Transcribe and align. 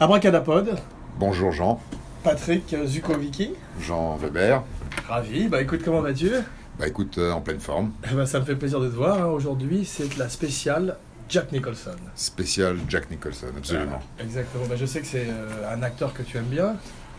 Abracadapod, 0.00 0.78
Bonjour 1.18 1.52
Jean, 1.52 1.78
Patrick 2.24 2.74
Zukovicki, 2.86 3.50
Jean 3.78 4.16
Weber. 4.16 4.62
ravi. 5.06 5.46
Bah 5.48 5.60
écoute, 5.60 5.82
comment 5.84 6.00
vas-tu? 6.00 6.30
Bah 6.78 6.88
écoute, 6.88 7.18
euh, 7.18 7.32
en 7.32 7.42
pleine 7.42 7.60
forme, 7.60 7.92
Eh 8.10 8.14
ben, 8.14 8.24
Ça 8.24 8.40
me 8.40 8.46
fait 8.46 8.56
plaisir 8.56 8.80
de 8.80 8.88
te 8.88 8.94
voir. 8.94 9.20
hein. 9.22 9.26
Aujourd'hui, 9.26 9.84
c'est 9.84 10.16
la 10.16 10.30
spéciale 10.30 10.96
Jack 11.28 11.52
Nicholson. 11.52 11.96
spécial 12.14 12.78
Jack 12.88 13.10
Nicholson, 13.10 13.48
absolument. 13.56 13.84
Voilà, 14.16 14.24
exactement. 14.24 14.64
Bah, 14.68 14.76
je 14.76 14.86
sais 14.86 15.00
que 15.02 15.06
c'est 15.06 15.26
euh, 15.28 15.74
un 15.74 15.82
acteur 15.82 16.14
que 16.14 16.22
tu 16.22 16.38
aimes 16.38 16.44
bien. 16.44 16.76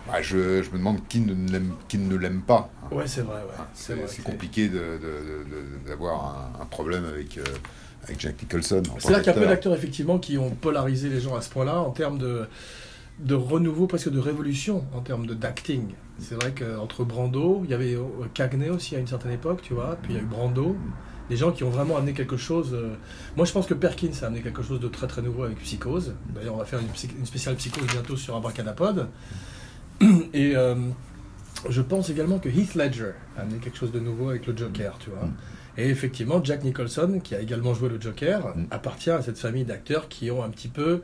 Bah, 0.08 0.22
je, 0.24 0.64
je 0.64 0.72
me 0.72 0.78
demande 0.80 1.08
qui 1.08 1.20
ne 1.20 1.52
l'aime, 1.52 1.74
qui 1.88 2.00
ne 2.00 2.16
l'aime 2.16 2.42
pas. 2.42 2.72
hein. 2.84 2.96
Ouais, 2.96 3.06
c'est 3.06 3.22
vrai. 3.22 3.36
Ouais. 3.42 3.54
Ah, 3.60 3.68
c'est 3.76 4.24
compliqué 4.24 4.68
de- 4.70 4.74
de- 4.80 4.80
de- 4.80 5.84
de- 5.84 5.88
d'avoir 5.88 6.52
un, 6.60 6.64
un 6.64 6.66
problème 6.66 7.06
avec, 7.06 7.38
euh, 7.38 7.44
avec 8.04 8.20
Jack 8.20 8.42
Nicholson. 8.42 8.82
C'est-à-dire 9.00 9.20
qu'il 9.24 9.28
y 9.28 9.30
a 9.30 9.34
peu 9.34 9.40
d'acteurs 9.50 9.74
effectivement 9.76 10.18
qui 10.20 10.38
ont 10.38 10.50
polarisé 10.50 11.10
les 11.10 11.20
gens 11.22 11.36
à 11.36 11.42
ce 11.42 11.50
point-là 11.50 11.80
en 11.80 11.92
termes 11.92 12.18
de, 12.18 12.46
de 13.20 13.36
renouveau, 13.36 13.88
presque 13.88 14.10
de 14.10 14.20
révolution 14.20 14.84
en 14.94 15.02
termes 15.02 15.26
de 15.28 15.34
d'acting. 15.34 15.94
C'est 16.20 16.36
vrai 16.36 16.54
qu'entre 16.58 17.04
Brando, 17.04 17.62
il 17.64 17.72
y 17.72 17.74
avait 17.74 17.96
euh, 17.96 18.02
Cagney 18.34 18.70
aussi 18.70 18.96
à 18.96 19.00
une 19.00 19.08
certaine 19.08 19.32
époque, 19.32 19.62
tu 19.64 19.74
vois, 19.74 19.98
puis 20.02 20.14
il 20.14 20.16
y 20.18 20.20
a 20.20 20.22
eu 20.22 20.26
Brando. 20.26 20.76
Des 21.30 21.38
gens 21.38 21.52
qui 21.52 21.64
ont 21.64 21.70
vraiment 21.70 21.96
amené 21.96 22.12
quelque 22.14 22.36
chose. 22.36 22.72
euh, 22.74 22.94
Moi, 23.38 23.46
je 23.46 23.54
pense 23.54 23.66
que 23.66 23.74
Perkins 23.74 24.10
a 24.22 24.26
amené 24.26 24.42
quelque 24.42 24.62
chose 24.64 24.80
de 24.82 24.88
très 24.90 25.08
très 25.08 25.22
nouveau 25.22 25.44
avec 25.44 25.60
Psychose. 25.60 26.14
D'ailleurs, 26.36 26.56
on 26.56 26.58
va 26.58 26.66
faire 26.66 26.80
une, 26.80 26.90
psy- 26.90 27.10
une 27.18 27.26
spéciale 27.26 27.56
Psychose 27.56 27.88
bientôt 27.88 28.18
sur 28.18 28.36
Abracadapod. 28.36 29.08
Et 30.34 30.56
euh, 30.56 30.76
je 31.70 31.82
pense 31.82 32.10
également 32.10 32.40
que 32.40 32.50
Heath 32.50 32.76
Ledger 32.76 33.14
a 33.38 33.42
amené 33.42 33.60
quelque 33.60 33.78
chose 33.78 33.92
de 33.92 34.00
nouveau 34.00 34.30
avec 34.30 34.46
le 34.48 34.58
Joker, 34.58 34.98
tu 35.00 35.10
vois. 35.12 35.30
Et 35.82 35.90
effectivement, 35.90 36.44
Jack 36.44 36.64
Nicholson, 36.64 37.20
qui 37.24 37.34
a 37.34 37.42
également 37.42 37.74
joué 37.74 37.90
le 37.90 38.00
Joker, 38.00 38.56
Mm. 38.56 38.66
appartient 38.70 39.10
à 39.10 39.24
cette 39.24 39.40
famille 39.40 39.66
d'acteurs 39.66 40.10
qui 40.10 40.30
ont 40.30 40.44
un 40.44 40.50
petit 40.50 40.68
peu 40.68 41.02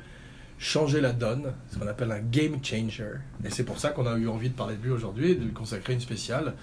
changé 0.59 1.02
la 1.02 1.14
donne, 1.14 1.53
ce 1.72 1.80
qu'on 1.80 1.88
appelle 1.88 2.11
un 2.11 2.20
game 2.20 2.64
changer. 2.64 3.14
Et 3.44 3.50
c'est 3.50 3.64
pour 3.64 3.80
ça 3.80 3.89
qu'on 3.89 4.05
a 4.05 4.16
eu 4.17 4.28
envie 4.28 4.50
de 4.50 4.53
parler 4.53 4.75
de 4.75 4.83
lui 4.83 4.92
aujourd'hui 4.92 5.31
et 5.31 5.36
de 5.36 5.45
lui 5.45 5.52
consacrer 5.52 5.94
une 5.94 6.00
spéciale 6.00 6.53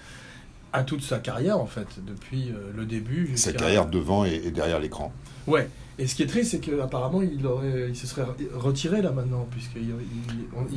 à 0.71 0.83
toute 0.83 1.01
sa 1.01 1.19
carrière, 1.19 1.59
en 1.59 1.65
fait, 1.65 1.87
depuis 2.05 2.51
euh, 2.51 2.71
le 2.73 2.85
début 2.85 3.31
Sa 3.35 3.51
carrière 3.51 3.85
devant 3.85 4.23
et, 4.23 4.49
derrière 4.49 4.79
l'écran. 4.79 5.11
Ouais. 5.45 5.69
Et 5.99 6.07
ce 6.07 6.15
qui 6.15 6.23
est 6.23 6.27
triste, 6.27 6.51
c'est 6.51 6.59
qu'apparemment, 6.59 7.21
il, 7.21 7.45
aurait, 7.45 7.87
il 7.89 7.95
se 7.97 8.07
serait 8.07 8.25
retiré 8.53 9.01
là 9.01 9.11
maintenant, 9.11 9.45
puisqu'il 9.51 9.93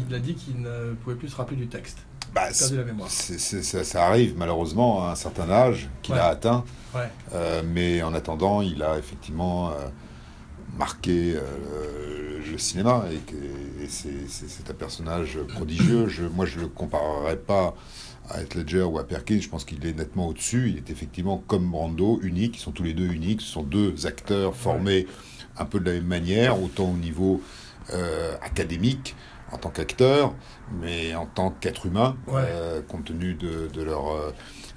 il 0.09 0.15
a 0.15 0.19
dit 0.19 0.35
qu'il 0.35 0.61
ne 0.61 0.95
pouvait 0.95 1.17
plus 1.17 1.29
se 1.29 1.37
rappeler 1.37 1.57
du 1.57 1.69
texte. 1.69 1.99
Bah, 2.35 2.53
ça, 2.53 3.85
ça 3.85 4.07
arrive 4.07 4.35
malheureusement 4.37 5.07
à 5.07 5.13
un 5.13 5.15
certain 5.15 5.49
âge 5.51 5.89
qu'il 6.03 6.15
Ouais. 6.15 6.21
a 6.21 6.27
atteint, 6.29 6.65
Ouais. 6.95 7.09
Euh, 7.35 7.63
mais 7.67 8.03
en 8.03 8.15
attendant, 8.15 8.63
il 8.63 8.83
a 8.83 8.97
effectivement 8.99 9.71
euh, 9.71 9.75
marqué 10.79 11.35
euh, 11.37 12.39
le 12.51 12.59
cinéma 12.59 13.05
et, 13.13 13.87
c'est- 13.89 14.71
un 14.71 14.75
personnage 14.75 15.39
prodigieux. 15.55 16.09
Je, 16.09 16.25
moi, 16.25 16.45
je 16.47 16.57
ne 16.57 16.63
le 16.63 16.69
comparerais 16.69 17.37
pas 17.37 17.75
à 18.31 18.41
Heath 18.43 18.55
Ledger 18.55 18.83
ou 18.83 18.99
à 18.99 19.07
Perkins. 19.07 19.41
Je 19.41 19.49
pense 19.49 19.65
qu'il 19.65 19.85
est 19.87 19.93
nettement 19.95 20.29
au-dessus. 20.29 20.69
Il 20.71 20.77
est 20.79 20.91
effectivement 20.91 21.43
comme 21.47 21.71
Brando, 21.71 22.21
unique. 22.23 22.57
Ils 22.57 22.61
sont 22.61 22.73
tous 22.73 22.83
les 22.85 22.95
deux 22.95 23.07
uniques. 23.07 23.41
Ce 23.43 23.49
sont 23.53 23.63
deux 23.63 24.07
acteurs 24.07 24.55
formés 24.57 25.07
un 25.59 25.65
peu 25.65 25.81
de 25.81 25.87
la 25.87 25.93
même 25.93 26.05
manière, 26.07 26.63
autant 26.63 26.91
au 26.91 26.97
niveau 26.97 27.43
académique 28.43 29.15
en 29.53 29.57
tant 29.59 29.71
qu'acteur, 29.71 30.35
mais 30.81 31.15
en 31.15 31.27
tant 31.27 31.51
qu'être 31.51 31.87
humain, 31.87 32.17
Ouais. 32.27 32.43
euh, 32.47 32.83
compte 32.83 33.05
tenu 33.07 33.35
de, 33.35 33.69
de 33.73 33.83
leur 33.83 34.09
euh, 34.13 34.31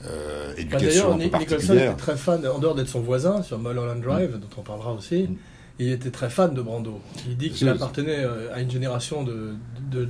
euh, 0.06 0.54
Bah, 0.56 0.60
éducation 0.62 0.88
D'ailleurs, 0.88 1.14
un 1.14 1.18
peu 1.18 1.24
Nick 1.24 1.40
Nicholson 1.40 1.74
était 1.74 1.94
très 1.96 2.16
fan, 2.18 2.46
en 2.48 2.60
dehors 2.60 2.76
d'être 2.76 2.88
son 2.90 3.02
voisin 3.02 3.42
sur 3.44 3.60
Mulholland 3.60 4.02
Drive, 4.02 4.38
dont 4.40 4.48
on 4.58 4.62
parlera 4.62 4.94
aussi, 4.94 5.24
Mm. 5.24 5.36
il 5.80 5.92
était 5.92 6.12
très 6.12 6.30
fan 6.30 6.54
de 6.54 6.62
Brando. 6.62 7.00
Il 7.28 7.38
dit 7.38 7.50
qu'il 7.50 7.68
appartenait 7.70 8.24
à 8.54 8.62
une 8.62 8.72
génération 8.72 9.24
de, 9.24 9.54
de, 9.92 10.06
de- 10.06 10.10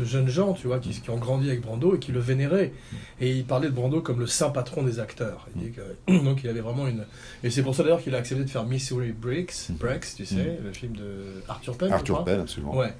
de 0.00 0.04
jeunes 0.04 0.28
gens, 0.28 0.52
tu 0.52 0.66
vois, 0.66 0.78
qui, 0.78 0.90
qui 0.90 1.08
ont 1.08 1.16
grandi 1.16 1.48
avec 1.48 1.62
Brando 1.62 1.94
et 1.96 1.98
qui 1.98 2.12
le 2.12 2.20
vénéraient. 2.20 2.72
Et 3.18 3.30
il 3.30 3.44
parlait 3.46 3.68
de 3.68 3.72
Brando 3.74 4.02
comme 4.02 4.20
le 4.20 4.26
saint 4.26 4.50
patron 4.50 4.82
des 4.82 5.00
acteurs. 5.00 5.48
Il 5.56 5.62
dit 5.62 5.70
que- 5.72 6.18
donc 6.24 6.42
il 6.44 6.50
avait 6.50 6.60
vraiment 6.60 6.86
une... 6.86 7.06
Et 7.42 7.48
c'est 7.50 7.62
pour 7.62 7.74
ça 7.74 7.82
d'ailleurs 7.82 8.02
qu'il 8.02 8.14
a 8.14 8.18
accepté 8.18 8.44
de 8.44 8.50
faire 8.50 8.64
Missouri 8.66 9.12
Breaks, 9.12 9.70
Mm. 9.70 9.74
Breaks 9.76 10.06
tu 10.16 10.26
sais, 10.26 10.58
le 10.62 10.72
film 10.74 10.94
de 10.96 11.42
Arthur 11.48 11.78
Penn, 11.78 11.92
Arthur. 11.92 12.24
Penn, 12.24 12.40
absolument. 12.40 12.76
Ouais. 12.76 12.92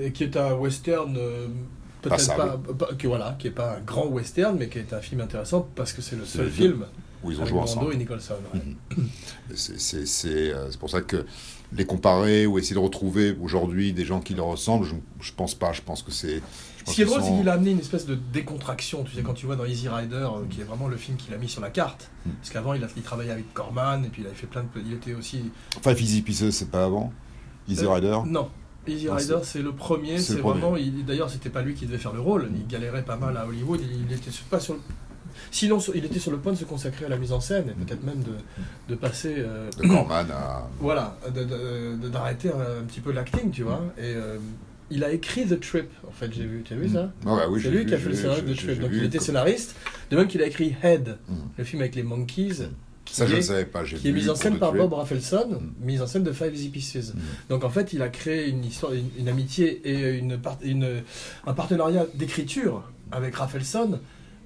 Et 0.00 0.12
qui 0.12 0.24
est 0.24 0.36
un 0.36 0.54
western 0.54 1.16
euh, 1.16 1.46
peut-être 2.02 2.36
pas, 2.36 2.58
pas- 2.78 2.94
que 2.94 3.06
voilà, 3.08 3.36
qui 3.38 3.48
est 3.48 3.50
pas 3.52 3.76
un 3.76 3.80
grand 3.80 4.06
western, 4.06 4.56
mais 4.58 4.68
qui 4.68 4.78
est 4.78 4.92
un 4.92 5.00
film 5.00 5.20
intéressant 5.20 5.66
parce 5.74 5.92
que 5.92 6.02
c'est 6.02 6.16
le 6.16 6.24
seul 6.24 6.50
film 6.50 6.86
Où 7.22 7.30
ils 7.30 7.36
ont 7.38 7.40
avec 7.42 7.50
joué 7.50 7.58
Brando 7.60 7.72
ensemble. 7.80 7.94
et 7.94 7.96
Nicholson. 7.96 8.34
ouais. 8.54 8.60
Mhm. 8.96 9.08
C'est- 9.54 9.78
C'est 9.80 10.06
c'est, 10.06 10.52
euh, 10.52 10.70
c'est 10.70 10.78
pour 10.80 10.90
ça 10.90 11.00
que 11.00 11.24
les 11.72 11.84
comparer 11.84 12.46
ou 12.46 12.58
essayer 12.58 12.74
de 12.76 12.80
retrouver 12.80 13.36
aujourd'hui 13.42 13.92
des 13.92 14.04
gens 14.04 14.20
qui 14.20 14.34
leur 14.34 14.46
ressemblent, 14.46 14.84
je, 14.86 14.94
je 15.20 15.32
pense 15.32 15.54
pas. 15.54 15.72
Je 15.72 15.82
pense 15.82 16.02
que 16.02 16.12
c'est. 16.12 16.40
Ce 16.86 16.92
qui 16.94 17.02
est 17.02 17.04
drôle, 17.04 17.20
c'est 17.20 17.36
qu'il 17.36 17.48
a 17.48 17.54
amené 17.54 17.72
une 17.72 17.80
espèce 17.80 18.06
de 18.06 18.14
décontraction. 18.32 19.02
Tu 19.02 19.16
sais, 19.16 19.22
quand 19.22 19.34
tu 19.34 19.46
vois 19.46 19.56
dans 19.56 19.64
Easy 19.64 19.88
Rider, 19.88 20.14
euh, 20.14 20.44
qui 20.48 20.60
est 20.60 20.64
vraiment 20.64 20.86
le 20.86 20.96
film 20.96 21.16
qu'il 21.16 21.34
a 21.34 21.36
mis 21.36 21.48
sur 21.48 21.60
la 21.60 21.70
carte. 21.70 22.08
Mm. 22.24 22.30
Parce 22.40 22.50
qu'avant, 22.50 22.74
il, 22.74 22.84
a- 22.84 22.88
il 22.96 23.02
travaillait 23.02 23.32
avec 23.32 23.52
Corman, 23.52 24.04
et 24.04 24.08
puis 24.08 24.22
il 24.22 24.26
avait 24.26 24.36
fait 24.36 24.46
plein 24.46 24.62
de. 24.62 24.68
Il 24.86 24.92
était 24.92 25.14
aussi. 25.14 25.50
Five 25.82 26.00
Easy 26.00 26.22
Pieces, 26.22 26.50
c'est 26.50 26.70
pas 26.70 26.84
avant? 26.84 27.12
Easy 27.66 27.84
Euh, 27.84 27.90
Rider? 27.90 28.16
Non. 28.26 28.48
Easy 28.86 29.06
Non, 29.06 29.14
Rider, 29.14 29.38
c'est 29.42 29.62
le 29.62 29.72
premier. 29.72 30.18
c'est 30.18 30.34
vraiment. 30.36 30.76
il- 30.76 31.04
D'ailleurs, 31.04 31.30
c'était 31.30 31.50
pas 31.50 31.62
lui 31.62 31.74
qui 31.74 31.86
devait 31.86 31.98
faire 31.98 32.12
le 32.12 32.20
rôle. 32.20 32.48
Il 32.54 32.66
galérait 32.66 33.04
pas 33.04 33.16
mal 33.16 33.36
à 33.36 33.46
Hollywood. 33.46 33.80
Il, 33.82 34.06
il 34.06 34.12
était 34.12 34.30
pas 34.50 34.60
sur. 34.60 34.74
le- 34.74 34.80
Sinon, 35.50 35.78
il 35.94 36.04
était 36.04 36.18
sur 36.18 36.30
le 36.30 36.38
point 36.38 36.52
de 36.52 36.56
se 36.58 36.64
consacrer 36.64 37.04
à 37.04 37.08
la 37.10 37.18
mise 37.18 37.32
en 37.32 37.40
scène, 37.40 37.68
et 37.68 37.84
peut-être 37.84 38.02
même 38.04 38.22
de, 38.22 38.32
de 38.88 38.94
passer. 38.98 39.34
euh, 39.38 39.70
de 39.70 39.86
Corman 39.86 40.26
à. 40.30 40.66
Voilà, 40.80 41.16
d'arrêter 42.10 42.50
un, 42.50 42.84
petit 42.84 43.00
peu 43.00 43.12
l'acting, 43.12 43.50
tu 43.50 43.62
vois. 43.62 43.82
Et 43.98 44.02
euh, 44.14 44.38
il 44.90 45.02
a 45.04 45.12
écrit 45.12 45.46
The 45.46 45.58
Trip, 45.60 45.90
en 46.06 46.12
fait, 46.12 46.32
j'ai 46.32 46.44
vu. 46.46 46.62
Tu 46.64 46.74
as 46.74 46.76
vu 46.76 46.88
ça 46.88 47.12
Ah 47.26 47.34
ouais, 47.34 47.42
oui, 47.50 47.60
C'est 47.62 47.70
lui 47.70 47.78
vu, 47.78 47.86
qui 47.86 47.94
a 47.94 47.98
fait 47.98 48.08
le 48.08 48.14
scénario 48.14 48.42
de 48.42 48.52
The 48.54 48.56
Trip. 48.56 48.80
Donc 48.80 48.90
il 48.92 49.04
était 49.04 49.18
scénariste. 49.20 49.74
De 50.10 50.16
même 50.16 50.26
qu'il 50.28 50.40
a 50.42 50.46
écrit 50.46 50.74
Head, 50.82 51.18
Mm. 51.28 51.34
le 51.58 51.64
film 51.64 51.82
avec 51.82 51.94
les 51.96 52.02
Monkeys, 52.02 52.54
qui, 52.54 52.64
Ça, 53.10 53.26
je 53.26 53.36
ne 53.36 53.40
savais 53.40 53.64
pas. 53.64 53.84
qui 53.84 53.94
est 53.94 54.12
vu 54.12 54.22
mis 54.22 54.28
en 54.28 54.34
scène 54.34 54.58
par. 54.58 54.72
Bob 54.72 54.92
Rafelson, 54.92 55.48
Mm. 55.60 55.84
mise 55.86 56.02
en 56.02 56.06
scène 56.06 56.22
de 56.24 56.32
Five 56.32 56.54
Easy 56.54 56.68
Pieces. 56.68 57.14
Mm. 57.14 57.18
Donc 57.50 57.64
en 57.64 57.70
fait, 57.70 57.92
il 57.92 58.02
a 58.02 58.08
créé 58.08 58.48
une 58.48 58.64
histoire, 58.64 58.92
une, 58.92 59.08
une 59.18 59.28
amitié 59.28 59.80
et 59.84 60.18
une, 60.18 60.38
un 61.46 61.52
partenariat 61.54 62.06
d'écriture 62.14 62.82
avec 63.12 63.36
Rafelson 63.36 64.00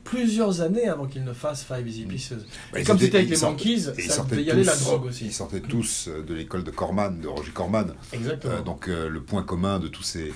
plusieurs 0.04 0.60
années 0.60 0.88
avant 0.88 1.06
qu'il 1.06 1.24
ne 1.24 1.32
fasse 1.32 1.62
Five 1.64 1.86
Easy 1.86 2.04
Pieces. 2.04 2.32
Bah, 2.72 2.80
Et 2.80 2.84
comme 2.84 2.98
c'était 2.98 3.18
avec 3.18 3.30
les 3.30 3.36
Monkeys, 3.38 3.80
ça 4.08 4.24
devait 4.24 4.42
y 4.44 4.50
aller 4.50 4.64
la 4.64 4.76
drogue 4.76 5.04
aussi. 5.06 5.26
Ils 5.26 5.32
sortaient 5.32 5.60
tous 5.60 6.08
euh, 6.08 6.22
de 6.22 6.34
l'école 6.34 6.64
de 6.64 6.70
Corman, 6.70 7.20
de 7.20 7.28
Roger 7.28 7.52
Corman. 7.52 7.94
Exactement. 8.12 8.54
Euh, 8.54 8.62
donc 8.62 8.88
euh, 8.88 9.08
le 9.08 9.20
point 9.22 9.42
commun 9.42 9.78
de 9.78 9.88
tous 9.88 10.02
ces 10.02 10.32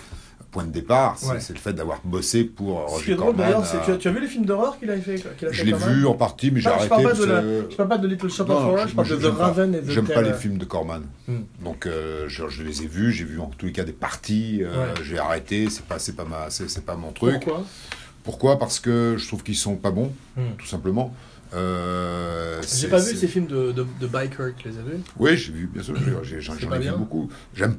points 0.55 0.65
de 0.65 0.71
départ, 0.71 1.17
c'est 1.19 1.27
Ouais. 1.33 1.39
le 1.51 1.55
fait 1.59 1.73
d'avoir 1.73 2.01
bossé 2.05 2.45
pour 2.45 2.85
Ce 2.89 2.95
qui 2.95 2.95
Roger 3.01 3.13
est 3.13 3.17
drôle 3.17 3.37
d'ailleurs, 3.37 3.67
c'est 3.67 3.77
euh, 3.77 3.81
que 3.81 3.85
tu 3.87 3.91
as, 3.91 3.97
tu 3.97 4.09
as 4.09 4.13
vu 4.13 4.21
les 4.21 4.29
films 4.29 4.47
d'horreur 4.47 4.79
qu'il 4.79 4.89
a 4.91 4.97
fait, 4.97 5.17
qu'il 5.37 5.49
a 5.49 5.53
Je 5.53 5.65
l'ai 5.65 5.73
vu 5.73 6.07
en 6.07 6.15
partie, 6.15 6.51
mais 6.53 6.61
j'ai 6.61 6.69
Ah, 6.69 6.75
je 6.75 6.77
arrêté. 6.87 6.89
parle 6.91 7.03
pas 7.03 7.13
de 7.15 7.25
la- 7.25 7.43
Je 7.71 7.77
parle 7.77 7.89
pas 7.89 7.99
de 7.99 8.09
Little 8.09 8.31
Shop 8.31 8.45
Non, 8.47 8.55
of 8.57 8.63
Horrors, 8.65 8.79
je- 8.85 8.89
je 8.89 8.95
parle 8.95 9.09
de 9.09 9.13
je- 9.13 9.19
The 9.19 9.21
j'aime 9.23 9.35
pas- 9.37 9.45
Raven 9.47 9.75
et 9.75 9.81
The 9.83 9.91
J'aime 9.91 10.07
pas 10.07 10.23
les 10.23 10.33
films 10.33 10.57
de 10.59 10.65
Corman. 10.65 11.03
Hmm. 11.29 11.41
Donc 11.63 11.87
euh, 11.87 12.25
je, 12.29 12.49
je 12.49 12.63
les 12.63 12.83
ai 12.85 12.87
vus, 12.87 13.11
j'ai 13.13 13.25
vu 13.25 13.41
en 13.41 13.47
tous 13.59 13.67
les 13.67 13.73
cas 13.73 13.85
des 13.85 13.93
parties, 13.93 14.61
euh, 14.63 14.71
Ouais. 14.71 14.95
j'ai 15.03 15.19
arrêté, 15.19 15.69
c'est 15.71 15.85
pas, 15.85 15.99
c'est 15.99 16.15
pas, 16.15 16.25
ma, 16.25 16.49
c'est, 16.51 16.71
c'est 16.71 16.85
pas 16.87 16.95
mon 16.97 17.11
truc. 17.13 17.43
Pourquoi? 17.43 17.65
Pourquoi? 18.23 18.59
Parce 18.59 18.81
que 18.81 19.17
je 19.19 19.27
trouve 19.27 19.43
qu'ils 19.43 19.57
sont 19.57 19.77
pas 19.77 19.91
bons, 19.91 20.13
Hmm. 20.37 20.43
tout 20.57 20.67
simplement. 20.67 21.13
Euh, 21.55 22.61
J'ai 22.63 22.89
pas 22.89 22.99
vu 22.99 23.15
ces 23.17 23.29
films 23.29 23.47
de, 23.47 23.73
de, 23.73 23.87
de 24.01 24.07
biker, 24.07 24.53
tu 24.57 24.69
les 24.69 24.79
as 24.79 24.83
vus? 24.83 25.01
Oui, 25.19 25.37
j'ai 25.37 25.53
vu, 25.53 25.67
bien 25.73 25.83
sûr, 25.83 25.95
j'en 26.41 26.69
pas 26.69 26.77
ai 26.77 26.81
vu 26.81 26.91
beaucoup. 26.97 27.29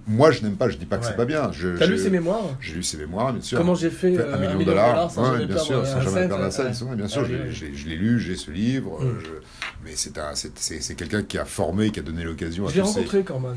Moi, 0.07 0.31
je 0.31 0.41
n'aime 0.43 0.55
pas, 0.55 0.69
je 0.69 0.77
dis 0.77 0.85
pas 0.85 0.97
que 0.97 1.03
Ouais. 1.03 1.09
c'est 1.09 1.17
pas 1.17 1.25
bien. 1.25 1.51
T'as 1.79 1.85
lu 1.85 1.97
ses 1.97 2.09
mémoires? 2.09 2.43
J'ai 2.61 2.73
lu 2.75 2.83
ses 2.83 2.97
mémoires, 2.97 3.33
bien 3.33 3.41
sûr. 3.41 3.57
Comment 3.57 3.75
j'ai 3.75 3.89
fait 3.89 4.17
euh, 4.17 4.33
un 4.35 4.37
million 4.39 4.59
de 4.59 4.63
dollars, 4.63 5.11
sans 5.11 5.33
Ouais, 5.33 5.45
bien 5.45 5.57
sûr, 5.57 5.85
sans 5.85 6.01
jamais 6.01 6.27
perdre 6.27 6.43
la 6.43 6.51
scène, 6.51 6.67
ouais. 6.67 6.73
c'est 6.73 6.85
vrai, 6.85 6.95
bien 6.95 7.07
sûr, 7.07 7.21
Ah, 7.25 7.27
je, 7.51 7.65
l'ai- 7.89 7.95
lu, 7.95 8.19
j'ai 8.19 8.35
ce 8.35 8.51
livre, 8.51 8.99
Mm. 9.01 9.05
euh, 9.05 9.19
je- 9.19 9.85
mais 9.85 9.91
c'est, 9.95 10.17
un, 10.17 10.35
c'est, 10.35 10.57
c'est, 10.57 10.81
c'est 10.81 10.95
quelqu'un 10.95 11.23
qui 11.23 11.37
a 11.37 11.45
formé, 11.45 11.91
qui 11.91 11.99
a 11.99 12.03
donné 12.03 12.23
l'occasion 12.23 12.67
à 12.67 12.69
Je 12.69 12.75
l'ai 12.75 12.81
rencontré, 12.81 13.23
Corman. 13.23 13.55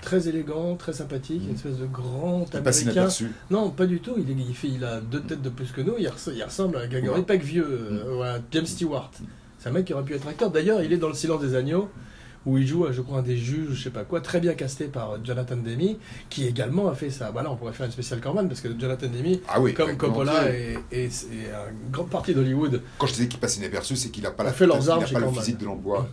Très 0.00 0.26
élégant, 0.28 0.74
très 0.74 0.92
sympathique, 0.92 1.42
une 1.48 1.54
espèce 1.54 1.76
de 1.76 1.86
grand 1.86 2.44
Il 2.52 2.56
américain. 2.56 2.80
inaperçu. 2.90 3.30
Non, 3.52 3.70
pas 3.70 3.86
du 3.86 4.00
tout. 4.00 4.14
Il, 4.18 4.28
est- 4.30 4.44
il 4.48 4.54
fait, 4.54 4.66
il 4.68 4.82
a 4.84 5.00
deux 5.00 5.20
têtes 5.20 5.42
de 5.42 5.48
plus 5.48 5.70
que 5.70 5.80
nous. 5.80 5.94
Il, 5.98 6.06
res- 6.08 6.32
il 6.34 6.42
ressemble 6.42 6.76
à 6.78 6.88
Gregory 6.88 7.20
Ouais. 7.20 7.24
Peck 7.24 7.44
vieux, 7.44 7.64
euh, 7.70 8.02
voilà, 8.16 8.40
James 8.50 8.66
Stewart. 8.66 9.12
C'est 9.62 9.68
un 9.68 9.72
mec 9.72 9.84
qui 9.84 9.94
aurait 9.94 10.02
pu 10.02 10.14
être 10.14 10.26
acteur. 10.26 10.50
D'ailleurs, 10.50 10.82
il 10.82 10.92
est 10.92 10.96
dans 10.96 11.06
Le 11.06 11.14
Silence 11.14 11.40
des 11.40 11.54
agneaux, 11.54 11.88
où 12.44 12.58
il 12.58 12.66
joue, 12.66 12.84
je 12.90 13.00
crois, 13.00 13.20
un 13.20 13.22
des 13.22 13.36
juges, 13.36 13.74
je 13.74 13.84
sais 13.84 13.90
pas 13.90 14.02
quoi, 14.02 14.20
très 14.20 14.40
bien 14.40 14.54
casté 14.54 14.86
par 14.86 15.24
Jonathan 15.24 15.54
Demme, 15.54 15.94
qui 16.30 16.48
également 16.48 16.88
a 16.88 16.96
fait 16.96 17.10
ça. 17.10 17.30
Voilà, 17.30 17.52
on 17.52 17.54
pourrait 17.54 17.72
faire 17.72 17.86
une 17.86 17.92
spéciale 17.92 18.20
Corman, 18.20 18.48
parce 18.48 18.60
que 18.60 18.68
Jonathan 18.76 19.06
Demme, 19.06 19.36
Ah 19.48 19.60
oui, 19.60 19.72
comme 19.72 19.96
Coppola 19.96 20.50
et, 20.52 20.76
et, 20.90 21.04
et 21.04 21.08
une 21.84 21.92
grande 21.92 22.10
partie 22.10 22.34
d'Hollywood, 22.34 22.82
Quand 22.98 23.06
je 23.06 23.12
disais 23.12 23.28
qu'il 23.28 23.38
passe 23.38 23.56
inaperçu, 23.56 23.94
c'est 23.94 24.08
qu'il 24.08 24.24
n'a 24.24 24.32
pas, 24.32 24.42
On 24.42 24.46
la, 24.46 24.52
fait 24.52 24.66
leurs 24.66 24.82
il 24.82 24.90
a 24.90 24.94
armes 24.94 25.04
pas 25.04 25.20
le 25.20 25.30
physique 25.30 25.58
de 25.58 25.66
l'emploi. 25.66 26.08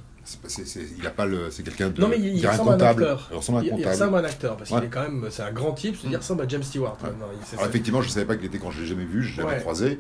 Il 0.99 1.07
a 1.07 1.09
pas 1.11 1.25
le, 1.25 1.49
c'est 1.51 1.63
quelqu'un 1.63 1.89
de. 1.89 2.01
Non, 2.01 2.07
mais 2.07 2.17
il, 2.17 2.37
il 2.37 2.47
ressemble 2.47 2.69
à 2.69 2.73
un 2.73 2.77
comptable. 2.77 3.03
acteur. 3.03 3.27
Il 3.31 3.37
ressemble 3.37 3.57
à 3.57 3.61
un 3.61 3.63
Il, 3.63 3.67
il 3.67 3.71
comptable. 3.71 3.89
ressemble 3.91 4.15
à 4.15 4.19
un 4.19 4.23
acteur, 4.25 4.57
parce 4.57 4.69
qu'il 4.69 4.83
est 4.83 4.87
quand 4.89 5.01
même, 5.01 5.27
c'est 5.29 5.43
un 5.43 5.51
grand 5.51 5.71
type, 5.73 5.95
il 6.03 6.11
Mm. 6.11 6.15
ressemble 6.15 6.41
à 6.43 6.47
James 6.47 6.63
Stewart. 6.63 6.97
Ouais. 7.03 7.09
Il- 7.51 7.55
Alors, 7.57 7.69
effectivement, 7.69 8.01
je 8.01 8.07
ne 8.07 8.11
savais 8.13 8.25
pas 8.25 8.35
qu'il 8.35 8.45
était 8.45 8.57
quand 8.59 8.71
je 8.71 8.81
l'ai 8.81 8.87
jamais 8.87 9.05
vu, 9.05 9.23
je 9.23 9.29
l'ai 9.29 9.35
jamais 9.37 9.49
Ouais. 9.55 9.59
croisé, 9.59 9.99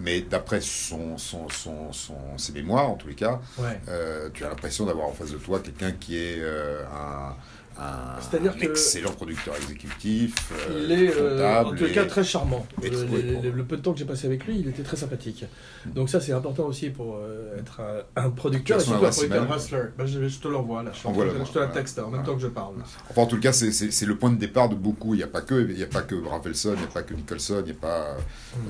mais 0.00 0.20
d'après 0.22 0.60
son, 0.60 1.16
son, 1.18 1.48
son, 1.48 1.92
son- 1.92 2.36
ses 2.38 2.52
mémoires, 2.52 2.88
en 2.90 2.94
tous 2.96 3.08
les 3.08 3.14
cas, 3.14 3.40
euh, 3.88 4.28
tu 4.32 4.44
as 4.44 4.48
l'impression 4.48 4.86
d'avoir 4.86 5.06
en 5.08 5.12
face 5.12 5.30
de 5.30 5.38
toi 5.38 5.60
quelqu'un 5.60 5.92
qui 5.92 6.16
est 6.16 6.38
euh, 6.40 6.84
un, 6.86 7.34
un, 7.78 8.20
C'est-à-dire 8.20 8.52
un 8.52 8.58
que- 8.58 8.64
excellent 8.64 9.12
producteur 9.12 9.54
exécutif. 9.56 10.34
euh, 10.52 10.82
Il 10.84 10.92
est, 10.92 11.12
euh, 11.16 11.62
en 11.64 11.72
tout 11.74 11.84
et- 11.86 11.92
cas, 11.92 12.04
très 12.06 12.24
charmant. 12.24 12.66
Le, 12.82 13.62
peu 13.64 13.76
de 13.76 13.82
temps 13.82 13.92
que 13.92 13.98
j'ai 13.98 14.04
passé 14.04 14.26
avec 14.26 14.46
lui, 14.46 14.58
il 14.60 14.68
était 14.68 14.82
très 14.82 14.96
sympathique. 14.96 15.44
Donc 15.86 16.10
ça, 16.10 16.20
c'est 16.20 16.32
important 16.32 16.64
aussi 16.64 16.90
pour 16.90 17.16
euh, 17.16 17.58
être 17.58 17.80
un, 18.16 18.24
un 18.24 18.30
producteur 18.30 18.80
surtout 18.80 19.04
un 19.04 19.10
producteur 19.10 19.56
hustler. 19.56 19.78
Ben, 19.96 20.06
je, 20.06 20.28
je 20.28 20.38
te 20.38 20.48
l'envoie 20.48 20.82
là. 20.82 20.90
Je, 20.92 21.08
moi, 21.08 21.24
je 21.26 21.30
te 21.30 21.58
la 21.58 21.66
voilà. 21.66 21.66
texte 21.68 21.98
en 21.98 22.08
même 22.10 22.24
temps 22.24 22.34
que 22.34 22.42
je 22.42 22.46
parle. 22.48 22.74
Enfin, 23.10 23.22
en 23.22 23.26
tout 23.26 23.38
cas, 23.40 23.52
c'est- 23.52 23.72
c'est 23.72 23.90
c'est 23.90 24.06
le 24.06 24.16
point 24.16 24.30
de 24.30 24.36
départ 24.38 24.68
de 24.68 24.74
beaucoup. 24.74 25.14
Il 25.14 25.18
n'y 25.18 25.22
a 25.22 25.28
pas 25.28 25.40
que, 25.40 25.68
il 25.70 25.78
y 25.78 25.82
a 25.82 25.86
pas 25.86 26.02
que 26.02 26.14
Rafelson, 26.14 26.72
il 26.74 26.78
n'y 26.80 26.84
a 26.84 26.88
pas 26.88 27.02
que 27.02 27.14
Nicholson, 27.14 27.56
il 27.60 27.64
n'y 27.64 27.70
a 27.78 27.80
pas 27.80 28.16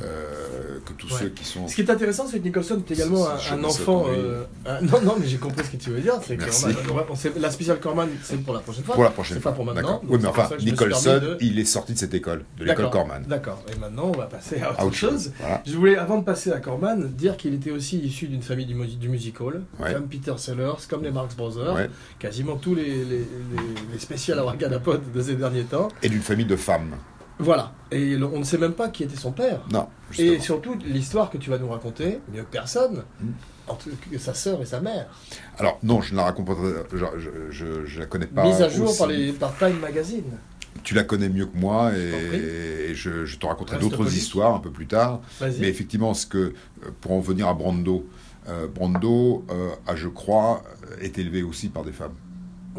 euh, 0.02 0.78
que 0.84 0.92
tous 0.92 1.08
Mm. 1.08 1.12
Ouais. 1.12 1.18
ceux 1.20 1.28
qui 1.30 1.44
sont. 1.44 1.68
Ce 1.68 1.74
qui 1.74 1.80
est 1.82 1.90
intéressant, 1.90 2.26
c'est 2.26 2.38
que 2.38 2.44
Nicholson 2.44 2.82
est 2.88 2.92
également 2.92 3.28
un, 3.28 3.38
C'est- 3.38 3.52
enfant. 3.64 4.06
euh, 4.08 4.44
non, 4.82 5.00
non, 5.02 5.16
mais 5.18 5.26
j'ai 5.26 5.38
compris 5.38 5.64
ce 5.64 5.70
que 5.70 5.76
tu 5.76 5.90
veux 5.90 6.00
dire. 6.00 6.14
C'est 6.22 6.36
que 6.36 7.38
la 7.40 7.50
spéciale 7.50 7.80
Corman, 7.80 8.08
c'est 8.22 8.36
pour 8.42 8.54
la 8.54 8.60
prochaine 8.60 8.84
fois. 8.84 8.96
Pour 8.98 9.04
la 9.04 9.10
prochaine 9.10 9.36
C'est 9.36 9.42
fois. 9.42 9.52
pas 9.52 9.56
pour 9.56 9.64
maintenant. 9.64 10.00
Oui, 10.02 10.08
mais 10.16 10.22
c'est 10.22 10.26
enfin, 10.26 10.48
Nicholson, 10.60 11.18
de- 11.22 11.38
il 11.40 11.56
est 11.60 11.64
sorti 11.64 11.92
de 11.92 11.98
cette 11.98 12.14
école, 12.14 12.44
de 12.58 12.64
l'école 12.64 12.90
Corman. 12.90 13.22
D'accord. 13.28 13.62
Et 13.72 13.78
maintenant, 13.78 14.06
on 14.12 14.18
va 14.18 14.26
passer 14.26 14.60
à 14.60 14.70
autre, 14.72 14.80
À 14.80 14.86
autre 14.86 14.96
chose. 14.96 15.10
chose. 15.12 15.32
Voilà. 15.38 15.62
Je 15.64 15.76
voulais, 15.76 15.96
avant 15.96 16.18
de 16.18 16.24
passer 16.24 16.50
à 16.50 16.58
Corman, 16.58 17.06
dire 17.12 17.36
qu'il 17.36 17.54
était 17.54 17.70
aussi 17.70 17.98
issu 18.00 18.26
d'une 18.26 18.42
famille 18.42 18.66
du, 18.66 18.74
du 18.74 19.08
musical, 19.08 19.62
Ouais. 19.78 19.94
comme 19.94 20.08
Peter 20.08 20.34
Sellers, 20.36 20.72
comme 20.90 21.04
les 21.04 21.12
Marx 21.12 21.36
Brothers, 21.36 21.74
Ouais. 21.76 21.88
quasiment 22.18 22.56
tous 22.56 22.74
les, 22.74 22.86
les, 23.04 23.04
les, 23.04 23.24
les 23.92 23.98
spéciales 24.00 24.40
Abracadapod 24.40 25.12
de 25.12 25.22
ces 25.22 25.36
derniers 25.36 25.62
temps. 25.62 25.86
Et 26.02 26.08
d'une 26.08 26.20
famille 26.22 26.46
de 26.46 26.56
femmes. 26.56 26.96
Voilà. 27.38 27.70
Et 27.92 28.16
on 28.20 28.40
ne 28.40 28.44
sait 28.44 28.58
même 28.58 28.72
pas 28.72 28.88
qui 28.88 29.04
était 29.04 29.16
son 29.16 29.30
père. 29.30 29.60
Non, 29.72 29.86
Et 30.18 30.40
surtout, 30.40 30.74
l'histoire 30.84 31.30
que 31.30 31.38
tu 31.38 31.50
vas 31.50 31.58
nous 31.58 31.68
raconter, 31.68 32.18
mieux 32.34 32.42
que 32.42 32.50
personne, 32.50 33.04
Mm. 33.20 33.26
Que 34.10 34.18
sa 34.18 34.34
sœur 34.34 34.60
et 34.62 34.66
sa 34.66 34.80
mère. 34.80 35.06
Alors, 35.58 35.78
non, 35.82 36.00
je 36.00 36.12
ne 36.12 36.16
la 36.18 36.24
raconte 36.24 36.46
pas. 36.46 36.56
Je, 36.92 36.96
je, 37.18 37.30
je, 37.50 37.84
je 37.86 38.00
la 38.00 38.06
connais 38.06 38.26
pas. 38.26 38.44
Mise 38.44 38.62
à 38.62 38.68
jour 38.68 38.88
aussi. 38.88 38.98
par, 38.98 39.06
les, 39.08 39.32
par 39.32 39.56
Time 39.58 39.78
Magazine. 39.78 40.24
Tu 40.84 40.94
la 40.94 41.02
connais 41.02 41.28
mieux 41.28 41.46
que 41.46 41.56
moi 41.56 41.92
et, 41.96 42.90
et 42.90 42.94
je, 42.94 43.24
je 43.24 43.38
te 43.38 43.46
raconterai 43.46 43.78
d'autres 43.78 44.14
histoires 44.14 44.54
un 44.54 44.60
peu 44.60 44.70
plus 44.70 44.86
tard. 44.86 45.20
Mais 45.40 45.68
effectivement, 45.68 46.14
ce 46.14 46.26
que, 46.26 46.38
euh, 46.38 46.52
pour 47.00 47.12
en 47.12 47.20
venir 47.20 47.48
à 47.48 47.54
Brando, 47.54 48.08
euh, 48.48 48.68
Brando 48.68 49.44
euh, 49.50 49.70
a, 49.86 49.96
je 49.96 50.08
crois, 50.08 50.62
été 51.00 51.20
élevé 51.20 51.42
aussi 51.42 51.68
par 51.68 51.84
des 51.84 51.92
femmes. 51.92 52.14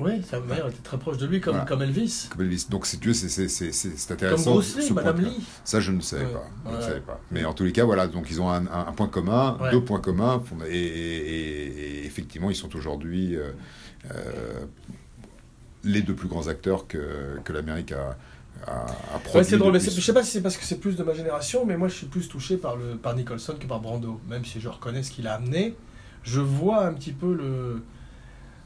Oui, 0.01 0.21
sa 0.29 0.39
mère 0.39 0.67
était 0.67 0.81
très 0.83 0.97
proche 0.97 1.17
de 1.17 1.25
lui, 1.25 1.41
comme, 1.41 1.53
Voilà. 1.53 1.67
comme 1.67 1.81
Elvis. 1.81 2.27
Comme 2.31 2.41
Elvis. 2.41 2.67
Donc, 2.69 2.85
si 2.85 2.99
tu 2.99 3.09
veux, 3.09 3.13
c'est- 3.13 3.29
c'est 3.47 4.07
Comme 4.07 4.13
intéressant. 4.15 4.51
Bruce 4.53 4.75
Lee, 4.77 4.83
ce 4.87 4.93
Madame. 4.93 5.21
Lee. 5.21 5.43
Ça, 5.63 5.79
je 5.79 5.91
ne 5.91 6.01
savais 6.01 6.25
Ouais. 6.25 6.31
pas. 6.33 6.71
Je 6.71 6.75
ne 6.77 6.81
savais 6.81 6.99
pas. 7.01 7.19
Mais 7.31 7.45
en 7.45 7.53
tous 7.53 7.63
les 7.63 7.71
cas, 7.71 7.83
voilà. 7.85 8.07
Donc, 8.07 8.27
ils 8.31 8.41
ont 8.41 8.49
un, 8.49 8.65
un- 8.67 8.87
un 8.87 8.91
point 8.93 9.07
commun, 9.07 9.57
Ouais. 9.61 9.71
deux 9.71 9.81
points 9.83 9.99
communs. 10.01 10.41
Et, 10.69 10.77
et- 10.77 10.79
et- 10.79 11.99
et 12.01 12.05
effectivement, 12.05 12.49
ils 12.49 12.55
sont 12.55 12.75
aujourd'hui 12.75 13.35
euh, 13.35 13.51
euh, 14.11 14.65
les 15.83 16.01
deux 16.01 16.13
plus 16.15 16.27
grands 16.27 16.47
acteurs 16.47 16.87
que, 16.87 17.39
que 17.43 17.53
l'Amérique 17.53 17.93
a, 17.93 18.17
a 18.67 19.19
produits. 19.19 19.37
Ouais, 19.37 19.43
c'est 19.43 19.57
drôle, 19.57 19.73
mais 19.73 19.79
je 19.79 19.89
sais 20.01 20.13
pas 20.13 20.23
si 20.23 20.31
c'est 20.31 20.41
parce 20.41 20.57
que 20.57 20.65
c'est 20.65 20.79
plus 20.79 20.95
de 20.97 21.03
ma 21.03 21.13
génération, 21.13 21.65
mais 21.65 21.77
moi 21.77 21.87
je 21.87 21.95
suis 21.95 22.07
plus 22.07 22.27
touché 22.27 22.57
par, 22.57 22.75
le, 22.75 22.97
par 22.97 23.15
Nicholson 23.15 23.55
que 23.59 23.65
par 23.65 23.79
Brando. 23.79 24.19
Même 24.29 24.43
si 24.43 24.59
je 24.59 24.67
reconnais 24.67 25.03
ce 25.03 25.11
qu'il 25.11 25.27
a 25.27 25.35
amené, 25.35 25.75
je 26.23 26.41
vois 26.41 26.85
un 26.85 26.93
petit 26.93 27.13
peu 27.13 27.33
le, 27.33 27.81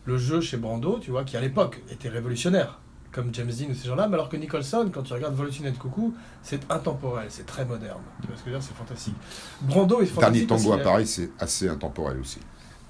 le 0.06 0.18
jeu 0.18 0.42
chez 0.42 0.58
Brando, 0.58 1.00
tu 1.00 1.12
vois, 1.12 1.24
qui 1.24 1.38
à 1.38 1.42
l'époque 1.42 1.82
était 1.92 2.10
révolutionnaire, 2.10 2.80
comme 3.12 3.34
James 3.34 3.48
Dean 3.52 3.70
ou 3.72 3.76
ces 3.76 3.88
gens-là, 3.88 4.08
mais 4.08 4.16
alors 4.16 4.28
que 4.30 4.38
Nicholson, 4.38 4.90
quand 4.94 5.04
tu 5.04 5.14
regardes 5.14 5.36
Volutine 5.36 5.66
de 5.72 5.78
Coucou, 5.78 6.14
c'est 6.42 6.60
intemporel, 6.72 7.28
c'est 7.30 7.46
très 7.46 7.64
moderne. 7.66 8.02
Tu 8.22 8.28
vois 8.28 8.36
ce 8.36 8.42
que 8.42 8.50
je 8.50 8.54
veux 8.56 8.60
dire, 8.60 8.68
c'est 8.68 8.76
fantastique. 8.76 9.16
Brando 9.62 9.96
est 10.02 10.06
Dernier 10.06 10.12
fantastique. 10.14 10.48
parce 10.50 10.64
tango 10.64 10.74
à 10.76 10.80
a- 10.80 10.84
Paris, 10.84 11.08
c'est 11.08 11.30
assez 11.40 11.70
intemporel 11.70 12.20
aussi. 12.20 12.40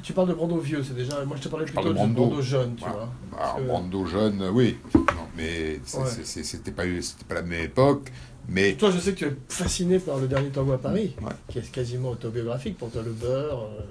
Tu 0.02 0.12
parles 0.12 0.28
de 0.30 0.34
Brando 0.34 0.58
vieux, 0.58 0.84
c'est 0.84 0.96
déjà. 0.96 1.24
Moi 1.24 1.38
je 1.38 1.44
te 1.44 1.48
parlais 1.50 1.66
plutôt 1.66 1.82
de 1.84 1.90
de 1.90 1.94
Brando. 1.94 2.42
Jeune, 2.42 2.76
tu 2.76 2.84
vois. 2.84 3.10
Que- 3.58 3.64
Brando 3.68 4.06
jeune, 4.06 4.42
euh, 4.42 4.50
oui, 4.52 4.78
mais 5.38 5.80
c'est- 5.86 5.98
Ouais. 5.98 6.06
c'était 6.44 6.72
pas, 6.72 6.84
c'était 7.02 7.24
pas 7.26 7.36
la 7.36 7.42
même 7.44 7.64
époque. 7.66 8.12
Mais 8.50 8.74
Toi, 8.74 8.92
je 8.92 9.00
sais 9.00 9.14
que 9.14 9.20
tu 9.20 9.26
es 9.26 9.36
fasciné 9.48 10.00
par 10.00 10.18
le 10.18 10.28
dernier 10.28 10.50
tango 10.50 10.74
à 10.74 10.78
Paris, 10.78 11.16
Ouais. 11.22 11.32
qui 11.48 11.60
est 11.60 11.72
quasiment 11.72 12.10
autobiographique 12.10 12.78
pour 12.78 12.92
toi, 12.92 13.02
le 13.02 13.12
beurre, 13.12 13.64
euh, 13.80 13.84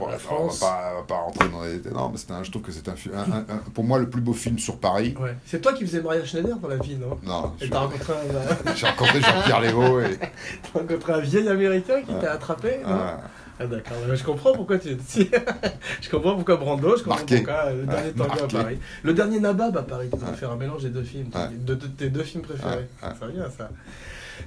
Bon, 0.00 0.08
la 0.08 0.18
France. 0.18 0.60
On 0.60 0.64
va 0.66 0.70
pas, 0.72 0.92
on 0.92 0.96
va 1.00 1.06
pas 1.06 1.14
rentrer 1.20 1.48
dans 1.48 1.62
les. 1.62 1.78
Non, 1.92 2.08
mais 2.10 2.18
c'est 2.18 2.30
un- 2.32 2.42
je 2.42 2.50
trouve 2.50 2.62
que 2.62 2.72
c'est 2.72 2.88
un, 2.88 2.96
fi- 2.96 3.10
un- 3.14 3.32
un- 3.32 3.38
un- 3.54 3.62
pour 3.72 3.84
moi 3.84 3.98
le 4.00 4.10
plus 4.10 4.20
beau 4.20 4.32
film 4.32 4.58
sur 4.58 4.76
Paris. 4.78 5.14
Ouais. 5.20 5.36
C'est 5.46 5.60
toi 5.60 5.72
qui 5.72 5.86
faisais 5.86 6.00
Maria 6.02 6.24
Schneider 6.24 6.56
dans 6.56 6.68
la 6.68 6.76
vie, 6.78 6.96
non? 6.96 7.16
Non, 7.22 7.52
Et 7.60 7.66
je- 7.66 7.70
t'as 7.70 7.78
rencontré 7.80 8.12
un, 8.12 8.74
j'ai 8.74 8.86
rencontré 8.86 9.20
Jean-Pierre 9.20 9.60
Lévaux 9.60 10.00
et. 10.00 10.18
t'as 10.72 10.78
rencontré 10.80 11.12
un 11.12 11.20
vieil 11.20 11.48
américain 11.48 12.02
qui 12.02 12.12
Ouais. 12.12 12.20
t'a 12.20 12.32
attrapé 12.32 12.78
non? 12.84 12.88
Ah, 12.90 13.20
Ah, 13.60 13.66
d'accord, 13.66 13.96
je 14.14 14.22
comprends 14.24 14.52
pourquoi 14.52 14.78
tu 14.78 14.96
si. 15.06 15.28
Je 16.00 16.08
comprends 16.10 16.36
pourquoi 16.36 16.56
Brando, 16.56 16.96
je 16.96 17.02
comprends 17.02 17.16
Marqué. 17.16 17.38
pourquoi 17.38 17.72
le 17.72 17.86
dernier 17.86 18.06
Ouais, 18.08 18.12
tango 18.12 18.44
à. 18.44 18.62
Paris. 18.62 18.78
Le 19.02 19.14
dernier 19.14 19.40
Nabab 19.40 19.76
à 19.76 19.82
Paris, 19.82 20.08
tu 20.12 20.16
vas 20.18 20.30
Ouais. 20.30 20.36
faire 20.36 20.52
un 20.52 20.56
mélange 20.56 20.82
des 20.84 20.90
deux 20.90 21.02
films, 21.02 21.28
Ouais. 21.34 21.48
de, 21.56 21.74
de 21.74 21.86
tes 21.88 22.08
deux 22.08 22.22
films 22.22 22.42
préférés. 22.44 22.88
Ça 23.00 23.26
vient 23.26 23.50
ça. 23.50 23.68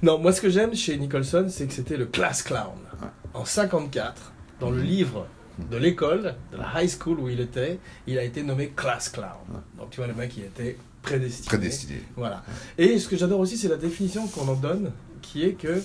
Non, 0.02 0.18
moi 0.18 0.32
ce 0.32 0.40
que 0.40 0.50
j'aime 0.50 0.74
chez 0.76 0.96
Nicholson, 0.98 1.46
c'est 1.50 1.68
que 1.68 1.74
c'était 1.74 1.98
le 1.98 2.06
class 2.06 2.42
clown. 2.42 2.72
Ouais. 3.02 3.08
En 3.34 3.44
54, 3.44 4.31
dans 4.62 4.70
le 4.70 4.78
Mhm. 4.82 4.86
livre 4.88 5.28
de 5.70 5.76
l'école, 5.78 6.36
de 6.54 6.58
la 6.58 6.82
high 6.82 6.90
school 6.90 7.20
où 7.20 7.28
il 7.28 7.42
était, 7.42 7.78
il 8.08 8.18
a 8.18 8.24
été 8.24 8.42
nommé 8.44 8.70
class 8.76 9.10
clown. 9.10 9.62
Donc 9.78 9.90
tu 9.90 9.98
vois, 9.98 10.08
le 10.08 10.14
mec, 10.14 10.32
il 10.38 10.44
était 10.46 10.78
prédestiné. 11.02 11.48
prédestiné. 11.48 12.02
Voilà. 12.16 12.44
Et 12.78 12.98
ce 12.98 13.08
que 13.10 13.18
j'adore 13.18 13.40
aussi, 13.42 13.58
c'est 13.58 13.68
la 13.68 13.76
définition 13.76 14.26
qu'on 14.28 14.48
en 14.48 14.56
donne, 14.56 14.92
qui 15.22 15.44
est 15.44 15.54
que 15.54 15.82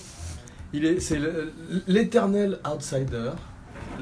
il 0.72 0.84
est, 0.84 1.00
c'est 1.00 1.18
l'éternel 1.86 2.58
outsider, 2.70 3.32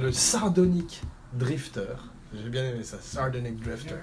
le 0.01 0.13
sardonique 0.13 1.03
drifter. 1.33 1.95
J'ai 2.35 2.49
bien 2.51 2.65
aimé 2.69 2.83
ça, 2.83 2.99
sardonic 3.01 3.61
drifter. 3.63 3.95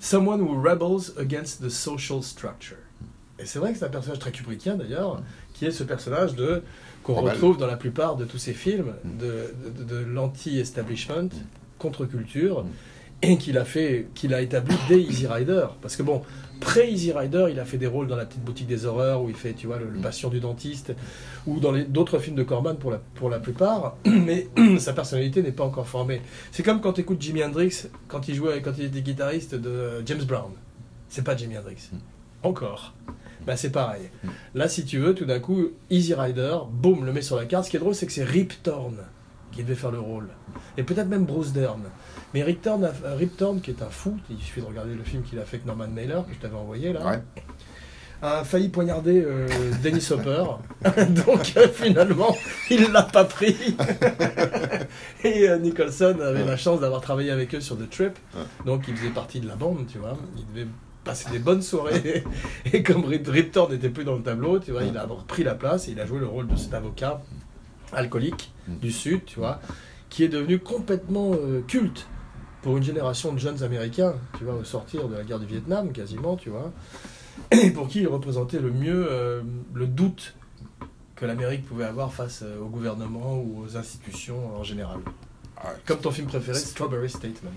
Someone 0.00 0.40
who 0.40 0.60
rebels 0.60 1.12
against 1.18 1.60
the 1.62 1.68
social 1.68 2.22
structure. 2.22 2.76
Et 3.38 3.46
c'est 3.46 3.58
vrai 3.58 3.72
que 3.72 3.78
c'est 3.78 3.84
un 3.84 3.88
personnage 3.90 4.18
très 4.18 4.32
kubrickien 4.32 4.76
d'ailleurs, 4.76 5.22
qui 5.54 5.66
est 5.66 5.70
ce 5.70 5.84
personnage 5.84 6.34
de 6.34 6.62
qu'on 7.08 7.22
retrouve 7.22 7.56
dans 7.56 7.66
la 7.66 7.76
plupart 7.76 8.16
de 8.16 8.26
tous 8.26 8.36
ces 8.36 8.52
films 8.52 8.92
de, 9.02 9.54
de, 9.78 9.82
de 9.82 10.04
l'anti-establishment, 10.04 11.30
contre-culture, 11.78 12.66
et 13.22 13.38
qu'il 13.38 13.56
a 13.56 13.64
fait, 13.64 14.08
qu'il 14.14 14.34
a 14.34 14.42
établi 14.42 14.76
dès 14.88 15.00
Easy 15.00 15.26
Rider. 15.26 15.68
Parce 15.80 15.96
que 15.96 16.02
bon, 16.02 16.20
pré 16.60 16.90
Easy 16.90 17.12
Rider, 17.12 17.46
il 17.50 17.58
a 17.60 17.64
fait 17.64 17.78
des 17.78 17.86
rôles 17.86 18.08
dans 18.08 18.16
la 18.16 18.26
petite 18.26 18.44
boutique 18.44 18.66
des 18.66 18.84
horreurs 18.84 19.22
où 19.22 19.30
il 19.30 19.34
fait, 19.34 19.54
tu 19.54 19.66
vois, 19.66 19.78
le, 19.78 19.88
le 19.88 19.98
patient 20.00 20.28
du 20.28 20.38
dentiste, 20.38 20.94
ou 21.46 21.60
dans 21.60 21.72
d'autres 21.88 22.18
films 22.18 22.36
de 22.36 22.42
Corman 22.42 22.76
pour 22.76 22.90
la, 22.90 22.98
pour 22.98 23.30
la 23.30 23.38
plupart, 23.38 23.96
mais 24.04 24.46
sa 24.78 24.92
personnalité 24.92 25.42
n'est 25.42 25.52
pas 25.52 25.64
encore 25.64 25.88
formée. 25.88 26.20
C'est 26.52 26.62
comme 26.62 26.82
quand 26.82 26.92
tu 26.92 27.00
écoutes 27.00 27.22
Jimi 27.22 27.42
Hendrix 27.42 27.86
quand 28.06 28.28
il 28.28 28.34
jouait, 28.34 28.60
quand 28.60 28.72
il 28.76 28.84
était 28.84 29.00
guitariste 29.00 29.54
de 29.54 30.02
James 30.04 30.24
Brown. 30.24 30.52
C'est 31.08 31.24
pas 31.24 31.34
Jimi 31.34 31.56
Hendrix. 31.56 31.88
Encore. 32.42 32.92
Bah 33.48 33.56
c'est 33.56 33.70
pareil. 33.70 34.10
Là, 34.54 34.68
si 34.68 34.84
tu 34.84 34.98
veux, 34.98 35.14
tout 35.14 35.24
d'un 35.24 35.40
coup, 35.40 35.68
Easy 35.90 36.12
Rider, 36.14 36.56
boum, 36.70 37.04
le 37.06 37.12
met 37.14 37.22
sur 37.22 37.34
la 37.36 37.46
carte. 37.46 37.64
Ce 37.64 37.70
qui 37.70 37.76
est 37.78 37.80
drôle, 37.80 37.94
c'est 37.94 38.04
que 38.06 38.12
c'est 38.12 38.22
Rip 38.24 38.62
Torn 38.62 38.94
qui 39.52 39.62
devait 39.62 39.74
faire 39.74 39.90
le 39.90 39.98
rôle. 40.00 40.28
Et 40.76 40.82
peut-être 40.82 41.08
même 41.08 41.24
Bruce 41.24 41.52
Dern. 41.54 41.80
Mais 42.34 42.42
Rip 42.42 42.60
Torn, 42.60 42.84
a- 42.84 42.92
euh, 43.06 43.16
Rip 43.16 43.38
Torn, 43.38 43.60
qui 43.62 43.70
est 43.70 43.82
un 43.82 43.88
fou, 43.88 44.18
il 44.28 44.36
suffit 44.38 44.60
de 44.60 44.66
regarder 44.66 44.94
le 44.94 45.02
film 45.02 45.22
qu'il 45.22 45.38
a 45.38 45.44
fait 45.44 45.56
avec 45.56 45.66
Norman 45.66 45.88
Mailer, 45.88 46.22
que 46.28 46.34
je 46.34 46.38
t'avais 46.38 46.56
envoyé 46.56 46.92
là, 46.92 47.06
Ouais. 47.06 47.22
a 48.20 48.44
failli 48.44 48.68
poignarder 48.68 49.24
euh, 49.26 49.48
Dennis 49.82 50.06
Hopper. 50.10 50.44
Donc 51.24 51.54
euh, 51.56 51.68
finalement, 51.72 52.36
il 52.70 52.92
l'a 52.92 53.04
pas 53.04 53.24
pris. 53.24 53.56
Et 55.24 55.48
euh, 55.48 55.58
Nicholson 55.58 56.16
avait 56.20 56.40
Ouais. 56.40 56.44
la 56.46 56.56
chance 56.58 56.80
d'avoir 56.80 57.00
travaillé 57.00 57.30
avec 57.30 57.54
eux 57.54 57.60
sur 57.60 57.76
The 57.78 57.88
Trip. 57.88 58.18
Ouais. 58.36 58.42
Donc 58.66 58.84
il 58.88 58.94
faisait 58.96 59.08
partie 59.10 59.40
de 59.40 59.48
la 59.48 59.56
bande, 59.56 59.86
tu 59.90 59.96
vois. 59.98 60.16
Il 60.36 60.46
devait 60.54 60.66
passer 61.08 61.30
des 61.30 61.38
bonnes 61.38 61.62
soirées. 61.62 62.22
Et 62.72 62.82
comme 62.82 63.04
Rip, 63.04 63.26
Rip 63.28 63.52
Torn 63.52 63.72
n'était 63.72 63.90
plus 63.90 64.04
dans 64.04 64.16
le 64.16 64.22
tableau, 64.22 64.58
tu 64.58 64.72
vois, 64.72 64.84
il 64.84 64.96
a 64.96 65.06
donc 65.06 65.26
pris 65.26 65.42
la 65.42 65.54
place 65.54 65.88
et 65.88 65.92
il 65.92 66.00
a 66.00 66.06
joué 66.06 66.18
le 66.18 66.26
rôle 66.26 66.46
de 66.46 66.56
cet 66.56 66.74
avocat 66.74 67.20
alcoolique 67.92 68.52
Mm. 68.68 68.78
du 68.78 68.92
Sud, 68.92 69.24
tu 69.24 69.38
vois, 69.38 69.60
qui 70.10 70.24
est 70.24 70.28
devenu 70.28 70.58
complètement 70.58 71.32
euh, 71.34 71.62
culte 71.66 72.06
pour 72.62 72.76
une 72.76 72.82
génération 72.82 73.32
de 73.32 73.38
jeunes 73.38 73.62
Américains, 73.62 74.14
tu 74.36 74.44
vois, 74.44 74.54
au 74.54 74.64
sortir 74.64 75.08
de 75.08 75.16
la 75.16 75.24
guerre 75.24 75.38
du 75.38 75.46
Vietnam, 75.46 75.92
quasiment, 75.92 76.36
tu 76.36 76.50
vois, 76.50 76.72
et 77.50 77.70
pour 77.70 77.88
qui 77.88 78.00
il 78.00 78.08
représentait 78.08 78.58
le 78.58 78.70
mieux 78.70 79.06
euh, 79.10 79.42
le 79.74 79.86
doute 79.86 80.34
que 81.16 81.26
l'Amérique 81.26 81.64
pouvait 81.66 81.84
avoir 81.84 82.12
face 82.12 82.42
euh, 82.44 82.60
au 82.60 82.66
gouvernement 82.66 83.38
ou 83.38 83.64
aux 83.64 83.76
institutions 83.76 84.56
en 84.56 84.62
général. 84.62 84.98
Ouais. 85.64 85.70
Comme 85.86 85.98
ton 85.98 86.10
film 86.12 86.28
préféré, 86.28 86.58
Strawberry 86.58 87.10
Statement. 87.10 87.50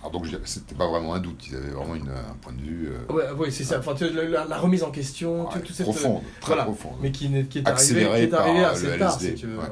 Alors 0.00 0.12
donc 0.12 0.26
c'était 0.44 0.74
pas 0.76 0.88
vraiment 0.88 1.14
un 1.14 1.18
doute, 1.20 1.48
ils 1.48 1.56
avaient 1.56 1.70
vraiment 1.70 1.94
une, 1.96 2.08
un 2.08 2.34
point 2.40 2.52
de 2.52 2.60
vue 2.62 2.88
euh, 3.10 3.34
ouais, 3.34 3.50
c'est 3.50 3.64
ça. 3.64 3.80
Enfin, 3.80 3.94
la, 4.14 4.44
la 4.44 4.58
remise 4.58 4.82
en 4.84 4.90
question, 4.90 5.46
tout- 5.46 5.56
ouais, 5.58 5.62
tout 5.64 5.72
cette- 5.72 5.84
profonde, 5.86 6.22
très 6.40 6.48
voilà. 6.54 6.64
profonde. 6.64 6.92
mais 7.02 7.10
qui, 7.10 7.26
est 7.26 7.66
arrivé, 7.68 8.04
assez 8.06 8.26
le 8.26 8.28
tard, 8.30 8.46
LSD, 8.46 9.28
si 9.28 9.34
tu 9.34 9.46
veux. 9.46 9.58
ouais. 9.58 9.64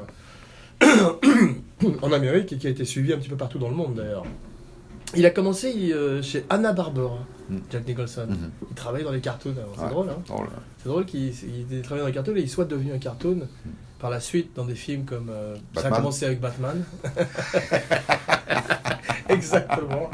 en 2.01 2.11
Amérique 2.11 2.53
et 2.53 2.57
qui 2.57 2.67
a 2.67 2.69
été 2.69 2.85
suivi 2.85 3.13
un 3.13 3.17
petit 3.17 3.29
peu 3.29 3.37
partout 3.37 3.57
dans 3.59 3.69
le 3.69 3.75
monde 3.75 3.95
d'ailleurs. 3.95 4.23
Il 5.15 5.25
a 5.25 5.29
commencé 5.29 5.73
euh, 5.93 6.21
chez 6.21 6.45
Anna 6.49 6.73
Barbera, 6.73 7.19
Mm. 7.49 7.59
Jack 7.71 7.87
Nicholson. 7.87 8.27
Mhm. 8.27 8.51
Il 8.69 8.75
travaille 8.75 9.05
dans 9.05 9.11
les 9.11 9.21
cartoons. 9.21 9.55
C'est 9.79 9.87
drôle, 9.89 10.09
hein. 10.09 10.21
C'est 10.83 10.89
drôle 10.89 11.05
qu'il 11.05 11.29
il 11.71 11.81
travaille 11.81 12.01
dans 12.01 12.07
les 12.07 12.13
cartoons 12.13 12.35
et 12.35 12.41
il 12.41 12.49
soit 12.49 12.65
devenu 12.65 12.91
un 12.91 12.97
cartoon 12.97 13.47
par 13.99 14.09
la 14.09 14.19
suite 14.19 14.55
dans 14.55 14.65
des 14.65 14.75
films 14.75 15.05
comme. 15.05 15.29
euh, 15.29 15.55
ça 15.75 15.87
a 15.87 15.91
commencé 15.91 16.25
avec 16.25 16.39
Batman. 16.39 16.83
Exactement. 19.29 20.09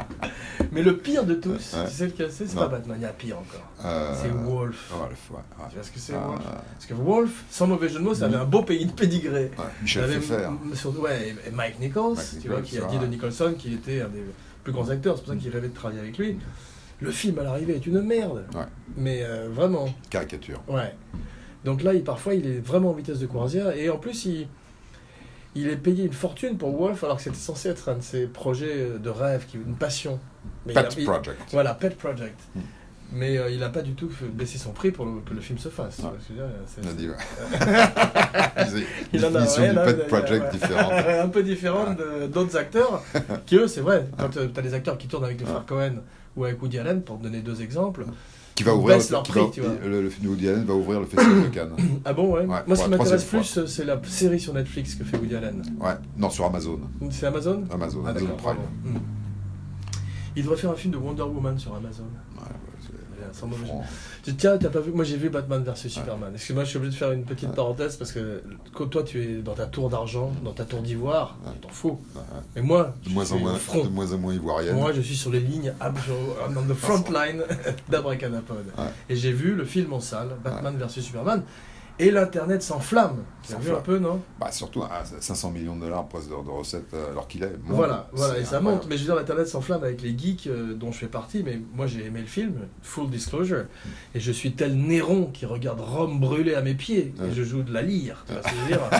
Mais 0.72 0.82
le 0.82 0.96
pire 0.96 1.24
de 1.24 1.34
tous, 1.34 1.74
Ouais. 1.74 1.84
tu 1.86 1.92
sais 1.94 2.06
lequel 2.06 2.32
c'est? 2.32 2.46
C'est 2.48 2.56
pas 2.56 2.66
Batman, 2.68 2.96
il 2.98 3.02
y 3.02 3.06
a 3.06 3.12
pire 3.12 3.38
encore. 3.38 3.62
Euh, 3.84 4.12
C'est 4.20 4.28
Wolf. 4.28 4.90
Wolf, 4.92 5.30
ouais. 5.30 5.36
ouais. 5.36 5.66
Tu 5.68 5.74
vois 5.76 5.84
ce 5.84 5.90
que 5.92 5.98
c'est, 6.00 6.14
Ah, 6.14 6.26
Wolf? 6.26 6.42
Parce 6.72 6.86
que 6.86 6.94
Wolf, 6.94 7.44
sans 7.50 7.66
mauvais 7.68 7.88
jeu 7.88 7.98
de 8.00 8.04
mots, 8.04 8.14
ça 8.14 8.24
avait 8.26 8.36
un 8.36 8.44
beau 8.44 8.62
pays 8.62 8.86
de 8.86 8.92
pédigré. 8.92 9.44
ouais. 9.56 9.64
Michel 9.82 10.08
Pfeiffer. 10.20 10.48
ouais, 11.00 11.34
et- 11.46 11.50
Mike 11.52 11.78
Nichols, 11.80 12.14
Mike 12.16 12.42
tu 12.42 12.48
vois, 12.48 12.60
qui 12.62 12.78
a 12.78 12.86
dit 12.86 12.98
de 12.98 13.06
Nicholson 13.06 13.54
qu'il 13.56 13.74
était 13.74 14.00
un 14.00 14.08
des 14.08 14.24
plus 14.64 14.72
grands 14.72 14.88
acteurs, 14.88 15.16
c'est 15.16 15.24
pour 15.24 15.32
ça 15.34 15.38
qu'il 15.38 15.50
rêvait 15.52 15.68
de 15.68 15.74
travailler 15.74 16.00
avec 16.00 16.18
lui. 16.18 16.38
Le 17.00 17.10
film 17.10 17.38
à 17.38 17.42
l'arrivée 17.42 17.74
est 17.76 17.86
une 17.86 18.00
merde. 18.00 18.44
Ouais. 18.54 18.62
Mais 18.96 19.22
euh, 19.22 19.48
vraiment, 19.52 19.88
Caricature. 20.10 20.60
ouais. 20.68 20.94
Donc 21.64 21.82
là, 21.82 21.94
il, 21.94 22.04
parfois, 22.04 22.34
il 22.34 22.46
est 22.46 22.58
vraiment 22.60 22.90
en 22.90 22.94
vitesse 22.94 23.18
de 23.20 23.26
croisière, 23.26 23.70
et 23.76 23.88
en 23.90 23.96
plus, 23.98 24.26
il, 24.26 24.48
il 25.54 25.68
est 25.68 25.76
payé 25.76 26.04
une 26.04 26.12
fortune 26.12 26.56
pour 26.58 26.76
Wolf, 26.78 27.02
alors 27.04 27.16
que 27.16 27.22
c'était 27.22 27.36
censé 27.36 27.68
être 27.70 27.88
un 27.88 27.96
de 27.96 28.02
ses 28.02 28.26
projets 28.26 28.88
de 29.02 29.08
rêve, 29.10 29.46
qui, 29.46 29.56
une 29.56 29.74
passion. 29.76 30.18
Mais 30.66 30.72
il 30.74 30.78
a- 30.78 30.82
Pet 30.84 30.94
il- 30.98 31.04
Project. 31.06 31.40
Voilà, 31.52 31.74
Pet 31.74 31.96
Project. 31.96 32.38
Hmm. 32.54 32.60
Mais 33.12 33.38
euh, 33.38 33.50
il 33.50 33.60
n'a 33.60 33.68
pas 33.68 33.82
du 33.82 33.92
tout 33.92 34.08
fait 34.10 34.24
baisser 34.26 34.58
son 34.58 34.72
prix 34.72 34.90
pour 34.90 35.04
le- 35.04 35.20
que 35.20 35.34
le 35.34 35.40
film 35.40 35.58
se 35.58 35.68
fasse. 35.68 35.98
Ouais. 36.00 36.06
je 36.28 36.34
veux 36.34 36.40
dire, 36.40 36.48
c'est- 36.66 36.80
ouais. 37.08 38.66
Il 39.12 39.24
en 39.24 39.34
a 39.34 39.44
rien 39.44 39.72
du 39.74 39.78
Pet 39.94 40.06
Project 40.08 40.44
ouais. 40.44 40.50
différente. 40.52 40.92
un 41.22 41.28
peu 41.28 41.42
différente 41.42 41.96
de- 41.98 42.26
d'autres 42.26 42.56
acteurs, 42.56 43.02
qui 43.46 43.56
eux, 43.56 43.68
c'est 43.68 43.82
vrai, 43.82 44.06
quand 44.18 44.30
tu 44.30 44.38
as 44.40 44.62
des 44.62 44.74
acteurs 44.74 44.98
qui 44.98 45.06
tournent 45.06 45.24
avec 45.24 45.38
les 45.38 45.46
frères 45.46 45.64
Cohen 45.66 46.02
ou 46.36 46.44
avec 46.44 46.60
Woody 46.60 46.78
Allen, 46.78 47.02
pour 47.02 47.18
te 47.18 47.22
donner 47.24 47.40
deux 47.40 47.62
exemples. 47.62 48.04
Qui 48.54 48.62
va 48.62 48.74
ouvrir, 48.74 48.98
qui 48.98 49.30
prix, 49.32 49.40
va- 49.40 49.46
tu 49.52 49.60
vois. 49.62 49.72
le, 49.84 50.02
le 50.02 50.28
Woody 50.28 50.48
Allen 50.48 50.64
va 50.64 50.74
ouvrir 50.74 51.00
le 51.00 51.06
festival 51.06 51.42
de 51.42 51.48
Cannes. 51.48 51.72
Ah 52.04 52.12
bon, 52.12 52.34
ouais. 52.34 52.40
Ouais, 52.46 52.62
Moi, 52.66 52.76
ce 52.76 52.84
qui 52.84 52.88
m'intéresse 52.90 53.24
plus, 53.24 53.64
c'est 53.66 53.84
la 53.84 54.00
série 54.04 54.38
sur 54.38 54.54
Netflix 54.54 54.94
que 54.94 55.02
fait 55.04 55.16
Woody 55.16 55.34
Allen. 55.34 55.60
Ouais, 55.80 55.94
non, 56.16 56.30
sur 56.30 56.44
Amazon. 56.44 56.78
C'est 57.10 57.26
Amazon? 57.26 57.64
Amazon, 57.72 58.02
Ah, 58.06 58.10
Amazon 58.10 58.26
Prime. 58.36 58.56
Hmm. 58.84 58.98
Il 60.36 60.42
devrait 60.44 60.56
faire 60.58 60.70
un 60.70 60.76
film 60.76 60.92
de 60.92 60.98
Wonder 60.98 61.22
Woman 61.22 61.58
sur 61.58 61.74
Amazon. 61.74 62.04
Ouais, 62.36 62.42
Sans 63.38 63.46
mauvais 63.46 63.62
jeu. 63.62 63.66
franc. 63.66 63.84
Tu- 64.22 64.34
Tiens, 64.36 64.56
t'as 64.58 64.68
pas 64.70 64.80
vu 64.80 64.92
Moi 64.92 65.04
j'ai 65.04 65.16
vu 65.16 65.28
Batman 65.28 65.62
vs 65.64 65.88
Superman. 65.88 66.30
Excuse-moi, 66.34 66.64
je 66.64 66.68
suis 66.70 66.76
obligé 66.78 66.92
de 66.92 66.96
faire 66.98 67.12
une 67.12 67.24
petite 67.24 67.50
parenthèse 67.52 67.96
parce 67.96 68.12
que 68.12 68.42
quand 68.72 68.86
toi 68.86 69.02
tu 69.02 69.22
es 69.22 69.42
dans 69.42 69.54
ta 69.54 69.66
tour 69.66 69.90
d'argent, 69.90 70.32
dans 70.44 70.52
ta 70.52 70.64
tour 70.64 70.80
d'ivoire, 70.82 71.36
t'en 71.60 71.68
fous. 71.68 72.00
Mais 72.56 72.62
moi, 72.62 72.94
De 73.04 73.10
moins 73.10 73.30
en 73.32 73.38
moins, 73.38 73.52
de 73.54 73.88
moins 73.88 74.12
en 74.12 74.18
moins 74.18 74.34
ivoirienne. 74.34 74.76
Moi, 74.76 74.92
je 74.92 75.00
suis 75.00 75.16
sur 75.16 75.30
les 75.30 75.40
lignes, 75.40 75.72
on 75.80 76.62
the 76.72 76.74
front 76.74 77.04
line 77.12 77.42
d'Abracadapod. 77.88 78.64
Et 79.08 79.16
j'ai 79.16 79.32
vu 79.32 79.54
le 79.54 79.64
film 79.64 79.92
en 79.92 80.00
salle, 80.00 80.28
Batman 80.42 80.76
vs 80.78 81.00
Superman, 81.00 81.42
et 81.98 82.10
l'internet 82.10 82.62
s'enflamme. 82.62 83.22
As 83.52 83.58
vu 83.58 83.70
un 83.72 83.80
peu, 83.80 83.98
non? 83.98 84.20
Bah, 84.40 84.50
surtout 84.50 84.82
à 84.82 85.04
500 85.20 85.50
millions 85.50 85.76
de 85.76 85.82
dollars 85.82 86.06
presque 86.08 86.26
de, 86.28 86.34
de 86.34 86.50
recettes 86.50 86.92
euh, 86.94 87.10
alors 87.12 87.28
qu'il 87.28 87.42
est. 87.44 87.52
Voilà, 87.64 88.08
voilà, 88.12 88.34
C'est 88.34 88.40
et 88.40 88.44
ça 88.44 88.56
incroyable. 88.56 88.80
monte. 88.82 88.90
Mais 88.90 88.96
je 88.96 89.02
veux 89.02 89.06
dire, 89.06 89.14
l'internet 89.16 89.46
s'enflamme 89.46 89.84
avec 89.84 90.02
les 90.02 90.16
geeks 90.18 90.46
euh, 90.48 90.74
dont 90.74 90.90
je 90.92 90.98
fais 90.98 91.06
partie. 91.06 91.42
Mais 91.44 91.60
moi, 91.74 91.86
j'ai 91.86 92.04
aimé 92.06 92.20
le 92.20 92.26
film, 92.26 92.54
full 92.82 93.10
disclosure. 93.10 93.64
Et 94.14 94.20
je 94.20 94.32
suis 94.32 94.52
tel 94.54 94.76
Néron 94.76 95.26
qui 95.32 95.46
regarde 95.46 95.80
Rome 95.80 96.18
brûler 96.20 96.54
à 96.54 96.62
mes 96.62 96.74
pieds. 96.74 97.14
Ouais. 97.20 97.28
Et 97.28 97.32
je 97.34 97.42
joue 97.44 97.62
de 97.62 97.72
la 97.72 97.82
lyre. 97.82 98.24
Tu 98.26 98.32
vois 98.32 98.42
ce 98.42 98.48
que 98.48 98.54
je 98.56 98.60
veux 98.62 98.68
dire? 98.68 98.90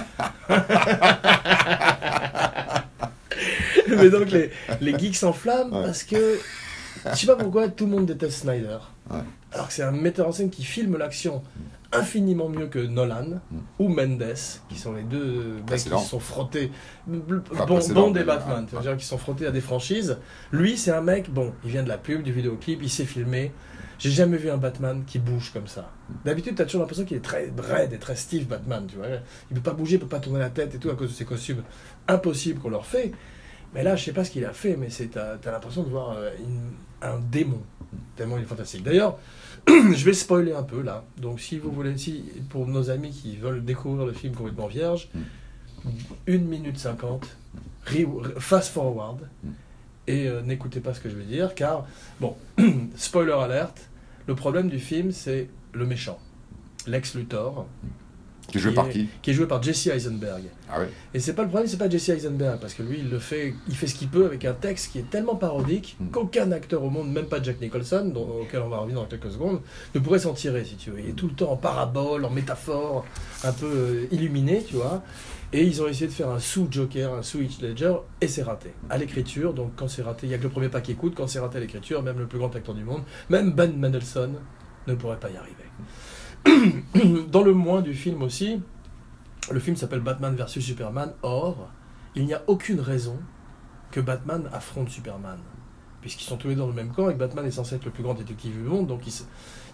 Mais 3.88 4.10
donc, 4.10 4.30
les, 4.30 4.50
les 4.80 4.98
geeks 4.98 5.16
s'enflamment 5.16 5.76
Ouais. 5.78 5.84
parce 5.86 6.02
que. 6.04 6.38
Je 7.06 7.16
sais 7.16 7.26
pas 7.26 7.36
pourquoi 7.36 7.68
tout 7.68 7.84
le 7.84 7.90
monde 7.90 8.06
déteste 8.06 8.42
Snyder. 8.42 8.78
Ouais. 9.10 9.18
Alors 9.52 9.68
que 9.68 9.72
c'est 9.74 9.82
un 9.82 9.90
metteur 9.90 10.26
en 10.28 10.32
scène 10.32 10.48
qui 10.50 10.64
filme 10.64 10.96
l'action 10.96 11.42
infiniment 12.00 12.48
mieux 12.48 12.66
que 12.66 12.78
Nolan 12.78 13.40
Mm. 13.50 13.56
ou 13.78 13.88
Mendes, 13.88 14.34
qui 14.68 14.76
sont 14.78 14.92
les 14.92 15.02
deux 15.02 15.56
mecs 15.68 15.78
qui 15.78 15.78
se 15.80 15.96
sont 15.98 16.20
frottés, 16.20 16.70
bon, 17.06 18.10
des 18.10 18.24
Batman, 18.24 18.66
qui 18.98 19.04
sont 19.04 19.18
frottés 19.18 19.46
à 19.46 19.50
des 19.50 19.60
franchises. 19.60 20.18
Lui, 20.52 20.76
c'est 20.76 20.90
un 20.92 21.00
mec, 21.00 21.30
bon, 21.30 21.52
il 21.64 21.70
vient 21.70 21.82
de 21.82 21.88
la 21.88 21.98
pub, 21.98 22.22
du 22.22 22.32
vidéoclip, 22.32 22.80
il 22.82 22.90
sait 22.90 23.04
filmer. 23.04 23.52
J'ai 23.98 24.10
jamais 24.10 24.36
vu 24.36 24.50
un 24.50 24.56
Batman 24.56 25.04
qui 25.06 25.18
bouge 25.20 25.52
comme 25.52 25.68
ça. 25.68 25.90
D'habitude, 26.24 26.56
t'as 26.56 26.64
toujours 26.64 26.80
l'impression 26.80 27.04
qu'il 27.04 27.16
est 27.16 27.20
très 27.20 27.52
raide 27.56 27.92
et 27.92 27.98
très 27.98 28.16
stiff, 28.16 28.46
Batman, 28.48 28.86
tu 28.88 28.96
vois. 28.96 29.06
Il 29.50 29.54
peut 29.54 29.62
pas 29.62 29.72
bouger, 29.72 29.94
il 29.94 30.00
peut 30.00 30.06
pas 30.08 30.18
tourner 30.18 30.40
la 30.40 30.50
tête 30.50 30.74
et 30.74 30.78
tout 30.78 30.90
à 30.90 30.96
cause 30.96 31.10
de 31.10 31.14
ses 31.14 31.24
costumes. 31.24 31.62
Impossible 32.08 32.60
qu'on 32.60 32.70
leur 32.70 32.86
fait. 32.86 33.12
Mais 33.72 33.82
là, 33.84 33.94
je 33.96 34.04
sais 34.04 34.12
pas 34.12 34.24
ce 34.24 34.30
qu'il 34.30 34.44
a 34.44 34.52
fait, 34.52 34.76
mais 34.76 34.90
c'est 34.90 35.06
t'as 35.12 35.34
as, 35.44 35.50
l'impression 35.50 35.84
de 35.84 35.88
voir 35.90 36.16
euh, 36.16 36.30
une- 36.40 36.72
un 37.08 37.18
démon. 37.18 37.62
Tellement 38.16 38.36
il 38.36 38.42
est 38.42 38.46
fantastique. 38.46 38.82
D'ailleurs, 38.82 39.16
je 39.68 40.04
vais 40.04 40.12
spoiler 40.14 40.52
un 40.52 40.62
peu 40.62 40.83
là. 40.83 41.04
Donc, 41.21 41.40
si 41.40 41.59
vous 41.59 41.71
voulez, 41.71 41.97
si 41.99 42.25
pour 42.50 42.66
nos 42.66 42.90
amis 42.90 43.11
qui 43.11 43.37
veulent 43.37 43.64
découvrir 43.64 44.06
le 44.06 44.12
film 44.12 44.35
complètement 44.35 44.66
vierge, 44.66 45.09
1 46.28 46.38
minute 46.38 46.78
50, 46.78 47.26
re- 47.87 48.04
re- 48.06 48.40
fast 48.40 48.73
forward, 48.73 49.18
Mm. 49.42 49.49
et 50.09 50.28
euh, 50.28 50.42
n'écoutez 50.42 50.80
pas 50.80 50.94
ce 50.94 51.00
que 51.00 51.09
je 51.11 51.14
vais 51.16 51.25
dire, 51.25 51.54
car, 51.54 51.87
bon, 52.21 52.37
spoiler 52.97 53.33
alerte, 53.33 53.88
le 54.26 54.35
problème 54.35 54.68
du 54.68 54.78
film, 54.78 55.12
c'est 55.12 55.49
le 55.73 55.85
méchant, 55.87 56.18
Lex 56.87 57.14
Luthor, 57.14 57.66
Qui 58.54 58.58
est 58.58 58.62
joué 58.62 58.73
par 58.73 58.88
qui 58.88 59.08
qui 59.20 59.30
est 59.30 59.34
joué 59.34 59.46
par 59.46 59.61
Jesse 59.61 59.88
Eisenberg. 59.88 60.44
Ah 60.70 60.78
ouais 60.78 60.88
Et 61.12 61.18
c'est 61.18 61.32
pas 61.32 61.42
le 61.42 61.49
problème, 61.49 61.68
c'est 61.68 61.76
pas 61.76 61.90
Jesse 61.90 62.11
Eisenberg, 62.11 62.61
parce 62.61 62.73
que 62.75 62.84
lui, 62.84 62.99
il 63.00 63.11
le 63.11 63.18
fait, 63.18 63.52
il 63.68 63.75
fait 63.75 63.88
ce 63.88 63.96
qu'il 63.96 64.06
peut 64.08 64.26
avec 64.26 64.44
un 64.44 64.52
texte 64.52 64.92
qui 64.92 65.00
est 65.00 65.11
tellement 65.11 65.34
parodique 65.34 65.96
Mm. 65.99 66.11
qu'aucun 66.11 66.52
acteur 66.52 66.84
au 66.84 66.88
monde, 66.90 67.11
même 67.12 67.26
pas 67.26 67.42
Jack 67.42 67.61
Nicholson, 67.61 68.12
dont- 68.14 68.42
auquel 68.42 68.61
on 68.61 68.68
va 68.68 68.78
revenir 68.78 69.00
dans 69.00 69.06
quelques 69.06 69.32
secondes, 69.32 69.61
ne 69.94 69.99
pourrait 70.00 70.20
s'en 70.20 70.34
tirer, 70.34 70.64
si 70.64 70.76
tu 70.76 70.90
veux. 70.90 71.00
Il 71.00 71.08
est 71.11 71.12
tout 71.14 71.26
le 71.26 71.34
temps 71.34 71.50
en 71.50 71.56
parabole, 71.56 72.25
en 72.25 72.30
métaphore, 72.30 73.04
un 73.42 73.52
peu 73.52 73.66
euh, 73.66 74.06
illuminé, 74.12 74.62
tu 74.64 74.76
vois. 74.76 75.02
Et 75.52 75.62
ils 75.64 75.82
ont 75.82 75.88
essayé 75.88 76.06
de 76.06 76.12
faire 76.12 76.28
un 76.30 76.38
sous-Joker, 76.38 77.12
un 77.12 77.23
sous-Hitch 77.23 77.61
Ledger, 77.61 77.94
et 78.20 78.28
c'est 78.28 78.42
raté. 78.42 78.70
À 78.88 78.99
l'écriture, 78.99 79.52
donc 79.52 79.73
quand 79.76 79.88
c'est 79.88 80.02
raté, 80.02 80.26
il 80.28 80.30
y 80.30 80.34
a 80.34 80.38
que 80.38 80.44
le 80.44 80.49
premier 80.49 80.68
pas 80.68 80.80
qui 80.80 80.92
écoute, 80.92 81.14
quand 81.16 81.26
c'est 81.26 81.40
raté 81.40 81.58
à 81.58 81.61
l'écriture, 81.61 82.02
même 82.04 82.18
le 82.20 82.26
plus 82.26 82.38
grand 82.38 82.54
acteur 82.54 82.75
du 82.76 82.84
monde, 82.84 83.02
même 83.30 83.50
Ben 83.52 83.76
Mendelssohn, 83.76 84.34
ne 84.87 84.94
pourrait 84.94 85.18
pas 85.18 85.30
y 85.30 85.37
arriver. 85.37 85.54
Dans 87.30 87.42
le 87.42 87.52
moins 87.52 87.82
du 87.82 87.94
film 87.94 88.22
aussi, 88.22 88.60
le 89.50 89.60
film 89.60 89.76
s'appelle 89.76 90.00
Batman 90.00 90.34
vs 90.34 90.60
Superman. 90.60 91.12
Or, 91.22 91.70
il 92.14 92.26
n'y 92.26 92.34
a 92.34 92.42
aucune 92.46 92.80
raison 92.80 93.18
que 93.90 94.00
Batman 94.00 94.48
affronte 94.52 94.90
Superman. 94.90 95.38
Puisqu'ils 96.00 96.24
sont 96.24 96.36
tous 96.36 96.48
les 96.48 96.54
deux 96.54 96.60
dans 96.60 96.66
le 96.66 96.74
même 96.74 96.92
camp 96.92 97.08
et 97.08 97.14
que 97.14 97.18
Batman 97.18 97.46
est 97.46 97.50
censé 97.50 97.76
être 97.76 97.84
le 97.84 97.90
plus 97.90 98.02
grand 98.02 98.14
détective 98.14 98.52
du 98.52 98.58
monde, 98.58 98.86
donc 98.86 99.06
il 99.06 99.12
se, 99.12 99.24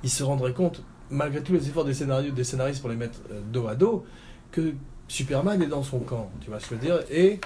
se 0.05 0.23
rendrait 0.23 0.53
compte, 0.53 0.83
malgré 1.11 1.43
tous 1.43 1.53
les 1.53 1.69
efforts 1.69 1.85
des, 1.85 1.95
scénarios, 1.95 2.31
des 2.31 2.45
scénaristes 2.45 2.81
pour 2.81 2.91
les 2.91 2.97
mettre 2.97 3.19
euh, 3.33 3.41
dos 3.53 3.67
à 3.67 3.75
dos, 3.75 4.05
que 4.53 4.75
Superman 5.09 5.61
est 5.61 5.67
dans 5.67 5.83
son 5.83 5.99
camp. 5.99 6.31
Tu 6.41 6.51
que 6.51 6.57
je 6.61 6.69
veux 6.69 6.77
dire? 6.77 7.01
Et 7.11 7.41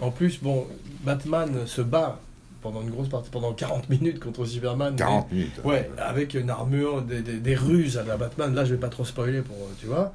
en 0.00 0.10
plus, 0.10 0.42
bon, 0.42 0.66
Batman 1.02 1.66
se 1.66 1.80
bat 1.80 2.20
pendant 2.66 2.82
une 2.82 2.90
grosse 2.90 3.08
partie, 3.08 3.30
pendant 3.30 3.52
40 3.52 3.88
minutes 3.90 4.18
contre 4.18 4.44
Superman. 4.44 4.96
40 4.96 5.30
minutes. 5.30 5.60
Ouais, 5.64 5.88
avec 5.98 6.34
une 6.34 6.50
armure, 6.50 7.02
des, 7.02 7.22
des- 7.22 7.38
des 7.38 7.54
ruses 7.54 7.96
à 7.96 8.02
la 8.02 8.16
Batman. 8.16 8.52
Là, 8.54 8.64
je 8.64 8.72
vais 8.74 8.80
pas 8.80 8.88
trop 8.88 9.04
spoiler 9.04 9.42
pour, 9.42 9.56
euh, 9.56 9.72
tu 9.78 9.86
vois. 9.86 10.12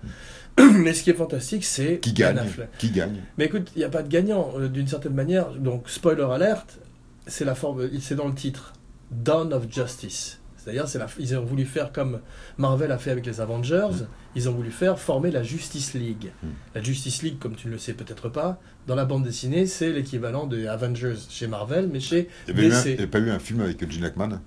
Mais 0.74 0.94
ce 0.94 1.04
qui 1.04 1.12
est 1.12 1.14
fantastique, 1.16 1.64
c'est 1.64 2.00
Qui 2.00 2.12
Ben 2.12 2.36
gagne 2.36 2.40
Affleck. 2.46 2.70
Qui 2.78 2.92
gagne 2.92 3.22
Mais 3.38 3.46
écoute, 3.46 3.72
il 3.76 3.80
n'y 3.80 3.86
a 3.86 3.90
pas 3.90 4.04
de 4.04 4.10
gagnant 4.10 4.52
euh, 4.58 4.68
d'une 4.68 4.88
certaine 4.88 5.14
manière. 5.14 5.52
Donc, 5.54 5.90
spoiler 5.90 6.24
alerte, 6.30 6.80
c'est 7.26 7.46
la 7.46 7.56
forme, 7.56 7.90
c'est 8.02 8.16
dans 8.16 8.28
le 8.28 8.36
titre, 8.36 8.74
Dawn 9.12 9.54
of 9.54 9.72
Justice. 9.72 10.40
C'est-à-dire, 10.58 10.88
c'est 10.88 11.00
la, 11.00 11.08
ils 11.18 11.36
ont 11.38 11.44
voulu 11.46 11.66
faire 11.66 11.92
comme 11.92 12.20
Marvel 12.58 12.92
a 12.92 12.98
fait 13.00 13.12
avec 13.12 13.26
les 13.26 13.40
Avengers. 13.42 13.88
Mm. 13.94 14.06
Ils 14.36 14.50
ont 14.50 14.54
voulu 14.54 14.70
faire 14.72 15.00
former 15.00 15.32
la 15.32 15.42
Justice 15.42 15.94
League. 15.96 16.32
Mm. 16.44 16.48
La 16.76 16.84
Justice 16.84 17.24
League, 17.24 17.40
comme 17.40 17.56
tu 17.56 17.68
ne 17.68 17.72
le 17.72 17.80
sais 17.80 17.94
peut-être 17.94 18.28
pas, 18.30 18.60
dans 18.88 18.96
la 18.96 19.06
bande 19.06 19.24
dessinée, 19.24 19.66
c'est 19.68 19.92
l'équivalent 19.92 20.48
des 20.48 20.68
Avengers 20.68 21.16
chez 21.30 21.48
Marvel, 21.48 21.90
mais 21.92 22.00
chez 22.00 22.28
Il 22.48 22.56
n'y 22.56 22.62
DC. 22.70 22.86
il 22.88 23.00
y 23.00 23.04
a 23.04 23.08
pas 23.08 23.20
eu 23.20 23.30
un 23.30 23.40
film 23.40 23.62
avec 23.62 23.90
Gene 23.92 24.04
Hackman 24.06 24.40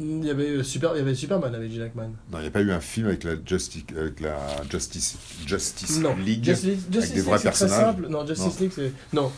Il 0.00 0.24
y 0.24 0.30
avait, 0.30 0.48
euh, 0.50 0.62
Super, 0.62 0.92
il 0.94 0.98
y 0.98 1.00
avait 1.00 1.14
Superman 1.14 1.54
avec 1.54 1.72
Gene 1.72 1.82
Hackman. 1.82 2.10
Non, 2.30 2.38
il 2.38 2.42
n'y 2.42 2.46
a 2.46 2.50
pas 2.52 2.60
eu 2.62 2.70
un 2.70 2.80
film 2.80 3.08
avec 3.08 3.24
la 3.24 3.32
Justice, 3.44 3.82
avec 3.96 4.20
la 4.20 4.36
Justice, 4.70 5.16
Justice 5.46 5.98
Non. 6.00 6.14
League 6.16 6.44
Justice, 6.44 6.86
Justice 6.90 7.10
des 7.10 7.16
League, 7.16 7.24
vrais 7.26 7.38
c'est 7.38 7.50
très 7.50 7.68
simple. 7.68 8.06
Non, 8.08 8.24
Justice 8.26 8.60
League, 8.60 8.72
c'est. 8.74 8.92
Non. 9.12 9.30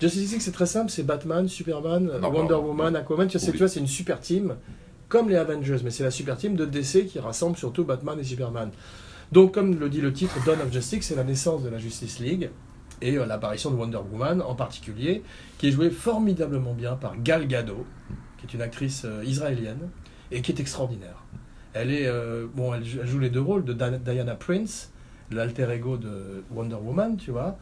Justice 0.00 0.32
League, 0.32 0.40
c'est 0.40 0.52
très 0.52 0.66
simple. 0.66 0.90
C'est 0.90 1.02
Batman, 1.02 1.46
Superman, 1.48 2.10
Non, 2.22 2.30
Wonder. 2.30 2.54
Woman, 2.54 2.96
Aquaman. 2.96 3.26
Tu 3.28 3.32
vois, 3.36 3.40
c'est- 3.40 3.46
Oui. 3.48 3.52
tu 3.52 3.58
vois, 3.58 3.68
c'est 3.68 3.80
une 3.80 3.86
super 3.86 4.18
team, 4.20 4.54
comme 5.08 5.28
les 5.28 5.36
Avengers, 5.36 5.76
mais 5.84 5.90
c'est 5.90 6.04
la 6.04 6.10
super 6.10 6.38
team 6.38 6.56
de 6.56 6.64
DC 6.64 7.04
qui 7.06 7.18
rassemble 7.18 7.56
surtout 7.58 7.84
Batman 7.84 8.18
et 8.18 8.24
Superman. 8.24 8.70
Donc, 9.30 9.52
comme 9.52 9.78
le 9.78 9.90
dit 9.90 10.00
le 10.00 10.12
titre, 10.14 10.32
Dawn 10.46 10.58
of 10.62 10.72
Justice, 10.72 11.04
c'est 11.06 11.16
la 11.16 11.24
naissance 11.24 11.62
de 11.62 11.68
la 11.68 11.78
Justice 11.78 12.18
League 12.18 12.48
et 13.02 13.16
euh, 13.16 13.26
l'apparition 13.26 13.70
de 13.70 13.76
Wonder 13.76 13.98
Woman 14.10 14.42
en 14.42 14.54
particulier, 14.54 15.22
qui 15.58 15.68
est 15.68 15.72
jouée 15.72 15.90
formidablement 15.90 16.74
bien 16.74 16.94
par 16.96 17.16
Gal 17.20 17.46
Gadot, 17.46 17.86
qui 18.38 18.46
est 18.46 18.54
une 18.54 18.62
actrice 18.62 19.02
euh, 19.04 19.24
israélienne 19.24 19.88
et 20.30 20.42
qui 20.42 20.52
est 20.52 20.60
extraordinaire. 20.60 21.22
Elle 21.74 21.90
est 21.92 22.06
euh, 22.06 22.46
bon, 22.54 22.74
elle, 22.74 22.84
joue- 22.84 23.18
les 23.18 23.30
deux 23.30 23.40
rôles 23.40 23.64
de 23.64 23.72
Diana 23.72 24.34
Prince, 24.34 24.90
l'alter 25.30 25.70
ego 25.70 25.96
de 25.96 26.42
Wonder 26.50 26.76
Woman, 26.76 27.16
tu 27.16 27.30
vois. 27.30 27.58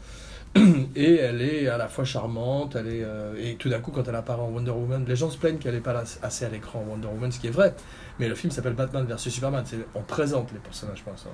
Et 0.97 1.17
elle 1.17 1.43
est 1.43 1.69
à 1.69 1.77
la 1.77 1.87
fois 1.89 2.05
charmante, 2.05 2.77
elle 2.77 2.87
est 2.87 3.05
et 3.37 3.57
tout 3.57 3.69
d'un 3.69 3.81
coup 3.81 3.91
quand 3.91 4.09
elle 4.09 4.15
apparaît 4.15 4.41
en 4.41 4.49
Wonder 4.49 4.71
Woman, 4.71 5.05
les 5.07 5.17
gens 5.17 5.29
se 5.29 5.37
plaignent 5.37 5.59
qu'elle 5.59 5.75
n'est 5.75 5.81
pas 5.81 6.03
assez 6.23 6.45
à 6.47 6.49
l'écran 6.49 6.81
en 6.87 6.91
Wonder 6.93 7.09
Woman, 7.09 7.31
ce 7.31 7.39
qui 7.41 7.49
est 7.49 7.51
vrai. 7.51 7.75
Mais 8.19 8.27
le 8.29 8.35
film 8.35 8.51
s'appelle 8.51 8.73
Batman 8.73 9.05
vs 9.05 9.19
Superman, 9.19 9.65
on 9.95 10.01
présente 10.03 10.53
les 10.53 10.59
personnages 10.61 11.03
pour 11.03 11.13
l'instant. 11.13 11.31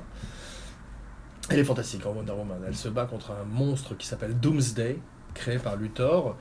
Elle 1.49 1.59
est 1.59 1.65
fantastique 1.65 2.07
en 2.07 2.13
Wonder 2.13 2.33
Woman. 2.33 2.59
Elle 2.67 2.77
se 2.77 2.89
bat 2.89 3.05
contre 3.07 3.33
un 3.33 3.45
monstre 3.45 3.95
qui 3.97 4.07
s'appelle 4.07 4.39
Doomsday, 4.39 4.99
créé 5.35 5.59
par 5.59 5.77
Luthor. 5.77 6.37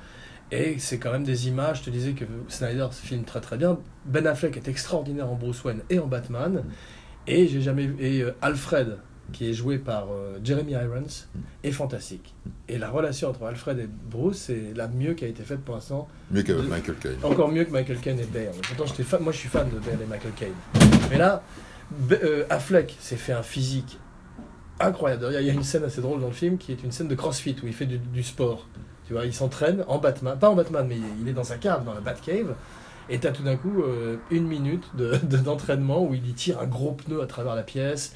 Et 0.51 0.77
c'est 0.79 0.99
quand 0.99 1.11
même 1.11 1.23
des 1.23 1.47
images, 1.47 1.79
je 1.79 1.83
te 1.85 1.89
disais 1.89 2.11
que 2.13 2.25
Snyder 2.49 2.87
filme 2.91 3.23
très 3.23 3.39
très 3.41 3.57
bien. 3.57 3.79
Ben 4.05 4.27
Affleck 4.27 4.57
est 4.57 4.67
extraordinaire 4.67 5.29
en 5.29 5.35
Bruce 5.35 5.63
Wayne 5.63 5.81
et 5.89 5.99
en 5.99 6.07
Batman. 6.07 6.63
Et 7.27 7.47
j'ai 7.47 7.61
jamais 7.61 7.85
vu- 7.87 7.95
et 8.03 8.21
euh, 8.21 8.35
Alfred, 8.41 8.97
qui 9.31 9.49
est 9.49 9.53
joué 9.53 9.77
par 9.77 10.07
euh, 10.11 10.39
Jeremy 10.43 10.73
Irons, 10.73 11.25
est 11.63 11.71
fantastique. 11.71 12.35
Et 12.67 12.77
la 12.77 12.89
relation 12.89 13.29
entre 13.29 13.43
Alfred 13.45 13.79
et 13.79 13.87
Bruce, 13.87 14.37
c'est 14.47 14.73
la 14.75 14.87
mieux 14.89 15.13
qui 15.13 15.23
a 15.23 15.27
été 15.29 15.43
faite 15.43 15.61
pour 15.61 15.75
l'instant. 15.75 16.09
Mieux 16.31 16.43
que 16.43 16.51
De- 16.51 16.61
Michael 16.67 16.95
Caine. 16.95 17.15
Encore 17.23 17.49
mieux 17.49 17.63
que 17.63 17.71
Michael 17.71 17.99
Caine 17.99 18.19
et 18.19 18.25
Bale. 18.25 18.51
Pourtant, 18.75 18.93
j'étais 18.93 19.19
moi 19.19 19.31
je 19.31 19.37
suis 19.37 19.49
fan 19.49 19.69
de 19.69 19.79
Bale 19.79 19.99
et 20.03 20.05
Michael 20.05 20.33
Caine. 20.35 20.53
Mais 21.09 21.17
là, 21.17 21.43
euh, 22.11 22.43
Affleck 22.49 22.97
s'est 22.99 23.15
fait 23.15 23.33
un 23.33 23.43
physique 23.43 23.97
incroyable. 24.87 25.27
Il 25.39 25.45
y 25.45 25.49
a- 25.49 25.53
une 25.53 25.63
scène 25.63 25.83
assez 25.83 26.01
drôle 26.01 26.19
dans 26.21 26.27
le 26.27 26.33
film 26.33 26.57
qui 26.57 26.71
est 26.71 26.83
une 26.83 26.91
scène 26.91 27.07
de 27.07 27.15
crossfit 27.15 27.55
où 27.63 27.67
il 27.67 27.73
fait 27.73 27.85
du, 27.85 28.23
sport. 28.23 28.67
Tu 29.07 29.13
vois, 29.13 29.25
il 29.25 29.33
s'entraîne 29.33 29.83
en 29.87 29.97
Batman, 29.97 30.37
pas 30.39 30.49
en 30.49 30.55
Batman, 30.55 30.85
mais 30.87 30.97
il 31.21 31.27
est 31.27 31.33
dans 31.33 31.43
sa 31.43 31.57
cave, 31.57 31.83
dans 31.85 31.93
la 31.93 31.99
Batcave. 32.01 32.55
Et 33.09 33.19
t'as 33.19 33.31
tout 33.31 33.43
d'un 33.43 33.57
coup 33.57 33.81
euh, 33.83 34.17
une 34.29 34.47
minute 34.47 34.85
de- 34.95 35.17
de- 35.23 35.37
d'entraînement 35.37 36.03
où 36.03 36.13
il 36.13 36.25
y 36.29 36.33
tire 36.33 36.59
un 36.61 36.67
gros 36.67 36.93
pneu 36.93 37.21
à 37.21 37.25
travers 37.25 37.55
la 37.55 37.63
pièce, 37.63 38.13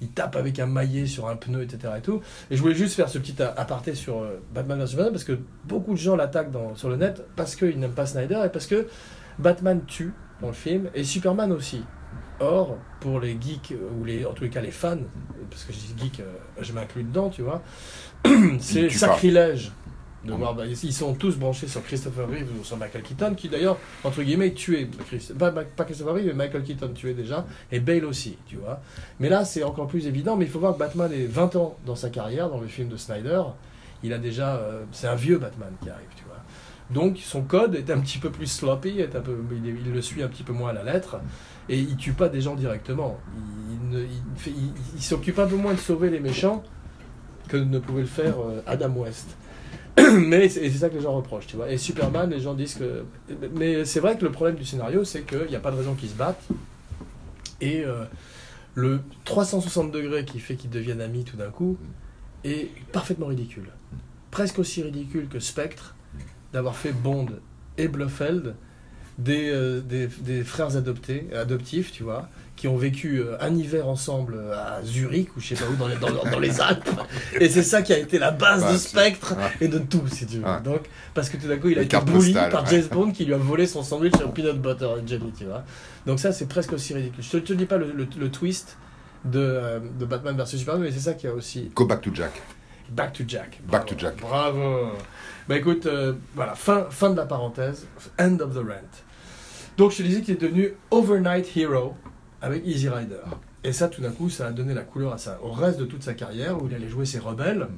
il 0.00 0.08
tape 0.08 0.36
avec 0.36 0.58
un 0.58 0.66
maillet 0.66 1.06
sur 1.06 1.26
un 1.28 1.36
pneu, 1.36 1.62
etc. 1.62 1.94
Et, 1.98 2.00
tout. 2.02 2.20
et 2.50 2.56
je 2.56 2.60
voulais 2.62 2.74
juste 2.74 2.94
faire 2.94 3.08
ce 3.08 3.18
petit 3.18 3.34
aparté 3.42 3.94
sur 3.94 4.18
euh, 4.22 4.40
Batman 4.54 4.78
vs 4.78 4.86
Superman 4.88 5.12
parce 5.12 5.24
que 5.24 5.38
beaucoup 5.64 5.92
de 5.94 5.98
gens 5.98 6.14
l'attaquent 6.16 6.52
sur 6.76 6.90
le 6.90 6.96
net 6.96 7.24
parce 7.34 7.56
qu'ils 7.56 7.78
n'aiment 7.80 7.94
pas 7.94 8.06
Snyder 8.06 8.42
et 8.44 8.48
parce 8.50 8.66
que 8.66 8.86
Batman 9.38 9.80
tue 9.86 10.12
dans 10.40 10.48
le 10.48 10.52
film 10.52 10.90
et 10.94 11.02
Superman 11.02 11.50
aussi. 11.50 11.82
Or, 12.40 12.76
pour 13.00 13.20
les 13.20 13.36
geeks, 13.40 13.72
euh, 13.72 13.88
ou 14.00 14.04
les, 14.04 14.24
en 14.26 14.32
tous 14.32 14.44
les 14.44 14.50
cas 14.50 14.60
les 14.60 14.70
fans, 14.70 14.98
parce 15.50 15.64
que 15.64 15.72
je 15.72 15.78
dis 15.78 15.94
geek, 16.04 16.20
euh, 16.20 16.24
je 16.60 16.72
m'inclus 16.72 17.04
dedans, 17.04 17.30
tu 17.30 17.42
vois, 17.42 17.62
c'est 18.60 18.88
sacrilège 18.90 19.72
de 20.24 20.32
voir. 20.32 20.54
bah, 20.54 20.64
ils 20.66 20.92
sont 20.92 21.14
tous 21.14 21.36
branchés 21.36 21.68
sur 21.68 21.82
Christopher 21.84 22.28
Reeve 22.28 22.48
ou 22.60 22.64
sur 22.64 22.76
Michael 22.76 23.02
Keaton, 23.02 23.34
qui 23.34 23.48
d'ailleurs, 23.48 23.78
entre 24.04 24.22
guillemets, 24.22 24.52
tuait. 24.52 24.88
Chris- 25.06 25.32
Pas, 25.38 25.50
pas 25.52 25.84
Christopher 25.84 26.14
Reeve, 26.14 26.26
mais 26.26 26.32
Michael 26.46 26.64
Keaton 26.64 26.88
tuait 26.94 27.14
déjà, 27.14 27.46
et 27.72 27.80
Bale 27.80 28.04
aussi, 28.04 28.36
tu 28.46 28.56
vois. 28.56 28.80
Mais 29.20 29.28
là, 29.28 29.44
c'est 29.44 29.62
encore 29.62 29.86
plus 29.86 30.06
évident, 30.06 30.36
mais 30.36 30.44
il 30.44 30.50
faut 30.50 30.58
voir 30.60 30.74
que 30.74 30.78
Batman 30.78 31.10
est 31.12 31.26
20 31.26 31.56
ans 31.56 31.76
dans 31.86 31.96
sa 31.96 32.10
carrière, 32.10 32.50
dans 32.50 32.60
le 32.60 32.66
film 32.66 32.88
de 32.88 32.96
Snyder. 32.96 33.42
Il 34.02 34.12
a 34.12 34.18
déjà. 34.18 34.56
euh, 34.56 34.82
c'est 34.92 35.06
un 35.06 35.14
vieux 35.14 35.38
Batman 35.38 35.70
qui 35.82 35.88
arrive, 35.88 36.08
tu 36.16 36.24
vois. 36.24 36.36
Donc 36.90 37.18
son 37.18 37.42
code 37.42 37.74
est 37.74 37.90
un 37.90 37.98
petit 37.98 38.18
peu 38.18 38.30
plus 38.30 38.46
sloppy, 38.46 39.00
est 39.00 39.16
un 39.16 39.20
peu, 39.20 39.36
il 39.64 39.92
le 39.92 40.02
suit 40.02 40.22
un 40.22 40.28
petit 40.28 40.44
peu 40.44 40.52
moins 40.52 40.70
à 40.70 40.72
la 40.72 40.84
lettre, 40.84 41.16
et 41.68 41.78
il 41.78 41.96
tue 41.96 42.12
pas 42.12 42.28
des 42.28 42.40
gens 42.40 42.54
directement. 42.54 43.18
Il, 43.92 45.02
s'occupe 45.02 45.38
un 45.38 45.46
peu 45.46 45.56
moins 45.56 45.74
de 45.74 45.78
sauver 45.78 46.10
les 46.10 46.20
méchants 46.20 46.62
que 47.48 47.56
ne 47.56 47.78
pouvait 47.78 48.02
le 48.02 48.06
faire 48.06 48.38
euh, 48.38 48.60
Adam 48.66 48.90
West. 48.90 49.36
Mais 49.98 50.48
c'est 50.48 50.68
ça 50.70 50.88
que 50.88 50.94
les 50.94 51.00
gens 51.00 51.14
reprochent, 51.14 51.46
tu 51.46 51.56
vois. 51.56 51.70
Et 51.70 51.78
Superman, 51.78 52.28
les 52.30 52.40
gens 52.40 52.54
disent 52.54 52.74
que. 52.74 53.04
Mais 53.54 53.84
c'est 53.84 54.00
vrai 54.00 54.18
que 54.18 54.24
le 54.24 54.32
problème 54.32 54.56
du 54.56 54.64
scénario, 54.64 55.04
c'est 55.04 55.22
qu'il 55.22 55.46
n'y 55.48 55.56
a 55.56 55.60
pas 55.60 55.70
de 55.70 55.76
raison 55.76 55.94
qu'ils 55.94 56.10
se 56.10 56.14
battent. 56.14 56.42
Et 57.60 57.84
euh, 57.84 58.04
le 58.74 59.00
360 59.24 59.90
degrés 59.90 60.24
qui 60.24 60.38
fait 60.38 60.56
qu'ils 60.56 60.70
deviennent 60.70 61.00
amis 61.00 61.24
tout 61.24 61.36
d'un 61.36 61.50
coup 61.50 61.78
est 62.44 62.70
parfaitement 62.92 63.26
ridicule. 63.26 63.70
Presque 64.30 64.58
aussi 64.58 64.82
ridicule 64.82 65.28
que 65.28 65.40
Spectre 65.40 65.94
d'avoir 66.52 66.76
fait 66.76 66.92
Bond 66.92 67.28
et 67.78 67.88
Blofeld, 67.88 68.54
des, 69.18 69.50
euh, 69.50 69.80
des, 69.80 70.06
des 70.06 70.44
frères 70.44 70.76
adoptés, 70.76 71.26
adoptifs, 71.34 71.90
tu 71.92 72.02
vois, 72.02 72.28
qui 72.54 72.68
ont 72.68 72.76
vécu 72.76 73.18
euh, 73.20 73.36
un 73.40 73.54
hiver 73.54 73.88
ensemble 73.88 74.38
à 74.54 74.82
Zurich 74.84 75.34
ou 75.36 75.40
je 75.40 75.48
sais 75.48 75.54
pas 75.54 75.70
où 75.70 75.76
dans 75.76 75.88
les, 75.88 75.96
dans, 75.96 76.08
dans 76.30 76.38
les 76.38 76.60
Alpes. 76.60 76.88
Et 77.40 77.48
c'est 77.48 77.62
ça 77.62 77.82
qui 77.82 77.92
a 77.92 77.98
été 77.98 78.18
la 78.18 78.30
base 78.30 78.62
Ouais, 78.64 78.72
de 78.74 78.78
Spectre 78.78 79.34
ouais. 79.36 79.50
et 79.66 79.68
de 79.68 79.78
tout, 79.78 80.02
si 80.08 80.26
tu 80.26 80.38
veux. 80.38 80.44
Ouais. 80.44 80.60
Donc, 80.62 80.82
parce 81.14 81.28
que 81.30 81.36
tout 81.38 81.48
d'un 81.48 81.56
coup, 81.58 81.68
il 81.68 81.78
a 81.78 81.80
Les 81.82 81.86
été 81.86 81.98
bully 82.00 82.32
postales, 82.32 82.50
par 82.52 82.64
ouais. 82.64 82.70
James 82.70 82.88
Bond 82.90 83.10
qui 83.12 83.24
lui 83.24 83.34
a 83.34 83.38
volé 83.38 83.66
son 83.66 83.82
sandwich 83.82 84.14
au 84.24 84.28
peanut 84.28 84.60
butter 84.60 84.86
and 84.86 85.06
jelly, 85.06 85.32
tu 85.36 85.44
vois. 85.44 85.64
Donc 86.06 86.20
ça, 86.20 86.32
c'est 86.32 86.46
presque 86.46 86.72
aussi 86.72 86.92
ridicule. 86.94 87.22
Je 87.24 87.30
te, 87.30 87.36
te 87.38 87.52
dis 87.54 87.66
pas 87.66 87.78
le, 87.78 87.92
le- 87.92 88.06
le 88.18 88.30
twist 88.30 88.76
de, 89.24 89.38
euh, 89.40 89.80
de 89.98 90.04
Batman 90.04 90.36
vs 90.36 90.46
Superman, 90.58 90.82
mais 90.82 90.92
c'est 90.92 91.00
ça 91.00 91.14
qui 91.14 91.26
a 91.26 91.32
aussi 91.32 91.70
Go 91.74 91.86
back 91.86 92.00
to 92.02 92.10
Jack. 92.14 92.32
Back 92.90 93.12
to 93.14 93.24
Jack. 93.26 93.60
Back 93.66 93.82
Bravo. 93.82 93.86
to 93.86 93.94
Jack. 93.98 94.16
Bravo. 94.20 94.92
Bah 95.48 95.56
écoute, 95.56 95.86
euh, 95.86 96.12
voilà, 96.34 96.54
fin, 96.54 96.86
fin 96.90 97.10
de 97.10 97.16
la 97.16 97.24
parenthèse. 97.26 97.86
End 98.20 98.38
of 98.40 98.54
the 98.54 98.58
rant. 98.58 99.02
Donc 99.76 99.92
je 99.92 99.98
te 99.98 100.02
disais 100.02 100.22
qu'il 100.22 100.34
est 100.34 100.40
devenu 100.40 100.72
Overnight 100.90 101.54
Hero 101.56 101.94
avec 102.40 102.66
Easy 102.66 102.88
Rider. 102.88 103.20
Et 103.62 103.72
ça, 103.72 103.88
tout 103.88 104.00
d'un 104.00 104.10
coup, 104.10 104.30
ça 104.30 104.46
a 104.46 104.52
donné 104.52 104.74
la 104.74 104.82
couleur 104.82 105.12
à 105.12 105.18
ça, 105.18 105.38
au 105.42 105.50
reste 105.50 105.78
de 105.78 105.84
toute 105.84 106.02
sa 106.02 106.14
carrière 106.14 106.62
où 106.62 106.66
il 106.68 106.74
allait 106.74 106.88
jouer 106.88 107.04
ses 107.04 107.18
rebelles. 107.18 107.68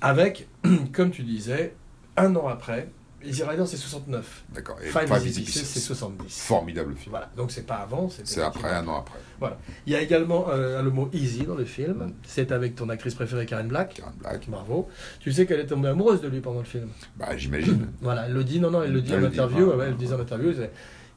Avec, 0.00 0.48
comme 0.92 1.10
tu 1.10 1.24
disais, 1.24 1.74
un 2.16 2.34
an 2.36 2.46
après, 2.46 2.88
Easy 3.24 3.42
Rider 3.42 3.64
c'est 3.66 3.76
69. 3.76 4.44
D'accord. 4.54 4.76
Et 4.82 4.86
Five 4.86 5.08
Five 5.08 5.26
Easy 5.26 5.44
c'est 5.44 5.60
Pieces. 5.60 5.84
70. 5.84 6.42
Formidable 6.42 6.94
film. 6.94 7.10
Voilà, 7.10 7.30
donc 7.36 7.50
c'est 7.50 7.66
pas 7.66 7.76
avant, 7.76 8.08
C'est 8.08 8.40
après, 8.40 8.70
un 8.70 8.86
an 8.86 9.04
après. 9.40 9.56
Il 9.86 9.92
y 9.92 9.96
a 9.96 10.00
également 10.00 10.46
euh, 10.50 10.80
le 10.80 10.90
mot 10.90 11.10
easy 11.12 11.42
dans 11.44 11.54
le 11.54 11.64
film. 11.64 12.04
Mm. 12.06 12.12
C'est 12.22 12.52
avec 12.52 12.76
ton 12.76 12.88
actrice 12.88 13.14
préférée 13.14 13.46
Karen 13.46 13.66
Black. 13.66 13.94
Karen 13.94 14.14
Black. 14.20 14.48
Bravo. 14.48 14.88
Tu 15.20 15.32
sais 15.32 15.44
qu'elle 15.44 15.60
est 15.60 15.66
tombée 15.66 15.88
amoureuse 15.88 16.20
de 16.20 16.28
lui 16.28 16.40
pendant 16.40 16.60
le 16.60 16.66
film. 16.66 16.88
Bah, 17.16 17.36
j'imagine. 17.36 17.88
Voilà, 18.00 18.26
elle 18.26 18.32
le 18.32 18.44
dit, 18.44 18.60
non, 18.60 18.70
non, 18.70 18.82
elle 18.82 18.92
le 18.92 19.00
dit 19.00 19.12
Elle 19.12 19.24
en 19.24 19.28
dit, 19.28 19.34
interview, 19.34 19.66
ouais. 19.66 19.74
ouais, 19.74 19.84
elle 19.86 19.90
le 19.92 19.96
dit 19.96 20.12
en 20.12 20.20
interview, 20.20 20.52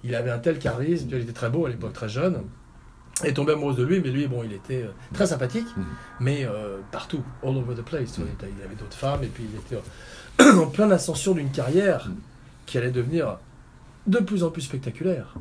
il 0.03 0.15
avait 0.15 0.31
un 0.31 0.39
tel 0.39 0.59
charisme, 0.59 1.07
il 1.11 1.17
était 1.21 1.33
très 1.33 1.49
beau 1.49 1.65
à 1.65 1.69
l'époque, 1.69 1.93
très 1.93 2.09
jeune. 2.09 2.43
Elle 3.21 3.31
est 3.31 3.33
tombée 3.33 3.51
amoureuse 3.53 3.75
de 3.75 3.83
lui, 3.83 3.99
mais 3.99 4.09
lui, 4.09 4.27
bon, 4.27 4.43
il 4.43 4.53
était 4.53 4.83
euh, 4.83 4.91
très 5.13 5.27
sympathique, 5.27 5.67
Mhm. 5.75 5.85
mais 6.21 6.45
euh, 6.45 6.77
partout, 6.91 7.21
all 7.43 7.57
over 7.57 7.75
the 7.75 7.81
place. 7.83 8.17
vois, 8.17 8.27
il 8.43 8.63
avait 8.63 8.75
d'autres 8.75 8.95
femmes, 8.97 9.23
et 9.23 9.27
puis 9.27 9.43
il 9.51 9.59
était 9.59 9.75
euh, 10.45 10.53
en 10.63 10.67
pleine 10.67 10.91
ascension 10.93 11.33
d'une 11.33 11.51
carrière 11.51 12.07
Mhm. 12.07 12.15
qui 12.65 12.77
allait 12.77 12.91
devenir 12.91 13.39
de 14.07 14.19
plus 14.19 14.43
en 14.43 14.49
plus 14.51 14.61
spectaculaire. 14.61 15.35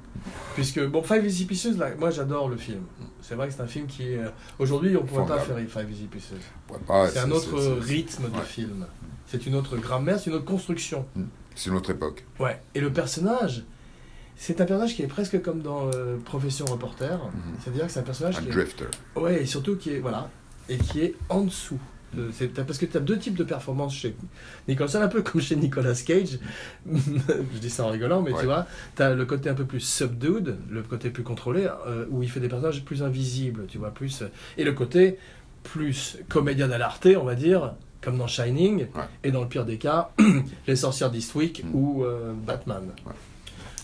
Puisque, 0.54 0.84
bon, 0.84 1.02
Five 1.04 1.24
Easy 1.24 1.44
Pieces, 1.46 1.78
là, 1.78 1.90
moi 1.96 2.10
j'adore 2.10 2.48
le 2.48 2.56
film. 2.56 2.82
C'est 3.22 3.36
vrai 3.36 3.46
que 3.48 3.54
c'est 3.54 3.62
un 3.62 3.66
film 3.68 3.86
qui 3.86 4.12
est. 4.12 4.20
Aujourd'hui, 4.58 4.96
on 4.96 5.02
ne 5.02 5.06
pourrait 5.06 5.26
pas 5.26 5.38
faire. 5.38 5.56
Five 5.68 5.90
Easy 5.90 6.06
Pieces. 6.06 6.32
Ouais, 6.70 6.78
pas- 6.86 7.08
c'est 7.08 7.20
un 7.20 7.30
autre 7.30 7.56
rythme 7.80 8.24
de 8.28 8.36
ouais. 8.36 8.42
film. 8.44 8.86
C'est 9.26 9.46
une 9.46 9.54
autre 9.54 9.76
grammaire, 9.76 10.18
c'est 10.18 10.30
une 10.30 10.36
autre 10.36 10.44
construction. 10.46 11.06
C'est 11.54 11.70
une 11.70 11.76
autre 11.76 11.90
époque. 11.90 12.24
Ouais. 12.40 12.60
Et 12.74 12.80
le 12.80 12.92
personnage, 12.92 13.62
c'est 14.40 14.60
un 14.60 14.64
personnage 14.64 14.94
qui 14.94 15.02
est 15.02 15.06
presque 15.08 15.42
comme 15.42 15.60
dans 15.60 15.90
euh, 15.94 16.16
Profession 16.24 16.64
Reporter. 16.66 17.18
Mhm. 17.18 17.32
C'est-à-dire 17.62 17.86
que 17.86 17.92
c'est 17.92 18.00
un 18.00 18.04
personnage 18.04 18.38
Un 18.38 18.42
qui 18.42 18.48
est, 18.48 18.52
drifter. 18.52 18.84
ouais, 19.16 19.42
et 19.42 19.46
surtout 19.46 19.76
qui 19.76 19.90
est 19.90 19.98
voilà, 19.98 20.30
et 20.70 20.78
qui 20.78 21.00
est 21.00 21.14
en 21.28 21.42
dessous. 21.42 21.78
de- 22.14 22.30
c'est- 22.32 22.48
t'as- 22.54 22.64
parce 22.64 22.78
que 22.78 22.86
tu 22.86 22.96
as 22.96 23.00
deux 23.00 23.18
types 23.18 23.36
de 23.36 23.44
performances 23.44 23.94
chez 23.94 24.16
Nicholson, 24.66 25.02
un 25.02 25.08
peu 25.08 25.20
comme 25.20 25.42
chez 25.42 25.56
Nicolas 25.56 25.92
Cage. 26.06 26.38
Je 26.86 27.58
dis 27.60 27.68
ça 27.68 27.84
en 27.84 27.90
rigolant, 27.90 28.22
mais 28.22 28.32
Ouais. 28.32 28.40
tu 28.40 28.46
vois, 28.46 28.66
tu 28.96 29.02
as 29.02 29.14
le 29.14 29.26
côté 29.26 29.50
un 29.50 29.54
peu 29.54 29.66
plus 29.66 29.80
subdued, 29.80 30.56
le 30.70 30.82
côté 30.82 31.10
plus 31.10 31.22
contrôlé, 31.22 31.68
euh, 31.86 32.06
où 32.08 32.22
il 32.22 32.30
fait 32.30 32.40
des 32.40 32.48
personnages 32.48 32.82
plus 32.84 33.02
invisibles, 33.02 33.66
tu 33.68 33.76
vois, 33.76 33.90
plus. 33.90 34.22
euh, 34.22 34.28
et 34.56 34.64
le 34.64 34.72
côté 34.72 35.18
plus 35.64 36.16
comédien 36.30 36.68
dell'arte, 36.68 37.06
on 37.20 37.24
va 37.24 37.34
dire, 37.34 37.74
comme 38.00 38.16
dans 38.16 38.26
Shining, 38.26 38.86
Ouais. 38.94 39.02
et 39.24 39.30
dans 39.30 39.42
le 39.42 39.48
pire 39.48 39.66
des 39.66 39.76
cas, 39.76 40.10
Les 40.66 40.76
sorcières 40.76 41.10
d'Eastwick 41.10 41.62
Mm. 41.64 41.74
ou 41.74 42.04
euh, 42.04 42.32
Batman. 42.34 42.84
Ouais. 43.04 43.12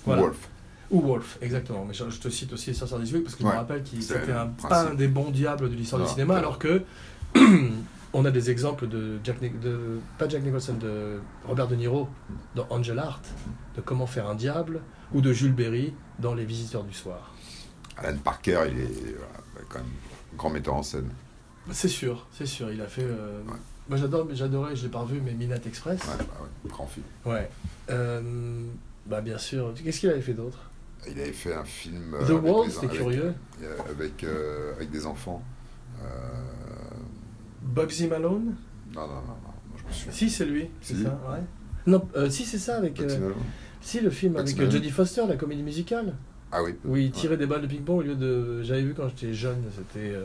Voilà. 0.04 0.22
Wolf. 0.22 0.48
Ou 0.90 1.00
Wolf, 1.00 1.38
exactement. 1.40 1.84
Mais 1.86 1.94
je, 1.94 2.08
je 2.10 2.20
te 2.20 2.28
cite 2.28 2.52
aussi 2.52 2.70
Les 2.70 2.76
sorcières 2.76 3.00
d'Eastwick 3.00 3.24
parce 3.24 3.34
que 3.36 3.42
je 3.42 3.48
me 3.48 3.52
rappelle 3.52 3.82
qu'il 3.82 4.02
c'était 4.02 4.32
un, 4.32 4.46
principe. 4.48 4.90
un 4.92 4.94
des 4.94 5.08
bons 5.08 5.30
diables 5.30 5.70
de 5.70 5.74
l'histoire 5.74 6.00
du 6.02 6.06
Non, 6.06 6.12
cinéma, 6.12 6.36
alors 6.36 6.58
que 6.58 6.82
on 8.12 8.24
a 8.24 8.30
des 8.30 8.50
exemples 8.50 8.86
de 8.86 9.18
Jack, 9.24 9.40
de 9.60 9.98
pas 10.18 10.28
Jack 10.28 10.42
Nicholson, 10.44 10.74
de 10.74 11.18
Robert 11.46 11.68
De 11.68 11.74
Niro 11.76 12.08
dans 12.54 12.66
Angel 12.70 12.98
Art, 12.98 13.20
de 13.76 13.80
Comment 13.80 14.06
faire 14.06 14.28
un 14.28 14.34
diable, 14.34 14.80
ou 15.12 15.20
de 15.20 15.32
Jules 15.32 15.54
Berry 15.54 15.94
dans 16.18 16.34
Les 16.34 16.44
visiteurs 16.44 16.84
du 16.84 16.92
soir. 16.94 17.32
Alan 17.96 18.16
Parker, 18.18 18.62
il 18.70 18.78
est 18.80 19.16
voilà, 19.16 19.64
quand 19.68 19.78
même 19.78 19.88
grand 20.36 20.50
metteur 20.50 20.74
en 20.74 20.82
scène. 20.82 21.08
C'est 21.72 21.88
sûr, 21.88 22.26
c'est 22.32 22.46
sûr. 22.46 22.70
Il 22.72 22.80
a 22.82 22.86
fait. 22.86 23.04
euh, 23.04 23.40
Ouais. 23.46 23.54
Moi 23.88 23.98
j'adore, 23.98 24.26
j'adorais, 24.32 24.74
je 24.76 24.82
l'ai 24.84 24.88
pas 24.88 25.00
revu, 25.00 25.20
mais 25.24 25.32
Midnight 25.32 25.66
Express. 25.66 26.00
Ouais, 26.04 26.14
bah 26.18 26.24
ouais, 26.42 26.70
grand 26.70 26.86
film. 26.86 27.04
Ouais. 27.26 27.50
Euh, 27.90 28.64
bah 29.06 29.20
bien 29.20 29.38
sûr. 29.38 29.72
Qu'est-ce 29.82 30.00
qu'il 30.00 30.10
avait 30.10 30.20
fait 30.20 30.32
d'autre? 30.34 30.70
Il 31.06 31.20
avait 31.20 31.32
fait 31.32 31.54
un 31.54 31.64
film. 31.64 32.14
euh, 32.14 32.24
The 32.26 32.64
les- 32.64 32.70
c'était 32.70 32.88
curieux. 32.88 33.34
Avec, 33.90 34.24
euh, 34.24 34.72
avec 34.74 34.90
des 34.90 35.04
enfants. 35.06 35.42
Euh, 36.02 36.06
Bugsy 37.62 38.06
Malone? 38.06 38.54
Non, 38.94 39.00
non, 39.02 39.06
non, 39.06 39.20
non, 39.26 39.54
je 39.76 39.86
me 39.86 39.92
suis. 39.92 40.12
Si, 40.12 40.30
c'est 40.30 40.44
lui, 40.46 40.68
c'est 40.80 40.94
ça, 41.02 41.20
ouais. 41.30 41.40
Non, 41.86 42.06
euh, 42.16 42.28
si, 42.30 42.44
c'est 42.44 42.58
ça, 42.58 42.76
avec. 42.76 42.94
Bugsy 42.98 43.18
Malone 43.18 43.34
si, 43.80 44.00
le 44.00 44.10
film 44.10 44.36
avec. 44.36 44.70
Jodie 44.70 44.90
Foster, 44.90 45.24
la 45.28 45.36
comédie 45.36 45.62
musicale, 45.62 46.14
Ah 46.56 46.62
oui. 46.62 46.74
il 47.04 47.10
tirait 47.10 47.36
des 47.36 47.46
balles 47.46 47.62
de 47.62 47.66
ping-pong 47.66 47.98
au 47.98 48.02
lieu 48.02 48.14
de. 48.14 48.62
J'avais 48.62 48.82
vu 48.82 48.94
quand 48.94 49.08
j'étais 49.08 49.34
jeune, 49.34 49.62
c'était. 49.76 50.10
euh, 50.14 50.24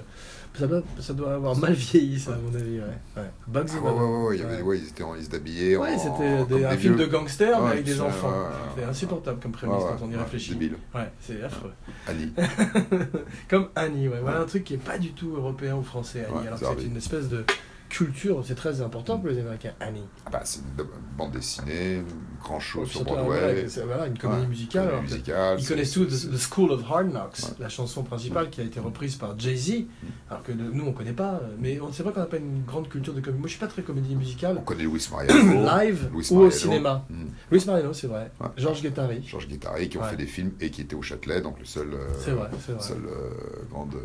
Ça 0.57 0.67
doit, 0.67 0.81
ça 0.99 1.13
doit 1.13 1.33
avoir 1.35 1.55
mal 1.55 1.73
vieilli, 1.73 2.19
ça, 2.19 2.33
à 2.33 2.37
mon 2.37 2.53
avis, 2.53 2.79
ouais. 2.79 2.83
ouais. 3.17 3.29
Bugsy 3.47 3.75
Ah 3.77 3.81
ouais, 3.83 3.89
ouais, 3.89 3.95
Malone. 3.95 4.11
ouais, 4.23 4.27
ouais, 4.29 4.35
il 4.35 4.39
y 4.41 4.43
avait- 4.43 4.55
Ouais. 4.57 4.61
ouais, 4.63 4.77
ils 4.79 4.87
étaient 4.89 5.03
en, 5.03 5.15
ils 5.15 5.23
s'habillaient 5.23 5.75
en. 5.77 5.81
Ouais, 5.81 5.97
c'était 5.97 6.45
des- 6.45 6.65
un 6.65 6.71
des 6.71 6.77
film 6.77 6.95
vieux. 6.95 7.05
de 7.05 7.11
gangster, 7.11 7.61
mais 7.63 7.71
avec 7.71 7.83
des 7.85 8.01
enfants. 8.01 8.31
ouais. 8.77 8.83
insupportable 8.83 9.39
comme 9.41 9.51
prémisse 9.51 9.83
quand 9.83 10.05
on 10.05 10.11
y 10.11 10.15
réfléchit. 10.15 10.51
Débile. 10.53 10.75
Ouais, 10.95 11.11
c'est 11.21 11.41
affreux. 11.43 11.71
Annie. 12.07 12.33
Comme 13.49 13.67
Annie, 13.75 14.07
ouais. 14.07 14.19
Voilà 14.21 14.41
un 14.41 14.45
truc 14.45 14.63
qui 14.63 14.73
est 14.75 14.77
pas 14.77 14.97
du 14.97 15.11
tout 15.13 15.33
européen 15.35 15.75
ou 15.75 15.83
français, 15.83 16.25
Annie. 16.27 16.47
Alors 16.47 16.59
que 16.59 16.65
c'est 16.81 16.85
une 16.87 16.97
espèce 16.97 17.29
de 17.29 17.43
culture, 17.89 18.43
c'est 18.45 18.55
très 18.55 18.81
important 18.81 19.17
pour 19.17 19.29
les 19.29 19.39
Américains. 19.39 19.73
Annie. 19.79 20.03
Ah 20.25 20.29
bah, 20.31 20.41
c'est 20.45 20.59
une 20.59 20.85
bande 21.17 21.31
dessinée, 21.31 22.03
grand 22.41 22.59
show 22.59 22.85
sur 22.85 23.03
Broadway. 23.03 23.65
voilà, 23.85 24.07
une 24.07 24.17
comédie 24.17 24.41
Ouais, 24.41 24.47
musicale. 24.47 24.89
comédie 24.91 25.13
musicale, 25.13 25.57
Ils 25.59 25.67
connaissent 25.67 25.91
tous 25.91 26.05
The, 26.05 26.37
School 26.37 26.71
of 26.71 26.83
Hard 26.89 27.09
Knocks, 27.11 27.39
Ouais. 27.43 27.49
la 27.59 27.69
chanson 27.69 28.03
principale 28.03 28.49
qui 28.49 28.61
a 28.61 28.63
été 28.63 28.79
reprise 28.79 29.15
par 29.15 29.37
Jay-Z, 29.37 29.85
alors 30.29 30.43
que 30.43 30.51
nous 30.51 30.85
on 30.85 30.93
connaît 30.93 31.13
pas. 31.13 31.41
Mais 31.59 31.79
on- 31.81 31.91
c'est 31.91 32.03
vrai 32.03 32.13
qu'on 32.13 32.19
n'a 32.21 32.25
pas 32.27 32.37
une 32.37 32.63
grande 32.63 32.87
culture 32.89 33.13
de 33.13 33.21
comédie. 33.21 33.39
Moi 33.39 33.47
je 33.47 33.53
suis 33.53 33.59
pas 33.59 33.67
très 33.67 33.81
comédie 33.81 34.15
musicale, 34.15 34.57
On 34.59 34.61
connaît 34.61 34.83
Louis 34.83 35.05
Mariano. 35.11 35.65
live 35.79 36.09
Louis 36.13 36.27
ou 36.29 36.33
au 36.35 36.35
Mariano. 36.43 36.51
cinéma. 36.51 37.05
Mm. 37.09 37.25
Louis 37.51 37.63
Mariano, 37.65 37.93
c'est 37.93 38.07
vrai. 38.07 38.31
Ouais. 38.39 38.47
Georges 38.57 38.81
Guettari. 38.81 39.23
Georges 39.25 39.47
Guettari 39.47 39.89
qui 39.89 39.97
ont 39.97 40.03
fait 40.03 40.15
des 40.15 40.25
films 40.27 40.51
et 40.61 40.69
qui 40.69 40.81
étaient 40.81 40.95
au 40.95 41.01
Châtelet, 41.01 41.41
donc 41.41 41.59
le 41.59 41.65
seul, 41.65 41.93
euh, 41.93 42.07
C'est 42.23 42.31
vrai, 42.31 42.49
c'est 42.65 42.71
vrai. 42.73 42.81
seul 42.81 43.01
euh, 43.07 43.65
grande. 43.71 43.95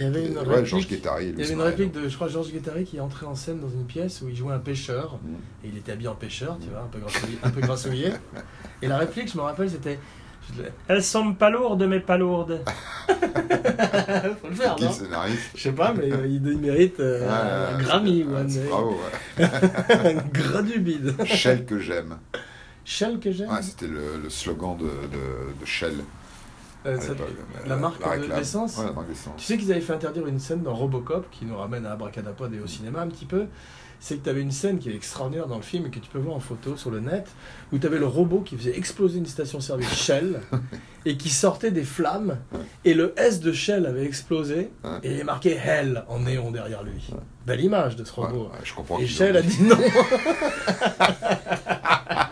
Il 0.00 0.04
y 0.04 0.08
avait 0.08 0.26
une 0.26 0.38
ouais, 0.38 0.44
Georges 0.64 0.72
réplique. 0.72 0.90
Guettari. 0.90 1.28
Il 1.28 1.38
y 1.40 1.44
avait 1.44 1.52
une 1.52 1.60
réplique 1.60 1.92
de, 1.92 2.08
je 2.08 2.14
crois, 2.14 2.28
Georges 2.28 2.50
Guettari 2.52 2.84
qui 2.84 2.98
entrait 3.00 3.26
en 3.26 3.34
scène 3.34 3.60
dans 3.60 3.68
une 3.68 3.84
pièce 3.84 4.22
où 4.22 4.28
il 4.28 4.34
jouait 4.34 4.54
un 4.54 4.58
pêcheur. 4.58 5.18
Mm. 5.22 5.34
Et 5.64 5.68
il 5.68 5.76
était 5.76 5.92
habillé 5.92 6.08
en 6.08 6.14
pêcheur, 6.14 6.58
tu 6.60 6.68
vois, 6.70 6.80
un 6.80 6.86
peu 6.86 6.98
grassouillé. 6.98 7.38
Un 7.42 7.50
peu 7.50 7.60
grassouillé. 7.60 8.12
Et 8.80 8.88
la 8.88 8.96
réplique, 8.98 9.30
je 9.30 9.36
me 9.36 9.42
rappelle, 9.42 9.68
c'était 9.68 9.98
Elles 10.88 11.04
sont 11.04 11.34
pas 11.34 11.50
lourdes, 11.50 11.84
mais 11.84 12.00
pas 12.00 12.16
lourdes. 12.16 12.62
Faut 14.40 14.48
le 14.48 14.54
faire, 14.54 14.74
Qui 14.76 14.84
non 14.84 14.92
scénariste 14.92 15.50
Je 15.54 15.62
sais 15.62 15.72
pas, 15.72 15.92
mais 15.92 16.10
euh, 16.10 16.26
il, 16.26 16.46
il 16.46 16.58
mérite 16.58 16.98
euh, 17.00 17.26
Ah, 17.28 17.74
un 17.74 17.78
Grammy 17.78 18.24
ou 18.24 18.30
ah, 18.34 18.40
un, 18.40 18.68
Bravo, 18.68 18.96
ouais. 19.38 19.44
un 20.16 20.28
gras 20.32 20.62
du 20.62 20.80
bide. 20.80 21.14
Shell 21.26 21.66
que 21.66 21.78
j'aime. 21.78 22.16
Shell 22.84 23.18
que 23.20 23.30
j'aime 23.30 23.50
Ouais, 23.50 23.62
C'était 23.62 23.86
le, 23.86 24.18
le 24.22 24.30
slogan 24.30 24.76
de, 24.78 24.84
de, 24.84 25.60
de 25.60 25.66
Shell. 25.66 25.94
Euh, 26.86 26.98
ça- 26.98 27.12
l'époque. 27.12 27.28
la 27.66 27.76
marque 27.76 28.00
d'essence 28.36 28.78
Ouais. 28.78 28.86
Tu 29.36 29.44
sais 29.44 29.58
qu'ils 29.58 29.70
avaient 29.70 29.80
fait 29.82 29.92
interdire 29.92 30.26
une 30.26 30.38
scène 30.38 30.62
dans 30.62 30.74
Robocop 30.74 31.26
qui 31.30 31.44
nous 31.44 31.56
ramène 31.56 31.84
à 31.86 31.92
Abracadapod 31.92 32.52
et 32.54 32.60
au 32.60 32.66
cinéma 32.66 33.00
un 33.02 33.08
petit 33.08 33.26
peu. 33.26 33.46
C'est 34.02 34.16
que 34.16 34.24
tu 34.24 34.30
avais 34.30 34.40
une 34.40 34.50
scène 34.50 34.78
qui 34.78 34.88
est 34.88 34.94
extraordinaire 34.94 35.46
dans 35.46 35.56
le 35.56 35.62
film 35.62 35.84
et 35.84 35.90
que 35.90 35.98
tu 35.98 36.08
peux 36.08 36.18
voir 36.18 36.34
en 36.34 36.40
photo 36.40 36.74
sur 36.74 36.90
le 36.90 37.00
net 37.00 37.28
où 37.70 37.78
tu 37.78 37.86
avais 37.86 37.98
le 37.98 38.06
robot 38.06 38.40
qui 38.40 38.56
faisait 38.56 38.74
exploser 38.78 39.18
une 39.18 39.26
station-service 39.26 39.92
Shell 39.94 40.40
et 41.04 41.18
qui 41.18 41.28
sortait 41.28 41.70
des 41.70 41.84
flammes 41.84 42.38
et 42.86 42.94
le 42.94 43.12
S 43.18 43.40
de 43.40 43.52
Shell 43.52 43.84
avait 43.84 44.06
explosé 44.06 44.70
Ouais. 44.82 44.90
et 45.02 45.12
il 45.12 45.20
est 45.20 45.24
marqué 45.24 45.50
Hell 45.50 46.02
en 46.08 46.20
néon 46.20 46.50
derrière 46.50 46.82
lui. 46.82 47.10
Belle 47.46 47.60
image 47.60 47.96
de 47.96 48.04
ce 48.04 48.12
robot. 48.14 48.44
ouais, 48.44 48.58
je 48.64 48.72
comprends. 48.72 48.98
Et 49.00 49.06
Shell 49.06 49.36
a 49.36 49.42
dit 49.42 49.62
non. 49.64 49.76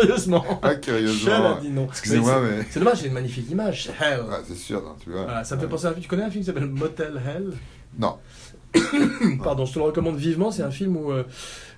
Curieusement. 0.00 0.44
Ah, 0.62 0.74
curieusement. 0.76 1.58
dit 1.60 1.70
non. 1.70 1.86
Excusez-moi, 1.86 2.40
Mais 2.42 2.64
c'est- 2.70 2.78
dommage, 2.78 2.98
c'est 3.00 3.06
une 3.06 3.12
magnifique 3.12 3.50
image. 3.50 3.90
Hell. 4.00 4.20
Ouais, 4.28 4.36
c'est 4.46 4.54
sûr, 4.56 4.82
non, 4.82 4.94
tu 5.02 5.10
vois. 5.10 5.24
Voilà, 5.24 5.44
ça 5.44 5.54
me 5.56 5.60
fait 5.60 5.66
Ouais. 5.66 5.70
penser 5.72 5.86
à 5.86 5.88
un 5.90 5.92
film. 5.92 6.02
Tu 6.02 6.08
connais 6.08 6.22
un 6.24 6.30
film 6.30 6.42
qui 6.42 6.46
s'appelle 6.46 6.66
Motel 6.66 7.20
Hell? 7.26 7.52
Non, 7.98 8.18
Pardon, 9.42 9.64
je 9.64 9.72
te 9.72 9.78
le 9.78 9.84
recommande 9.86 10.16
vivement. 10.16 10.50
C'est 10.50 10.62
un 10.62 10.70
film 10.70 10.96
où 10.96 11.10
euh, 11.10 11.24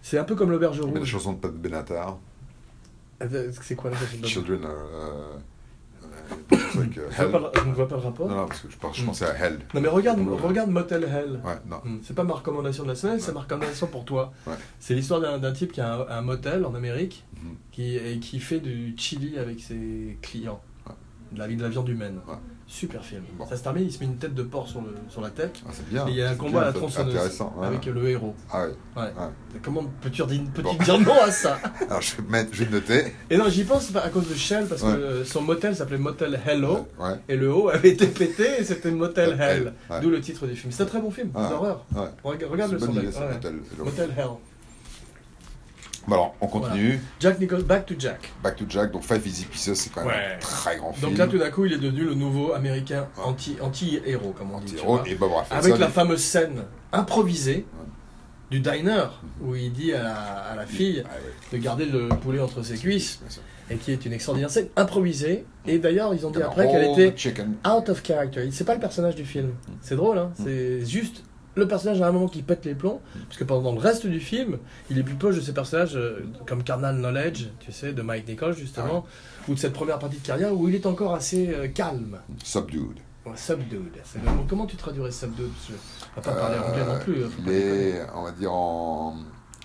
c'est 0.02 0.18
un 0.18 0.24
peu 0.24 0.34
comme 0.34 0.50
l'auberge 0.50 0.80
mais 0.80 0.92
la 0.94 0.98
rouge. 1.00 1.08
chanson 1.08 1.32
de 1.34 1.38
Pat 1.38 1.52
Benatar, 1.52 2.18
Euh, 3.22 3.50
C'est 3.62 3.74
quoi 3.76 3.90
la 3.90 3.96
chanson 3.96 4.16
de 4.20 4.26
Children 4.26 4.64
are. 4.64 4.70
euh, 4.70 4.74
euh, 5.34 5.36
avec, 6.80 6.98
euh, 6.98 7.08
je, 7.10 7.16
vois 7.16 7.24
Hell. 7.26 7.30
pas 7.32 7.38
le- 7.38 7.60
je 7.62 7.68
ne 7.68 7.74
vois 7.74 7.88
pas 7.88 7.96
le 7.96 8.02
rapport. 8.02 8.28
Non, 8.28 8.34
non, 8.36 8.46
parce 8.46 8.60
que 8.60 8.70
je, 8.70 8.76
pense- 8.76 8.96
je 8.96 9.02
Mm. 9.02 9.06
pensais 9.06 9.24
à 9.26 9.34
Hell. 9.34 9.58
Non 9.74 9.80
mais 9.80 9.88
regarde, 9.88 10.20
Ouais. 10.20 10.36
regarde 10.42 10.70
Motel 10.70 11.04
Hell. 11.04 11.40
Ouais, 11.44 11.54
non. 11.68 11.76
Hmm, 11.84 11.98
C'est 12.02 12.14
pas 12.14 12.24
ma 12.24 12.34
recommandation 12.34 12.82
de 12.84 12.88
la 12.88 12.94
semaine, 12.94 13.20
c'est 13.20 13.32
ma 13.32 13.40
recommandation 13.40 13.86
pour 13.86 14.04
toi. 14.04 14.32
Ouais. 14.46 14.54
C'est 14.80 14.94
l'histoire 14.94 15.20
d'un 15.20 15.38
d'un 15.38 15.52
type 15.52 15.72
qui 15.72 15.80
a 15.80 15.94
un, 15.94 16.06
un 16.08 16.20
motel 16.22 16.64
en 16.64 16.74
Amérique 16.74 17.24
Mhm. 17.36 17.54
qui, 17.72 17.96
et 17.96 18.18
qui 18.18 18.40
fait 18.40 18.60
du 18.60 18.94
chili 18.96 19.38
avec 19.38 19.60
ses 19.60 20.18
clients. 20.22 20.60
Ouais. 20.86 20.92
De, 21.32 21.38
la, 21.38 21.48
de 21.48 21.62
la 21.62 21.68
viande 21.68 21.88
humaine. 21.88 22.18
Super 22.70 23.02
film. 23.02 23.22
Bon. 23.38 23.46
Ça 23.46 23.56
se 23.56 23.62
termine, 23.62 23.84
il 23.84 23.90
se 23.92 23.98
met 24.00 24.04
une 24.04 24.18
tête 24.18 24.34
de 24.34 24.42
porc 24.42 24.68
sur, 24.68 24.82
le, 24.82 24.94
sur 25.08 25.22
la 25.22 25.30
tête. 25.30 25.58
Ah, 25.66 25.70
c'est 25.72 25.88
bien. 25.88 26.06
et 26.06 26.10
il 26.10 26.16
y 26.16 26.22
a 26.22 26.28
un 26.28 26.34
combat 26.34 26.50
bien, 26.50 26.60
à 26.60 26.64
la 26.66 26.72
tronçonneuse 26.74 27.40
ouais. 27.40 27.66
avec 27.66 27.86
le 27.86 28.08
héros. 28.10 28.34
Ah 28.52 28.66
ouais. 28.66 28.74
Ouais. 28.94 29.02
Ouais. 29.04 29.60
Comment 29.62 29.84
peux-tu 30.02 30.22
dire, 30.26 30.42
peux 30.52 30.60
Bon. 30.60 30.74
dire 30.74 31.00
non 31.00 31.14
à 31.24 31.30
ça? 31.30 31.58
Alors 31.88 32.02
je 32.02 32.16
vais, 32.16 32.22
mettre, 32.28 32.50
je 32.52 32.64
vais 32.64 32.70
noter. 32.70 33.14
Et 33.30 33.38
non, 33.38 33.48
j'y 33.48 33.64
pense 33.64 33.96
à 33.96 34.10
cause 34.10 34.28
de 34.28 34.34
Shell 34.34 34.66
parce 34.66 34.82
que 34.82 35.24
son 35.24 35.40
motel 35.40 35.74
s'appelait 35.74 35.96
Motel 35.96 36.38
Hello. 36.46 36.86
Ouais. 37.00 37.14
Et 37.26 37.36
le 37.36 37.50
haut 37.54 37.70
avait 37.70 37.88
été 37.88 38.06
pété 38.06 38.60
et 38.60 38.64
c'était 38.64 38.90
Motel 38.90 39.40
Hell. 39.40 39.72
D'où 40.02 40.10
le 40.10 40.20
titre 40.20 40.46
du 40.46 40.54
film. 40.54 40.70
C'est 40.70 40.82
un 40.82 40.86
très 40.86 41.00
bon 41.00 41.10
film, 41.10 41.30
Ouais. 41.34 41.48
d'horreur. 41.48 41.86
Ouais. 41.94 42.08
Regarde, 42.22 42.72
le 42.72 42.78
Hello. 42.82 43.84
Motel 43.84 44.10
Hell. 44.14 44.26
Bon, 46.08 46.14
alors, 46.14 46.34
on 46.40 46.46
continue. 46.46 46.98
Jack 47.20 47.38
Nicholson, 47.38 47.64
Back 47.66 47.86
to 47.86 47.94
Jack. 47.98 48.32
Back 48.42 48.56
to 48.56 48.64
Jack, 48.68 48.90
donc 48.92 49.02
Five 49.02 49.26
Easy 49.26 49.44
Pieces, 49.44 49.74
c'est 49.74 49.90
quand 49.92 50.00
même 50.00 50.08
Ouais. 50.10 50.34
un 50.36 50.38
très 50.38 50.76
grand 50.78 50.92
film. 50.92 51.10
Donc 51.10 51.18
là, 51.18 51.26
tout 51.26 51.38
d'un 51.38 51.50
coup, 51.50 51.66
il 51.66 51.72
est 51.74 51.78
devenu 51.78 52.04
le 52.04 52.14
nouveau 52.14 52.52
américain 52.54 53.06
Ouais. 53.16 53.24
anti- 53.24 53.56
anti-héros, 53.60 54.32
comme 54.36 54.52
on 54.52 54.60
dit. 54.60 54.74
Anti-héros, 54.76 55.00
et 55.06 55.14
Bob 55.14 55.32
Raffleson. 55.32 55.54
Avec 55.68 55.78
la 55.78 55.88
fameuse 55.88 56.22
scène 56.22 56.62
improvisée 56.92 57.66
Ouais. 57.78 57.86
du 58.50 58.60
diner 58.60 59.04
où 59.42 59.54
il 59.54 59.70
dit 59.72 59.92
à 59.92 60.02
la, 60.02 60.14
à 60.16 60.56
la 60.56 60.66
fille 60.66 61.02
Ah 61.06 61.10
ouais. 61.52 61.58
de 61.58 61.62
garder 61.62 61.84
le 61.84 62.08
poulet 62.08 62.40
entre 62.40 62.62
ses 62.62 62.76
cuisses 62.76 63.20
et 63.70 63.76
qui 63.76 63.92
est 63.92 64.06
une 64.06 64.14
extraordinaire 64.14 64.50
scène 64.50 64.68
improvisée. 64.76 65.44
Et 65.66 65.78
d'ailleurs, 65.78 66.14
ils 66.14 66.26
ont 66.26 66.30
dit 66.30 66.42
And 66.42 66.46
après 66.46 66.66
qu'elle 66.66 66.84
all 66.90 66.98
était 66.98 67.12
chicken. 67.14 67.56
out 67.66 67.88
of 67.90 68.02
character. 68.02 68.48
C'est 68.50 68.64
pas 68.64 68.72
le 68.74 68.80
personnage 68.80 69.14
du 69.14 69.26
film. 69.26 69.50
C'est 69.82 69.96
drôle, 69.96 70.16
hein. 70.16 70.32
Mm. 70.38 70.42
C'est 70.44 70.86
juste 70.86 71.22
le 71.58 71.68
personnage 71.68 72.00
à 72.00 72.06
un 72.08 72.12
moment 72.12 72.28
qui 72.28 72.42
pète 72.42 72.64
les 72.64 72.74
plombs, 72.74 73.00
parce 73.26 73.36
que 73.36 73.44
pendant 73.44 73.72
le 73.72 73.78
reste 73.78 74.06
du 74.06 74.20
film, 74.20 74.58
il 74.90 74.98
est 74.98 75.02
plus 75.02 75.14
proche 75.16 75.36
de 75.36 75.40
ces 75.40 75.52
personnages 75.52 75.96
euh, 75.96 76.24
comme 76.46 76.62
Carnal 76.62 76.96
Knowledge, 76.96 77.48
tu 77.60 77.72
sais, 77.72 77.92
de 77.92 78.00
Mike 78.02 78.26
Nichols 78.28 78.56
justement, 78.56 79.04
ou 79.48 79.54
de 79.54 79.58
cette 79.58 79.72
première 79.72 79.98
partie 79.98 80.18
de 80.18 80.26
carrière 80.26 80.54
où 80.54 80.68
il 80.68 80.74
est 80.74 80.86
encore 80.86 81.14
assez 81.14 81.48
euh, 81.52 81.68
calme. 81.68 82.18
Subdued. 82.42 82.98
Ouais, 83.26 83.32
subdued. 83.36 83.92
Comment 84.48 84.64
tu 84.66 84.76
traduirais 84.76 85.10
subdued 85.10 85.48
Parce 85.50 85.66
que 85.66 85.72
On 86.16 86.20
va 86.20 86.34
pas 86.34 86.40
parler 86.40 86.58
anglais 86.58 86.84
non 86.86 86.98
plus. 87.00 87.24
hein, 87.24 87.28
Il 87.44 87.52
est, 87.52 88.00
on 88.14 88.22
va 88.22 88.30
dire, 88.32 88.52
en. 88.52 89.16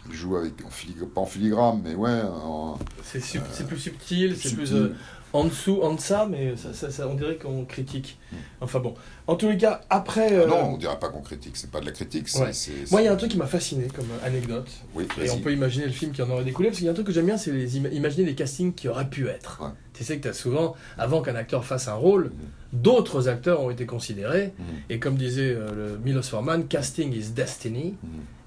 Il 0.09 0.13
joue 0.15 0.35
avec. 0.35 0.53
En 0.65 0.69
filig- 0.69 1.05
Pas 1.07 1.21
en 1.21 1.25
filigrane, 1.25 1.81
mais 1.81 1.95
ouais. 1.95 2.21
En... 2.23 2.77
C'est 3.03 3.21
sub- 3.21 3.41
plus 3.67 3.77
subtil, 3.79 4.35
c'est 4.37 4.53
plus 4.53 4.73
euh, 4.73 4.93
en 5.33 5.45
dessous, 5.45 5.79
en 5.81 5.95
deçà, 5.95 6.27
mais 6.29 6.55
ça, 6.55 6.73
ça- 6.73 6.91
ça- 6.91 7.07
on 7.07 7.15
dirait 7.15 7.37
qu'on 7.37 7.65
critique. 7.65 8.19
Mm. 8.31 8.35
Enfin 8.61 8.79
bon. 8.79 8.93
En 9.25 9.35
tous 9.35 9.49
les 9.49 9.57
cas, 9.57 9.81
après. 9.89 10.31
euh, 10.33 10.45
Non, 10.47 10.73
on 10.73 10.77
dirait 10.77 10.99
pas 10.99 11.09
qu'on 11.09 11.21
critique, 11.21 11.57
c'est 11.57 11.71
pas 11.71 11.79
de 11.79 11.85
la 11.87 11.91
critique. 11.91 12.27
Ouais. 12.35 12.51
Moi, 12.91 13.01
il 13.01 13.05
y 13.05 13.07
a 13.07 13.13
un 13.13 13.15
truc 13.15 13.31
qui 13.31 13.37
m'a 13.37 13.47
fasciné 13.47 13.87
comme 13.87 14.05
anecdote. 14.23 14.69
Oui, 14.95 15.07
Et 15.23 15.29
on 15.31 15.39
peut 15.39 15.51
imaginer 15.51 15.85
le 15.85 15.91
film 15.91 16.11
qui 16.11 16.21
en 16.21 16.29
aurait 16.29 16.43
découlé, 16.43 16.69
parce 16.69 16.77
qu'il 16.77 16.85
y 16.85 16.89
a 16.89 16.91
un 16.91 16.93
truc 16.93 17.07
que 17.07 17.13
j'aime 17.13 17.25
bien, 17.25 17.37
c'est 17.37 17.51
les 17.51 17.77
ima- 17.79 17.91
imaginer 17.91 18.25
les 18.25 18.35
castings 18.35 18.73
qui 18.73 18.87
auraient 18.87 19.09
pu 19.09 19.27
être. 19.27 19.59
Ouais. 19.63 19.69
Tu 19.93 20.03
sais 20.03 20.17
que 20.17 20.23
tu 20.23 20.27
as 20.27 20.33
souvent, 20.33 20.75
avant 20.97 21.21
qu'un 21.21 21.35
acteur 21.35 21.65
fasse 21.65 21.87
un 21.87 21.93
rôle, 21.95 22.31
d'autres 22.71 23.27
acteurs 23.27 23.61
ont 23.61 23.69
été 23.71 23.85
considérés. 23.85 24.53
Mhm. 24.59 24.65
Et 24.89 24.99
comme 24.99 25.15
disait 25.15 25.53
euh, 25.55 25.71
le 25.93 25.97
Milos 25.99 26.23
Forman, 26.23 26.67
casting 26.67 27.11
is 27.13 27.29
destiny. 27.31 27.95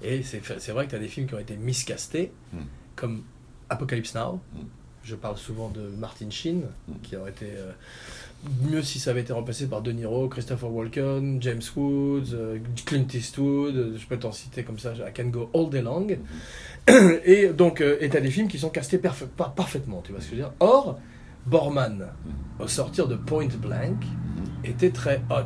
Et 0.03 0.23
c'est 0.23 0.39
vrai 0.71 0.85
que 0.85 0.91
tu 0.91 0.95
as 0.95 0.99
des 0.99 1.07
films 1.07 1.27
qui 1.27 1.33
ont 1.35 1.39
été 1.39 1.55
miscastés, 1.57 2.31
comme 2.95 3.23
Apocalypse 3.69 4.13
Now. 4.15 4.39
Je 5.07 5.15
parle 5.15 5.37
souvent 5.37 5.69
de 5.69 5.79
Martin 5.97 6.29
Sheen, 6.29 6.63
Mhm. 6.89 6.95
qui 7.01 7.15
aurait 7.15 7.29
été 7.31 7.45
euh, 7.45 7.71
mieux 8.69 8.81
si 8.81 8.99
ça 8.99 9.11
avait 9.11 9.21
été 9.21 9.31
remplacé 9.31 9.67
par 9.67 9.81
De 9.81 9.93
Niro, 9.93 10.27
Christopher 10.27 10.69
Walken, 10.69 11.41
James 11.41 11.61
Woods, 11.77 12.33
euh, 12.33 12.59
Clint 12.85 13.07
Eastwood. 13.13 13.75
euh, 13.77 13.97
Je 13.97 14.05
peux 14.05 14.17
t'en 14.19 14.33
citer 14.33 14.63
comme 14.63 14.77
ça, 14.79 14.93
I 14.95 15.13
can 15.15 15.27
go 15.29 15.49
all 15.53 15.69
day 15.69 15.81
long. 15.81 16.07
Et 17.25 17.47
donc, 17.47 17.79
euh, 17.79 17.97
et 18.01 18.09
t'as 18.09 18.19
des 18.19 18.29
films 18.31 18.49
qui 18.49 18.59
sont 18.59 18.69
castés 18.69 18.97
parfa- 18.97 19.27
par- 19.27 19.53
parfaitement, 19.53 20.01
tu 20.05 20.11
vois 20.11 20.19
ce 20.19 20.25
que 20.25 20.31
je 20.35 20.41
veux 20.41 20.41
dire. 20.43 20.53
Or, 20.59 20.99
Borman, 21.45 22.07
au 22.59 22.67
sortir 22.67 23.07
de 23.07 23.15
Point 23.15 23.47
Blank, 23.61 24.03
était 24.65 24.89
très 24.91 25.21
hot 25.29 25.45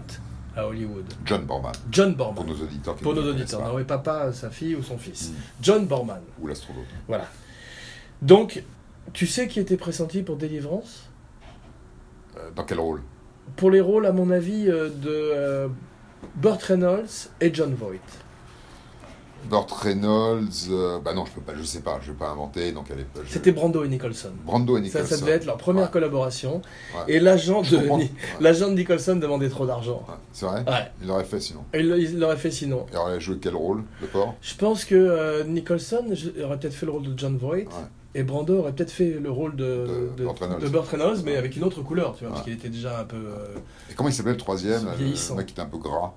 à 0.55 0.67
Hollywood. 0.67 1.05
John 1.23 1.45
Borman, 1.45 1.71
John 1.91 2.15
pour 2.17 2.33
Borman. 2.33 2.47
nos 2.57 2.63
auditeurs 2.63 2.95
Pour 2.95 3.13
nos 3.13 3.29
auditeurs, 3.29 3.61
non, 3.63 3.75
oui, 3.75 3.83
papa, 3.83 4.33
sa 4.33 4.49
fille 4.49 4.73
ou 4.75 4.81
son 4.81 4.97
fils. 4.97 5.31
John 5.61 5.85
Borman. 5.85 6.21
Ou 6.41 6.47
l'astronaute. 6.47 6.85
Voilà. 7.07 7.27
Donc, 8.23 8.63
tu 9.13 9.27
sais 9.27 9.47
qui 9.47 9.59
était 9.59 9.77
pressenti 9.77 10.21
pour 10.23 10.35
Délivrance? 10.37 11.09
Euh, 12.37 12.49
Dans 12.55 12.63
quel 12.63 12.79
rôle? 12.79 13.01
Pour 13.57 13.69
les 13.71 13.81
rôles, 13.81 14.05
à 14.05 14.11
mon 14.13 14.31
avis, 14.31 14.69
euh, 14.69 14.89
de 14.89 15.09
euh, 15.09 15.67
Burt 16.35 16.61
Reynolds 16.63 17.29
et 17.41 17.53
John 17.53 17.73
Voight. 17.73 17.99
Burt 19.49 19.71
Reynolds, 19.71 20.69
euh, 20.69 20.99
bah 20.99 21.15
non, 21.15 21.25
je 21.25 21.31
peux 21.31 21.41
pas, 21.41 21.53
je 21.57 21.63
sais 21.63 21.79
pas, 21.81 21.99
je 22.03 22.11
vais 22.11 22.17
pas 22.17 22.29
inventer. 22.29 22.71
Donc 22.71 22.85
je- 22.89 23.27
C'était 23.27 23.51
Brando 23.51 23.83
et 23.83 23.87
Nicholson. 23.87 24.29
Brando 24.45 24.77
et 24.77 24.81
Ça, 24.81 24.99
Nicholson. 24.99 25.15
ça 25.15 25.19
devait 25.21 25.31
être 25.31 25.45
leur 25.45 25.57
première 25.57 25.85
Ouais. 25.85 25.89
collaboration. 25.91 26.61
Ouais. 26.95 27.15
Et 27.15 27.19
l'agent 27.19 27.63
de, 27.63 27.75
Ouais. 27.89 28.11
l'agent 28.39 28.69
de 28.69 28.75
Nicholson 28.75 29.15
demandait 29.15 29.49
trop 29.49 29.65
d'argent. 29.65 30.05
C'est 30.31 30.45
vrai? 30.45 30.63
Il 31.01 31.07
l'aurait 31.07 31.23
fait 31.23 31.39
sinon. 31.39 31.63
Il 31.73 31.87
il 31.97 32.19
l'aurait 32.19 32.37
fait 32.37 32.51
sinon. 32.51 32.85
Il 32.91 32.97
aurait 32.97 33.19
joué 33.19 33.39
quel 33.41 33.55
rôle? 33.55 33.83
Le 34.01 34.07
Je 34.43 34.55
pense 34.55 34.85
que 34.85 34.93
euh, 34.93 35.43
Nicholson 35.43 36.05
je- 36.13 36.39
aurait 36.43 36.59
peut-être 36.59 36.75
fait 36.75 36.85
le 36.85 36.91
rôle 36.91 37.03
de 37.03 37.17
John 37.17 37.35
Voight. 37.37 37.65
Ouais. 38.13 38.21
Et 38.21 38.23
Brando 38.23 38.57
aurait 38.59 38.73
peut-être 38.73 38.91
fait 38.91 39.17
le 39.21 39.31
rôle 39.31 39.55
de, 39.55 40.11
De 40.17 40.23
Burt 40.23 40.39
Reynolds. 40.39 40.59
de 40.61 40.67
Burt 40.69 40.87
Reynolds, 40.89 41.17
mais 41.23 41.31
Ouais. 41.31 41.37
avec 41.37 41.55
une 41.55 41.63
autre 41.63 41.81
couleur, 41.81 42.15
tu 42.17 42.23
vois, 42.25 42.33
parce 42.33 42.45
Ouais. 42.45 42.51
qu'il 42.51 42.59
était 42.59 42.69
déjà 42.69 42.99
un 42.99 43.03
peu. 43.05 43.15
euh, 43.17 43.55
Et 43.89 43.93
comment 43.95 44.09
il 44.09 44.13
s'appelait 44.13 44.31
le 44.33 44.37
troisième 44.37 44.85
là. 44.85 44.93
Le 44.97 45.35
mec 45.35 45.45
qui 45.45 45.53
était 45.53 45.61
un 45.61 45.65
peu 45.65 45.77
gras. 45.77 46.13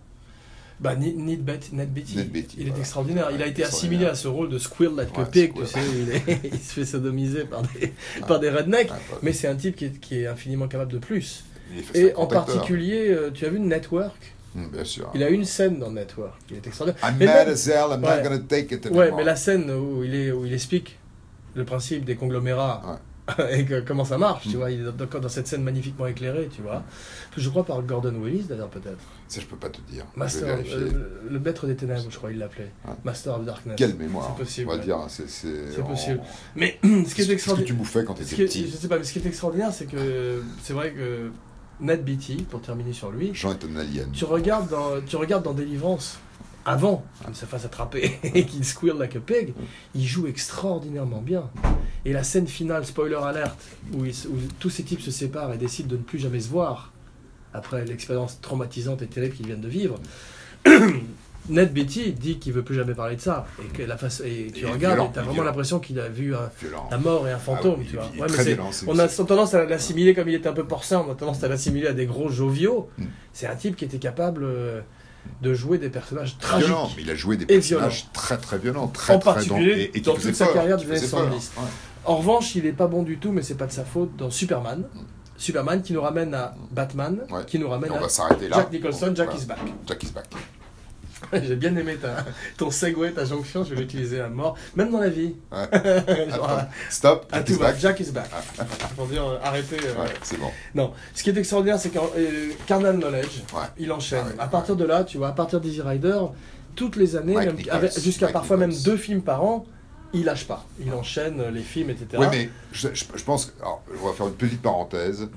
Bah, 0.80 0.96
Ned, 0.96 1.16
Ned 1.16 1.44
Bet- 1.44 1.61
Ned 1.72 1.92
Beatty. 1.92 2.16
Ned 2.16 2.30
Beatty, 2.33 2.57
il 2.59 2.66
est 2.68 2.78
extraordinaire. 2.78 3.28
Il 3.33 3.40
a 3.40 3.44
Ouais, 3.44 3.50
été 3.50 3.62
assimilé 3.62 4.07
à 4.07 4.16
ce 4.16 4.26
rôle 4.26 4.48
de 4.48 4.59
Squirrel 4.59 4.96
Like 4.96 5.16
a 5.16 5.20
Ouais, 5.20 5.26
Pig, 5.30 5.50
Squirrel. 5.52 5.68
tu 5.68 5.72
sais. 5.72 5.98
Il, 6.26 6.33
est- 6.33 6.40
il 6.52 6.59
se 6.59 6.72
fait 6.72 6.85
sodomiser 6.85 7.44
par 7.44 7.62
des, 7.62 7.92
par 8.26 8.40
des 8.40 8.50
rednecks. 8.50 8.90
Ouais, 8.90 8.96
pas- 9.11 9.18
Mais 9.22 9.33
c'est 9.33 9.46
un 9.46 9.54
type 9.54 9.76
qui 9.76 9.85
est, 9.87 10.00
qui 10.00 10.18
est 10.20 10.26
infiniment 10.26 10.66
capable 10.66 10.90
de 10.92 10.98
plus. 10.98 11.44
il 11.94 11.96
Et 11.96 12.14
en 12.16 12.26
particulier, 12.26 13.07
euh, 13.11 13.30
tu 13.33 13.46
as 13.46 13.50
vu 13.50 13.61
Network 13.61 14.33
Hum, 14.57 14.68
bien 14.72 14.85
sûr. 14.85 15.11
Il 15.14 15.22
a 15.24 15.30
une 15.30 15.44
scène 15.44 15.78
dans 15.80 15.90
Network, 15.90 16.35
il 16.50 16.57
est 16.57 16.66
extraordinaire. 16.66 17.02
I'm 17.09 17.16
Mais 17.18 17.26
mad 17.26 17.48
as 17.48 17.66
hell, 17.68 17.87
I'm 17.90 18.04
Ouais. 18.04 18.16
not 18.18 18.22
gonna 18.22 18.38
take 18.38 18.72
it 18.74 18.85
Ouais, 18.87 19.00
anymore. 19.02 19.18
mais 19.18 19.24
la 19.24 19.35
scène 19.37 19.68
où 19.70 20.04
il, 20.04 20.14
est, 20.14 20.30
où 20.33 20.44
il 20.46 20.52
explique 20.52 20.96
le 21.55 21.64
principe 21.64 22.05
des 22.05 22.17
conglomérats 22.17 23.01
et 23.51 23.64
que- 23.64 23.81
comment 23.81 24.05
ça 24.05 24.19
marche, 24.19 24.43
tu 24.43 24.51
Mm. 24.57 24.59
vois, 24.59 24.71
il 24.71 24.81
est 24.81 24.85
dans, 24.93 25.21
dans 25.21 25.29
cette 25.31 25.47
scène 25.47 25.62
magnifiquement 25.62 26.07
éclairée, 26.07 26.49
tu 26.55 26.61
vois. 26.61 26.83
Je 27.37 27.49
crois 27.49 27.64
par 27.64 27.83
Gordon 27.83 28.14
Willis 28.23 28.45
d'ailleurs 28.49 28.69
peut-être. 28.69 28.99
Ça, 29.29 29.40
je 29.40 29.47
peux 29.47 29.57
pas 29.57 29.71
te 29.71 29.81
dire. 29.90 30.05
Master, 30.14 30.59
euh, 30.75 31.21
le 31.31 31.38
maître 31.40 31.67
des 31.67 31.75
ténèbres, 31.75 32.05
je 32.11 32.17
crois 32.19 32.31
il 32.33 32.38
l'appelait. 32.38 32.71
Ouais. 32.87 32.93
Master 33.03 33.35
of 33.38 33.47
Darkness. 33.47 33.77
Quelle 33.79 33.95
mémoire. 33.97 34.35
C'est 34.37 34.43
possible. 34.45 34.69
On 34.69 34.73
va 34.73 34.79
ouais. 34.79 34.85
dire. 34.85 34.99
C'est 35.09 35.29
c'est- 35.31 35.71
C'est 35.73 35.81
en- 35.81 35.87
possible. 35.87 36.21
Mais 36.55 36.79
ce 36.83 37.14
qui 37.14 37.23
est 37.23 37.27
que 37.27 37.33
extraordinaire. 37.33 37.67
tu 37.67 37.73
bouffais 37.73 38.05
quand 38.05 38.12
tu 38.14 38.23
étais 38.25 38.35
est- 38.43 38.45
petit 38.45 38.69
je 38.71 38.77
sais 38.77 38.88
pas, 38.88 38.99
mais 38.99 39.05
ce 39.05 39.12
qui 39.14 39.19
est 39.21 39.27
extraordinaire, 39.27 39.73
c'est 39.73 39.87
que 39.87 40.43
c'est 40.62 40.75
vrai 40.75 40.93
que 40.93 41.31
Ned 41.81 42.05
Beatty, 42.05 42.45
pour 42.51 42.61
terminer 42.61 42.93
sur 42.93 43.11
lui, 43.11 43.31
Jean 43.35 43.53
est 43.53 43.64
un 43.64 43.77
alien. 43.77 44.11
tu 44.12 44.27
regardes 44.27 44.69
dans, 44.69 45.01
tu 45.05 45.17
regardes 45.17 45.43
dans 45.45 45.55
Délivrance, 45.55 46.19
avant 46.66 47.05
qu'il 47.24 47.35
se 47.35 47.44
fasse 47.46 47.64
attraper 47.64 48.18
et 48.35 48.44
qu'il 48.46 48.64
squeal 48.64 48.96
like 48.98 49.16
a 49.16 49.20
pig, 49.20 49.53
il 49.94 50.05
joue 50.07 50.27
extraordinairement 50.27 51.20
bien. 51.20 51.50
Et 52.05 52.12
la 52.12 52.22
scène 52.22 52.46
finale, 52.46 52.85
spoiler 52.87 53.16
alert, 53.22 53.57
où, 53.92 54.05
tous 54.59 54.70
ces 54.70 54.83
types 54.83 55.00
se 55.00 55.11
séparent 55.11 55.53
et 55.53 55.59
décident 55.59 55.88
de 55.88 55.96
ne 55.96 56.03
plus 56.03 56.18
jamais 56.18 56.40
se 56.40 56.48
voir, 56.48 56.92
après 57.53 57.85
l'expérience 57.85 58.40
traumatisante 58.40 59.03
et 59.03 59.07
terrible 59.07 59.35
qu'ils 59.37 59.46
viennent 59.46 59.61
de 59.61 59.68
vivre, 59.68 59.98
Ned 61.50 61.74
Beatty 61.74 62.12
dit 62.12 62.38
qu'il 62.38 62.55
veut 62.55 62.62
plus 62.62 62.74
jamais 62.74 62.94
parler 62.94 63.16
de 63.16 63.20
ça. 63.20 63.46
Et, 63.62 63.68
que 63.68 63.83
la 63.83 63.98
face, 63.98 64.22
et 64.24 64.50
tu 64.55 64.64
regardes 64.64 64.79
violent, 64.94 65.11
et 65.11 65.12
tu 65.12 65.18
as 65.18 65.22
il 65.22 65.24
est 65.24 65.24
vraiment 65.24 65.33
violent. 65.35 65.46
l'impression 65.46 65.79
qu'il 65.79 66.00
a 66.00 66.09
vu 66.09 66.35
un, 66.35 66.50
Violent. 66.59 66.88
la 66.90 66.96
mort 66.96 67.29
et 67.29 67.33
un 67.33 67.38
fantôme, 67.38 67.74
Ah 67.77 67.81
oui, 67.81 67.87
tu 67.90 67.96
vois. 67.96 68.09
il 68.14 68.18
est 68.18 68.22
Ouais, 68.22 68.27
mais 68.29 68.33
très 68.35 68.44
c'est- 68.44 68.55
violent, 68.55 68.72
c'est- 68.72 68.87
on 68.88 68.98
a 68.98 69.09
tendance 69.09 69.53
à 69.53 69.64
l'assimiler 69.66 70.14
comme 70.14 70.29
il 70.31 70.35
était 70.35 70.48
un 70.48 70.55
peu 70.55 70.64
porcin, 70.64 71.05
on 71.07 71.12
a 71.12 71.14
tendance 71.14 71.44
à 71.44 71.48
l'assimiler 71.48 71.87
à 71.88 71.92
des 71.92 72.07
gros 72.07 72.31
joviaux. 72.31 72.88
Mm. 72.96 73.05
C'est 73.35 73.46
un 73.46 73.57
type 73.57 73.77
qui 73.77 73.85
était 73.85 73.98
capable 73.98 74.42
euh, 74.44 74.81
de 75.42 75.54
jouer 75.54 75.78
des 75.78 75.90
personnages 75.90 76.37
tragiques. 76.38 76.66
violent, 76.68 76.90
mais 76.96 77.02
il 77.02 77.10
a 77.10 77.14
joué 77.14 77.37
des 77.37 77.46
personnages 77.46 78.06
très 78.12 78.37
très 78.38 78.58
violents, 78.58 78.88
très 78.88 79.14
En 79.14 79.18
très 79.18 79.34
particulier 79.34 79.88
dans- 79.88 79.98
et, 79.98 80.00
dans 80.00 80.14
toute 80.14 80.34
sa 80.34 80.44
peur, 80.46 80.54
carrière 80.54 80.76
des 80.78 80.84
années 80.84 80.94
faisaient 80.96 81.08
peur. 81.10 81.20
70. 81.26 81.52
Ouais. 81.56 81.62
En 82.06 82.16
revanche, 82.16 82.54
il 82.54 82.66
est 82.66 82.72
pas 82.72 82.87
bon 82.87 83.02
du 83.02 83.18
tout, 83.18 83.32
mais 83.32 83.42
c'est 83.42 83.54
pas 83.56 83.66
de 83.66 83.72
sa 83.72 83.84
faute 83.84 84.16
dans 84.16 84.30
Superman. 84.30 84.80
Mm. 84.94 84.98
Superman 85.37 85.82
qui 85.82 85.92
nous 85.92 86.00
ramène 86.02 86.32
à 86.34 86.54
Batman, 86.70 87.18
Ouais. 87.30 87.44
qui 87.46 87.58
nous 87.58 87.66
Et 87.66 87.70
ramène 87.70 87.90
on 87.92 87.96
à 87.96 88.00
va 88.00 88.08
s'arrêter 88.08 88.48
là. 88.48 88.56
Jack 88.56 88.72
Nicholson, 88.72 89.12
Jack 89.14 89.26
Voilà. 89.30 89.42
is 89.42 89.46
back. 89.46 89.58
Jack 89.87 90.02
is 90.04 90.10
back. 90.12 90.26
J'ai 91.42 91.56
bien 91.56 91.74
aimé 91.76 91.96
ta, 91.96 92.24
ton 92.56 92.70
segue, 92.70 93.12
ta 93.14 93.24
jonction, 93.24 93.64
je 93.64 93.74
vais 93.74 93.80
l'utiliser 93.80 94.20
à 94.20 94.28
mort, 94.28 94.56
même 94.76 94.90
dans 94.90 95.00
la 95.00 95.08
vie. 95.08 95.34
Ouais. 95.52 96.28
Genre, 96.30 96.50
Attends, 96.50 96.68
Stop, 96.90 97.26
à 97.32 97.37
Jack 97.38 97.46
tout 97.46 97.52
is 97.52 97.58
back. 97.58 97.76
Jack 97.78 98.00
is 98.00 98.10
back. 98.10 98.30
Pour 98.96 99.06
dire, 99.06 99.26
euh, 99.26 99.38
arrêtez. 99.42 99.76
euh, 99.84 100.02
Ouais, 100.02 100.10
c'est 100.22 100.38
bon. 100.38 100.50
Non, 100.74 100.92
ce 101.14 101.22
qui 101.22 101.30
est 101.30 101.37
extraordinaire, 101.37 101.78
c'est 101.78 101.90
que 101.90 101.98
euh, 101.98 102.52
Carnal 102.66 102.96
Knowledge, 102.98 103.42
Ouais. 103.54 103.60
il 103.78 103.90
enchaîne. 103.92 104.24
Ah 104.38 104.44
à 104.44 104.48
partir 104.48 104.76
de 104.76 104.84
là, 104.84 105.04
tu 105.04 105.18
vois, 105.18 105.28
à 105.28 105.32
partir 105.32 105.60
d'Easy 105.60 105.82
Rider, 105.82 106.18
toutes 106.76 106.96
les 106.96 107.16
années, 107.16 107.37
Nichols, 107.52 107.90
jusqu'à 108.02 108.28
parfois 108.28 108.56
même 108.56 108.72
deux 108.84 108.96
films 108.96 109.22
par 109.22 109.42
an, 109.44 109.64
il 110.12 110.24
lâche 110.24 110.46
pas. 110.46 110.64
Il 110.80 110.92
enchaîne 110.92 111.40
euh, 111.40 111.50
les 111.50 111.62
films, 111.62 111.90
etc. 111.90 112.06
Oui, 112.18 112.26
mais 112.30 112.48
je, 112.72 112.88
je- 112.92 113.04
je 113.14 113.24
pense. 113.24 113.46
que- 113.46 113.60
Alors, 113.62 113.82
on 114.02 114.06
va 114.06 114.12
faire 114.12 114.26
une 114.28 114.34
petite 114.34 114.62
parenthèse. 114.62 115.28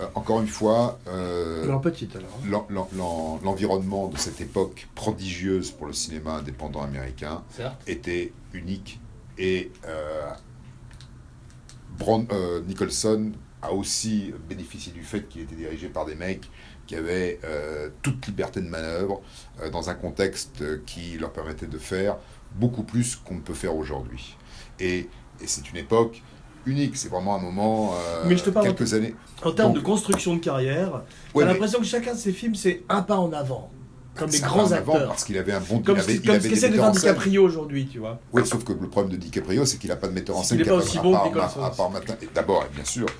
Euh, 0.00 0.06
encore 0.14 0.40
une 0.40 0.46
fois, 0.48 0.98
euh, 1.06 1.66
l'en- 2.48 3.38
l'environnement 3.44 4.08
de 4.08 4.16
cette 4.16 4.40
époque 4.40 4.88
prodigieuse 4.94 5.70
pour 5.70 5.86
le 5.86 5.92
cinéma 5.92 6.36
indépendant 6.36 6.82
américain 6.82 7.42
Certes. 7.50 7.80
était 7.86 8.32
unique 8.54 9.00
et 9.38 9.70
euh, 9.86 10.30
Bron- 11.98 12.26
euh, 12.32 12.62
Nicholson 12.62 13.32
a 13.60 13.72
aussi 13.72 14.32
bénéficié 14.48 14.92
du 14.92 15.02
fait 15.04 15.28
qu'il 15.28 15.42
était 15.42 15.54
dirigé 15.54 15.88
par 15.88 16.04
des 16.06 16.14
mecs 16.14 16.50
qui 16.86 16.96
avaient 16.96 17.38
euh, 17.44 17.90
toute 18.02 18.26
liberté 18.26 18.60
de 18.60 18.68
manœuvre 18.68 19.20
euh, 19.60 19.70
dans 19.70 19.88
un 19.90 19.94
contexte 19.94 20.84
qui 20.84 21.16
leur 21.18 21.32
permettait 21.32 21.66
de 21.68 21.78
faire 21.78 22.16
beaucoup 22.56 22.82
plus 22.82 23.14
qu'on 23.16 23.34
ne 23.36 23.40
peut 23.40 23.54
faire 23.54 23.76
aujourd'hui. 23.76 24.36
Et, 24.80 25.08
et 25.40 25.46
c'est 25.46 25.70
une 25.70 25.76
époque 25.76 26.22
unique, 26.66 26.96
c'est 26.96 27.08
vraiment 27.08 27.36
un 27.36 27.40
moment, 27.40 27.94
euh, 27.94 28.24
Mais 28.26 28.36
je 28.36 28.44
te 28.44 28.50
parle 28.50 28.66
quelques 28.66 28.94
années. 28.94 29.14
En 29.44 29.52
termes 29.52 29.72
Donc- 29.72 29.82
de 29.82 29.86
construction 29.86 30.34
de 30.34 30.40
carrière, 30.40 31.02
Ouais, 31.34 31.42
t'as 31.42 31.46
mais 31.46 31.52
l'impression 31.54 31.78
que 31.80 31.84
chacun 31.86 32.14
de 32.14 32.18
ces 32.18 32.32
films, 32.32 32.54
c'est 32.54 32.82
un 32.88 33.02
pas 33.02 33.16
en 33.16 33.32
avant. 33.32 33.70
Comme 34.14 34.28
un 34.28 34.46
grands 34.46 34.72
acteurs. 34.72 35.08
Parce 35.08 35.24
qu'il 35.24 35.38
avait 35.38 35.52
un 35.52 35.60
bon 35.60 35.80
Comme 35.80 35.96
il 35.96 36.00
avait, 36.00 36.14
il 36.16 36.20
comme 36.20 36.30
avait 36.34 36.40
ce 36.40 36.48
qu'essaie 36.48 36.68
de 36.68 36.74
faire. 36.74 36.90
DiCaprio 36.90 37.42
aujourd'hui, 37.44 37.88
tu 37.90 37.98
vois. 37.98 38.20
Oui, 38.34 38.46
sauf 38.46 38.62
que 38.62 38.72
le 38.74 38.88
problème 38.88 39.12
de 39.12 39.16
DiCaprio, 39.16 39.64
c'est 39.64 39.78
qu'il 39.78 39.88
n'a 39.88 39.96
pas 39.96 40.06
de 40.08 40.12
metteur 40.12 40.36
en 40.36 40.42
scène 40.42 40.58
qu'il 40.58 40.66
est 40.66 40.70
pas 40.70 40.76
aussi 40.76 40.98
bon 40.98 41.16
que 41.16 42.34
D'abord, 42.34 42.66
bien 42.74 42.84
sûr, 42.84 43.06
j'ai- 43.06 43.14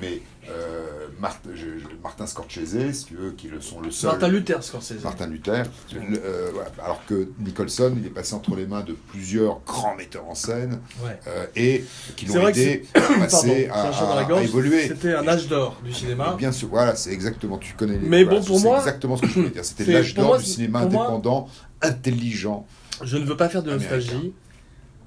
mais 0.00 0.20
euh, 0.48 1.06
Martin, 1.20 1.50
je- 1.54 1.78
je- 1.78 1.86
Martin 2.02 2.26
Scorsese, 2.26 2.92
si 2.92 3.04
tu 3.06 3.14
veux, 3.14 3.30
qui 3.32 3.48
le 3.48 3.60
sont 3.60 3.80
le 3.80 3.90
seul. 3.90 4.10
Martin 4.10 4.28
Luther 4.28 4.62
Scorsese. 4.62 5.02
Martin 5.04 5.26
Luther. 5.26 5.64
le- 5.92 6.18
euh, 6.24 6.50
voilà, 6.52 6.70
alors 6.82 7.04
que 7.06 7.28
Nicholson, 7.38 7.94
il 7.96 8.06
est 8.06 8.10
passé 8.10 8.34
entre 8.34 8.54
les 8.56 8.66
mains 8.66 8.82
de 8.82 8.92
plusieurs 8.92 9.60
grands 9.66 9.94
metteurs 9.94 10.26
en 10.28 10.34
scène 10.34 10.80
Ouais. 11.04 11.18
euh, 11.28 11.46
et 11.56 11.84
qui 12.16 12.26
l'ont 12.26 12.48
aidé 12.48 12.84
à 12.94 13.00
passer, 13.20 13.68
à, 13.72 14.42
évoluer. 14.42 14.88
C'était 14.88 15.14
un 15.14 15.26
âge 15.28 15.46
d'or 15.48 15.80
du 15.84 15.92
cinéma. 15.92 16.34
Bien 16.38 16.52
sûr, 16.52 16.68
voilà, 16.68 16.96
c'est 16.96 17.12
exactement, 17.12 17.58
tu 17.58 17.74
connais 17.74 17.98
les 17.98 18.08
Mais 18.08 18.24
voilà, 18.24 18.40
bon, 18.40 18.46
pour 18.46 18.58
c'est 18.58 18.64
moi, 18.64 18.78
exactement 18.78 19.16
ce 19.16 19.22
que 19.22 19.28
je 19.28 19.34
voulais 19.34 19.50
dire. 19.50 19.64
C'était 19.72 19.92
l'âge 19.92 20.14
d'or 20.14 20.38
du 20.38 20.44
cinéma 20.44 20.80
moi- 20.86 21.02
indépendant, 21.04 21.48
intelligent. 21.80 22.66
Je 23.02 23.16
ne 23.16 23.24
veux 23.24 23.36
pas 23.36 23.48
faire 23.48 23.62
de 23.62 23.72
nostalgie. 23.72 24.32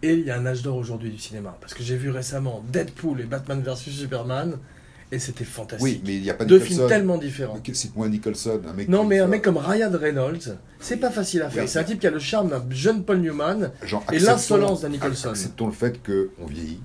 Et 0.06 0.14
il 0.14 0.26
y 0.26 0.32
a 0.32 0.38
un 0.38 0.46
âge 0.46 0.62
d'or 0.62 0.76
aujourd'hui 0.78 1.10
du 1.10 1.18
cinéma. 1.20 1.58
Parce 1.60 1.74
que 1.74 1.84
j'ai 1.84 1.98
vu 1.98 2.10
récemment 2.12 2.64
Deadpool 2.72 3.22
et 3.22 3.24
Batman 3.24 3.62
vs 3.62 3.76
Superman. 3.90 4.58
Et 5.12 5.20
c'était 5.20 5.46
fantastique. 5.46 5.84
Oui, 5.84 6.02
mais 6.04 6.16
il 6.16 6.22
n'y 6.24 6.30
a 6.32 6.34
pas 6.34 6.46
Deux 6.46 6.56
Nicholson. 6.56 6.76
films 6.76 6.88
tellement 6.90 7.18
différents. 7.20 7.60
Cite-moi 7.72 8.10
Nicholson, 8.10 8.60
un 8.68 8.74
mec. 8.74 8.90
Non, 8.90 9.04
mais 9.04 9.20
un 9.20 9.28
mec 9.28 9.44
comme 9.44 9.58
Ryan 9.58 9.92
Reynolds, 9.94 10.58
c'est 10.80 10.98
pas 10.98 11.12
facile 11.12 11.44
à 11.44 11.50
faire. 11.50 11.64
Oui. 11.64 11.70
C'est 11.70 11.78
un 11.80 11.84
type 11.84 12.00
qui 12.00 12.08
a 12.08 12.12
le 12.12 12.20
charme 12.20 12.50
d'un 12.50 12.64
jeune 12.72 13.04
Paul 13.04 13.20
Newman 13.20 13.72
Genre, 13.84 14.04
et 14.12 14.18
l'insolence 14.20 14.82
d'un 14.82 14.90
Nicholson. 14.90 15.30
Acceptons 15.30 15.68
le 15.68 15.74
fait 15.74 16.02
qu'on 16.04 16.46
vieillit 16.48 16.80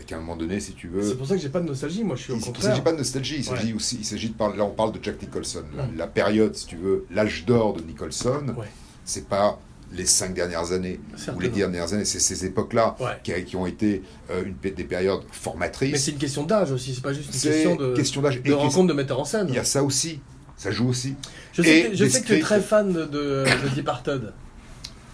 et 0.00 0.04
qu'à 0.04 0.16
un 0.16 0.20
moment 0.20 0.36
donné, 0.36 0.58
si 0.58 0.72
tu 0.72 0.88
veux. 0.88 1.02
C'est 1.02 1.16
pour 1.16 1.26
ça 1.26 1.34
que 1.36 1.40
j'ai 1.42 1.50
pas 1.50 1.60
de 1.60 1.66
nostalgie. 1.66 2.02
Moi, 2.02 2.16
je 2.16 2.22
suis 2.22 2.32
au 2.32 2.36
Il 2.36 2.42
contraire. 2.44 2.64
s'agit 2.70 2.80
pas 2.82 2.92
de 2.92 2.96
nostalgie, 2.98 3.36
il 3.38 3.44
s'agit 3.44 3.68
Ouais. 3.68 3.74
aussi, 3.74 3.96
il 4.00 4.04
s'agit 4.06 4.30
de 4.30 4.34
parler. 4.34 4.56
Là, 4.56 4.64
on 4.64 4.70
parle 4.70 4.92
de 4.92 4.98
Jack 5.02 5.20
Nicholson. 5.20 5.62
La, 5.76 5.86
la 5.96 6.06
période, 6.06 6.54
si 6.56 6.66
tu 6.66 6.76
veux, 6.76 7.04
l'âge 7.10 7.44
d'or 7.46 7.74
de 7.74 7.82
Nicholson, 7.82 8.42
Ouais. 8.56 8.66
c'est 9.04 9.28
pas 9.28 9.60
les 9.96 10.06
cinq 10.06 10.34
dernières 10.34 10.72
années 10.72 11.00
ou 11.34 11.40
les 11.40 11.48
dix 11.48 11.58
dernières 11.60 11.92
années, 11.92 12.04
c'est 12.04 12.20
ces 12.20 12.44
époques-là 12.44 12.96
Ouais. 13.00 13.18
qui, 13.22 13.32
qui 13.44 13.56
ont 13.56 13.66
été 13.66 14.02
euh, 14.30 14.44
une, 14.44 14.54
des 14.74 14.84
périodes 14.84 15.22
Mais 15.22 15.32
formatrices. 15.32 16.04
c'est 16.04 16.10
une 16.12 16.18
question 16.18 16.44
d'âge 16.44 16.70
aussi. 16.72 16.94
C'est 16.94 17.02
pas 17.02 17.12
juste 17.12 17.32
une 17.34 17.40
question 17.40 17.76
de, 17.76 17.94
question 17.94 18.22
d'âge. 18.22 18.42
de 18.42 18.48
Et 18.50 18.52
rencontre 18.52 18.88
de 18.88 18.92
metteur 18.92 19.20
en 19.20 19.24
scène. 19.24 19.46
Il 19.48 19.54
y 19.54 19.58
a 19.58 19.64
ça 19.64 19.82
aussi, 19.82 20.20
ça 20.56 20.70
joue 20.70 20.88
aussi. 20.88 21.14
Je 21.52 21.62
sais, 21.62 21.78
et 21.80 21.90
que, 21.90 21.96
je 21.96 22.04
des 22.04 22.10
sais 22.10 22.20
que 22.22 22.26
tu 22.26 22.34
es 22.34 22.40
très 22.40 22.60
fan 22.60 22.92
de, 22.92 23.04
de, 23.04 23.44
de 23.44 23.74
Departed. 23.74 24.32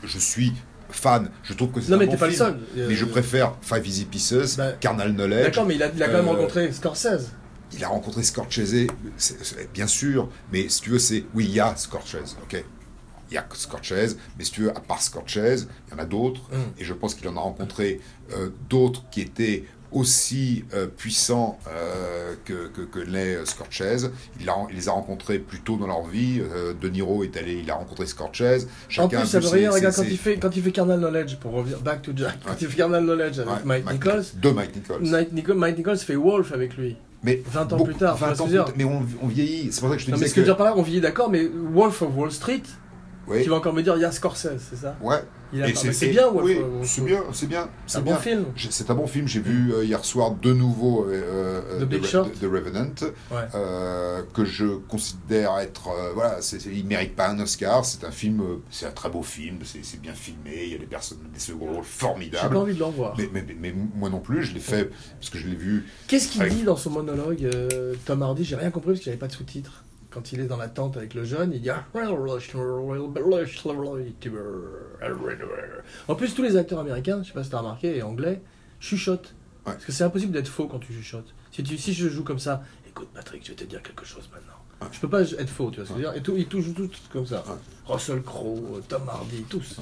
Je 0.05 0.18
suis 0.18 0.53
fan, 0.90 1.31
je 1.45 1.55
trouve 1.55 1.71
que 1.71 1.81
c'est 1.81 1.90
Non, 1.90 1.97
un 1.97 2.01
mais 2.01 2.07
bon 2.07 2.12
t'es 2.12 2.18
pas 2.18 2.27
le 2.27 2.33
seul. 2.35 2.57
Euh, 2.77 2.87
Mais 2.88 2.95
je 2.95 3.05
préfère 3.05 3.55
Five 3.62 3.87
Easy 3.87 4.05
Pieces, 4.05 4.57
Bah, 4.57 4.73
Carnal 4.73 5.14
Knowledge. 5.14 5.45
D'accord, 5.45 5.64
mais 5.66 5.77
il 5.77 5.83
a, 5.83 5.90
il 5.95 6.03
a 6.03 6.07
quand 6.09 6.14
même 6.18 6.27
Euh, 6.27 6.31
rencontré 6.33 6.71
Scorsese. 6.73 7.31
Il 7.75 7.83
a 7.85 7.88
rencontré 7.88 8.23
Scorsese, 8.23 8.87
bien 9.73 9.87
sûr, 9.87 10.29
mais 10.53 10.68
si 10.68 10.83
tu 10.83 10.90
veux, 10.90 10.99
c'est. 10.99 11.25
Oui, 11.35 11.47
il 11.49 11.55
y 11.55 11.61
a 11.61 11.75
Scorsese, 11.77 12.37
ok 12.42 12.62
Il 13.33 13.37
y 13.37 13.38
a 13.38 13.47
Scorsese, 13.55 14.18
mais 14.38 14.45
si 14.45 14.53
tu 14.53 14.61
veux, 14.62 14.71
à 14.77 14.81
part 14.81 15.01
Scorsese, 15.01 15.66
il 15.88 15.92
y 15.92 15.95
en 15.95 15.99
a 15.99 16.05
d'autres, 16.05 16.42
Mm. 16.53 16.57
et 16.81 16.85
je 16.85 16.92
pense 16.92 17.14
qu'il 17.14 17.27
en 17.29 17.37
a 17.38 17.40
rencontré 17.40 17.99
euh, 18.37 18.51
d'autres 18.68 19.03
qui 19.11 19.23
étaient 19.23 19.64
aussi 19.90 20.64
euh, 20.75 20.87
puissants 20.87 21.59
euh, 21.68 22.35
que, 22.45 22.68
que, 22.68 22.81
que 22.83 22.99
l'est 22.99 23.45
Scorsese. 23.47 24.11
Il, 24.40 24.49
a- 24.49 24.66
il 24.71 24.77
les 24.77 24.88
a 24.88 24.92
rencontrés 24.92 25.38
plus 25.38 25.61
tôt 25.61 25.77
dans 25.77 25.87
leur 25.87 26.05
vie. 26.07 26.42
De 26.81 26.88
Niro 26.88 27.25
est 27.25 27.37
allé, 27.37 27.61
il 27.62 27.71
a 27.71 27.75
rencontré 27.77 28.07
Scorsese. 28.07 28.64
En 28.64 28.68
Chacun 28.90 29.09
plus, 29.09 29.16
a 29.18 29.27
ça 29.27 29.40
veut 29.40 29.49
rien, 29.49 29.71
regarde, 29.71 29.95
quand 29.95 30.03
il, 30.03 30.18
fait, 30.18 30.37
quand 30.38 30.55
il 30.57 30.62
fait 30.62 30.73
Carnal 30.73 30.99
Knowledge, 30.99 31.37
pour 31.37 31.53
revenir 31.53 31.79
back 31.81 32.03
to 32.03 32.12
Jack, 32.14 32.38
quand 32.45 32.51
Ouais. 32.51 32.57
il 32.61 32.68
fait 32.68 32.77
Carnal 32.77 33.03
Knowledge 33.05 33.38
avec 33.38 33.49
Ouais, 33.55 33.61
Mike 33.64 33.92
Nichols, 33.92 34.25
De 34.35 34.51
Mike 34.51 34.77
Nichols. 34.77 35.03
Mike 35.09 35.33
Nichols, 35.33 35.57
Mike 35.59 35.77
Nichols 35.79 35.99
fait 35.99 36.16
Wolf 36.16 36.53
avec 36.53 36.77
lui. 36.77 36.97
Mais 37.23 37.40
20 37.47 37.61
ans 37.73 37.77
beaucoup- 37.77 37.85
plus 37.90 37.95
tard, 37.95 38.14
tu 38.14 38.18
vois 38.21 38.29
20 38.29 38.35
ce 38.35 38.38
que 38.38 38.45
ans 38.61 38.66
je 38.66 38.73
plus 38.73 38.79
mais 38.79 38.85
on, 38.85 39.07
on 39.23 39.29
vieillit. 39.29 39.71
C'est 39.73 39.81
pour 39.81 39.90
ça 39.90 39.95
que 39.97 40.01
je 40.01 40.07
te 40.07 40.11
Non, 40.11 40.16
mais 40.18 40.27
ce 40.27 40.35
que 40.35 40.35
je 40.35 40.35
que. 40.35 40.40
veux 40.40 40.47
dire 40.47 40.57
par 40.57 40.66
là, 40.66 40.75
on 40.77 40.83
vieillit 40.83 41.01
d'accord, 41.01 41.31
mais 41.31 41.49
Wolf 41.73 42.03
of 42.03 42.16
Wall 42.16 42.33
Street, 42.33 42.62
Oui. 43.28 43.42
tu 43.44 43.50
vas 43.50 43.56
encore 43.56 43.72
me 43.72 43.82
dire, 43.82 43.96
il 43.96 44.02
y 44.02 44.04
a 44.04 44.12
Scorsese, 44.12 44.58
c'est 44.58 44.76
ça 44.76 44.96
Ouais. 45.00 45.22
C'est 45.82 46.08
bien, 46.08 46.28
Oui, 46.32 46.56
Wall 46.56 46.80
c'est 46.82 47.04
bien, 47.04 47.22
c'est 47.32 47.46
bien, 47.46 47.68
C'est 47.87 47.98
un 47.98 48.00
bien. 48.00 48.14
bon 48.14 48.20
film. 48.20 48.44
C'est 48.70 48.90
un 48.90 48.94
bon 48.94 49.06
film. 49.06 49.28
J'ai 49.28 49.40
vu 49.40 49.74
euh, 49.74 49.85
hier 49.85 50.02
soir 50.02 50.30
de 50.30 50.50
nouveau 50.54 51.04
euh, 51.04 51.61
euh, 51.72 51.80
The 51.80 51.85
Big 51.88 52.02
Re- 52.02 52.06
Short. 52.06 52.30
The- 52.40 52.44
Revenant, 52.44 52.94
Ouais. 53.30 53.37
euh, 53.54 54.22
que 54.32 54.46
je 54.46 54.64
considère 54.88 55.58
être 55.58 55.88
euh, 55.88 56.12
voilà, 56.14 56.38
il 56.72 56.87
mérite 56.87 57.14
pas 57.14 57.28
un 57.28 57.38
Oscar. 57.40 57.85
C'est 57.85 58.02
un 58.04 58.11
film, 58.11 58.40
euh, 58.40 58.56
c'est 58.70 58.87
un 58.87 58.92
très 58.92 59.11
beau 59.11 59.22
film. 59.22 59.58
C'est, 59.62 60.00
bien 60.00 60.14
filmé. 60.14 60.62
Il 60.64 60.72
y 60.72 60.74
a 60.74 60.78
des 60.78 60.87
personnes, 60.87 61.18
des 61.35 61.38
second 61.38 61.66
rôles 61.66 61.74
J'ai 61.74 61.80
pas 61.80 61.85
formidables. 61.85 62.56
envie 62.56 62.72
de 62.74 62.78
le 62.78 62.85
revoir. 62.87 63.14
Mais, 63.18 63.28
mais, 63.30 63.44
mais- 63.46 63.56
mais 63.61 63.74
moi 63.94 64.08
non 64.08 64.20
plus, 64.20 64.44
je 64.44 64.54
l'ai 64.54 64.61
fait 64.61 64.90
parce 65.20 65.28
que 65.28 65.37
je 65.38 65.46
l'ai 65.48 65.54
vu. 65.54 65.85
Qu'est-ce 66.08 66.28
qu'il 66.28 66.40
Avec- 66.40 66.54
dit 66.54 66.62
dans 66.62 66.76
son 66.76 66.88
monologue, 66.90 67.44
euh, 67.44 67.92
Tom 68.06 68.22
Hardy? 68.22 68.44
J'ai 68.44 68.56
rien 68.56 68.70
compris 68.70 68.92
parce 68.92 69.00
qu'il 69.00 69.11
n'y 69.11 69.14
avait 69.14 69.20
pas 69.20 69.28
de 69.28 69.32
sous-titres. 69.32 69.85
Quand 70.12 70.33
il 70.33 70.40
est 70.40 70.46
dans 70.46 70.59
la 70.59 70.68
tente 70.68 70.96
avec 70.96 71.14
le 71.14 71.25
jeune, 71.25 71.53
il 71.55 71.62
dit 71.62 71.70
ah, 71.70 71.87
En 76.09 76.14
plus, 76.14 76.35
tous 76.35 76.42
les 76.42 76.57
acteurs 76.57 76.81
américains, 76.81 77.22
je 77.22 77.29
sais 77.29 77.35
pas 77.35 77.44
si 77.44 77.51
t'as 77.51 77.59
remarqué, 77.59 77.96
et 77.96 78.03
anglais, 78.03 78.42
chuchotent. 78.79 79.35
Ouais. 79.64 79.72
Parce 79.72 79.85
que 79.85 79.92
c'est 79.92 80.05
impossible 80.05 80.33
d'être 80.33 80.48
faux 80.48 80.66
quand 80.66 80.81
tu 80.81 80.92
chuchotes. 80.92 81.33
Si, 81.51 81.62
tu, 81.62 81.79
si 81.79 81.94
je 81.94 82.09
joue 82.09 82.25
comme 82.25 82.38
ça, 82.38 82.62
écoute 82.87 83.09
Patrick, 83.14 83.42
je 83.44 83.51
vais 83.51 83.57
te 83.57 83.64
dire 83.64 83.83
quelque 83.83 84.05
chose 84.05 84.29
maintenant. 84.33 84.53
Je 84.90 84.98
peux 84.98 85.09
pas 85.09 85.22
être 85.22 85.48
faux, 85.48 85.70
tu 85.70 85.77
vois 85.77 85.87
ce 85.87 85.92
que 85.92 86.01
je 86.01 86.05
veux 86.05 86.11
dire. 86.11 86.20
Et 86.20 86.22
tout, 86.22 86.35
ils 86.37 86.46
touchent 86.46 86.75
tous 86.75 86.90
comme 87.12 87.27
ça. 87.27 87.44
Ouais. 87.46 87.55
Russell 87.87 88.20
Crowe, 88.22 88.83
Tom 88.88 89.09
Hardy, 89.09 89.44
tous. 89.48 89.77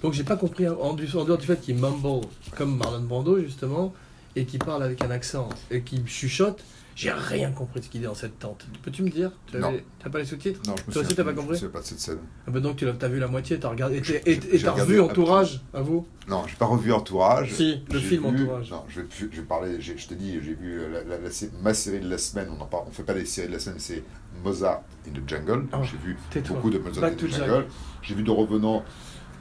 Donc 0.00 0.12
j'ai 0.12 0.24
pas 0.24 0.36
compris, 0.36 0.68
en, 0.68 0.76
en 0.76 0.94
dehors 0.94 1.36
du 1.36 1.46
fait 1.46 1.60
qu'il 1.60 1.76
mumble 1.76 2.26
comme 2.56 2.76
Marlon 2.78 3.00
Brando, 3.02 3.38
justement, 3.40 3.92
et 4.36 4.46
qu'il 4.46 4.60
parle 4.60 4.82
avec 4.82 5.02
un 5.02 5.10
accent, 5.10 5.48
et 5.70 5.82
qu'il 5.82 6.06
chuchote, 6.06 6.62
j'ai 6.98 7.12
rien 7.12 7.52
compris 7.52 7.78
de 7.78 7.84
ce 7.84 7.90
qu'il 7.90 8.00
dit 8.00 8.06
dans 8.08 8.14
cette 8.14 8.40
tente. 8.40 8.66
Peux-tu 8.82 9.04
me 9.04 9.08
dire? 9.08 9.30
Tu 9.46 9.56
t'as 10.02 10.10
pas 10.10 10.18
les 10.18 10.24
sous-titres? 10.24 10.60
Non, 10.66 10.74
je 10.76 10.82
me 10.88 10.92
Toi 10.92 11.02
aussi, 11.02 11.14
t'as 11.14 11.22
pas 11.22 11.32
compris? 11.32 11.54
Je 11.54 11.60
souviens 11.60 11.72
pas 11.72 11.80
de 11.80 11.84
cette 11.86 12.00
scène. 12.00 12.18
ah 12.44 12.50
ben 12.50 12.60
donc 12.60 12.76
tu 12.76 12.88
as, 12.88 13.08
vu 13.08 13.20
la 13.20 13.28
moitié, 13.28 13.60
t'as 13.60 13.68
regardé, 13.68 13.98
et 14.26 14.38
t'as 14.38 14.72
regardé 14.72 14.82
revu 14.82 15.00
Entourage, 15.00 15.60
à 15.72 15.80
vous? 15.80 16.08
Non, 16.26 16.42
j'ai 16.48 16.56
pas 16.56 16.66
revu 16.66 16.92
Entourage. 16.92 17.52
Si, 17.52 17.82
le 17.92 18.00
film 18.00 18.28
vu- 18.34 18.42
Entourage. 18.42 18.70
Non, 18.72 18.82
je 18.88 19.02
vais, 19.02 19.06
je 19.10 19.26
vais 19.26 19.46
parler. 19.46 19.80
j'ai- 19.80 19.96
Je 19.96 20.08
t'ai 20.08 20.16
dit, 20.16 20.32
j'ai 20.42 20.54
vu 20.54 20.80
la, 20.92 21.04
la- 21.04 21.18
la 21.18 21.28
ma 21.62 21.72
série 21.72 22.00
de 22.00 22.10
la 22.10 22.18
semaine. 22.18 22.48
On. 22.50 22.76
On 22.76 22.90
fait 22.90 23.04
pas 23.04 23.14
les 23.14 23.24
séries 23.26 23.46
de 23.48 23.52
la 23.52 23.58
semaine. 23.60 23.78
C'est 23.78 24.02
Mozart 24.42 24.82
in 25.06 25.12
the 25.12 25.28
Jungle. 25.28 25.66
Ah, 25.70 25.80
j'ai 25.84 25.96
vu 25.98 26.16
beaucoup 26.48 26.70
de 26.70 26.78
Mozart 26.78 27.04
in 27.04 27.10
the. 27.14 27.28
Jungle. 27.28 27.66
J'ai 28.02 28.14
vu 28.16 28.24
de 28.24 28.30
revenants 28.32 28.82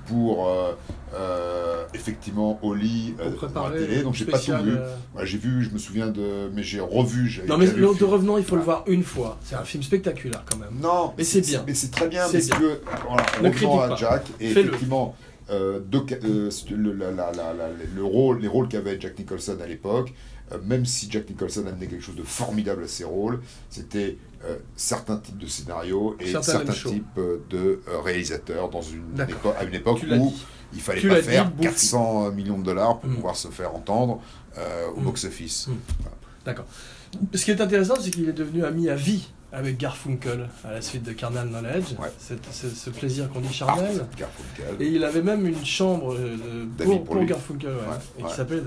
pour 0.08 0.48
euh, 0.48 0.74
euh, 1.13 1.84
effectivement 1.93 2.60
Oli 2.63 3.13
Pour 3.17 3.43
euh, 3.43 3.48
dans 3.54 3.70
la 3.70 3.78
télé. 3.78 4.02
Donc 4.04 4.13
j'ai 4.13 4.26
pas 4.26 4.39
tout 4.39 4.52
vu. 4.63 4.72
euh, 4.76 4.96
Ouais, 5.15 5.26
j'ai 5.26 5.38
vu. 5.38 5.63
Je 5.63 5.70
me 5.72 5.78
souviens 5.78 6.08
de. 6.08 6.50
Mais 6.54 6.63
j'ai 6.63 6.80
revu. 6.80 7.41
Non 7.48 7.58
mais 7.58 7.65
le 7.67 7.88
de 7.98 8.04
revenant, 8.04 8.38
il 8.38 8.43
faut 8.43 8.56
le 8.56 8.62
voir 8.62 8.84
une 8.88 9.04
fois. 9.04 9.38
C'est 9.43 9.56
un 9.56 9.63
film 9.63 9.84
spectaculaire 9.84 10.43
quand 10.50 10.58
même. 10.58 10.80
Non, 10.82 11.13
Mais 11.17 11.24
c'est 11.24 11.41
bien. 11.41 11.63
Mais 11.65 11.74
c'est 11.74 11.91
très 11.91 12.08
bien 12.08 12.24
parce 12.32 12.46
bien. 12.48 12.58
que 12.60 12.82
voilà, 13.08 13.26
Ne 13.43 13.50
critique 13.50 13.70
à 13.82 13.88
pas. 13.89 13.96
Jack 13.96 14.26
et 14.39 14.52
effectivement 14.52 15.15
euh, 15.50 15.80
euh, 15.80 16.50
le, 16.72 16.93
la- 16.93 17.12
la- 17.12 17.32
la- 17.32 17.54
la- 17.54 17.70
le 17.96 18.04
rôle, 18.04 18.41
les 18.41 18.48
rôles 18.48 18.67
qu'avait 18.67 19.00
Jack 19.00 19.17
Nicholson 19.17 19.58
à 19.63 19.67
l'époque, 19.67 20.13
euh, 20.52 20.58
même 20.65 20.86
si 20.86 21.10
Jack 21.10 21.30
Nicholson 21.30 21.63
amenait 21.67 21.88
quelque 21.88 22.04
chose 22.04 22.15
de 22.17 22.24
formidable 22.24 22.84
à 22.84 22.88
ses 22.88 23.06
rôles, 23.06 23.39
c'était 23.70 24.17
euh, 24.45 24.58
certains 24.76 25.17
types 25.17 25.38
de 25.38 25.47
scénarios 25.47 26.15
et 26.19 26.32
Certains 26.32 26.71
types 26.71 27.06
euh, 27.17 27.38
de 27.50 27.82
euh, 27.88 28.00
réalisateurs 28.02 28.69
dans 28.69 28.82
une 28.82 29.19
à 29.58 29.63
une 29.63 29.73
époque 29.73 30.04
où 30.04 30.30
dit. 30.30 30.45
il 30.73 30.82
fallait 30.82 31.02
Tu 31.02 31.08
pas 31.10 31.21
faire 31.21 31.50
bouffe. 31.52 31.65
400 31.65 32.32
millions 32.32 32.58
de 32.60 32.63
dollars 32.63 33.00
pour 33.00 33.10
Mm. 33.10 33.15
pouvoir 33.15 33.36
se 33.36 33.47
faire 33.50 33.73
entendre 33.76 34.21
euh, 34.58 34.88
au 34.95 35.00
Mm. 35.00 35.04
box-office. 35.06 35.67
Mm. 35.67 35.73
D'accord. 36.45 36.65
Ce 37.34 37.43
qui 37.45 37.52
est 37.52 37.62
intéressant, 37.62 37.95
c'est 38.00 38.12
qu'il 38.12 38.28
est 38.30 38.34
devenu 38.34 38.63
ami 38.65 38.89
à 38.89 38.95
vie 38.95 39.28
avec 39.54 39.78
Garfunkel 39.78 40.50
à 40.65 40.71
la 40.73 40.82
suite 40.82 41.04
de 41.04 41.13
Carnal 41.13 41.47
Knowledge. 41.47 41.93
Ouais. 41.97 42.10
Ce 42.19 42.89
plaisir 42.89 43.30
qu'on 43.30 43.39
dit 43.39 43.47
Art 43.47 43.54
charnel. 43.54 44.06
Garfunkel. 44.17 44.76
Et 44.82 44.88
il 44.89 45.04
avait 45.06 45.21
même 45.21 45.47
une 45.47 45.65
chambre 45.65 46.13
euh, 46.15 46.65
pour, 46.78 47.04
pour. 47.06 47.23
Garfunkel, 47.23 47.69
ouais, 47.69 47.76
Ouais, 47.76 47.82
et 48.19 48.23
ouais. 48.23 48.30
qui 48.30 48.36
s'appelait 48.36 48.62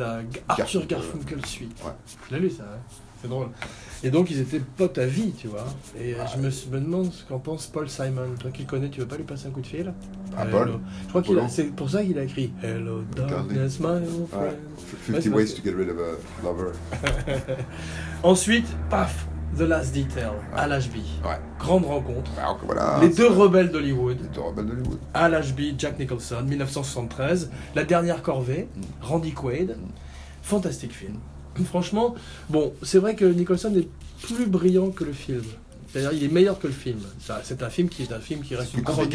Arthur 0.48 0.86
Garfunkel. 0.86 0.88
Garfunkel 1.38 1.46
Suite. 1.46 1.76
Ouais. 1.84 1.92
Tu 2.26 2.32
l'as 2.32 2.38
lu 2.40 2.50
ça, 2.50 2.62
hein? 2.64 2.78
C'est 3.20 3.28
drôle. 3.28 3.48
Et 4.02 4.08
donc 4.10 4.30
ils 4.30 4.40
étaient 4.40 4.60
potes 4.60 4.96
à 4.96 5.04
vie, 5.04 5.32
tu 5.32 5.46
vois. 5.48 5.66
Et 6.00 6.14
euh, 6.14 6.24
je 6.34 6.38
me, 6.40 6.48
me 6.78 6.84
demande 6.84 7.12
ce 7.12 7.22
qu'en 7.24 7.38
pense 7.38 7.66
Paul 7.66 7.88
Simon. 7.88 8.34
Toi 8.38 8.50
qui 8.50 8.62
le 8.62 8.68
connais, 8.68 8.88
tu 8.88 9.00
veux 9.00 9.06
pas 9.06 9.16
lui 9.18 9.24
passer 9.24 9.48
un 9.48 9.50
coup 9.50 9.60
de 9.60 9.66
fil? 9.66 9.92
Ah. 10.36 10.46
Paul 10.46 10.78
Je 11.04 11.08
crois 11.08 11.22
Polo. 11.22 11.42
c'est 11.48 11.64
pour 11.64 11.90
ça 11.90 12.02
qu'il 12.02 12.18
a 12.18 12.22
écrit 12.24 12.50
Hello 12.62 13.02
darkness, 13.14 13.78
my 13.80 13.86
old 13.86 14.02
Ouais. 14.32 14.56
friend. 15.02 15.22
50 15.22 15.22
c'est 15.22 15.28
ways 15.28 15.54
to 15.54 15.62
get 15.62 15.74
rid 15.76 15.90
of 15.90 15.98
a 15.98 16.42
lover. 16.42 16.72
Ensuite, 18.22 18.66
paf, 18.88 19.26
The 19.56 19.62
Last 19.62 19.94
Detail, 19.94 20.32
Al 20.56 20.72
Ashby. 20.72 21.02
Ouais. 21.24 21.38
Grande 21.58 21.84
rencontre. 21.84 22.30
Alors 22.38 22.58
que 22.58 22.66
voilà. 22.66 22.98
Les 23.02 23.08
deux 23.10 23.28
rebelles 23.28 23.70
d'Hollywood. 23.70 24.18
Les 24.22 24.28
deux 24.28 24.40
rebelles 24.40 24.66
d'Hollywood. 24.66 24.98
Al 25.14 25.34
Ashby, 25.34 25.74
Jack 25.76 25.98
Nicholson, 25.98 26.42
1973. 26.46 27.50
La 27.74 27.84
dernière 27.84 28.22
corvée, 28.22 28.68
Mm. 28.76 28.80
Randy 29.02 29.32
Quaid. 29.32 29.76
Fantastique 30.42 30.92
film. 30.94 31.16
Franchement, 31.64 32.14
bon, 32.48 32.72
c'est 32.82 32.98
vrai 32.98 33.14
que 33.16 33.24
Nicholson 33.24 33.72
est 33.76 33.88
plus 34.24 34.46
brillant 34.46 34.90
que 34.90 35.04
le 35.04 35.12
film. 35.12 35.42
C'est-à-dire, 35.92 36.12
il 36.12 36.22
est 36.22 36.28
meilleur 36.32 36.60
que 36.60 36.68
le 36.68 36.72
film. 36.72 37.00
C'est 37.42 37.62
un 37.64 37.68
film 37.68 37.88
qui 37.88 38.02
est 38.04 38.12
un 38.12 38.20
film 38.20 38.42
qui 38.42 38.54
reste 38.54 38.74
une 38.74 38.84
chronique. 38.84 39.12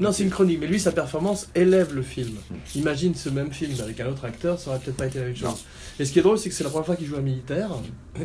Non, 0.00 0.10
c'est 0.10 0.24
une 0.24 0.30
chronique, 0.30 0.58
mais 0.60 0.66
lui, 0.66 0.80
sa 0.80 0.90
performance 0.90 1.48
élève 1.54 1.94
le 1.94 2.02
film. 2.02 2.30
Mm. 2.50 2.54
Imagine 2.80 3.14
ce 3.14 3.28
même 3.28 3.52
film 3.52 3.72
avec 3.80 4.00
un 4.00 4.08
autre 4.08 4.24
acteur, 4.24 4.58
ça 4.58 4.70
aurait 4.70 4.80
peut-être 4.80 4.96
pas 4.96 5.06
été 5.06 5.20
la 5.20 5.26
même 5.26 5.36
chose. 5.36 5.64
Et 6.00 6.04
ce 6.04 6.12
qui 6.12 6.18
est 6.18 6.22
drôle, 6.22 6.36
c'est 6.38 6.48
que 6.48 6.54
c'est 6.56 6.64
la 6.64 6.70
première 6.70 6.86
fois 6.86 6.96
qu'il 6.96 7.06
joue 7.06 7.16
un 7.16 7.20
militaire, 7.20 7.70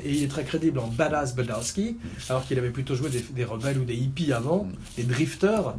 et 0.04 0.12
il 0.12 0.24
est 0.24 0.28
très 0.28 0.44
crédible 0.44 0.80
en 0.80 0.88
Badass 0.88 1.36
Badowski, 1.36 1.98
alors 2.28 2.44
qu'il 2.46 2.58
avait 2.58 2.72
plutôt 2.72 2.96
joué 2.96 3.10
des, 3.12 3.22
des 3.22 3.46
rebelles 3.46 3.78
ou 3.78 3.86
des 3.86 3.96
hippies 3.96 4.34
avant, 4.34 4.64
Mm. 4.64 4.72
des 4.98 5.04
drifters. 5.04 5.76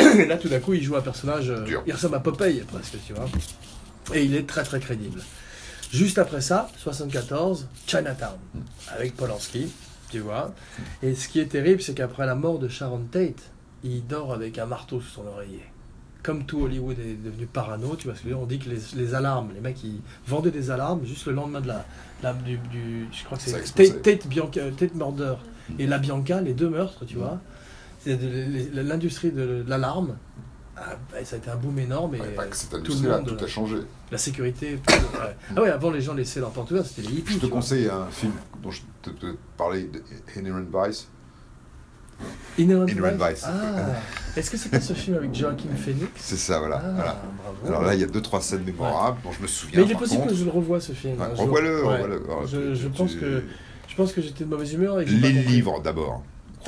Et 0.00 0.24
là, 0.24 0.38
tout 0.38 0.48
d'un 0.48 0.60
coup, 0.60 0.72
il 0.72 0.82
joue 0.82 0.96
un 0.96 1.02
personnage. 1.02 1.50
euh, 1.50 1.66
il 1.86 1.92
ressemble 1.92 2.14
à 2.14 2.20
Popeye, 2.20 2.62
presque, 2.66 2.94
tu 3.06 3.12
vois. 3.12 3.28
Et 4.14 4.24
il 4.24 4.34
est 4.34 4.46
très, 4.46 4.62
très 4.64 4.80
crédible. 4.80 5.20
Juste 5.92 6.18
après 6.18 6.40
ça, 6.40 6.68
74, 6.78 7.68
Chinatown, 7.86 8.38
avec 8.88 9.14
Polanski, 9.16 9.70
tu 10.10 10.20
vois. 10.20 10.54
Et 11.02 11.14
ce 11.14 11.28
qui 11.28 11.38
est 11.38 11.46
terrible, 11.46 11.82
c'est 11.82 11.94
qu'après 11.94 12.24
la 12.26 12.34
mort 12.34 12.58
de 12.58 12.68
Sharon 12.68 13.04
Tate, 13.10 13.42
il 13.84 14.06
dort 14.06 14.32
avec 14.32 14.58
un 14.58 14.66
marteau 14.66 15.00
sous 15.00 15.10
son 15.10 15.26
oreiller. 15.26 15.62
Comme 16.22 16.44
tout 16.46 16.62
Hollywood 16.62 16.98
est 17.00 17.22
devenu 17.22 17.46
parano, 17.46 17.96
tu 17.96 18.06
vois 18.06 18.16
ce 18.16 18.22
que 18.22 18.32
on 18.32 18.46
dit 18.46 18.58
que 18.60 18.70
les, 18.70 18.78
les 18.94 19.14
alarmes, 19.14 19.50
les 19.54 19.60
mecs 19.60 19.82
ils 19.82 20.00
vendaient 20.26 20.52
des 20.52 20.70
alarmes 20.70 21.04
juste 21.04 21.26
le 21.26 21.32
lendemain 21.32 21.60
de 21.60 21.66
la, 21.68 21.84
la- 22.22 22.32
du, 22.32 22.56
du- 22.70 23.08
je 23.12 23.24
crois 23.24 23.36
que 23.36 23.42
c'est. 23.44 23.50
Tate, 23.74 24.02
Tate 24.02 24.26
Bianca, 24.28 24.60
Tate 24.78 24.94
Murder 24.94 25.34
et 25.80 25.86
la 25.88 25.98
Bianca, 25.98 26.40
les 26.40 26.54
deux 26.54 26.68
meurtres, 26.70 27.04
tu 27.06 27.16
vois. 27.16 27.40
C'est 28.04 28.16
de- 28.16 28.28
les- 28.72 28.82
l'industrie 28.84 29.32
de 29.32 29.64
l'alarme, 29.66 30.16
ah, 30.76 30.96
bah, 31.10 31.18
ça 31.24 31.36
a 31.36 31.38
été 31.38 31.50
un 31.50 31.56
boom 31.56 31.78
énorme 31.78 32.14
et 32.14 32.20
Ouais, 32.20 32.28
pas 32.28 32.46
que 32.46 32.56
cette 32.56 32.70
tout 32.82 32.92
le 33.02 33.08
monde, 33.10 33.36
tout 33.36 33.44
a 33.44 33.46
changé. 33.46 33.76
la 34.10 34.18
sécurité. 34.18 34.78
tout- 34.86 34.92
ouais. 34.92 35.36
Ah 35.56 35.62
ouais, 35.62 35.70
avant 35.70 35.90
les 35.90 36.00
gens 36.00 36.14
laissaient 36.14 36.40
leur 36.40 36.56
ouverte, 36.58 36.86
c'était 36.86 37.08
les 37.08 37.16
hippies. 37.18 37.34
Je 37.34 37.38
te 37.40 37.46
vois. 37.46 37.56
conseille 37.56 37.88
un 37.88 38.06
film 38.10 38.32
dont 38.62 38.70
je 38.70 38.80
te, 39.02 39.10
te 39.10 39.26
parlais 39.56 39.88
Inherent 40.36 40.64
Vice. 40.86 41.08
Inherent 42.58 42.86
Inherent 42.88 43.16
Vice? 43.18 43.44
Ah, 43.46 43.90
est-ce 44.36 44.50
que 44.50 44.56
c'est 44.56 44.68
pas 44.68 44.80
ce 44.80 44.92
film 44.92 45.16
avec 45.16 45.34
Joaquin 45.34 45.74
Phoenix? 45.76 46.08
C'est 46.16 46.36
ça, 46.36 46.58
voilà. 46.58 46.80
Ah, 46.84 46.90
voilà. 46.94 47.22
Alors 47.66 47.82
là, 47.82 47.94
il 47.94 48.00
y 48.00 48.04
a 48.04 48.06
deux, 48.06 48.22
trois 48.22 48.40
scènes 48.40 48.62
mémorables 48.64 49.18
dont 49.24 49.32
je 49.32 49.42
me 49.42 49.46
souviens. 49.46 49.80
Mais 49.80 49.86
il 49.86 49.92
est 49.92 49.96
possible 49.98 50.20
contre. 50.20 50.32
que 50.32 50.38
je 50.38 50.44
le 50.44 50.50
revoie 50.50 50.80
ce 50.80 50.92
film. 50.92 51.16
Revois-le, 51.20 51.84
revois-le. 51.84 52.22
Je, 52.46 52.74
je 52.74 52.86
tu- 52.88 52.92
pense 52.94 53.10
tu- 53.12 53.18
que 53.18 53.42
je 53.88 53.96
pense 53.96 54.12
que 54.12 54.22
j'étais 54.22 54.44
de 54.44 54.48
mauvaise 54.50 54.72
humeur 54.72 55.00
et 55.00 55.04
que 55.04 55.10
Les 55.10 55.32
livres 55.32 55.80
d'abord. 55.80 56.22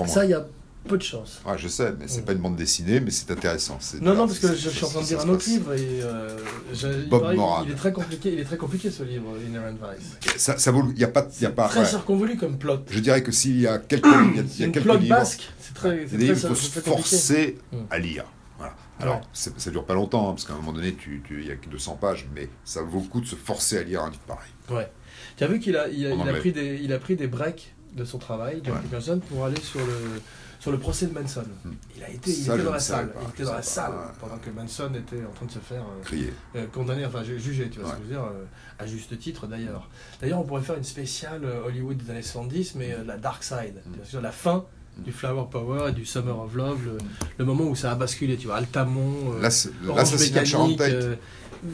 Ça, 0.07 0.25
il 0.25 0.31
y 0.31 0.35
a 0.35 0.45
peu 0.88 0.97
de 0.99 1.03
chance. 1.03 1.40
Ouais, 1.47 1.57
je 1.59 1.68
sais, 1.68 1.92
mais 1.99 2.07
c'est 2.09 2.20
Mm. 2.20 2.25
pas 2.25 2.33
une 2.33 2.38
bande 2.38 2.57
dessinée, 2.57 3.01
mais 3.01 3.11
c'est 3.11 3.31
intéressant. 3.31 3.79
Non, 4.01 4.14
non, 4.14 4.27
parce 4.27 4.38
que 4.38 4.55
je, 4.55 4.68
suis 4.68 4.85
en 4.85 4.88
train 4.88 5.03
de 5.03 5.07
lire 5.07 5.20
un 5.20 5.29
autre 5.29 5.38
passe. 5.38 5.47
livre 5.47 5.73
et 5.75 6.01
euh, 6.03 6.38
je- 6.73 6.88
il, 6.88 7.09
Bob 7.09 7.23
paraît 7.23 7.37
Moran. 7.37 7.62
qu'il 7.62 7.73
est 7.73 7.77
très 7.77 7.92
compliqué. 7.92 8.33
Il 8.33 8.38
est 8.40 8.44
très 8.44 8.57
compliqué 8.57 8.90
ce 8.90 9.03
livre, 9.03 9.29
Inherent 9.49 9.75
Vice. 9.75 10.37
Ça, 10.37 10.59
ça 10.59 10.70
vaut. 10.70 10.85
Il 10.92 10.99
y 10.99 11.05
a 11.05 11.09
pas. 11.09 11.27
Il 11.38 11.42
y 11.42 11.47
a 11.47 11.51
pas. 11.51 11.68
très 11.68 11.81
ouais. 11.81 11.87
circonvolu 11.87 12.37
comme 12.37 12.59
plot. 12.59 12.81
Je 12.90 13.01
dirais 13.01 13.23
que 13.23 13.33
s'il 13.33 13.61
y 13.61 13.66
a 13.66 13.79
quelques, 13.79 14.07
il 14.07 14.37
y 14.37 14.40
a, 14.40 14.42
il 14.42 14.61
y 14.61 14.62
a 14.62 14.66
une 14.66 14.73
quelques 14.73 14.85
plot 14.85 14.97
livres, 14.99 15.16
basque. 15.16 15.42
C'est 15.61 15.75
très, 15.75 16.03
il 16.03 16.09
très, 16.09 16.27
il 16.27 16.37
faut 16.37 16.55
se 16.55 16.81
forcer 16.81 17.59
Mm. 17.73 17.77
à 17.90 17.99
lire. 17.99 18.25
Voilà. 18.59 18.75
Alors, 19.01 19.16
Ouais. 19.16 19.53
ça 19.59 19.70
dure 19.70 19.85
pas 19.85 19.94
longtemps, 19.94 20.29
hein, 20.29 20.33
parce 20.33 20.44
qu'à 20.44 20.53
un 20.53 20.57
moment 20.57 20.73
donné, 20.73 20.94
il 21.31 21.47
y 21.47 21.51
a 21.51 21.57
que 21.57 21.68
200 21.68 21.97
pages, 22.01 22.27
mais 22.35 22.49
ça 22.64 22.83
vaut 22.83 23.01
le 23.01 23.07
coup 23.09 23.20
de 23.20 23.27
se 23.27 23.35
forcer 23.37 23.79
à 23.79 23.83
lire 23.83 24.03
un 24.03 24.11
livre 24.11 24.23
pareil. 24.27 24.51
Ouais. 24.70 24.88
Tu 25.37 25.42
as 25.44 25.49
vu 25.49 25.59
qu'il 25.59 25.77
a, 25.77 25.88
il 25.88 26.07
a, 26.07 26.11
il 26.11 26.33
pris 26.38 26.53
des, 26.53 26.79
il 26.83 26.92
a 26.92 26.99
pris 26.99 27.16
des 27.16 27.27
breaks 27.27 27.75
de 27.94 28.05
son 28.05 28.18
travail, 28.18 28.61
Jack 28.64 28.75
Ouais. 28.75 29.16
Pour 29.29 29.44
aller 29.44 29.61
sur 29.61 29.81
le, 29.81 30.20
sur 30.64 30.72
le 30.72 30.79
procès 30.79 31.05
de 31.09 31.12
Manson. 31.12 31.42
Hmm. 31.62 31.72
Il 31.94 32.03
a 32.03 32.09
été, 32.09 32.31
il 32.31 32.37
Ça, 32.42 32.55
était 32.55 32.64
dans 32.64 32.72
la 32.72 32.81
salle. 32.81 33.12
pas, 33.12 33.20
Il 33.22 33.29
était 33.35 33.42
dans 33.42 33.50
la 33.50 33.57
pas, 33.57 33.62
salle 33.62 33.90
ouais. 33.90 33.96
pendant 34.18 34.38
que 34.38 34.48
Manson 34.48 34.90
était 34.94 35.22
en 35.22 35.31
train 35.35 35.44
de 35.44 35.50
se 35.50 35.59
faire 35.59 35.83
euh, 35.83 36.16
euh, 36.57 36.66
condamné, 36.72 37.05
enfin 37.05 37.22
ju- 37.22 37.38
jugé, 37.38 37.68
tu 37.68 37.81
vois 37.81 37.90
ce 37.90 37.94
que 37.96 37.98
je 38.00 38.05
veux 38.05 38.14
dire, 38.14 38.24
euh, 38.24 38.44
à 38.79 38.87
juste 38.87 39.18
titre 39.18 39.46
d'ailleurs. 39.46 39.90
D'ailleurs, 40.22 40.40
on 40.40 40.44
pourrait 40.44 40.62
faire 40.62 40.79
une 40.79 40.85
spéciale 40.85 41.42
euh, 41.44 41.66
Hollywood 41.66 41.98
des 41.98 42.11
années 42.11 42.22
70, 42.22 42.77
mais 42.77 42.96
la 43.07 43.18
dark 43.18 43.44
side, 43.44 43.83
tu 44.07 44.12
vois 44.12 44.22
la 44.22 44.33
fin 44.33 44.64
du 44.96 45.12
Flower 45.12 45.44
Power 45.50 45.90
et 45.90 45.92
du 45.92 46.07
Summer 46.07 46.38
of 46.38 46.55
Love, 46.55 46.79
le, 46.87 46.98
le 47.37 47.44
moment 47.44 47.64
où 47.64 47.74
ça 47.77 47.92
a 47.92 47.94
basculé, 47.94 48.38
tu 48.38 48.46
vois, 48.46 48.57
Altamont, 48.57 49.35
l'assassinat 49.42 50.40
de 50.40 50.44
Sharon 50.46 50.77
Tate, 50.77 51.18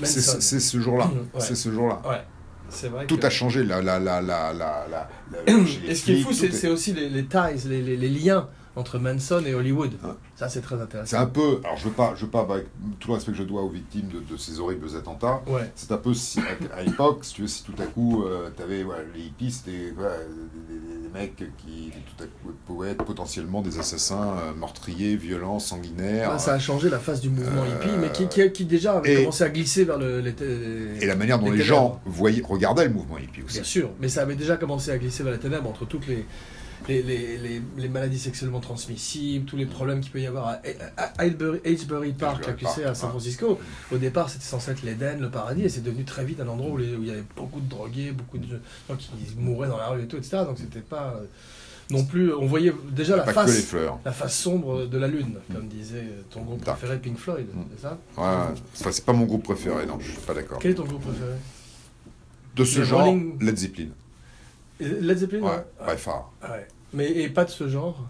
c'est 0.03 0.59
ce 0.61 0.81
jour-là. 0.81 1.07
Ouais. 1.07 1.41
C'est 1.41 1.55
ce 1.55 1.71
jour-là. 1.71 2.03
Ouais, 2.05 2.89
vrai 2.89 3.07
Tout 3.07 3.19
que- 3.19 3.27
a 3.27 3.31
changé. 3.31 3.63
La, 3.63 3.81
la, 3.83 4.01
la, 4.01 4.21
la, 4.21 4.53
la, 4.53 5.09
Et 5.87 5.95
ce 5.95 6.03
qui 6.05 6.13
est 6.15 6.21
fou, 6.23 6.33
c'est 6.33 6.47
est- 6.47 6.53
c'est 6.53 6.69
aussi 6.69 6.93
les, 6.93 7.09
les 7.09 7.25
ties, 7.27 7.69
les, 7.69 7.83
les- 7.83 7.97
les 7.97 8.09
liens 8.09 8.49
entre 8.77 8.99
Manson 8.99 9.43
et 9.47 9.55
Hollywood. 9.55 9.93
Ouais. 10.03 10.11
Ça, 10.37 10.49
c'est 10.49 10.61
très 10.61 10.77
C'est 10.77 10.83
intéressant. 10.83 11.19
un 11.19 11.27
peu. 11.27 11.61
Alors, 11.65 11.77
je 11.77 11.85
veux 11.85 11.91
pas, 11.91 12.15
je 12.17 12.25
veux 12.25 12.31
pas, 12.31 12.41
avec 12.43 12.67
tout 12.99 13.09
le 13.09 13.15
respect 13.15 13.33
que 13.33 13.39
je 13.39 13.43
dois 13.43 13.63
aux 13.63 13.69
victimes 13.69 14.09
de, 14.09 14.21
de 14.21 14.37
ces 14.39 14.61
horribles 14.61 14.87
attentats, 14.97 15.43
Ouais. 15.47 15.71
c'est 15.75 15.91
un 15.93 15.97
peu 15.99 16.15
si, 16.15 16.39
à, 16.41 16.77
à 16.79 16.83
l'époque, 16.83 17.25
si 17.25 17.35
tu 17.35 17.43
veux, 17.43 17.49
si 17.49 17.65
tout 17.65 17.75
à 17.81 17.87
coup, 17.87 18.25
tu 18.57 18.63
avais 18.63 18.85
les 19.15 19.21
hippies, 19.23 19.51
c'était 19.51 19.93
voilà, 19.97 20.15
des, 20.19 20.75
des- 20.75 21.01
des 21.03 21.09
mecs 21.19 21.37
qui 21.59 21.91
tout 22.17 22.23
à 22.23 22.27
coup 22.27 22.55
pouvaient 22.67 22.91
être 22.91 23.05
potentiellement 23.05 23.61
des 23.63 23.81
assassins 23.81 24.37
euh, 24.39 24.55
meurtriers, 24.55 25.17
violents, 25.17 25.59
sanguinaires. 25.59 26.33
Ouais, 26.33 26.39
ça 26.39 26.53
a 26.55 26.59
changé 26.61 26.89
la 26.89 27.01
face 27.01 27.21
du 27.21 27.29
mouvement 27.29 27.63
Euh, 27.65 27.85
hippie, 27.85 27.97
mais 28.01 28.11
qui, 28.13 28.29
qui, 28.29 28.53
qui 28.53 28.65
déjà 28.65 28.93
avait 28.99 29.15
et- 29.15 29.17
commencé 29.17 29.43
à 29.43 29.49
glisser 29.49 29.85
vers 29.85 29.99
le, 29.99 30.21
les, 30.21 30.35
et 31.03 31.07
la 31.07 31.17
manière 31.17 31.41
dont 31.41 31.51
les 31.51 31.59
les, 31.59 31.65
gens 31.65 32.01
voyaient, 32.07 32.43
regardaient 32.49 32.85
le 32.87 32.93
mouvement 32.95 33.19
hippie 33.19 33.43
aussi. 33.43 33.55
Bien 33.57 33.65
sûr, 33.65 33.91
mais 34.01 34.09
ça 34.09 34.23
avait 34.23 34.37
déjà 34.37 34.57
commencé 34.57 34.93
à 34.93 34.99
glisser 34.99 35.25
vers 35.25 35.33
les 35.33 35.39
ténèbres 35.41 35.69
entre 35.69 35.85
toutes 35.85 36.07
les, 36.07 36.25
les, 36.91 37.03
les, 37.03 37.39
les, 37.39 37.63
les 37.79 37.89
maladies 37.89 38.19
sexuellement 38.19 38.61
transmissibles, 38.61 39.45
tous 39.47 39.57
les 39.57 39.67
problèmes 39.67 40.01
qu'il 40.01 40.11
peut 40.11 40.21
y 40.21 40.27
avoir 40.27 40.49
à, 40.49 40.59
à- 40.97 41.13
à 41.19 41.25
Hailesbury 41.27 42.13
Park, 42.13 42.47
là, 42.47 42.53
tu 42.55 42.67
sais, 42.67 42.85
à 42.85 42.95
San. 42.95 43.11
Francisco. 43.11 43.59
Au 43.93 43.97
départ, 43.99 44.29
c'était 44.29 44.45
censé 44.45 44.73
être 44.73 44.83
l'Éden, 44.83 45.21
le 45.21 45.31
paradis, 45.31 45.63
et 45.63 45.69
c'est 45.69 45.83
devenu 45.83 46.05
très 46.05 46.25
vite 46.25 46.41
un 46.41 46.49
endroit 46.49 46.71
où, 46.73 46.77
les- 46.77 46.95
où 46.97 47.03
il 47.03 47.09
y 47.09 47.13
avait 47.13 47.25
beaucoup 47.37 47.61
de 47.61 47.69
drogués, 47.69 48.11
beaucoup 48.13 48.39
de 48.39 48.47
gens 48.89 48.97
qui 48.97 49.11
mouraient 49.39 49.69
dans 49.69 49.77
la 49.79 49.89
rue 49.89 50.03
et 50.03 50.07
tout, 50.07 50.17
etc. 50.17 50.39
Donc 50.47 50.59
c'était 50.59 50.81
pas. 50.81 51.15
euh, 51.21 51.25
non 51.93 52.05
plus. 52.05 52.33
On 52.33 52.47
voyait 52.47 52.73
déjà 52.93 53.17
la 53.17 53.25
face, 53.25 53.63
fleurs. 53.65 53.99
la 54.05 54.13
face 54.13 54.37
sombre 54.37 54.87
de 54.87 54.97
la 54.99 55.09
lune, 55.09 55.35
comme 55.53 55.67
disait 55.69 56.07
ton 56.31 56.43
groupe 56.43 56.63
Dark. 56.65 56.79
préféré, 56.79 57.01
Pink 57.01 57.19
Floyd, 57.19 57.47
Mm. 57.53 57.63
c'est 57.75 57.83
ça? 57.83 57.99
Ouais, 58.17 58.25
enfin, 58.79 58.91
c'est 58.93 59.05
pas 59.05 59.13
mon 59.13 59.25
groupe 59.27 59.43
préféré, 59.43 59.87
non, 59.87 59.99
je 60.01 60.11
suis 60.13 60.21
pas 60.21 60.35
d'accord. 60.35 60.59
Quel 60.61 60.71
est 60.73 60.75
ton 60.75 60.85
groupe 60.85 61.03
préféré? 61.03 61.33
De 62.55 62.65
ce 62.65 62.79
Les 62.81 62.85
genre, 62.85 63.05
Rolling- 63.07 63.43
Led 63.43 63.57
Zeppelin. 63.59 63.89
Led 64.81 65.19
Zeppelin 65.19 65.41
Ouais, 65.43 65.49
ouais. 65.87 65.95
by 65.95 65.99
far. 66.01 66.33
Ouais. 66.43 66.67
Mais 66.93 67.11
et 67.11 67.29
pas 67.29 67.45
de 67.45 67.51
ce 67.51 67.69
genre 67.69 68.09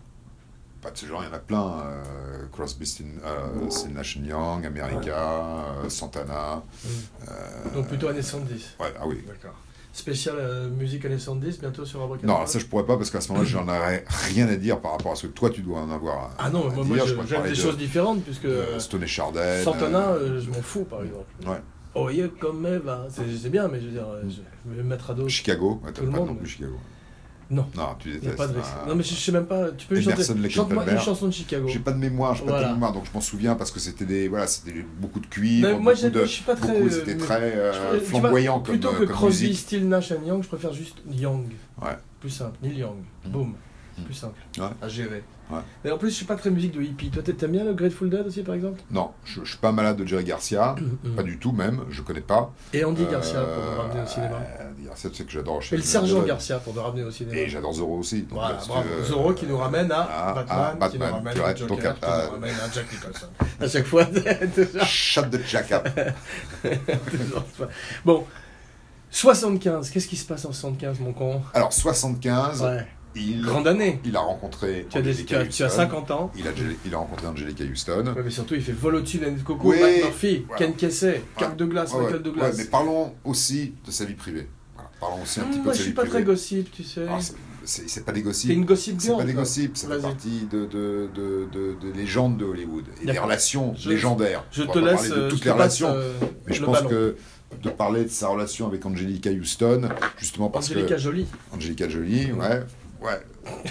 Pas 0.82 0.90
de 0.90 0.96
ce 0.96 1.06
genre, 1.06 1.22
il 1.22 1.26
y 1.28 1.30
en 1.30 1.34
a 1.34 1.38
plein. 1.38 1.80
euh, 1.84 2.46
Crosby, 2.52 2.90
euh, 3.24 3.90
Nash 3.92 4.16
Young, 4.16 4.64
America, 4.64 5.76
euh, 5.84 5.88
Santana. 5.88 6.62
euh, 7.28 7.32
Donc 7.74 7.88
plutôt 7.88 8.08
années 8.08 8.22
70. 8.22 8.76
Ouais, 8.80 8.92
ah 8.98 9.06
oui. 9.06 9.22
D'accord. 9.26 9.54
Spécial 9.92 10.36
euh, 10.38 10.70
musique 10.70 11.04
années 11.04 11.18
70, 11.18 11.58
bientôt 11.60 11.84
sur 11.84 12.00
Abracadabra 12.02 12.40
Non, 12.42 12.46
ça 12.46 12.58
je 12.60 12.66
pourrais 12.66 12.86
pas 12.86 12.96
parce 12.96 13.10
qu'à 13.10 13.20
ce 13.20 13.28
moment-là, 13.32 13.48
j'en 13.48 13.66
aurais 13.68 14.04
rien 14.08 14.48
à 14.48 14.54
dire 14.56 14.80
par 14.80 14.92
rapport 14.92 15.12
à 15.12 15.16
ce 15.16 15.26
que 15.26 15.32
toi 15.32 15.50
tu 15.50 15.62
dois 15.62 15.80
en 15.80 15.90
avoir. 15.90 16.18
à- 16.18 16.30
Ah 16.38 16.50
non, 16.50 16.70
moi, 16.70 16.84
moi 16.84 16.96
j'aime 17.26 17.42
des 17.42 17.50
de- 17.50 17.54
choses 17.56 17.76
différentes, 17.76 18.22
puisque 18.22 18.46
Stone 18.78 19.02
et 19.02 19.06
Chardin. 19.08 19.62
Santana, 19.64 20.10
euh, 20.10 20.40
je 20.40 20.48
m'en 20.48 20.62
fous 20.62 20.84
par 20.84 21.02
exemple. 21.02 21.26
Ouais. 21.44 21.60
Oh, 21.96 22.08
yeah, 22.08 22.28
comme 22.40 22.64
Eva. 22.66 23.08
C'est 23.10 23.50
bien, 23.50 23.66
mais 23.66 23.80
je 23.80 23.86
veux 23.86 23.90
dire, 23.92 24.06
je 24.24 24.70
vais 24.76 24.82
me 24.84 24.88
mettre 24.88 25.10
à 25.10 25.14
dos. 25.14 25.28
Chicago, 25.28 25.80
ouais, 25.84 25.92
Tout 25.92 26.02
le 26.04 26.10
pas 26.10 26.18
monde, 26.18 26.28
non 26.28 26.32
mais- 26.34 26.38
plus 26.40 26.48
Chicago. 26.50 26.76
Non. 27.50 27.66
Non, 27.76 27.88
tu 27.98 28.12
détestes. 28.12 28.36
pas 28.36 28.46
de. 28.46 28.54
Ah. 28.62 28.84
Non, 28.86 28.94
mais 28.94 29.02
je, 29.02 29.08
je 29.10 29.14
sais 29.14 29.32
même 29.32 29.46
pas. 29.46 29.70
Tu 29.72 29.86
peux 29.86 29.96
Emerson, 30.00 30.34
chanter. 30.36 30.50
Chante-moi 30.50 30.84
une 30.90 30.98
chanson 31.00 31.26
de 31.26 31.32
Chicago. 31.32 31.66
J'ai 31.68 31.80
pas 31.80 31.90
de 31.92 31.98
mémoire, 31.98 32.34
j'ai 32.36 32.44
pas 32.44 32.50
Voilà. 32.52 32.68
de 32.68 32.72
mémoire, 32.74 32.92
donc 32.92 33.04
je 33.06 33.10
m'en 33.12 33.20
souviens 33.20 33.56
parce 33.56 33.72
que 33.72 33.80
c'était 33.80 34.04
des, 34.04 34.28
voilà, 34.28 34.46
c'était 34.46 34.84
beaucoup 35.00 35.18
de 35.18 35.26
cuivre, 35.26 35.68
Non, 35.68 35.80
moi, 35.80 35.94
beaucoup 35.94 36.08
de, 36.10 36.20
je 36.20 36.26
suis 36.26 36.44
pas 36.44 36.54
très, 36.54 36.80
euh, 36.80 36.88
c'était 36.88 37.14
mais- 37.16 37.20
très 37.20 37.52
euh, 37.56 37.72
vois, 37.90 38.00
flamboyant 38.20 38.60
comme, 38.60 38.74
Plutôt 38.78 38.90
que 38.92 39.02
euh, 39.02 39.06
comme 39.06 39.16
Crosby. 39.16 39.54
Still, 39.56 39.88
Nash 39.88 40.12
and 40.12 40.24
Young, 40.26 40.42
je 40.44 40.48
préfère 40.48 40.72
juste 40.72 40.98
Young. 41.10 41.46
Ouais. 41.82 41.96
Plus 42.20 42.30
simple. 42.30 42.56
Neil 42.62 42.78
Young. 42.78 42.98
Mm. 43.26 43.30
Boum. 43.30 43.54
Mm. 44.00 44.04
Plus 44.04 44.14
simple. 44.14 44.40
Ouais. 44.58 44.64
À 44.82 44.88
gérer. 44.88 45.22
Ouais. 45.50 45.58
Mais 45.84 45.90
en 45.90 45.98
plus, 45.98 46.10
je 46.10 46.14
suis 46.14 46.26
pas 46.26 46.36
très 46.36 46.48
musique 46.50 46.70
de 46.72 46.80
hippie. 46.80 47.10
Toi, 47.10 47.24
t'aimes 47.24 47.50
bien 47.50 47.64
le 47.64 47.74
Grateful 47.74 48.08
Dead 48.08 48.24
aussi, 48.24 48.42
par 48.44 48.54
exemple? 48.54 48.80
Non, 48.92 49.10
je, 49.24 49.40
je 49.42 49.48
suis 49.50 49.58
pas 49.58 49.72
malade 49.72 49.96
de 49.96 50.06
Jerry 50.06 50.22
Garcia, 50.22 50.76
pas 51.16 51.24
du 51.24 51.38
tout 51.38 51.50
même, 51.50 51.80
je 51.90 52.02
connais 52.02 52.20
pas. 52.20 52.52
Et 52.72 52.84
Andy 52.84 53.02
Euh, 53.02 53.10
Garcia 53.10 53.40
pour 53.40 53.64
te 53.64 53.80
ramener 53.80 54.02
au 54.02 54.06
cinéma. 54.06 54.36
Andy 54.70 54.86
Garcia, 54.86 55.10
tu 55.10 55.16
sais 55.16 55.24
que 55.24 55.32
j'adore. 55.32 55.60
Et 55.72 55.76
le 55.76 55.82
sergent 55.82 56.22
Garcia 56.22 56.58
pour 56.60 56.72
te 56.72 56.78
ramener 56.78 57.02
au 57.02 57.10
cinéma. 57.10 57.36
Et 57.36 57.48
j'adore 57.48 57.72
Zorro 57.72 57.98
aussi. 57.98 58.22
donc, 58.22 58.38
Voilà, 58.38 58.54
euh, 58.60 58.66
bravo. 58.68 58.88
Zorro 59.04 59.32
qui 59.32 59.46
nous 59.46 59.58
ramène 59.58 59.90
à 59.90 60.02
à- 60.02 60.34
Batman, 60.34 60.58
à 60.58 60.70
qui 60.88 60.98
Batman. 60.98 61.08
nous 61.08 61.14
ramène 61.16 61.40
à 61.42 61.54
Joker, 61.56 61.94
qui 61.98 62.06
nous 62.06 62.30
ramène 62.32 62.54
à 62.54 62.72
Jack 62.72 62.92
Nicholson. 62.92 63.26
à 63.60 63.68
chaque 63.68 63.86
fois, 63.86 64.04
toujours- 64.54 64.84
Chat 64.84 65.22
de 65.22 65.38
Jack 65.44 65.72
Up. 65.72 65.88
Bon, 68.04 68.24
75, 69.10 69.90
qu'est-ce 69.90 70.06
qui 70.06 70.16
se 70.16 70.24
passe 70.26 70.44
en 70.44 70.52
75, 70.52 71.00
mon 71.00 71.12
con? 71.12 71.42
Alors 71.54 71.72
75, 71.72 72.62
Ouais, 72.62 72.86
il, 73.16 73.42
grande 73.42 73.66
année. 73.66 74.00
il 74.04 74.16
a 74.16 74.20
rencontré 74.20 74.86
Tu 74.90 74.98
as, 74.98 75.02
des- 75.02 75.10
Angelica 75.10 75.36
tu 75.36 75.40
as- 75.42 75.46
tu 75.48 75.62
as 75.62 75.66
Houston. 75.66 75.76
50 75.78 76.10
ans. 76.10 76.32
Il 76.36 76.46
a, 76.46 76.50
il 76.86 76.94
a 76.94 76.98
rencontré 76.98 77.26
Angelica 77.26 77.64
Houston. 77.64 78.12
Ouais, 78.16 78.22
mais 78.24 78.30
surtout, 78.30 78.54
il 78.54 78.62
fait 78.62 78.72
Annie 79.24 79.36
de 79.36 79.42
Coco, 79.42 79.68
Oui, 79.70 79.80
Matt 79.80 79.96
Murphy, 80.04 80.44
voilà. 80.46 80.58
Ken 80.66 80.74
Kesey. 80.76 81.22
Douglas, 81.56 81.90
Ouais, 81.92 81.96
ouais, 81.98 82.04
Michael 82.04 82.22
Douglas. 82.22 82.44
ouais, 82.50 82.54
mais 82.58 82.64
parlons 82.64 83.14
aussi 83.24 83.74
de 83.86 83.90
sa 83.90 84.04
vie 84.04 84.14
privée. 84.14 84.48
Voilà, 84.74 84.90
Parlons 85.00 85.22
aussi 85.22 85.40
un 85.40 85.44
petit 85.44 85.52
Hum, 85.54 85.58
peu 85.58 85.64
moi, 85.64 85.72
de 85.72 85.76
je 85.76 85.78
sa 85.78 85.82
suis 85.82 85.90
vie 85.90 85.94
pas 85.96 86.02
privée. 86.02 86.16
très 86.18 86.24
gossip, 86.24 86.70
tu 86.72 86.82
sais. 86.84 87.02
Alors, 87.02 87.20
c'est- 87.22 87.34
c'est 87.64 87.88
c'est 87.90 88.04
pas 88.04 88.12
des 88.12 88.22
gossips. 88.22 88.50
une 88.50 88.64
gossip 88.64 88.96
C'est 89.00 89.14
pas 89.16 89.24
des 89.24 89.34
gossips, 89.34 89.76
ça 89.76 89.88
fait 89.88 90.00
partie 90.00 90.46
de, 90.50 90.60
de, 90.66 91.08
de, 91.14 91.46
de, 91.52 91.74
de 91.80 91.92
légendes 91.94 92.38
de 92.38 92.44
Hollywood 92.46 92.84
et 93.02 93.06
des 93.06 93.18
relations 93.18 93.74
Je- 93.76 93.90
légendaires. 93.90 94.44
Je 94.50 94.62
On 94.62 94.66
te 94.66 94.78
pas 94.78 94.80
laisse. 94.86 94.94
parler 94.94 95.08
de 95.10 95.14
euh, 95.14 95.28
toutes 95.30 95.40
je 95.40 95.44
les 95.44 95.50
relations, 95.50 95.88
euh, 95.92 96.12
mais 96.46 96.54
je 96.54 96.64
pense 96.64 96.76
ballon. 96.78 96.88
que 96.88 97.16
de 97.62 97.68
parler 97.68 98.04
de 98.04 98.08
sa 98.08 98.28
relation 98.28 98.66
avec 98.66 98.86
Angelica 98.86 99.28
Houston, 99.30 99.88
justement 100.16 100.48
parce 100.48 100.70
Angelica 100.70 100.94
que 100.94 101.00
Jolie. 101.00 101.26
Angelica 101.52 101.88
Jolie, 101.88 102.32
ouais, 102.32 102.60
ouais, 103.02 103.20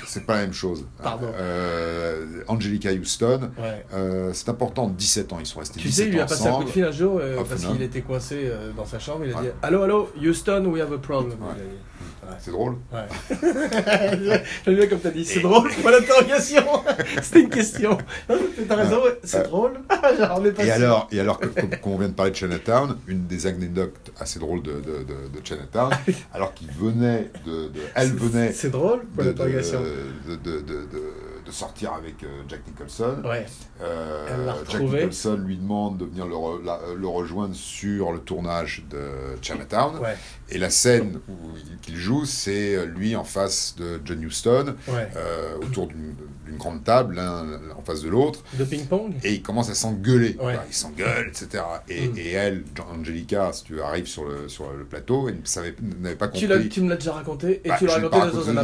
c'est 0.06 0.26
pas 0.26 0.36
la 0.36 0.42
même 0.42 0.54
chose. 0.54 0.86
Pardon. 1.02 1.28
Euh, 1.36 2.44
Angelica 2.48 2.92
Houston, 2.92 3.52
Ouais. 3.58 3.86
euh, 3.94 4.32
c'est 4.34 4.50
important. 4.50 4.88
17 4.90 5.34
ans, 5.34 5.38
ils 5.40 5.46
sont 5.46 5.60
restés 5.60 5.80
Tu 5.80 5.88
17 5.88 6.04
sais, 6.06 6.10
il 6.10 6.14
lui 6.14 6.20
a 6.22 6.26
passé 6.26 6.42
un 6.44 6.46
coup 6.46 6.50
ensemble. 6.56 6.66
de 6.66 6.72
fil 6.72 6.84
un 6.86 6.92
jour 6.92 7.20
euh, 7.22 7.44
parce 7.48 7.66
qu'il 7.66 7.82
était 7.82 8.02
coincé 8.02 8.52
dans 8.76 8.86
sa 8.86 9.00
chambre. 9.00 9.26
Il 9.26 9.34
a 9.36 9.42
dit. 9.42 9.48
Allô, 9.62 9.84
allô, 9.84 10.10
Houston, 10.22 10.66
we 10.66 10.82
have 10.82 10.94
a 10.94 10.98
problem. 10.98 11.38
Ouais. 11.42 11.64
C'est 12.40 12.52
drôle. 12.52 12.76
Ouais. 12.94 13.08
J'aime 14.66 14.76
bien 14.76 14.88
comme 14.88 15.00
t'as 15.00 15.10
dit, 15.12 15.26
c'est 15.26 15.40
drôle, 15.40 15.70
pas 15.84 15.92
l'interrogation. 15.92 16.64
C'était 17.22 17.42
une 17.42 17.50
question. 17.50 17.98
T'as 18.68 18.76
raison, 18.76 19.04
ouais, 19.04 19.20
c'est 19.24 19.38
Ouais. 19.38 19.44
drôle. 19.44 19.72
Pas 19.88 20.64
Et 20.64 20.72
alors, 20.72 21.08
et 21.12 21.20
alors 21.20 21.40
comme, 21.40 21.54
on 21.94 21.98
vient 21.98 22.08
de 22.10 22.14
parler 22.14 22.32
de 22.32 22.36
Chinatown, 22.36 22.98
une 23.08 23.26
des 23.28 23.48
anecdotes 23.48 24.12
assez 24.20 24.40
drôles 24.40 24.62
de, 24.62 24.72
de, 24.74 24.78
de, 25.04 25.40
de 25.40 25.46
Chinatown, 25.46 25.92
alors 26.34 26.54
qu'il 26.54 26.72
venait 26.72 27.30
de, 27.46 27.68
de- 27.70 27.72
elle 27.96 28.12
venait 28.14 28.52
C'est 28.54 28.70
drôle, 28.70 29.02
pas 29.16 29.24
de, 29.24 29.28
de, 29.28 29.32
l'interrogation. 29.32 29.82
de, 29.82 30.36
de, 31.50 31.54
sortir 31.54 31.94
avec 31.94 32.24
euh, 32.24 32.28
Jack 32.48 32.62
Nicholson. 32.68 33.18
Ouais. 33.26 33.46
Euh, 33.82 34.28
Elle 34.32 34.50
Jack. 34.70 34.82
Nicholson 34.82 35.38
lui 35.46 35.58
demande 35.58 35.98
de 35.98 36.06
venir 36.06 36.26
le, 36.28 36.36
re- 36.36 36.64
la- 36.64 36.80
le 36.98 37.08
rejoindre 37.08 37.56
sur 37.56 38.12
le 38.12 38.20
tournage 38.20 38.84
de 38.90 39.00
Chinatown. 39.42 39.98
Ouais, 40.00 40.16
Et 40.50 40.58
la 40.58 40.70
scène 40.70 41.20
qu'il 41.82 41.96
joue, 41.98 42.26
c'est 42.26 42.76
euh, 42.76 42.86
lui 42.86 43.16
en 43.16 43.24
face 43.24 43.76
de 43.78 44.00
John 44.06 44.22
Huston, 44.24 44.76
ouais. 44.88 45.08
euh, 45.16 45.56
autour 45.58 45.88
d'une 45.88 46.16
grande 46.58 46.84
table, 46.84 47.16
l'un 47.16 47.60
en 47.78 47.82
face 47.84 48.02
de 48.02 48.10
l'autre. 48.10 48.44
De 48.56 48.64
ping-pong 48.64 49.14
Et 49.24 49.34
il 49.34 49.42
commence 49.42 49.70
à 49.70 49.76
s'engueuler. 49.76 50.36
Enfin, 50.40 50.62
il 50.68 50.74
s'engueule, 50.74 51.28
etc. 51.30 51.64
Et, 51.88 52.08
Mm. 52.08 52.18
et 52.18 52.32
elle, 52.32 52.64
Angelica, 52.92 53.52
si 53.54 53.64
tu 53.66 53.74
veux, 53.74 53.84
arrive 53.84 54.08
sur 54.08 54.26
le, 54.26 54.48
sur 54.50 54.72
le 54.72 54.84
plateau 54.86 55.30
savait- 55.44 55.76
n'avait 56.02 56.16
pas 56.16 56.28
compris. 56.28 56.42
tu 56.70 56.82
me 56.82 56.90
l'as 56.90 56.96
déjà 56.96 57.14
raconté 57.14 57.62
et 57.64 57.70
Bah, 57.70 57.76
tu 57.78 57.86
l'as 57.86 57.94
raconté 57.96 58.18
dans 58.36 58.50
un 58.50 58.58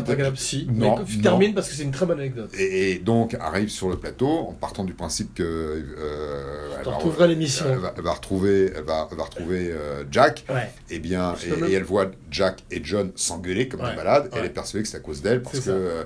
mais 0.72 0.88
Non, 0.88 1.04
tu 1.04 1.18
non. 1.18 1.24
termines 1.24 1.54
parce 1.54 1.70
que 1.70 1.76
c'est 1.76 1.84
une 1.84 1.92
très 1.92 2.06
bonne 2.06 2.20
anecdote. 2.20 2.50
Et, 2.58 2.75
et 2.78 3.00
donc 3.00 3.36
arrive 3.40 3.70
sur 3.70 3.90
le 3.90 3.98
plateau 3.98 4.28
en 4.28 4.54
partant 4.54 4.84
du 4.84 4.94
principe 4.94 5.34
que 5.34 5.44
euh, 5.44 6.76
elle, 6.80 7.10
va, 7.12 7.28
l'émission. 7.28 7.66
elle 7.70 7.78
va- 7.80 7.94
elle 7.96 8.04
va 8.04 8.12
retrouver, 8.14 8.72
elle 8.76 8.84
va, 8.84 9.08
elle 9.12 9.18
va 9.18 9.24
retrouver 9.24 9.72
euh, 9.72 10.04
Jack. 10.12 10.44
Ouais. 10.50 10.70
Et 10.90 11.00
bien, 11.00 11.34
et, 11.46 11.50
te 11.50 11.60
le- 11.60 11.70
et 11.70 11.74
elle 11.74 11.84
voit 11.84 12.08
Jack 12.32 12.64
et 12.72 12.82
John 12.84 13.12
s'engueuler 13.16 13.68
comme 13.68 13.82
Ouais, 13.82 13.92
des 13.92 13.96
malades. 13.96 14.26
Ouais. 14.26 14.40
elle 14.40 14.46
est 14.46 14.50
persuadée 14.50 14.84
que 14.84 14.90
c'est 14.90 14.98
à 14.98 15.02
cause 15.02 15.22
d'elle 15.22 15.42
parce 15.42 15.60
que 15.60 15.62
ça. 15.64 15.72
euh, 15.72 16.04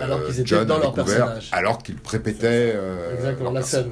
Alors 0.00 0.24
qu'ils 0.24 0.34
étaient 0.40 0.46
John 0.46 0.66
dans 0.66 0.78
leur 0.78 0.94
personnage. 0.94 1.48
alors 1.52 1.78
qu'ils 1.82 1.96
répétaient 2.08 2.72
euh, 2.74 3.14
Exactement, 3.14 3.50
leur 3.50 3.52
la 3.52 3.62
scène. 3.62 3.90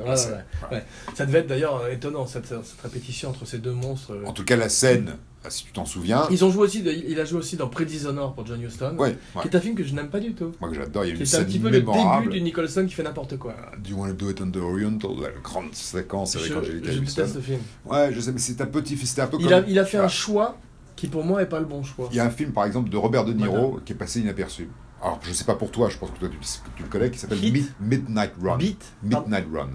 Ça 1.15 1.27
devait 1.27 1.41
être 1.41 1.47
d'ailleurs 1.47 1.83
euh, 1.83 1.91
étonnant, 1.93 2.27
cette, 2.27 2.47
cette 2.47 2.81
répétition 2.83 3.31
entre 3.31 3.47
ces 3.47 3.59
deux 3.59 3.73
monstres. 3.73 4.13
euh. 4.15 4.25
En 4.27 4.33
tout 4.33 4.45
cas, 4.45 4.57
la 4.57 4.69
scène, 4.69 5.17
si 5.51 5.65
tu 5.65 5.73
t'en 5.73 5.85
souviens, 5.85 6.27
Ils 6.31 6.45
ont 6.45 6.51
joué 6.51 6.63
aussi, 6.65 6.83
de- 6.83 6.91
il 6.93 7.19
a 7.21 7.25
joué 7.25 7.39
aussi 7.39 7.57
dans 7.57 7.69
Predishonor 7.69 8.35
pour 8.35 8.47
John 8.47 8.61
Huston, 8.63 8.95
ouais, 8.99 9.17
ouais. 9.35 9.43
qui 9.43 9.49
est 9.49 9.57
un 9.57 9.61
film 9.61 9.75
que 9.75 9.83
je 9.85 9.95
n'aime 9.95 10.09
pas 10.09 10.21
du 10.21 10.35
tout. 10.35 10.53
moi 10.61 10.69
que 10.71 10.77
j'adore, 10.77 11.05
il 11.05 11.09
y 11.09 11.11
a 11.13 11.15
une 11.17 11.23
est 11.23 11.35
un 11.35 11.45
petit 11.45 11.59
peu 11.59 11.71
le 11.71 11.81
début 11.81 12.29
du 12.31 12.41
Nicholson 12.43 12.85
qui 12.87 12.95
fait 12.95 13.03
n'importe 13.03 13.37
quoi. 13.39 13.55
Do 13.83 13.91
you 13.91 13.97
want 13.99 14.09
to 14.09 14.15
do 14.15 14.31
it 14.31 14.41
on 14.41 14.51
the 14.51 14.57
Oriental 14.57 15.11
La 15.21 15.29
grande 15.43 15.75
séquence 15.75 16.37
avec 16.37 16.53
Je, 16.53 16.59
Angelica 16.59 16.93
je 16.93 17.01
Houston. 17.01 17.27
ce 17.35 17.39
film. 17.41 17.61
Ouais, 17.87 18.13
je 18.13 18.21
sais, 18.21 18.33
mais 18.33 18.39
c'était 18.39 18.63
un 18.63 18.67
petit, 18.67 18.97
c'était 18.99 19.23
un 19.23 19.27
peu 19.27 19.37
Il 19.41 19.45
comme. 19.49 19.55
a, 19.55 19.61
il 19.69 19.79
a 19.79 19.85
fait 19.85 19.99
un 19.99 20.09
choix 20.09 20.57
qui 20.97 21.09
pour 21.09 21.25
moi 21.25 21.43
est 21.43 21.47
pas 21.47 21.59
le 21.61 21.67
bon 21.67 21.83
choix. 21.83 22.09
Il 22.13 22.17
y 22.17 22.21
a 22.21 22.25
un 22.25 22.31
film, 22.31 22.53
par 22.53 22.65
exemple, 22.65 22.89
de 22.91 22.97
Robert 22.97 23.25
De 23.25 23.33
Niro 23.33 23.55
Madame. 23.71 23.85
qui 23.85 23.93
est 23.93 23.97
passé 23.97 24.21
inaperçu. 24.21 24.69
Alors, 25.03 25.19
je 25.25 25.33
sais 25.33 25.45
pas 25.45 25.57
pour 25.57 25.73
toi, 25.73 25.89
je 25.89 25.99
pense 25.99 26.11
que 26.13 26.19
toi 26.21 26.29
tu, 26.29 26.39
tu 26.77 26.83
le 26.85 26.89
connais, 26.89 27.11
qui 27.11 27.19
s'appelle. 27.19 27.39
Mid- 27.41 27.73
Midnight 27.81 28.33
Run. 28.41 28.59
Beat. 28.59 28.85
Midnight 29.03 29.47
Run. 29.53 29.71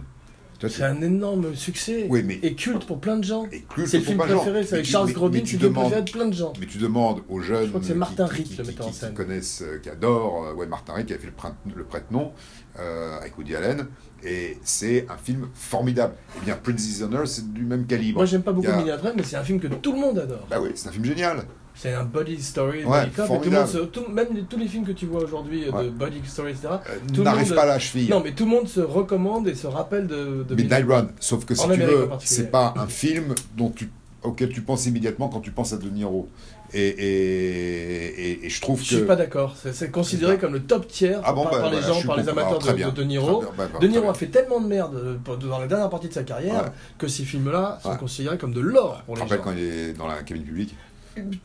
C'est 0.67 0.83
un 0.83 1.01
énorme 1.01 1.55
succès 1.55 2.07
Oui, 2.09 2.23
mais. 2.25 2.39
et 2.41 2.55
culte 2.55 2.85
pour 2.85 2.99
plein 2.99 3.17
de 3.17 3.23
gens. 3.23 3.45
C'est 3.85 3.97
le 3.99 4.03
film 4.03 4.17
préféré, 4.17 4.63
c'est 4.63 4.73
avec 4.75 4.85
tu- 4.85 4.91
Charles 4.91 5.11
Grodin, 5.13 5.33
c'est 5.37 5.41
le 5.41 5.47
film 5.47 5.61
demandes- 5.61 5.83
préféré 5.85 6.01
de 6.03 6.11
plein 6.11 6.25
de 6.27 6.33
gens. 6.33 6.53
Mais 6.59 6.65
tu 6.65 6.77
demandes 6.77 7.21
aux 7.29 7.39
jeunes 7.41 7.63
Je 7.63 7.67
crois 7.69 7.79
que 7.79 7.85
c'est 7.85 7.93
qui- 7.93 7.99
Martin 7.99 8.27
qui- 8.27 8.33
Ritt, 8.33 8.47
qui, 8.47 8.55
le 8.57 8.63
qui- 8.63 8.69
metteur 8.69 8.87
en 8.87 8.89
qui 8.89 8.95
scène. 8.95 9.13
connaissent, 9.13 9.61
euh, 9.61 9.77
qui 9.77 9.89
adorent, 9.89 10.45
euh, 10.47 10.53
ouais, 10.55 10.65
Martin 10.67 10.93
Ritt 10.93 11.07
qui 11.07 11.13
a 11.13 11.17
fait 11.19 11.27
le, 11.27 11.73
le 11.75 11.83
prête-nom 11.83 12.31
euh, 12.79 13.17
avec 13.19 13.37
Woody 13.37 13.55
Allen, 13.55 13.87
et 14.23 14.57
c'est 14.63 15.05
un 15.09 15.17
film 15.17 15.47
formidable. 15.53 16.13
Eh 16.41 16.45
bien, 16.45 16.55
Princess 16.61 17.01
Honor, 17.01 17.27
c'est 17.27 17.51
du 17.53 17.63
même 17.63 17.85
calibre. 17.85 18.17
Moi 18.19 18.25
j'aime 18.25 18.43
pas 18.43 18.51
beaucoup 18.51 18.67
a- 18.67 19.13
mais 19.15 19.23
c'est 19.23 19.35
un 19.35 19.43
film 19.43 19.59
que 19.59 19.67
tout 19.67 19.93
le 19.93 19.99
monde 19.99 20.19
adore. 20.19 20.45
Bah 20.49 20.57
oui, 20.61 20.69
c'est 20.75 20.89
un 20.89 20.91
film 20.91 21.05
génial. 21.05 21.43
C'est 21.77 21.93
un 21.93 22.03
body 22.03 22.41
story, 22.41 22.83
Ouais, 22.85 23.01
body 23.01 23.11
cop, 23.11 23.25
et 23.29 23.37
tout 23.43 23.49
le 23.51 23.55
monde 23.57 23.67
se- 23.67 23.77
tout- 23.77 24.07
même 24.09 24.27
les- 24.33 24.41
tous 24.43 24.57
les 24.57 24.67
films 24.67 24.83
que 24.85 24.91
tu 24.93 25.05
vois 25.05 25.21
aujourd'hui 25.23 25.65
euh, 25.71 25.83
de 25.83 25.89
body 25.89 26.21
story, 26.25 26.51
etc. 26.51 26.69
Euh, 26.89 27.23
N'arrive 27.23 27.53
pas 27.53 27.63
à 27.63 27.65
la 27.67 27.79
cheville. 27.79 28.09
Non, 28.09 28.19
mais 28.23 28.31
tout 28.33 28.45
le 28.45 28.49
monde 28.51 28.67
se 28.67 28.79
recommande 28.79 29.47
et 29.47 29.53
se 29.55 29.67
rappelle 29.67 30.07
de, 30.07 30.43
de 30.47 30.55
Midnight 30.55 30.85
Run. 30.87 31.07
Sauf 31.19 31.45
que 31.45 31.53
si 31.53 31.61
En 31.61 31.67
tu 31.67 31.73
Amérique 31.73 31.95
veux, 31.95 32.09
c'est 32.19 32.49
pas 32.51 32.73
un 32.77 32.87
film 32.87 33.35
dont 33.55 33.69
tu, 33.69 33.91
auquel 34.23 34.49
tu 34.49 34.61
penses 34.61 34.87
immédiatement 34.87 35.29
quand 35.29 35.39
tu 35.39 35.51
penses 35.51 35.71
à 35.73 35.77
De 35.77 35.87
Niro. 35.87 36.27
Et, 36.73 36.81
et, 36.87 38.31
et, 38.31 38.45
et 38.45 38.49
je 38.49 38.59
trouve 38.61 38.81
Je 38.83 38.89
que. 38.89 38.95
suis 38.97 39.05
pas 39.05 39.15
d'accord. 39.15 39.55
C'est 39.71 39.91
considéré 39.91 40.37
comme 40.37 40.53
le 40.53 40.63
top 40.63 40.87
tiers 40.87 41.21
Ah 41.23 41.31
bon, 41.31 41.43
par, 41.43 41.51
bah, 41.53 41.59
par 41.59 41.69
les 41.69 41.77
voilà, 41.77 41.93
gens, 41.93 42.01
je 42.01 42.07
par 42.07 42.17
les 42.17 42.27
amateurs 42.27 42.59
de, 42.59 42.73
bien. 42.73 42.89
de 42.89 42.93
De 42.95 43.03
Niro. 43.03 43.39
Bien, 43.41 43.49
bah, 43.57 43.67
bah, 43.71 43.79
De 43.79 43.87
Niro 43.87 44.09
a 44.09 44.13
fait 44.13 44.27
tellement 44.27 44.59
de 44.59 44.67
merde 44.67 44.95
euh, 44.95 45.35
dans 45.47 45.59
la 45.59 45.67
dernière 45.67 45.89
partie 45.89 46.09
de 46.09 46.13
sa 46.13 46.23
carrière 46.23 46.63
Ouais. 46.63 46.69
que 46.97 47.07
ces 47.07 47.23
films-là 47.23 47.79
sont 47.83 47.95
considérés 47.95 48.37
comme 48.37 48.53
de 48.53 48.59
l'or 48.61 49.01
pour 49.05 49.15
Je 49.15 49.23
les 49.23 49.29
gens. 49.29 49.35
quand 49.43 49.51
il 49.51 49.59
est 49.63 49.93
dans 49.93 50.07
la 50.07 50.23
cabine 50.23 50.43
publique. 50.43 50.75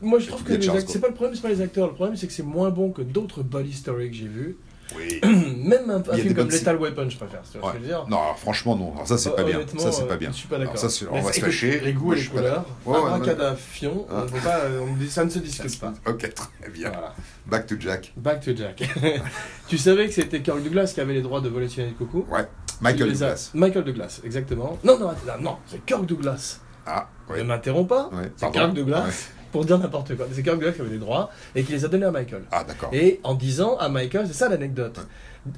Moi, 0.01 0.19
je 0.19 0.27
trouve 0.27 0.43
que 0.43 0.53
c'est 0.87 0.99
pas 0.99 1.07
le 1.07 1.13
problème, 1.13 1.35
c'est 1.35 1.41
pas 1.41 1.49
les 1.49 1.61
acteurs. 1.61 1.87
Le 1.87 1.93
problème, 1.93 2.15
c'est 2.15 2.27
que 2.27 2.33
c'est 2.33 2.43
moins 2.43 2.69
bon 2.69 2.91
que 2.91 3.01
d'autres 3.01 3.43
body 3.43 3.73
stories 3.73 4.09
que 4.11 4.15
j'ai 4.15 4.27
vus. 4.27 4.57
Oui. 4.97 5.19
Même 5.57 5.89
un, 5.89 6.03
un 6.11 6.17
film 6.17 6.35
comme 6.35 6.49
Lethal 6.49 6.75
Weapon, 6.77 7.09
je 7.09 7.17
préfère. 7.17 7.41
Tu 7.51 7.57
vois 7.57 7.69
ce 7.71 7.73
Ouais. 7.73 7.73
que 7.73 7.77
je 7.79 7.81
veux 7.83 7.87
dire 7.87 8.05
Non, 8.09 8.17
alors, 8.21 8.37
franchement, 8.37 8.75
non. 8.75 8.91
Alors, 8.93 9.07
ça, 9.07 9.17
c'est 9.17 9.33
pas 9.35 9.43
bien. 9.43 9.61
Ça, 9.77 9.91
c'est 9.91 10.05
pas 10.05 10.13
euh, 10.13 10.17
bien. 10.17 10.29
Je 10.31 10.35
suis 10.35 10.47
pas 10.47 10.57
d'accord. 10.59 10.75
on 11.11 11.21
va 11.21 11.31
se 11.33 11.39
fâcher. 11.39 11.79
Les 11.79 11.93
goûts 11.93 12.13
et 12.13 12.17
les 12.17 12.25
couleurs. 12.25 12.65
Abracadafion, 12.85 14.05
Ah. 14.11 14.23
on 14.23 14.29
peut 14.31 14.39
pas, 14.39 14.59
on 14.81 14.95
dit- 14.95 15.09
ça 15.09 15.25
ne 15.25 15.29
se 15.29 15.39
discute 15.39 15.79
pas. 15.79 15.93
Ok, 16.07 16.31
très 16.33 16.69
bien. 16.69 16.89
Voilà. 16.89 17.15
Back 17.47 17.65
to 17.67 17.75
Jack. 17.79 18.13
Back 18.17 18.41
to 18.41 18.55
Jack. 18.55 18.83
tu 19.67 19.77
savais 19.77 20.07
que 20.07 20.13
c'était 20.13 20.41
Kirk 20.41 20.61
Douglas 20.63 20.91
qui 20.93 21.01
avait 21.01 21.13
les 21.13 21.21
droits 21.21 21.41
de 21.41 21.49
voler 21.49 21.69
sur 21.69 21.83
les 21.83 21.91
coucou 21.91 22.25
Ouais. 22.29 22.45
Michael 22.81 23.09
les 23.09 23.23
a- 23.23 23.27
Douglas. 23.27 23.51
Michael 23.53 23.83
Douglas, 23.85 24.21
exactement. 24.23 24.77
Non, 24.83 24.99
non, 24.99 25.11
non, 25.41 25.57
c'est 25.67 25.83
Kirk 25.85 26.05
Douglas. 26.05 26.59
Ah, 26.85 27.07
Ne 27.29 27.35
ouais. 27.35 27.43
m'interromps 27.43 27.87
pas. 27.87 28.09
Ouais, 28.13 28.31
C'est. 28.35 28.51
Kirk 28.51 28.73
Douglas 28.73 29.05
Ouais. 29.05 29.11
Pour 29.53 29.63
dire 29.65 29.77
n'importe 29.77 30.17
quoi. 30.17 30.25
C'est 30.31 30.41
Kirk 30.41 30.55
Douglas 30.57 30.73
qui 30.73 30.81
avait 30.81 30.89
les 30.89 30.97
droits 30.97 31.29
et 31.53 31.63
qui 31.63 31.71
les 31.71 31.85
a 31.85 31.87
donnés 31.87 32.07
à 32.07 32.11
Michael. 32.11 32.43
Ah, 32.51 32.63
d'accord. 32.63 32.89
Et 32.91 33.21
en 33.23 33.35
disant 33.35 33.77
à 33.77 33.87
Michael, 33.87 34.25
c'est 34.25 34.33
ça 34.33 34.49
l'anecdote. 34.49 34.99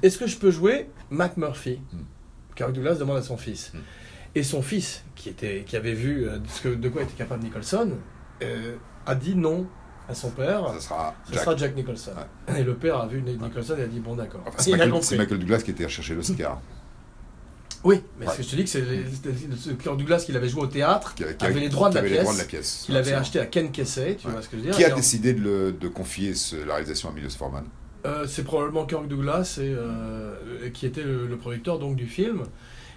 Est-ce 0.02 0.18
que 0.18 0.26
je 0.26 0.36
peux 0.36 0.50
jouer 0.50 0.90
Mac 1.10 1.38
Murphy? 1.38 1.80
Mm. 1.92 1.98
Kirk 2.54 2.72
Douglas 2.74 2.96
demande 2.96 3.16
à 3.16 3.22
son 3.22 3.38
fils. 3.38 3.72
Mm. 3.72 3.78
Et 4.34 4.42
son 4.42 4.60
fils, 4.60 5.02
qui, 5.14 5.30
était, 5.30 5.64
qui 5.66 5.76
avait 5.76 5.94
vu 5.94 6.28
euh, 6.28 6.38
ce 6.46 6.60
que, 6.60 6.68
de 6.74 6.88
quoi 6.90 7.02
était 7.02 7.14
capable 7.14 7.42
Nicholson, 7.42 7.92
euh, 8.42 8.76
a 9.06 9.14
dit 9.14 9.34
non 9.34 9.66
à 10.10 10.14
son 10.14 10.28
père. 10.28 10.74
Sera 10.78 11.14
Ce 11.24 11.32
Jack. 11.32 11.42
sera 11.42 11.56
Jack 11.56 11.74
Nicholson. 11.74 12.12
Et 12.54 12.62
le 12.64 12.74
père 12.74 12.98
a 12.98 13.06
vu 13.06 13.22
Nicholson 13.22 13.76
et 13.78 13.82
a 13.82 13.86
dit 13.86 14.00
bon 14.00 14.14
d'accord. 14.14 14.42
Enfin, 14.46 14.58
c'est 14.58 14.72
Michael, 14.72 14.92
Michael 14.92 15.38
Douglas 15.38 15.62
qui 15.62 15.70
était 15.70 15.84
recherché 15.84 16.14
l'Oscar. 16.14 16.60
Oui, 17.84 18.00
mais 18.18 18.26
Ouais. 18.26 18.32
ce 18.32 18.36
que 18.38 18.42
je 18.42 18.48
te 18.50 18.56
dis 18.56 18.64
que 18.64 18.70
c'est 18.70 18.84
ce 19.56 19.70
Kirk 19.70 19.96
Douglas 19.96 20.22
qu'il 20.26 20.36
avait 20.36 20.48
joué 20.48 20.62
au 20.62 20.66
théâtre, 20.66 21.14
Qui, 21.14 21.24
qui 21.38 21.44
avait 21.46 21.60
les 21.60 21.68
droits 21.68 21.88
de 21.88 21.94
qui 21.94 21.96
la 21.96 22.02
les 22.02 22.08
pièce, 22.10 22.22
droits 22.22 22.34
de 22.34 22.38
la 22.38 22.44
pièce. 22.44 22.82
qu'il 22.86 22.96
avait 22.96 23.12
acheté 23.12 23.38
à 23.40 23.46
Ken 23.46 23.70
Kesey, 23.70 24.16
tu 24.16 24.26
Ouais. 24.26 24.32
vois 24.32 24.42
ce 24.42 24.48
que 24.48 24.56
je 24.56 24.62
veux 24.62 24.68
dire 24.68 24.76
Qui 24.76 24.84
a 24.84 24.90
décidé 24.90 25.32
de, 25.34 25.40
le- 25.40 25.72
de 25.72 25.88
confier 25.88 26.34
ce- 26.34 26.56
la 26.56 26.74
réalisation 26.74 27.08
à 27.08 27.12
Milos 27.12 27.30
Forman? 27.38 27.64
Euh, 28.04 28.26
c'est 28.28 28.44
probablement 28.44 28.86
Kirk 28.86 29.08
Douglas 29.08 29.58
et, 29.60 29.62
euh, 29.76 30.34
qui 30.72 30.86
était 30.86 31.02
le, 31.02 31.26
le 31.26 31.36
producteur 31.36 31.78
donc 31.78 31.96
du 31.96 32.06
film. 32.06 32.42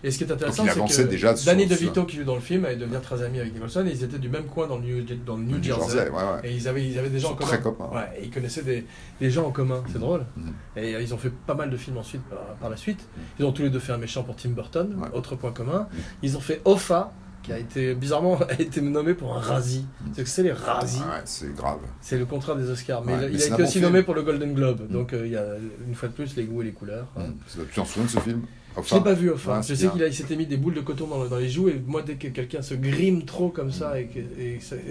Et 0.03 0.11
ce 0.11 0.17
qui 0.17 0.23
est 0.23 0.31
intéressant, 0.31 0.65
c'est 0.87 1.03
que 1.05 1.09
déjà 1.09 1.33
Danny 1.45 1.65
DeVito 1.67 2.05
qui 2.05 2.17
joue 2.17 2.23
dans 2.23 2.35
le 2.35 2.41
film 2.41 2.65
allait 2.65 2.75
devenir 2.77 3.01
très 3.01 3.21
ami 3.21 3.39
avec 3.39 3.53
Nicholson. 3.53 3.85
Et 3.85 3.91
ils 3.91 4.03
étaient 4.03 4.17
du 4.19 4.29
même 4.29 4.45
coin 4.45 4.67
dans 4.67 4.77
le 4.77 4.83
New, 4.83 5.03
dans 5.25 5.35
le 5.35 5.43
New 5.43 5.57
New 5.57 5.63
Jersey. 5.63 5.97
Jersey, 5.97 6.09
ouais, 6.09 6.15
ouais. 6.15 6.39
Et 6.49 6.55
ils 6.55 6.67
avaient, 6.67 6.85
ils 6.87 6.97
avaient 6.97 7.09
des 7.09 7.19
gens 7.19 7.31
en 7.31 7.35
commun. 7.35 7.49
très 7.49 7.61
copains. 7.61 7.89
Ouais, 7.93 8.07
et 8.19 8.23
ils 8.25 8.29
connaissaient 8.31 8.63
des, 8.63 8.85
des 9.19 9.29
gens 9.29 9.45
en 9.47 9.51
commun, 9.51 9.83
c'est 9.91 9.99
drôle. 9.99 10.25
Mhm. 10.37 10.53
Et 10.77 10.95
euh, 10.95 11.01
ils 11.01 11.13
ont 11.13 11.17
fait 11.17 11.31
pas 11.31 11.53
mal 11.55 11.69
de 11.69 11.77
films 11.77 11.97
ensuite 11.97 12.21
par, 12.23 12.39
par 12.59 12.69
la 12.69 12.77
suite. 12.77 13.05
Ils 13.39 13.45
ont 13.45 13.51
tous 13.51 13.63
les 13.63 13.69
deux 13.69 13.79
fait 13.79 13.93
un 13.93 13.97
méchant 13.97 14.23
pour 14.23 14.35
Tim 14.35 14.49
Burton, 14.49 14.95
autre 15.13 15.35
point 15.35 15.51
commun. 15.51 15.87
Ils 16.21 16.37
ont 16.37 16.41
fait 16.41 16.61
Offa, 16.65 17.11
qui 17.43 17.53
a 17.53 17.57
été 17.57 17.95
bizarrement 17.95 18.37
a 18.49 18.53
été 18.61 18.81
nommé 18.81 19.13
pour 19.13 19.35
un 19.35 19.39
Razzie. 19.39 19.85
C'est 20.13 20.23
que 20.23 20.29
c'est 20.29 20.43
les 20.43 20.51
Razzie. 20.51 20.99
Ouais, 20.99 21.21
c'est 21.25 21.55
grave. 21.55 21.79
C'est 22.01 22.17
le 22.17 22.25
contraire 22.25 22.55
des 22.57 22.69
Oscars. 22.69 23.01
Mais 23.05 23.13
Ouais, 23.13 23.17
il 23.19 23.23
a, 23.23 23.27
mais 23.27 23.33
il 23.33 23.35
a 23.37 23.39
c'est 23.39 23.53
été 23.53 23.63
aussi 23.63 23.71
film. 23.73 23.85
nommé 23.85 24.03
pour 24.03 24.13
le 24.13 24.23
Golden 24.23 24.53
Globe. 24.53 24.91
Donc 24.91 25.13
euh, 25.13 25.25
il 25.25 25.31
y 25.31 25.37
a 25.37 25.45
une 25.87 25.95
fois 25.95 26.09
de 26.09 26.13
plus 26.13 26.35
les 26.35 26.43
goûts 26.43 26.61
et 26.61 26.65
les 26.65 26.71
couleurs. 26.73 27.07
Mm. 27.15 27.31
Tu 27.69 27.75
t'en 27.75 27.85
souviens 27.85 28.05
de 28.05 28.09
ce 28.11 28.19
film? 28.19 28.41
Je 28.87 28.95
l'ai 28.95 29.01
pas 29.01 29.13
vu, 29.13 29.31
enfin. 29.33 29.61
Je 29.61 29.73
sais 29.73 29.87
qu'il 29.89 30.13
s'était 30.13 30.35
mis 30.35 30.45
des 30.45 30.57
boules 30.57 30.73
de 30.73 30.81
coton 30.81 31.07
dans, 31.07 31.25
dans 31.25 31.37
les 31.37 31.49
joues, 31.49 31.69
et 31.69 31.81
moi, 31.85 32.01
dès 32.01 32.15
que 32.15 32.27
quelqu'un 32.27 32.61
se 32.61 32.73
grime 32.73 33.23
trop 33.25 33.49
comme 33.49 33.71
ça, 33.71 33.99
et 33.99 34.09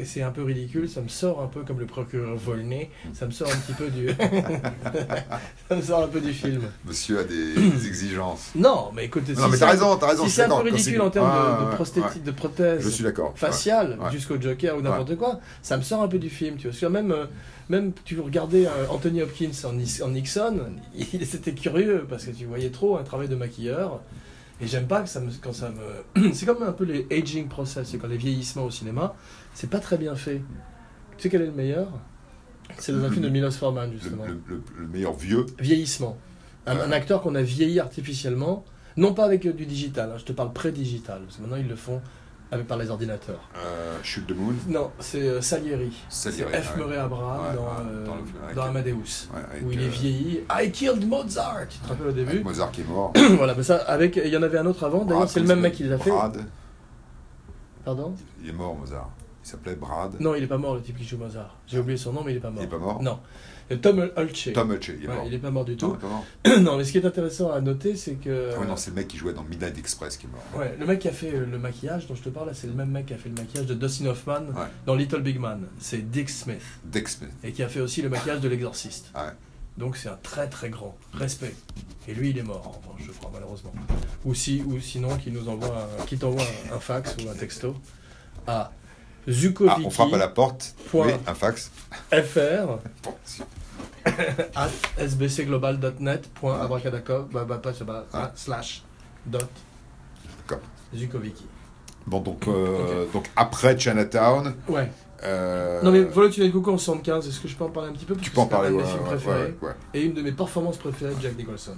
c'est 0.05 0.23
un 0.23 0.31
peu 0.31 0.43
ridicule, 0.43 0.89
ça 0.89 1.01
me 1.01 1.09
sort 1.09 1.41
un 1.43 1.47
peu 1.47 1.63
comme 1.63 1.81
le 1.81 1.87
procureur 1.87 2.37
Volney, 2.37 2.91
ça 3.13 3.27
me 3.27 3.31
sort 3.31 3.49
un 3.49 3.57
petit 3.57 3.73
peu 3.73 3.89
du. 3.89 4.09
ça 5.69 5.77
me 5.77 5.83
sort 5.83 6.03
un 6.05 6.09
peu 6.09 6.21
du 6.21 6.33
film. 6.33 6.63
Monsieur 6.85 7.21
a 7.21 7.25
des, 7.25 7.55
des 7.55 7.87
exigences. 7.87 8.51
Non, 8.55 8.91
mais 8.95 9.05
écoutez, 9.07 9.33
Non, 9.35 9.45
si 9.45 9.51
mais 9.51 9.57
c'est 9.57 9.59
t'as 9.61 9.71
raison, 9.71 9.97
t'as 9.97 10.09
raison. 10.09 10.25
Si 10.25 10.31
c'est 10.31 10.43
un 10.45 10.49
peu 10.49 10.71
ridicule 10.71 11.01
en 11.01 11.11
termes 11.11 11.29
de, 11.31 11.65
de, 11.65 11.71
ouais, 11.71 11.77
prosthéti- 11.77 12.01
ouais. 12.17 12.23
de 12.25 12.31
prothèse 12.31 12.83
Je 12.83 12.89
suis 12.89 13.05
d'accord. 13.05 13.33
faciale 13.37 13.97
Ouais. 14.01 14.11
jusqu'au 14.13 14.41
Joker 14.41 14.77
ou 14.77 14.81
n'importe 14.83 15.17
quoi, 15.17 15.41
ça 15.63 15.77
me 15.77 15.83
sort 15.83 16.03
un 16.03 16.09
peu 16.09 16.19
du 16.19 16.31
film. 16.31 16.57
Tu 16.57 16.63
vois, 16.63 16.71
Parce 16.71 16.81
que 16.81 16.87
même, 16.87 17.11
euh, 17.13 17.27
même 17.69 17.93
tu 18.05 18.19
regardais 18.21 18.67
euh, 18.67 18.87
Anthony 18.91 19.23
Hopkins 19.23 19.51
en, 19.65 19.73
Nixon, 20.09 20.59
il 20.95 21.27
c'était 21.27 21.53
curieux 21.55 22.07
parce 22.09 22.25
que 22.25 22.31
tu 22.31 22.47
voyais 22.47 22.71
trop 22.71 22.97
un 22.99 23.03
travail 23.03 23.29
de 23.29 23.37
maquilleur. 23.37 24.01
Et 24.61 24.67
j'aime 24.67 24.89
pas 24.89 25.03
que 25.03 25.09
ça 25.09 25.21
me, 25.21 25.31
quand 25.41 25.53
ça 25.53 25.71
me. 25.71 26.33
c'est 26.33 26.45
comme 26.47 26.63
un 26.65 26.73
peu 26.73 26.85
les 26.85 27.07
aging 27.17 27.47
process, 27.49 27.89
c'est 27.91 27.99
quand 27.99 28.09
les 28.09 28.17
vieillissements 28.17 28.65
au 28.65 28.71
cinéma, 28.71 29.15
c'est 29.55 29.71
pas 29.71 29.79
très 29.81 29.97
bien 29.99 30.17
fait. 30.17 30.43
Tu 31.17 31.23
sais 31.25 31.29
quel 31.31 31.43
est 31.43 31.47
le 31.47 31.53
meilleur? 31.53 31.89
C'est 32.79 32.93
dans 32.93 33.05
un 33.05 33.11
film 33.11 33.23
de 33.23 33.29
Milos 33.29 33.53
Forman 33.53 33.91
justement. 33.93 34.25
le- 34.27 34.41
le- 34.47 34.63
le 34.79 34.87
meilleur 34.89 35.15
vieux? 35.15 35.47
Vieillissement. 35.59 36.19
Un, 36.67 36.77
Ouais. 36.77 36.83
un 36.83 36.93
acteur 36.93 37.23
qu'on 37.23 37.35
a 37.35 37.41
vieilli 37.43 37.81
artificiellement, 37.81 38.65
non 38.97 39.15
pas 39.15 39.25
avec 39.25 39.47
euh, 39.47 39.53
du 39.53 39.65
digital, 39.65 40.11
hein, 40.13 40.19
je 40.19 40.25
te 40.25 40.33
parle 40.33 40.53
pré-digital, 40.53 41.23
parce 41.23 41.37
que 41.37 41.43
maintenant 41.43 41.57
ils 41.57 41.67
le 41.69 41.77
font 41.77 42.01
avec, 42.51 42.67
par 42.67 42.79
les 42.79 42.91
ordinateurs. 42.91 43.41
Euh, 43.57 43.99
Shoot 44.03 44.27
the 44.27 44.35
Moon. 44.37 44.55
Non, 44.69 44.91
c'est 45.01 45.21
euh, 45.21 45.41
Salieri. 45.41 45.93
Salieri, 46.09 46.51
F. 46.53 46.71
ouais. 46.73 46.77
Murray 46.79 46.97
Abraham 46.97 47.41
Ouais, 47.51 47.55
dans, 47.57 47.63
ouais, 47.63 47.91
euh, 47.91 48.07
dans 48.07 48.55
dans 48.55 48.63
Amadeus. 48.69 49.29
Ouais, 49.35 49.61
Où 49.65 49.73
il 49.73 49.83
est 49.83 49.87
euh, 49.87 49.89
vieilli. 49.89 50.41
I 50.51 50.71
killed 50.71 51.07
Mozart 51.07 51.69
Tu 51.69 51.79
te 51.79 51.89
rappelles 51.89 52.07
au 52.07 52.11
avec 52.11 52.27
début 52.27 52.43
Mozart 52.45 52.71
qui 52.73 52.81
est 52.81 52.89
mort. 52.89 53.13
Voilà, 53.37 53.55
mais 53.55 53.63
ça, 53.63 53.77
avec, 53.77 54.17
il 54.17 54.29
y 54.31 54.37
en 54.37 54.43
avait 54.43 54.59
un 54.59 54.67
autre 54.67 54.85
avant, 54.85 55.05
d'ailleurs 55.05 55.29
c'est 55.29 55.41
le 55.41 55.47
même 55.47 55.61
mec 55.61 55.75
qui 55.75 55.85
l'a 55.85 55.99
fait. 55.99 56.11
Brad. 56.11 56.39
Pardon 57.85 58.15
Il 58.43 58.49
est 58.51 58.53
mort, 58.53 58.75
Mozart. 58.77 59.11
Il 59.45 59.49
s'appelait 59.49 59.77
Brad. 59.77 60.13
Non, 60.21 60.35
il 60.35 60.43
est 60.43 60.47
pas 60.49 60.59
mort 60.59 60.75
le 60.75 60.83
type 60.83 60.99
qui 60.99 61.05
joue 61.05 61.17
Mozart. 61.17 61.57
J'ai 61.67 61.79
oublié 61.79 61.97
son 61.97 62.13
nom, 62.13 62.23
mais 62.25 62.33
il 62.33 62.37
est 62.37 62.41
pas 62.41 62.51
mort. 62.51 62.63
Il 62.63 62.67
est 62.67 62.69
pas 62.69 62.79
mort 62.79 63.03
Non. 63.03 63.19
Tom 63.77 64.11
Hulce. 64.17 64.49
Tom 64.55 64.73
Hutchie, 64.73 64.93
il 64.99 65.05
est 65.05 65.09
Ouais, 65.09 65.15
mort. 65.15 65.25
il 65.27 65.35
est 65.35 65.39
pas 65.39 65.51
mort 65.51 65.65
du 65.65 65.77
tout. 65.77 65.97
non, 66.61 66.77
mais 66.79 66.85
ce 66.85 66.93
qui 66.93 66.99
est 66.99 67.05
intéressant 67.07 67.51
à 67.53 67.61
noter, 67.61 67.97
c'est 67.97 68.15
que. 68.15 68.51
Ah 68.57 68.61
ouais, 68.61 68.67
non, 68.67 68.77
c'est 68.77 68.91
le 68.91 68.97
mec 68.97 69.09
qui 69.09 69.17
jouait 69.19 69.33
dans 69.35 69.43
Midnight 69.45 69.77
Express 69.79 70.17
qui 70.17 70.27
est 70.27 70.31
mort. 70.31 70.43
Ouais, 70.61 70.75
le 70.79 70.87
mec 70.87 71.01
qui 71.01 71.09
a 71.09 71.13
fait 71.13 71.35
euh, 71.35 71.45
le 71.47 71.59
maquillage 71.59 72.07
dont 72.07 72.15
je 72.15 72.23
te 72.23 72.29
parle, 72.31 72.51
c'est 72.55 72.67
le 72.67 72.73
même 72.73 72.91
mec 72.91 73.07
qui 73.07 73.15
a 73.15 73.19
fait 73.19 73.29
le 73.29 73.35
maquillage 73.35 73.67
de 73.67 73.75
Dustin 73.75 74.07
Hoffman 74.07 74.41
Ouais. 74.55 74.67
dans 74.87 74.95
Little 74.95 75.21
Big 75.23 75.39
Man. 75.39 75.67
C'est 75.79 76.11
Dick 76.11 76.31
Smith. 76.31 76.63
Dick 76.85 77.09
Smith. 77.09 77.31
Et 77.45 77.53
qui 77.53 77.63
a 77.63 77.69
fait 77.69 77.81
aussi 77.81 78.01
le 78.03 78.09
maquillage 78.09 78.41
de 78.41 78.49
l'exorciste. 78.49 79.11
Ouais. 79.15 79.31
Donc 79.77 79.97
c'est 79.97 80.09
un 80.09 80.19
très 80.23 80.49
très 80.49 80.71
grand 80.71 80.97
respect. 81.15 81.55
Et 82.09 82.15
lui, 82.15 82.31
il 82.31 82.39
est 82.39 82.43
mort, 82.43 82.67
en 82.67 82.71
revanche, 82.71 83.07
je 83.07 83.13
crois, 83.13 83.31
malheureusement. 83.33 83.73
Ou, 84.25 84.35
si, 84.35 84.63
ou 84.67 84.81
sinon, 84.81 85.17
qu'il 85.19 85.35
nous 85.35 85.49
envoie 85.49 85.87
un, 86.01 86.05
qu'il 86.07 86.19
t'envoie 86.19 86.43
un, 86.73 86.77
un 86.77 86.81
fax 86.81 87.15
ou 87.25 87.29
un 87.29 87.35
texto 87.35 87.77
à 88.47 88.73
Ah, 89.29 89.77
on 89.85 89.91
frappe 89.91 90.15
à 90.15 90.17
la 90.17 90.29
porte. 90.29 90.75
Point. 90.91 91.07
Oui, 91.09 91.13
un 91.27 91.35
fax. 91.35 91.71
Si. 93.25 93.43
at 94.55 94.71
sbcglobal.net 95.09 96.29
bah, 96.43 98.07
Ah. 98.13 98.33
slash 98.35 98.83
dot. 99.27 99.45
Bon, 102.07 102.21
donc, 102.21 102.49
euh, 102.49 103.05
donc 103.13 103.29
après 103.37 103.79
Chinatown. 103.79 104.55
Ouais. 104.69 104.91
euh, 105.25 105.83
Non 105.83 105.91
mais 105.93 106.03
Vol 106.05 106.25
au-dessus 106.25 106.41
des 106.41 106.51
coucous 106.51 106.71
en 106.71 106.79
75, 106.79 107.29
est-ce 107.29 107.41
que 107.41 107.49
je 107.49 107.57
peux 107.57 107.65
en 107.65 107.69
parler 107.71 107.91
un 107.91 107.93
petit 107.93 108.07
peu? 108.07 108.15
Parce 108.15 108.25
Tu 108.27 108.31
peux 108.33 108.41
en 108.41 108.47
parler, 108.47 108.71
de 108.71 108.77
ouais, 108.77 108.83
ouais, 108.83 109.55
ouais. 109.61 109.73
Et 109.93 110.03
une 110.05 110.15
de 110.15 110.23
mes 110.23 110.33
performances 110.33 110.79
préférées 110.79 111.15
de 111.15 111.21
Jack 111.21 111.37
Nicholson. 111.37 111.77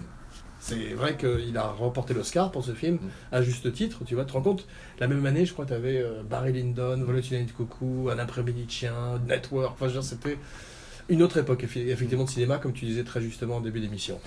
C'est 0.61 0.93
vrai 0.95 1.16
qu'il 1.16 1.57
a 1.57 1.64
remporté 1.68 2.12
l'Oscar 2.14 2.53
pour 2.53 2.62
ce 2.64 2.73
film, 2.73 2.97
Mm. 2.97 3.09
à 3.33 3.43
juste 3.43 3.73
titre, 3.73 4.05
tu 4.05 4.14
vois, 4.14 4.25
tu 4.25 4.29
te 4.29 4.35
rends 4.35 4.43
compte? 4.43 4.66
La 5.01 5.09
même 5.09 5.25
année, 5.27 5.47
je 5.47 5.53
crois 5.55 5.64
tu 5.64 5.73
avais 5.73 6.05
Barry 6.29 6.53
Lyndon, 6.53 7.03
Vol 7.03 7.16
au-dessus 7.16 7.37
des 7.43 7.47
coucou, 7.47 8.09
Un 8.12 8.18
après-midi 8.18 8.66
de 8.66 8.71
chien, 8.71 8.95
Network, 9.27 9.73
enfin 9.73 9.87
je 9.89 9.95
veux 9.95 10.01
dire, 10.01 10.05
c'était 10.09 10.39
une 11.09 11.23
autre 11.23 11.39
époque, 11.39 11.65
effectivement, 11.65 12.25
de 12.25 12.31
cinéma, 12.31 12.59
comme 12.59 12.73
tu 12.73 12.85
disais 12.85 13.05
très 13.05 13.21
justement 13.21 13.57
en 13.57 13.61
début 13.61 13.81
d'émission. 13.81 14.19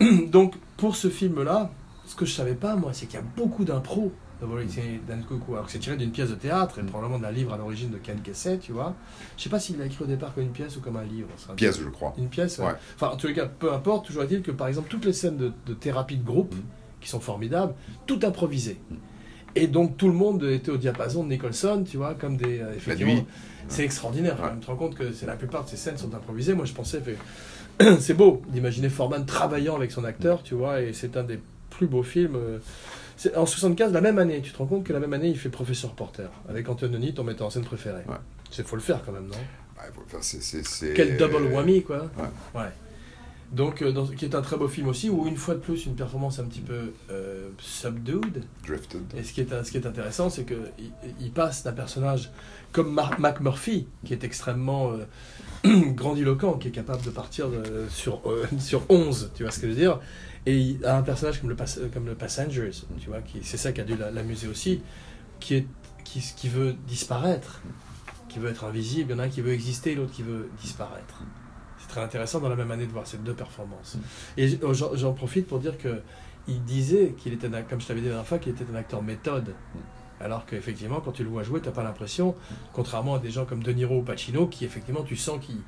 Donc, 0.28 0.54
pour 0.76 0.96
ce 0.96 1.08
film-là, 1.10 1.70
ce 2.06 2.14
que 2.14 2.24
je 2.24 2.32
savais 2.32 2.54
pas, 2.54 2.76
moi, 2.76 2.92
c'est 2.92 3.06
qu'il 3.06 3.16
y 3.18 3.22
a 3.22 3.26
beaucoup 3.36 3.64
d'impro 3.64 4.12
dans 4.40 4.48
coucou, 5.26 5.54
alors 5.54 5.64
que 5.66 5.72
c'est 5.72 5.78
tiré 5.78 5.96
d'une 5.96 6.10
pièce 6.10 6.28
de 6.28 6.34
théâtre, 6.34 6.78
et 6.78 6.82
Mm. 6.82 6.86
probablement 6.86 7.18
d'un 7.18 7.30
livre 7.30 7.54
à 7.54 7.56
l'origine 7.56 7.90
de 7.90 7.96
Ken 7.96 8.20
Kesey, 8.20 8.58
tu 8.58 8.72
vois. 8.72 8.94
Je 9.38 9.42
sais 9.44 9.48
pas 9.48 9.58
s'il 9.58 9.78
l'a 9.78 9.86
écrit 9.86 10.04
au 10.04 10.06
départ 10.06 10.34
comme 10.34 10.44
une 10.44 10.50
pièce 10.52 10.76
ou 10.76 10.80
comme 10.80 10.96
un 10.96 11.04
livre. 11.04 11.28
ça. 11.38 11.54
Pièce, 11.54 11.80
je 11.80 11.88
crois. 11.88 12.14
Une 12.18 12.28
pièce 12.28 12.58
Ouais. 12.58 12.72
Enfin, 12.96 13.08
en 13.08 13.16
tous 13.16 13.28
les 13.28 13.34
cas, 13.34 13.46
peu 13.46 13.72
importe, 13.72 14.06
toujours 14.06 14.24
est-il 14.24 14.42
que 14.42 14.50
par 14.50 14.68
exemple, 14.68 14.88
toutes 14.90 15.06
les 15.06 15.14
scènes 15.14 15.38
de, 15.38 15.52
de 15.66 15.72
thérapie 15.74 16.16
de 16.18 16.24
groupe, 16.24 16.54
Mm. 16.54 16.60
qui 17.00 17.08
sont 17.08 17.20
formidables, 17.20 17.74
tout 18.06 18.20
improvisé. 18.24 18.78
Mm. 18.90 18.94
Et 19.56 19.66
donc 19.66 19.96
tout 19.96 20.06
le 20.08 20.14
monde 20.14 20.44
était 20.44 20.70
au 20.70 20.76
diapason 20.76 21.24
de 21.24 21.28
Nicholson, 21.30 21.84
tu 21.88 21.96
vois, 21.96 22.14
comme 22.14 22.36
des. 22.36 22.60
euh, 22.60 22.74
effectivement. 22.76 23.12
C'est 23.68 23.82
extraordinaire. 23.84 24.40
Ouais. 24.40 24.50
Tu 24.60 24.60
te 24.60 24.66
rends 24.66 24.76
compte 24.76 24.94
que 24.94 25.12
c'est 25.12 25.26
la 25.26 25.34
plupart 25.34 25.64
de 25.64 25.68
ces 25.70 25.76
scènes 25.76 25.96
sont 25.98 26.14
improvisées. 26.14 26.54
Moi, 26.54 26.66
je 26.66 26.72
pensais, 26.72 27.00
c'est 27.98 28.14
beau 28.14 28.42
d'imaginer 28.48 28.88
Forman 28.88 29.24
travaillant 29.26 29.74
avec 29.76 29.90
son 29.90 30.04
acteur, 30.04 30.42
tu 30.42 30.54
vois, 30.54 30.80
et 30.82 30.92
c'est 30.92 31.16
un 31.16 31.24
des 31.24 31.40
plus 31.70 31.86
beaux 31.86 32.02
films. 32.04 32.36
euh, 32.36 32.58
En 33.36 33.44
75, 33.46 33.92
la 33.92 34.00
même 34.00 34.18
année, 34.18 34.40
tu 34.40 34.52
te 34.52 34.58
rends 34.58 34.66
compte 34.66 34.84
que 34.84 34.92
la 34.92 35.00
même 35.00 35.12
année, 35.14 35.28
il 35.28 35.38
fait 35.38 35.48
Professeur 35.48 35.92
Porter 35.94 36.28
avec 36.48 36.68
Anthony, 36.68 37.12
ton 37.14 37.24
metteur 37.24 37.46
en 37.48 37.50
scène 37.50 37.64
préféré. 37.64 38.00
Ouais. 38.08 38.14
C'est 38.50 38.64
faut 38.66 38.76
le 38.76 38.82
faire 38.82 39.02
quand 39.04 39.12
même, 39.12 39.26
non? 39.26 39.36
Faut 39.94 40.02
faire- 40.08 40.22
c'est- 40.22 40.40
quel 40.94 41.16
double 41.16 41.52
whammy, 41.52 41.82
quoi. 41.82 42.08
Ouais. 42.16 42.60
Ouais. 42.60 42.68
Donc, 43.52 43.80
euh, 43.82 43.92
dans- 43.92 44.06
qui 44.06 44.24
est 44.24 44.34
un 44.34 44.42
très 44.42 44.56
beau 44.56 44.66
film 44.68 44.88
aussi, 44.88 45.08
où 45.08 45.26
une 45.26 45.36
fois 45.36 45.54
de 45.54 45.60
plus, 45.60 45.86
une 45.86 45.94
performance 45.94 46.38
un 46.40 46.44
petit 46.44 46.60
peu 46.60 46.92
euh, 47.10 47.48
subdued. 47.58 48.42
Drifted. 48.66 49.02
Et 49.16 49.22
ce 49.22 49.32
qui 49.32 49.40
est, 49.40 49.62
ce 49.64 49.70
qui 49.70 49.76
est 49.78 49.86
intéressant, 49.86 50.28
c'est 50.30 50.44
qu'il 50.44 50.58
il 51.20 51.30
passe 51.30 51.62
d'un 51.62 51.72
personnage 51.72 52.30
comme 52.72 52.92
Mar- 52.92 53.18
Mac 53.20 53.40
Murphy, 53.40 53.86
qui 54.04 54.12
est 54.12 54.24
extrêmement 54.24 54.92
euh, 54.92 55.06
grandiloquent, 55.94 56.54
qui 56.58 56.68
est 56.68 56.72
capable 56.72 57.02
de 57.04 57.10
partir 57.10 57.48
de- 57.48 57.86
sur, 57.88 58.20
sur 58.58 58.82
11, 58.90 59.30
tu 59.34 59.44
vois 59.44 59.52
ce 59.52 59.60
que 59.60 59.66
je 59.68 59.72
veux 59.72 59.78
dire, 59.78 60.00
et 60.44 60.56
il- 60.58 60.84
à 60.84 60.96
un 60.98 61.02
personnage 61.02 61.40
comme 61.40 61.50
le, 61.50 61.56
comme 61.94 62.06
le 62.06 62.14
Passengers, 62.14 62.70
tu 63.00 63.08
vois, 63.08 63.18
c'est 63.42 63.56
ça 63.56 63.72
qui 63.72 63.80
a 63.80 63.84
dû 63.84 63.96
la- 63.96 64.10
l'amuser 64.10 64.48
aussi, 64.48 64.80
qui, 65.40 65.54
est, 65.54 65.66
qui, 66.04 66.20
qui 66.36 66.48
veut 66.48 66.74
disparaître, 66.88 67.60
qui 68.28 68.38
veut 68.40 68.50
être 68.50 68.64
invisible, 68.64 69.12
il 69.12 69.14
y 69.14 69.16
en 69.16 69.22
a 69.22 69.26
un 69.26 69.28
qui 69.28 69.40
veut 69.40 69.52
exister, 69.52 69.94
l'autre 69.94 70.12
qui 70.12 70.22
veut 70.24 70.48
disparaître. 70.60 71.22
Intéressant 72.02 72.40
dans 72.40 72.48
la 72.48 72.56
même 72.56 72.70
année 72.70 72.86
de 72.86 72.92
voir 72.92 73.06
ces 73.06 73.18
deux 73.18 73.34
performances. 73.34 73.96
Et 74.36 74.48
j- 74.48 74.58
oh, 74.62 74.72
j'en 74.74 75.12
profite 75.12 75.46
pour 75.46 75.58
dire 75.58 75.76
que 75.78 76.00
il 76.48 76.62
disait 76.64 77.14
qu'il 77.18 77.32
était, 77.32 77.48
un- 77.52 77.62
comme 77.62 77.80
je 77.80 77.86
t'avais 77.86 78.00
dit 78.00 78.06
la 78.06 78.12
dernière 78.12 78.28
fois, 78.28 78.38
qu'il 78.38 78.52
était 78.52 78.64
un 78.72 78.76
acteur 78.76 79.02
méthode. 79.02 79.54
Alors 80.20 80.46
qu'effectivement, 80.46 81.00
quand 81.00 81.12
tu 81.12 81.24
le 81.24 81.28
vois 81.28 81.42
jouer, 81.42 81.60
tu 81.60 81.66
n'as 81.66 81.72
pas 81.74 81.82
l'impression, 81.82 82.34
contrairement 82.72 83.16
à 83.16 83.18
des 83.18 83.30
gens 83.30 83.44
comme 83.44 83.62
De 83.62 83.72
Niro 83.72 83.98
ou 83.98 84.02
Pacino, 84.02 84.46
qui 84.46 84.64
effectivement, 84.64 85.02
tu 85.02 85.16
sens 85.16 85.38
qu'ils 85.44 85.60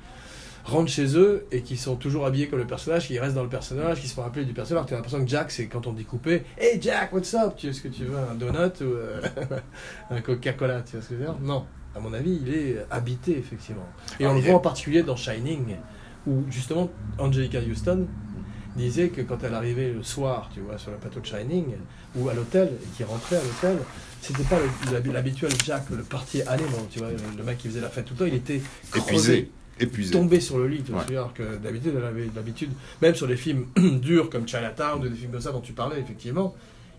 rentrent 0.65 0.89
chez 0.91 1.15
eux 1.17 1.45
et 1.51 1.61
qui 1.61 1.77
sont 1.77 1.95
toujours 1.95 2.25
habillés 2.25 2.47
comme 2.47 2.59
le 2.59 2.65
personnage, 2.67 3.07
qui 3.07 3.19
restent 3.19 3.35
dans 3.35 3.43
le 3.43 3.49
personnage, 3.49 4.01
qui 4.01 4.07
se 4.07 4.13
font 4.15 4.23
rappeler 4.23 4.45
du 4.45 4.53
personnage. 4.53 4.85
Tu 4.87 4.93
as 4.93 4.97
l'impression 4.97 5.23
que 5.23 5.29
Jack, 5.29 5.51
c'est 5.51 5.67
quand 5.67 5.85
on 5.87 5.93
dit 5.93 6.03
coupé, 6.05 6.43
Hey 6.57 6.81
Jack, 6.81 7.13
what's 7.13 7.33
up? 7.35 7.53
Tu 7.57 7.71
ce 7.73 7.81
que 7.81 7.87
tu 7.89 8.05
veux, 8.05 8.17
un 8.17 8.33
donut 8.35 8.71
ou 8.81 8.85
euh, 8.85 9.21
un 10.09 10.21
Coca-Cola 10.21 10.81
Tu 10.81 10.93
vois 10.93 11.01
ce 11.03 11.09
que 11.09 11.15
je 11.15 11.19
veux 11.19 11.25
dire 11.25 11.35
Non. 11.41 11.65
À 11.95 11.99
mon 11.99 12.13
avis, 12.13 12.39
il 12.45 12.53
est 12.53 12.77
habité, 12.91 13.37
effectivement. 13.37 13.85
Et 14.19 14.25
on 14.27 14.33
le 14.33 14.39
voit 14.41 14.55
en 14.55 14.59
particulier 14.59 15.03
dans 15.03 15.15
Shining, 15.15 15.75
où 16.27 16.43
justement 16.49 16.89
Angelica 17.17 17.59
Houston 17.59 18.07
disait 18.75 19.09
que 19.09 19.21
quand 19.21 19.43
elle 19.43 19.53
arrivait 19.53 19.91
le 19.91 20.03
soir, 20.03 20.49
tu 20.53 20.61
vois, 20.61 20.77
sur 20.77 20.91
le 20.91 20.97
plateau 20.97 21.19
de 21.19 21.25
Shining, 21.25 21.65
ou 22.15 22.29
à 22.29 22.33
l'hôtel, 22.33 22.69
et 22.81 22.87
qui 22.97 23.03
rentrait 23.03 23.37
à 23.37 23.41
l'hôtel, 23.43 23.77
c'était 24.21 24.43
pas 24.43 24.57
l'habituel 25.11 25.51
Jack, 25.65 25.89
le 25.89 26.03
parti 26.03 26.41
animal, 26.43 26.81
tu 26.89 26.99
vois, 26.99 27.09
le, 27.37 27.43
mec 27.43 27.57
qui 27.57 27.67
faisait 27.67 27.81
la 27.81 27.89
fête 27.89 28.05
tout 28.05 28.13
le 28.13 28.19
temps, 28.19 28.25
il 28.25 28.35
était 28.35 28.61
Épuisé. 28.95 29.51
Épuisé. 29.79 30.11
tombé 30.11 30.39
sur 30.41 30.57
le 30.59 30.67
lit, 30.67 30.83
tu 30.83 30.91
vois, 30.91 30.99
Ouais. 30.99 31.05
c'est-à-dire 31.07 31.21
alors 31.21 31.33
que 31.33 31.57
d'habitude, 31.57 31.93
elle 31.97 32.03
avait 32.05 32.29
l'habitude, 32.35 32.71
même 33.01 33.15
sur 33.15 33.27
des 33.27 33.37
films 33.37 33.65
durs 34.01 34.29
comme 34.29 34.47
Chinatown, 34.47 35.01
ou 35.01 35.09
des 35.09 35.15
films 35.15 35.31
comme 35.31 35.41
ça 35.41 35.51
dont 35.51 35.61
tu 35.61 35.73
parlais, 35.73 35.99
effectivement, 35.99 36.53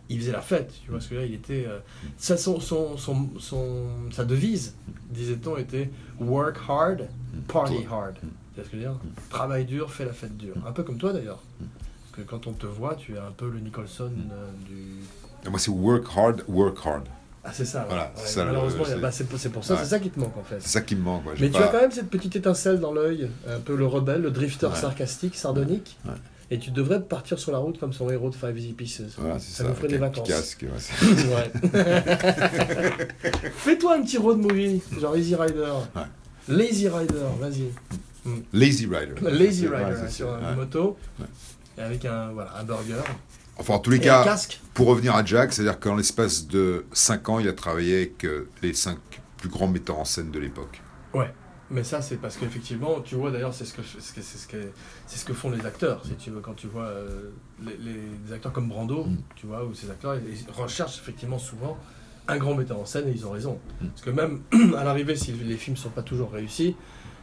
il 0.09 0.19
faisait 0.19 0.33
la 0.33 0.41
fête, 0.41 0.73
tu 0.85 0.91
vois, 0.91 1.01
ce 1.01 1.09
que 1.09 1.15
là, 1.15 1.25
il 1.25 1.35
était... 1.35 1.67
euh, 1.69 1.79
ça, 2.17 2.37
son, 2.37 2.59
son, 2.59 2.97
son, 2.97 3.29
son- 3.39 3.87
sa 4.11 4.25
devise, 4.25 4.75
disait-on, 5.11 5.57
était 5.57 5.91
«work 6.21 6.57
hard, 6.69 7.09
party 7.49 7.87
hard». 7.91 8.17
Tu 8.55 8.61
vois 8.61 8.65
ce 8.65 8.71
que 8.71 8.77
je 8.77 8.83
veux 8.83 8.89
dire 8.91 8.99
Travaille 9.31 9.65
dur, 9.65 9.93
fais 9.93 10.05
la 10.05 10.13
fête 10.13 10.37
dure. 10.37 10.55
Un 10.67 10.73
peu 10.73 10.83
comme 10.83 10.99
toi, 10.99 11.13
d'ailleurs. 11.13 11.41
Parce 11.59 12.17
que 12.17 12.29
quand 12.29 12.47
on 12.47 12.53
te 12.53 12.67
voit, 12.67 12.95
tu 12.97 13.15
es 13.15 13.19
un 13.19 13.33
peu 13.37 13.49
le 13.49 13.61
Nicholson 13.61 14.11
euh, 14.33 14.51
du... 14.67 15.49
Moi, 15.49 15.59
c'est 15.59 15.71
work 15.71 16.05
hard, 16.17 16.45
work 16.49 16.77
hard. 16.85 17.05
Ah, 17.43 17.51
c'est 17.55 17.65
ça. 17.65 17.87
Voilà, 17.89 18.13
Ouais, 18.17 18.23
ça, 18.27 18.45
Malheureusement, 18.45 18.85
c'est- 18.87 18.97
bah, 18.99 19.11
c'est 19.11 19.25
pour- 19.25 19.39
ça, 19.65 19.75
Ouais. 19.75 19.81
c'est 19.81 19.87
ça 19.89 19.99
qui 19.99 20.11
te 20.11 20.21
manque, 20.21 20.37
en 20.37 20.43
fait. 20.43 20.57
C'est 20.61 20.69
ça 20.69 20.81
qui 20.83 20.95
me 20.97 21.01
manque. 21.03 21.23
Mais 21.41 21.49
tu 21.51 21.57
as 21.57 21.69
quand 21.69 21.81
même 21.81 21.91
cette 21.93 22.11
petite 22.11 22.37
étincelle 22.37 22.81
dans 22.81 22.93
l'œil, 22.93 23.31
un 23.49 23.61
peu 23.61 23.77
le 23.77 23.87
rebelle, 23.87 24.21
le 24.23 24.31
drifter 24.31 24.69
sarcastique, 24.75 25.37
sardonique. 25.37 25.97
Et 26.53 26.59
tu 26.59 26.73
devrais 26.73 27.01
partir 27.01 27.39
sur 27.39 27.53
la 27.53 27.59
route 27.59 27.79
comme 27.79 27.93
son 27.93 28.11
héros 28.11 28.29
de 28.29 28.35
Five 28.35 28.59
Easy 28.59 28.73
Pieces. 28.73 29.03
Voilà, 29.17 29.39
c'est 29.39 29.53
Ça 29.53 29.63
ça. 29.63 29.69
nous 29.71 29.75
ferait 29.77 29.87
des 29.89 29.99
vacances. 29.99 30.27
casque, 30.29 30.65
ouais. 30.67 31.53
Fais-toi 33.55 33.95
un 33.97 34.03
petit 34.03 34.19
road 34.19 34.39
movie, 34.39 34.83
genre 35.01 35.17
Easy 35.17 35.37
Rider. 35.37 35.73
Lazy 36.49 36.89
Rider, 36.89 37.15
vas-y. 37.39 37.71
Lazy 38.53 38.87
Rider. 38.87 39.15
Lazy 39.23 39.67
Rider, 39.67 39.85
ouais, 39.85 40.01
hein, 40.05 40.09
sur 40.09 40.29
ouais. 40.29 40.39
une 40.51 40.57
moto. 40.57 40.97
Ouais. 41.19 41.27
Et 41.79 41.81
avec 41.83 42.05
un, 42.05 42.33
voilà, 42.33 42.57
un 42.59 42.65
burger. 42.65 43.03
Enfin, 43.57 43.75
en 43.75 43.79
tous 43.79 43.91
les 43.91 43.99
Et 43.99 44.01
cas, 44.01 44.37
pour 44.75 44.87
revenir 44.87 45.15
à 45.15 45.25
Jack, 45.25 45.53
c'est-à-dire 45.53 45.79
qu'en 45.79 45.97
l'espace 45.97 46.47
de 46.47 46.87
5 46.93 47.29
ans, 47.29 47.39
il 47.39 47.49
a 47.49 47.53
travaillé 47.53 47.97
avec 47.97 48.27
les 48.63 48.73
5 48.73 48.99
plus 49.37 49.49
grands 49.49 49.69
metteurs 49.69 49.99
en 49.99 50.05
scène 50.05 50.31
de 50.31 50.39
l'époque. 50.39 50.81
Mais 51.71 51.85
ça, 51.85 52.03
c'est 52.03 52.17
parce 52.17 52.37
qu'effectivement, 52.37 53.01
tu 53.01 53.15
vois, 53.15 53.31
d'ailleurs, 53.31 53.55
c'est 53.55 53.65
ce 53.65 53.75
que, 53.75 53.83
c'est 53.83 54.01
ce 54.01 54.13
que, 54.13 54.23
c'est 54.23 54.39
ce 54.39 54.49
que, 54.49 54.57
c'est 55.07 55.19
ce 55.19 55.25
que 55.25 55.33
font 55.33 55.51
les 55.51 55.65
acteurs, 55.65 56.05
si 56.05 56.15
tu 56.17 56.31
veux, 56.31 56.41
quand 56.41 56.55
tu 56.55 56.67
vois 56.67 56.87
euh, 56.87 57.31
les, 57.63 58.33
acteurs 58.33 58.53
comme 58.53 58.69
Brando, 58.69 59.05
Mm. 59.05 59.17
tu 59.37 59.47
vois, 59.47 59.65
ou 59.65 59.73
ces 59.73 59.89
acteurs, 59.89 60.17
ils, 60.17 60.35
ils 60.35 60.51
recherchent 60.51 60.99
effectivement 60.99 61.39
souvent 61.39 61.79
un 62.27 62.39
grand 62.39 62.55
metteur 62.57 62.79
en 62.79 62.87
scène 62.87 63.09
et 63.09 63.13
ils 63.13 63.25
ont 63.25 63.31
raison. 63.31 63.61
Mm. 63.81 63.87
Parce 63.87 64.03
que 64.03 64.11
même 64.11 64.41
à 64.77 64.83
l'arrivée, 64.83 65.15
si 65.15 65.31
les 65.33 65.57
films 65.57 65.77
sont 65.77 65.91
pas 65.91 66.03
toujours 66.03 66.33
réussis, 66.33 66.75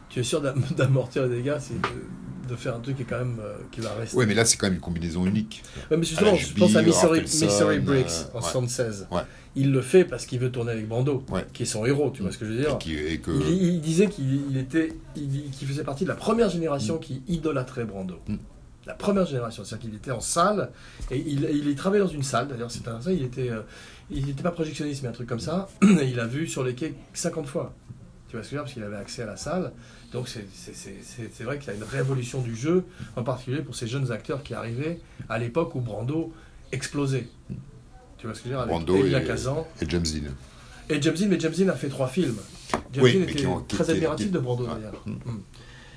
tu 0.08 0.20
es 0.20 0.22
sûr 0.22 0.40
d'am- 0.40 0.62
d'amortir 0.76 1.26
les 1.26 1.36
dégâts, 1.36 1.56
c'est 1.60 1.80
de, 1.80 2.48
de 2.48 2.56
faire 2.56 2.74
un 2.76 2.80
truc 2.80 2.96
qui 2.96 3.02
est 3.02 3.06
quand 3.06 3.18
même 3.18 3.38
euh, 3.40 3.56
qui 3.70 3.80
va 3.80 3.90
rester. 3.94 4.16
Ouais, 4.16 4.26
mais 4.26 4.34
là, 4.34 4.44
c'est 4.44 4.56
quand 4.56 4.66
même 4.66 4.74
une 4.74 4.80
combinaison 4.80 5.26
unique. 5.26 5.62
Ouais, 5.90 5.96
mais 5.96 6.04
justement, 6.04 6.34
je 6.34 6.54
pense 6.54 6.74
à 6.76 6.82
Mystery, 6.82 7.78
Briggs 7.80 8.06
euh, 8.06 8.32
en 8.34 8.38
ouais. 8.38 8.42
76. 8.42 9.08
Ouais. 9.10 9.20
Il 9.56 9.72
le 9.72 9.80
fait 9.82 10.04
parce 10.04 10.24
qu'il 10.24 10.38
veut 10.38 10.50
tourner 10.52 10.72
avec 10.72 10.86
Brando, 10.88 11.24
qui 11.52 11.64
est 11.64 11.66
son 11.66 11.84
héros, 11.84 12.10
tu 12.14 12.22
vois 12.22 12.30
ce 12.32 12.38
que 12.38 12.46
je 12.46 12.52
veux 12.52 12.58
dire 12.60 12.74
Et, 12.74 12.78
qui- 12.78 12.96
et 12.96 13.18
que. 13.18 13.30
il, 13.30 13.62
il 13.74 13.80
disait 13.80 14.06
qu'il 14.06 14.50
il 14.50 14.56
était, 14.56 14.92
il- 15.16 15.50
qu'il 15.50 15.66
faisait 15.66 15.82
partie 15.84 16.04
de 16.04 16.08
la 16.08 16.14
première 16.14 16.48
génération 16.48 16.98
qui 16.98 17.22
idolâtrait 17.28 17.84
Brando. 17.84 18.20
Mm. 18.28 18.36
La 18.86 18.94
première 18.94 19.26
génération, 19.26 19.64
c'est-à-dire 19.64 19.88
qu'il 19.90 19.96
était 19.96 20.12
en 20.12 20.20
salle 20.20 20.70
et 21.10 21.18
il, 21.18 21.74
travaillait 21.74 22.02
dans 22.02 22.10
une 22.10 22.22
salle. 22.22 22.48
D'ailleurs, 22.48 22.70
c'était 22.70 22.88
un. 22.88 23.00
Il 23.10 23.22
était, 23.22 23.50
euh, 23.50 23.60
il 24.10 24.24
n'était 24.24 24.42
pas 24.42 24.50
projectionniste, 24.52 25.02
mais 25.02 25.10
un 25.10 25.12
truc 25.12 25.28
comme 25.28 25.40
ça. 25.40 25.68
Et 25.82 26.04
il 26.10 26.18
a 26.20 26.26
vu 26.26 26.46
sur 26.46 26.64
les 26.64 26.74
quais 26.74 26.94
50 27.12 27.46
fois. 27.46 27.74
Tu 28.28 28.36
vois 28.36 28.42
ce 28.42 28.48
que 28.48 28.52
je 28.52 28.56
veux 28.56 28.58
dire 28.58 28.62
Parce 28.62 28.72
qu'il 28.72 28.82
avait 28.84 28.96
accès 28.96 29.22
à 29.22 29.26
la 29.26 29.36
salle. 29.36 29.72
Donc 30.12 30.28
c'est- 30.28 31.44
vrai 31.44 31.58
qu'il 31.58 31.68
y 31.68 31.70
a 31.70 31.74
une 31.74 31.84
révolution 31.84 32.40
du 32.40 32.56
jeu, 32.56 32.84
en 33.16 33.22
particulier 33.22 33.60
pour 33.62 33.74
ces 33.74 33.86
jeunes 33.86 34.10
acteurs 34.10 34.42
qui 34.42 34.54
arrivaient 34.54 35.00
à 35.28 35.38
l'époque 35.38 35.74
où 35.74 35.80
Brando 35.80 36.32
explosait. 36.72 37.26
Tu 38.16 38.26
vois 38.26 38.34
ce 38.34 38.40
que 38.42 38.48
je 38.48 38.54
veux 38.54 38.54
dire 38.54 38.60
Avec 38.60 38.70
Brando 38.70 38.96
Elia 38.96 39.22
et- 39.22 39.26
Kazan. 39.26 39.66
Et 39.82 39.86
James 39.88 40.02
Dean. 40.02 40.30
Et 40.90 41.00
James 41.02 41.14
Dean, 41.14 41.26
mais 41.28 41.38
James 41.38 41.52
Dean 41.56 41.68
a 41.68 41.74
fait 41.74 41.88
trois 41.88 42.08
films. 42.08 42.38
James 42.92 43.04
Oui, 43.04 43.12
Dean 43.14 43.22
était 43.28 43.46
ont- 43.46 43.60
très 43.60 43.84
qui- 43.84 43.90
admiratif 43.92 44.26
qui- 44.26 44.32
de 44.32 44.38
Brando 44.38 44.66
d'ailleurs. 44.66 45.02
Mm. 45.04 45.16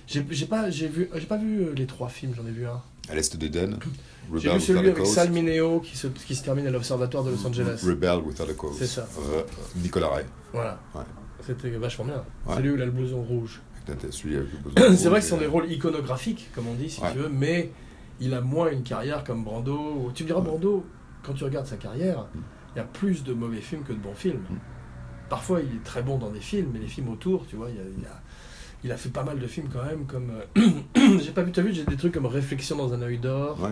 J'ai 0.07 0.22
pas, 0.45 0.68
vu, 0.70 1.05
pas 1.28 1.38
vu 1.38 1.62
euh, 1.64 1.74
les 1.74 1.86
trois 1.86 2.09
films, 2.09 2.34
j'en 2.36 2.45
ai 2.45 2.51
vu 2.51 2.66
un. 2.68 2.82
À 3.09 3.16
l'est 3.16 3.36
d'Eden. 3.38 3.78
J'ai 4.36 4.51
vu 4.53 4.59
celui 4.59 4.80
avec. 4.89 5.05
Sal 5.05 5.32
Mineo 5.32 5.80
qui 5.80 5.97
se, 5.97 6.07
qui 6.07 6.36
se 6.36 6.43
termine 6.43 6.68
à 6.68 6.72
l'Observatoire 6.72 7.24
de 7.24 7.32
Los 7.32 7.45
Angeles. 7.47 7.82
Rebel 7.86 8.20
Without 8.26 8.49
a 8.49 8.53
Cause. 8.53 8.76
C'est 8.78 8.88
ça. 8.88 9.07
Nicolas 9.78 10.09
Ray. 10.09 10.26
Voilà. 10.51 10.80
Ouais. 10.93 11.01
C'était 11.47 11.70
vachement 11.72 12.05
bien. 12.05 12.24
Ouais. 12.45 12.55
Celui 12.57 12.70
où 12.72 12.76
il 12.76 12.82
a 12.82 12.86
le 12.86 12.91
blouson 12.91 13.22
rouge. 13.24 13.62
C'est 14.96 15.10
vrai 15.10 15.20
que 15.20 15.24
ce 15.24 15.30
sont 15.32 15.38
des 15.38 15.48
rôles 15.48 15.72
iconographiques, 15.72 16.50
comme 16.54 16.68
on 16.68 16.74
dit, 16.74 16.90
si 16.90 17.02
Ouais. 17.02 17.12
tu 17.12 17.18
veux, 17.20 17.30
mais 17.30 17.72
il 18.20 18.34
a 18.34 18.42
moins 18.42 18.70
une 18.72 18.84
carrière 18.84 19.24
comme 19.24 19.44
Brando. 19.44 20.12
Tu 20.14 20.24
me 20.24 20.28
diras, 20.28 20.42
Brando, 20.42 20.86
quand 21.24 21.34
tu 21.34 21.44
regardes 21.44 21.68
sa 21.68 21.78
carrière, 21.78 22.26
il 22.76 22.78
y 22.78 22.82
a 22.82 22.86
plus 22.86 23.24
de 23.24 23.34
mauvais 23.34 23.62
films 23.62 23.84
que 23.84 23.94
de 23.94 23.98
bons 24.00 24.14
films. 24.16 24.42
Mm. 24.50 24.56
Parfois, 25.30 25.62
il 25.62 25.76
est 25.78 25.84
très 25.84 26.02
bon 26.04 26.18
dans 26.18 26.30
des 26.30 26.40
films, 26.42 26.70
mais 26.74 26.80
les 26.80 26.88
films 26.88 27.10
autour, 27.10 27.48
tu 27.48 27.56
vois, 27.56 27.70
il, 27.70 27.76
y 27.76 27.80
a, 27.80 27.84
il, 27.98 28.04
y 28.04 28.06
a- 28.06 28.22
il 28.84 28.92
a 28.92 28.98
fait 28.98 29.10
pas 29.10 29.24
mal 29.24 29.40
de 29.40 29.48
films 29.48 29.68
quand 29.72 29.84
même, 29.86 30.06
comme. 30.06 30.32
euh, 30.58 31.20
j'ai 31.24 31.32
pas 31.32 31.44
vu, 31.44 31.52
t'as 31.52 31.62
vu, 31.62 31.74
j'ai 31.74 31.86
des 31.86 31.96
trucs 31.98 32.14
comme 32.14 32.26
Réflexion 32.26 32.76
dans 32.78 32.94
un 32.94 33.02
œil 33.02 33.18
d'or. 33.18 33.60
Ouais. 33.62 33.70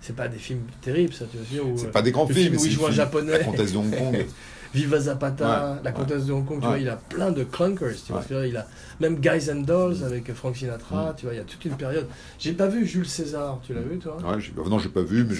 C'est 0.00 0.16
pas 0.16 0.26
des 0.26 0.38
films 0.38 0.62
terribles, 0.80 1.12
ça, 1.12 1.24
tu 1.30 1.36
vois. 1.36 1.46
C'est 1.76 1.86
euh, 1.86 1.90
pas 1.90 2.02
des 2.02 2.10
grands 2.10 2.26
films, 2.26 2.54
où 2.56 2.58
c'est 2.58 2.66
il 2.66 2.72
joue 2.72 2.86
un 2.86 2.90
japonais. 2.90 3.38
La 3.38 3.44
Comtesse 3.44 3.72
de 3.72 3.78
Hong 3.78 3.96
Kong. 3.96 4.26
Viva 4.74 4.98
Zapata, 5.00 5.44
Ouais, 5.44 5.80
La 5.84 5.90
ouais. 5.90 5.96
Comtesse 5.96 6.24
de 6.26 6.32
Hong 6.32 6.44
Kong, 6.46 6.60
tu 6.60 6.66
vois, 6.66 6.78
il 6.78 6.88
a 6.88 6.96
plein 6.96 7.30
de 7.30 7.44
clunkers, 7.44 7.94
tu 8.06 8.12
vois. 8.12 8.46
Il 8.46 8.56
a 8.56 8.66
même 9.00 9.16
Guys 9.20 9.50
and 9.50 9.60
Dolls 9.62 10.02
avec 10.04 10.32
Frank 10.32 10.56
Sinatra, 10.56 11.14
tu 11.16 11.26
vois, 11.26 11.34
il 11.34 11.38
y 11.38 11.40
a 11.40 11.44
toute 11.44 11.64
une 11.64 11.74
période. 11.76 12.06
J'ai 12.38 12.52
pas 12.52 12.68
vu 12.68 12.86
Jules 12.86 13.06
César, 13.08 13.60
tu 13.62 13.74
l'as 13.74 13.80
vu 13.82 13.98
toi? 13.98 14.16
Non, 14.22 14.78
j'ai 14.78 14.88
pas 14.88 15.02
vu, 15.02 15.24
mais 15.24 15.34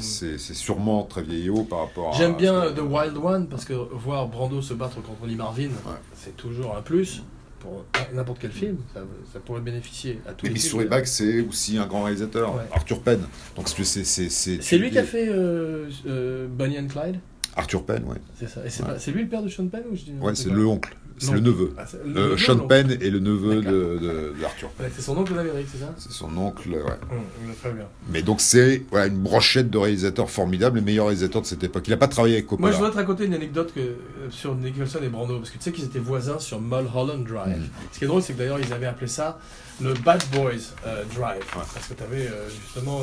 c'est- 0.00 0.38
sûrement 0.54 1.04
très 1.04 1.22
vieillot 1.22 1.62
par 1.64 1.80
rapport 1.80 2.14
à. 2.14 2.18
J'aime 2.18 2.36
bien 2.36 2.72
The 2.72 2.80
Wild 2.80 3.16
One 3.16 3.46
parce 3.48 3.64
que 3.64 3.72
voir 3.74 4.28
Brando 4.28 4.60
se 4.62 4.74
battre 4.74 4.96
contre 5.02 5.26
Lee 5.26 5.36
Marvin, 5.36 5.70
c'est 6.14 6.36
toujours 6.36 6.76
un 6.76 6.82
plus 6.82 7.22
pour 7.60 7.84
n'importe 8.14 8.38
quel 8.40 8.52
film. 8.52 8.78
Ça, 8.94 9.00
ça 9.32 9.38
pourrait 9.38 9.60
bénéficier 9.60 10.20
à 10.26 10.32
tous 10.32 10.46
Mais 10.46 10.52
les 10.54 10.58
films. 10.58 10.84
Back, 10.88 11.06
c'est 11.06 11.40
aussi 11.42 11.76
un 11.78 11.86
grand 11.86 12.04
réalisateur, 12.04 12.54
Ouais. 12.54 12.62
Arthur 12.72 13.00
Penn. 13.00 13.20
Donc 13.56 13.68
c'est 13.68 13.84
c'est 13.84 14.04
c'est 14.30 14.62
C'est 14.62 14.78
lui 14.78 14.90
qui 14.90 14.98
a 14.98 15.04
fait 15.04 15.28
euh, 15.28 15.88
euh, 16.06 16.46
Bonnie 16.50 16.78
and 16.78 16.86
Clyde? 16.88 17.20
Arthur 17.60 17.84
Penn, 17.84 18.02
ouais. 18.06 18.16
C'est 18.38 18.48
ça. 18.48 18.60
Et 18.64 18.70
c'est 18.70 18.82
Ouais. 18.82 18.88
pas- 18.90 18.98
c'est 18.98 19.10
lui 19.12 19.22
le 19.22 19.28
père 19.28 19.42
de 19.42 19.48
Sean 19.48 19.66
Penn 19.68 19.82
ou 19.90 19.96
je 19.96 20.02
dis 20.02 20.12
Ouais, 20.20 20.34
c'est 20.34 20.50
le 20.50 20.66
oncle, 20.66 20.94
c'est 21.18 21.28
Non. 21.28 21.32
le 21.34 21.40
neveu. 21.40 21.72
Ah, 21.78 21.84
c'est- 21.86 21.98
Euh, 21.98 22.04
neveu, 22.06 22.36
Sean. 22.38 22.58
Penn 22.66 22.90
est 22.90 23.10
le 23.10 23.18
neveu 23.20 23.56
de, 23.56 23.60
D'accord. 23.60 23.72
de, 23.72 24.34
de 24.38 24.44
Arthur. 24.44 24.70
Ouais, 24.80 24.90
c'est 24.94 25.02
son 25.02 25.16
oncle 25.18 25.34
d'Amérique, 25.34 25.66
c'est 25.72 25.78
ça? 25.78 25.94
C'est 25.98 26.12
son 26.12 26.36
oncle, 26.36 26.68
ouais. 26.70 26.80
Hum, 26.80 27.54
Très 27.60 27.72
bien. 27.72 27.84
Mais 28.10 28.22
donc 28.22 28.40
c'est 28.40 28.82
voilà, 28.90 29.06
une 29.06 29.18
brochette 29.18 29.70
de 29.70 29.78
réalisateurs 29.78 30.30
formidables, 30.30 30.78
les 30.78 30.84
meilleurs 30.84 31.06
réalisateurs 31.06 31.42
de 31.42 31.46
cette 31.46 31.62
époque. 31.62 31.86
Il 31.86 31.90
n'a 31.90 31.96
pas 31.96 32.08
travaillé 32.08 32.34
avec 32.36 32.46
Coppola. 32.46 32.68
Moi, 32.68 32.72
je 32.72 32.76
voudrais 32.76 32.92
te 32.92 32.96
raconter 32.96 33.24
une 33.26 33.34
anecdote 33.34 33.72
que, 33.74 33.80
euh, 33.80 33.94
sur 34.30 34.54
Nicholson 34.54 34.98
et 35.02 35.08
Brando, 35.08 35.38
parce 35.38 35.50
que 35.50 35.58
tu 35.58 35.64
sais 35.64 35.72
qu'ils 35.72 35.84
étaient 35.84 35.98
voisins 35.98 36.38
sur 36.38 36.60
Mulholland 36.60 37.24
Drive. 37.24 37.58
Mhm. 37.58 37.68
Ce 37.92 37.98
qui 37.98 38.04
est 38.04 38.08
drôle, 38.08 38.22
c'est 38.22 38.32
que 38.32 38.38
d'ailleurs, 38.38 38.58
ils 38.58 38.72
avaient 38.72 38.86
appelé 38.86 39.06
ça 39.06 39.38
le 39.82 39.94
Bad 39.94 40.22
Boys 40.32 40.52
euh, 40.86 41.04
Drive. 41.14 41.38
Ouais. 41.56 41.62
Parce 41.74 41.86
que 41.88 41.94
tu 41.94 42.02
avais 42.02 42.28
justement 42.64 43.00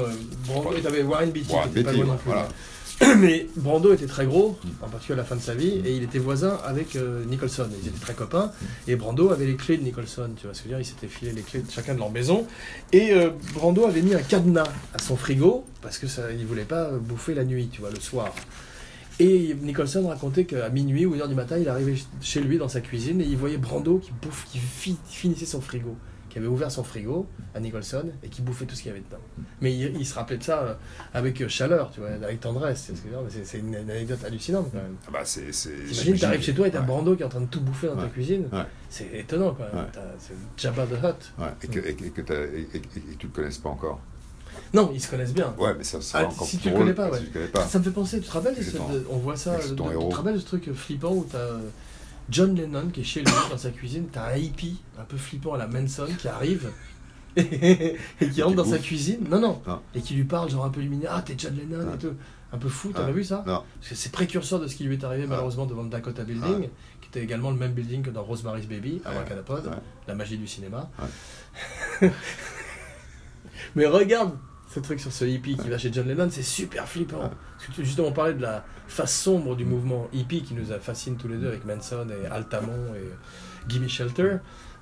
Brando 0.48 0.70
Ouais. 0.70 0.78
et 0.78 0.82
tu 0.82 0.88
avais 0.88 1.02
Warren 1.04 1.32
Beatty 1.32 1.52
Warren 1.52 1.72
qui 1.72 1.80
était 1.80 1.84
pas 1.86 1.92
Beatty, 1.92 2.04
loin 2.04 2.08
non 2.08 2.14
ouais, 2.14 2.20
plus. 2.20 2.32
voilà. 2.32 2.48
Mais 3.20 3.48
Brando 3.56 3.94
était 3.94 4.08
très 4.08 4.26
gros, 4.26 4.58
en 4.82 4.88
particulier 4.90 5.14
à 5.20 5.22
la 5.22 5.24
fin 5.24 5.36
de 5.36 5.42
sa 5.42 5.54
vie, 5.54 5.82
et 5.86 5.96
il 5.96 6.04
était 6.04 6.18
voisin 6.18 6.58
avec 6.66 6.96
euh, 6.96 7.24
Nicholson. 7.26 7.68
Ils 7.84 7.90
étaient 7.90 8.00
très 8.00 8.14
copains, 8.16 8.52
et 8.88 8.96
Brando 8.96 9.30
avait 9.30 9.46
les 9.46 9.56
clés 9.56 9.78
de 9.78 9.84
Nicholson, 9.84 10.30
tu 10.36 10.48
vois 10.48 10.54
ce 10.56 10.64
que 10.64 10.70
je 10.70 10.74
veux 10.74 10.80
dire? 10.80 10.88
Ils 10.88 10.90
s'étaient 10.90 11.08
filé 11.08 11.32
les 11.32 11.44
clés 11.44 11.62
de 11.62 11.70
chacun 11.70 11.94
de 11.94 12.00
leur 12.00 12.10
maison, 12.12 12.48
et 12.92 13.12
euh, 13.14 13.30
Brando 13.54 13.86
avait 13.86 14.02
mis 14.02 14.16
un 14.16 14.22
cadenas 14.22 14.68
à 14.94 15.00
son 15.00 15.16
frigo, 15.16 15.64
parce 15.82 16.00
que 16.00 16.08
ça, 16.08 16.32
il 16.32 16.46
voulait 16.48 16.64
pas 16.64 16.90
bouffer 16.92 17.36
la 17.36 17.44
nuit, 17.44 17.70
tu 17.72 17.82
vois, 17.82 17.92
le 17.92 18.00
soir. 18.00 18.34
Et 19.20 19.56
Nicholson 19.62 20.08
racontait 20.08 20.46
qu'à 20.46 20.70
minuit 20.70 21.06
ou 21.06 21.14
une 21.16 21.22
heure 21.22 21.28
du 21.28 21.36
matin, 21.36 21.58
il 21.58 21.68
arrivait 21.70 21.96
chez 22.22 22.40
lui 22.42 22.58
dans 22.58 22.70
sa 22.70 22.82
cuisine 22.82 23.20
et 23.22 23.26
il 23.26 23.36
voyait 23.38 23.58
Brando 23.58 23.98
qui 23.98 24.12
bouffe, 24.22 24.46
qui 24.52 24.60
fi- 24.60 24.98
finissait 25.10 25.48
son 25.48 25.60
frigo, 25.60 25.96
qui 26.38 26.44
avait 26.44 26.52
ouvert 26.54 26.70
son 26.72 26.84
frigo 26.84 27.26
à 27.56 27.60
Nicholson 27.60 28.04
et 28.22 28.30
qui 28.30 28.44
bouffait 28.44 28.66
tout 28.66 28.76
ce 28.76 28.84
qu'il 28.84 28.90
y 28.90 28.94
avait 28.94 29.04
dedans. 29.04 29.22
Mais 29.60 29.74
il, 29.74 29.98
il 29.98 30.06
se 30.06 30.14
rappelait 30.14 30.38
de 30.38 30.44
ça 30.44 30.60
euh, 30.62 30.74
avec 31.16 31.42
euh, 31.42 31.48
chaleur, 31.50 31.90
tu 31.90 32.00
vois, 32.00 32.10
avec 32.10 32.40
tendresse. 32.40 32.92
c'est 33.44 33.58
une, 33.58 33.70
une 33.74 33.90
anecdote 33.90 34.24
hallucinante 34.24 34.68
quand 34.72 34.78
même. 34.78 34.96
Ah 35.08 35.10
bah, 35.14 35.20
c'est, 35.24 35.50
T'imagines, 35.50 36.20
t'arrives 36.20 36.44
chez 36.44 36.54
toi 36.54 36.68
et 36.68 36.72
t'as 36.72 36.82
ouais, 36.82 36.86
Brando 36.86 37.16
qui 37.16 37.24
est 37.24 37.26
en 37.26 37.30
train 37.30 37.42
de 37.42 37.48
tout 37.48 37.62
bouffer 37.62 37.88
dans 37.88 37.96
ta 37.96 38.06
cuisine. 38.08 38.48
Ouais. 38.54 38.66
C'est 38.90 39.10
étonnant 39.16 39.56
quand 39.58 39.64
même. 39.74 39.88
C'est 40.20 40.36
Jabba 40.58 40.86
the 40.86 41.04
Hutt. 41.04 41.34
et, 41.64 41.68
que, 41.68 41.80
et, 41.80 41.96
que- 41.96 42.56
et 42.56 42.62
et- 42.76 42.82
tu 43.18 43.26
le 43.28 43.34
connaisses 43.34 43.58
pas 43.58 43.70
encore. 43.70 44.00
Non, 44.74 44.92
ils 44.94 45.02
se 45.02 45.10
connaissent 45.10 45.34
bien. 45.34 45.56
Ouais, 45.58 45.74
mais 45.76 45.84
ça 45.84 46.02
sera 46.02 46.20
Ah, 46.20 46.26
encore 46.28 46.46
si 46.46 46.58
tu 46.60 46.66
le 46.70 46.76
drôle 46.76 46.84
connais 46.94 46.96
pas, 47.10 47.18
si 47.18 47.26
tu 47.26 47.32
connais 47.32 47.48
pas. 47.48 47.66
Ça 47.66 47.80
me 47.80 47.84
fait 47.84 47.92
penser, 47.92 48.20
tu 48.20 48.28
te 48.28 48.32
rappelles, 48.32 48.56
de- 48.56 49.08
on 49.10 49.18
voit 49.18 49.38
ça, 49.38 49.56
de- 49.58 49.62
de- 49.74 50.00
tu 50.00 50.10
te 50.10 50.16
rappelles 50.16 50.40
ce 50.40 50.46
truc 50.46 50.72
flippant 50.74 51.14
où 51.14 51.26
t'as 51.32 51.38
euh, 51.38 51.60
John 52.30 52.56
Lennon 52.56 52.90
qui 52.90 53.02
est 53.02 53.06
chez 53.06 53.22
lui 53.22 53.32
dans 53.50 53.58
sa 53.58 53.70
cuisine, 53.72 54.08
t'as 54.12 54.34
un 54.34 54.38
hippie 54.38 54.82
un 55.00 55.04
peu 55.04 55.18
flippant 55.18 55.54
à 55.54 55.58
la 55.58 55.68
Manson 55.68 56.08
qui 56.18 56.28
arrive 56.28 56.72
et 57.38 57.96
qui 58.34 58.42
rentre 58.42 58.56
dans 58.56 58.66
sa 58.66 58.80
cuisine, 58.80 59.20
non, 59.30 59.40
non, 59.40 59.62
Non. 59.68 59.80
et 59.96 60.02
qui 60.02 60.16
lui 60.16 60.24
parle 60.24 60.50
genre 60.50 60.66
un 60.66 60.70
peu 60.70 60.82
lumineux, 60.82 61.08
ah 61.10 61.22
t'es 61.22 61.36
John 61.38 61.56
Lennon 61.56 61.82
et 61.82 61.86
Ouais. 61.92 61.98
tout, 62.00 62.14
un 62.52 62.58
peu 62.58 62.68
fou, 62.70 62.92
t'as 62.94 63.02
Ouais. 63.02 63.06
pas 63.08 63.12
vu 63.12 63.24
ça? 63.24 63.44
Non. 63.46 63.64
Parce 63.80 63.90
que 63.90 63.96
c'est 63.96 64.12
précurseur 64.12 64.60
de 64.60 64.68
ce 64.68 64.76
qui 64.76 64.84
lui 64.86 64.96
est 64.96 65.04
arrivé 65.04 65.28
malheureusement 65.28 65.66
devant 65.68 65.84
le 65.84 65.90
Dakota 65.90 66.24
Building, 66.24 66.68
qui 67.02 67.10
était 67.10 67.22
également 67.24 67.52
le 67.52 67.58
même 67.58 67.74
building 67.74 68.02
que 68.02 68.10
dans 68.10 68.24
Rosemary's 68.24 68.66
Baby, 68.68 69.02
à. 69.06 69.10
Abracadapod, 69.12 69.70
la 70.08 70.16
magie 70.16 70.38
du 70.38 70.48
cinéma. 70.48 70.90
Mais 73.76 73.86
regarde 73.86 74.32
ce 74.78 74.84
truc 74.84 75.00
sur 75.00 75.12
ce 75.12 75.26
hippie 75.26 75.58
qui 75.58 75.70
va 75.70 75.78
chez 75.80 75.92
John 75.92 76.08
Lennon, 76.08 76.28
c'est 76.30 76.44
super 76.44 76.88
flippant. 76.88 77.18
Ouais. 77.24 77.30
Parce 77.58 77.68
que 77.70 77.72
tu 77.74 77.86
justement 77.86 78.12
parlais 78.12 78.34
de 78.36 78.42
la 78.42 78.64
face 78.88 79.16
sombre 79.16 79.56
du 79.56 79.66
mouvement 79.66 80.08
hippie 80.14 80.44
qui 80.44 80.54
nous 80.54 80.72
a 80.72 80.78
fascine 80.80 81.18
tous 81.18 81.28
les 81.28 81.38
deux 81.38 81.48
avec 81.48 81.66
Manson 81.66 82.06
et 82.10 82.28
Altamont 82.28 82.94
et 82.96 83.10
Gimme 83.68 83.90
Shelter. 83.90 84.38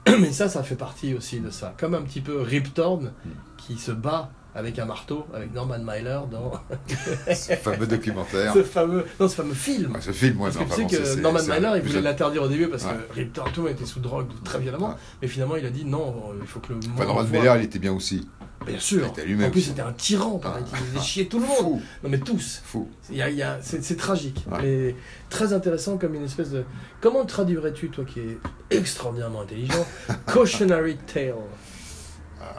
Mais 0.08 0.32
ça, 0.34 0.50
ça 0.50 0.64
fait 0.64 0.76
partie 0.76 1.14
aussi 1.14 1.40
de 1.40 1.50
ça. 1.50 1.74
Comme 1.80 1.94
un 1.96 2.02
petit 2.02 2.20
peu 2.22 2.42
Rip 2.42 2.74
Torn 2.74 3.14
qui 3.58 3.78
se 3.78 3.92
bat 3.92 4.32
avec 4.54 4.80
un 4.80 4.86
marteau 4.86 5.26
avec 5.34 5.54
Norman 5.54 5.80
Mailer 5.80 6.20
dans 6.30 6.52
Ce 7.34 7.54
fameux 7.56 7.88
documentaire. 7.88 8.54
ce 8.54 8.64
fameux, 8.64 9.06
non, 9.20 9.28
ce 9.30 9.36
fameux 9.36 9.54
film. 9.54 9.94
Ouais, 9.96 10.02
ce 10.02 10.12
film, 10.12 10.40
ouais, 10.42 10.50
Parce 10.54 10.78
non, 10.78 10.88
que 10.88 10.96
tu 10.96 11.04
sais 11.06 11.16
Norman 11.22 11.40
Mailer, 11.48 11.72
il 11.78 11.82
voulait 11.84 12.02
l'interdire 12.02 12.44
au 12.44 12.48
début 12.50 12.68
parce 12.68 12.84
Ouais. 12.86 12.92
que 13.10 13.14
Rip 13.16 13.32
Torn 13.34 13.50
tout 13.54 13.68
était 13.70 13.86
sous 13.86 14.00
drogue 14.02 14.28
très 14.44 14.60
violemment. 14.60 14.90
Ouais. 14.90 14.96
Mais 15.22 15.28
finalement, 15.30 15.56
il 15.56 15.66
a 15.66 15.70
dit 15.70 15.86
non, 15.86 16.34
il 16.40 16.46
faut 16.48 16.60
que 16.60 16.74
le. 16.74 16.80
Enfin, 16.94 17.06
Norman. 17.06 17.24
Mailer, 17.24 17.54
il 17.60 17.64
était 17.64 17.80
bien 17.80 17.94
aussi. 17.94 18.28
Bien 18.66 18.80
sûr. 18.80 19.06
En 19.08 19.50
plus, 19.52 19.62
c'était 19.62 19.82
un 19.82 19.94
tyran, 19.94 20.38
pareil. 20.40 20.64
Ah. 20.74 20.78
Il 20.80 20.86
faisait 20.88 21.06
chier 21.06 21.28
tout 21.28 21.40
le 21.40 21.46
monde. 21.46 21.58
Fou, 21.80 21.82
Non, 22.04 22.10
mais 22.10 22.18
tous. 22.20 22.62
fou. 22.66 22.88
Il 23.10 23.18
y 23.18 23.22
a- 23.22 23.30
il 23.30 23.36
y 23.38 23.44
a- 23.44 23.60
c'est, 23.62 23.84
c'est 23.84 23.96
tragique, 23.96 24.46
Ouais. 24.52 24.60
mais 24.62 24.96
très 25.30 25.54
intéressant 25.54 25.98
comme 25.98 26.16
une 26.16 26.24
espèce 26.26 26.50
de. 26.52 26.64
Comment 27.02 27.26
traduirais-tu, 27.26 27.90
toi 27.90 28.04
qui 28.06 28.20
es 28.20 28.38
extraordinairement 28.72 29.42
intelligent, 29.42 29.86
cautionary 30.26 30.98
tale? 30.98 31.36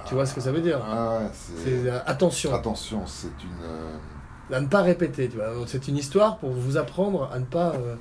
Tu 0.08 0.14
vois 0.14 0.26
ce 0.26 0.34
que 0.34 0.40
ça 0.40 0.52
veut 0.52 0.60
dire? 0.60 0.80
Ah, 0.84 1.22
C'est 1.32 1.64
c'est... 1.82 1.90
euh, 1.90 1.98
attention, 2.06 2.54
Attention, 2.54 3.06
c'est 3.06 3.26
une... 3.42 3.64
euh, 3.64 4.56
à 4.56 4.60
ne 4.60 4.66
pas 4.66 4.82
répéter. 4.82 5.28
Tu 5.28 5.36
vois, 5.36 5.52
c'est 5.66 5.88
une 5.88 5.96
histoire 5.96 6.38
pour 6.38 6.50
vous 6.50 6.76
apprendre 6.76 7.30
à 7.32 7.38
ne 7.38 7.44
pas. 7.44 7.72
euh, 7.74 7.94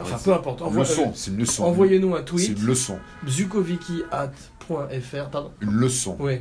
Enfin, 0.00 0.16
ouais, 0.16 0.22
peu 0.24 0.32
importe. 0.32 0.60
c'est 0.72 0.78
leçon, 0.80 1.12
c'est 1.14 1.30
une 1.30 1.36
leçon. 1.38 1.64
Envoyez-nous 1.64 2.14
un 2.14 2.18
C'est 2.18 2.24
tweet, 2.24 2.58
une 2.58 2.66
leçon. 2.66 2.98
Pardon. 5.30 5.52
Une 5.60 5.72
leçon. 5.74 6.16
Oui, 6.18 6.40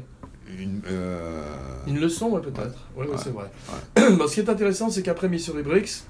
Une, 0.59 0.81
euh, 0.87 1.43
une 1.87 1.99
leçon, 1.99 2.27
ouais, 2.29 2.41
peut-être. 2.41 2.77
Oui, 2.95 3.07
Ouais. 3.07 3.15
c'est 3.21 3.31
vrai. 3.31 3.49
Bon, 4.17 4.27
ce 4.27 4.33
qui 4.35 4.39
est 4.41 4.49
intéressant, 4.49 4.89
c'est 4.89 5.01
qu'après 5.01 5.29
Missouri 5.29 5.63
Bricks, 5.63 6.03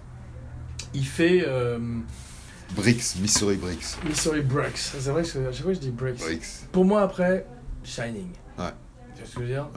il 0.94 1.06
fait 1.06 1.44
euh, 1.48 1.80
Bricks, 2.76 3.16
Missouri 3.22 3.56
Bricks. 3.58 3.98
Missouri 4.06 4.42
Bricks. 4.42 4.78
C'est 4.78 5.10
vrai 5.12 5.24
que 5.24 5.48
à 5.48 5.52
chaque 5.52 5.64
fois 5.64 5.74
je 5.74 5.80
dis 5.80 5.92
Bricks. 5.92 6.20
Bricks. 6.20 6.46
Pour 6.72 6.86
moi, 6.86 7.02
après, 7.02 7.46
Shining. 7.84 8.28
Ouais. 8.58 8.66
Tu 9.16 9.22
vois 9.22 9.26
ce 9.28 9.36
que 9.36 9.40
je 9.40 9.40
veux 9.40 9.46
dire? 9.48 9.68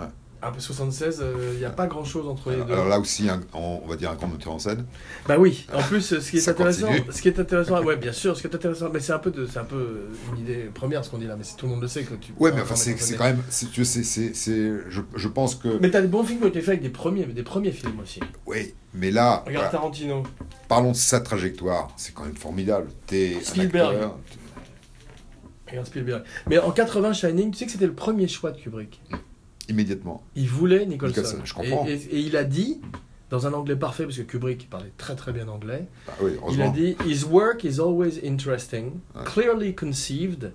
Après 0.42 0.60
76, 0.60 1.24
il 1.54 1.58
n'y 1.58 1.64
a 1.64 1.70
pas 1.70 1.86
grand 1.86 2.04
chose 2.04 2.28
entre 2.28 2.50
les 2.50 2.56
Alors, 2.56 2.66
deux. 2.66 2.72
alors 2.74 2.88
là 2.88 3.00
aussi, 3.00 3.28
un- 3.28 3.40
on, 3.54 3.80
on 3.82 3.88
va 3.88 3.96
dire 3.96 4.10
un 4.10 4.14
grand 4.16 4.28
metteur 4.28 4.52
en 4.52 4.58
scène. 4.58 4.84
Bah 5.26 5.36
oui, 5.38 5.66
en 5.72 5.80
plus, 5.82 6.02
ce 6.20 6.30
qui 6.30 6.36
est 6.36 6.48
intéressant, 6.48 6.88
continue. 6.88 7.06
ce 7.10 7.22
qui 7.22 7.28
est 7.28 7.40
intéressant, 7.40 7.82
ouais, 7.82 7.96
bien 7.96 8.12
sûr, 8.12 8.36
ce 8.36 8.42
qui 8.42 8.46
est 8.48 8.54
intéressant, 8.54 8.90
mais 8.92 9.00
c'est 9.00 9.14
un 9.14 9.18
peu, 9.18 9.30
de, 9.30 9.46
c'est 9.46 9.58
un 9.58 9.64
peu 9.64 10.08
une 10.34 10.40
idée 10.42 10.70
première 10.74 11.04
ce 11.04 11.10
qu'on 11.10 11.18
dit 11.18 11.26
là, 11.26 11.36
mais 11.36 11.42
c'est- 11.42 11.56
tout 11.56 11.66
le 11.66 11.72
monde 11.72 11.80
le 11.82 11.88
sait 11.88 12.02
que 12.02 12.14
tu. 12.14 12.32
Ouais, 12.38 12.52
mais 12.52 12.60
un 12.60 12.64
enfin, 12.64 12.76
c'est 12.76 12.94
quand 13.16 13.24
même... 13.24 13.42
c'est- 13.48 13.70
Tu 13.72 13.84
sais, 13.86 14.02
c'est... 14.02 14.34
c'est- 14.34 14.72
Je, 14.90 15.00
je 15.14 15.28
pense 15.28 15.54
que... 15.54 15.78
Mais 15.80 15.90
t'as 15.90 16.02
des 16.02 16.06
bons 16.08 16.22
films 16.22 16.38
qui 16.40 16.44
ont 16.44 16.48
été 16.48 16.60
faits 16.60 16.68
avec 16.68 16.82
des 16.82 16.90
premiers, 16.90 17.24
des 17.24 17.42
premiers 17.42 17.72
films 17.72 17.98
aussi. 18.00 18.20
Oui, 18.46 18.74
mais 18.94 19.10
là, 19.10 19.38
Regarde 19.46 19.54
voilà, 19.54 19.68
Tarantino. 19.70 20.22
parlons 20.68 20.92
de 20.92 20.96
sa 20.96 21.20
trajectoire. 21.20 21.88
C'est 21.96 22.14
quand 22.14 22.24
même 22.24 22.36
formidable. 22.36 22.88
T'es 23.06 23.36
un 23.40 23.44
Spielberg. 23.44 23.94
acteur... 23.94 24.16
Regarde 25.68 25.86
Spielberg. 25.86 26.22
Mais 26.46 26.58
en 26.58 26.70
80, 26.70 27.12
Shining, 27.14 27.50
tu 27.50 27.58
sais 27.58 27.66
que 27.66 27.72
c'était 27.72 27.86
le 27.86 27.94
premier 27.94 28.28
choix 28.28 28.52
de 28.52 28.58
Kubrick. 28.60 29.00
Immédiatement. 29.68 30.22
Il 30.36 30.48
voulait 30.48 30.86
Nicholson. 30.86 31.20
Nicholson, 31.22 31.40
je 31.44 31.54
comprends. 31.54 31.86
Et, 31.86 31.92
et- 31.94 32.16
et 32.16 32.20
il 32.20 32.36
a 32.36 32.44
dit, 32.44 32.80
dans 33.30 33.46
un 33.46 33.52
anglais 33.52 33.76
parfait, 33.76 34.04
parce 34.04 34.16
que 34.16 34.22
Kubrick 34.22 34.70
parlait 34.70 34.92
très 34.96 35.16
très 35.16 35.32
bien 35.32 35.48
anglais, 35.48 35.88
Bah 36.06 36.12
oui, 36.20 36.32
il 36.52 36.62
a 36.62 36.68
dit 36.68 36.96
His 37.06 37.24
work 37.24 37.64
is 37.64 37.80
always 37.80 38.20
interesting, 38.24 38.92
Ouais. 39.14 39.24
clearly 39.24 39.74
conceived, 39.74 40.52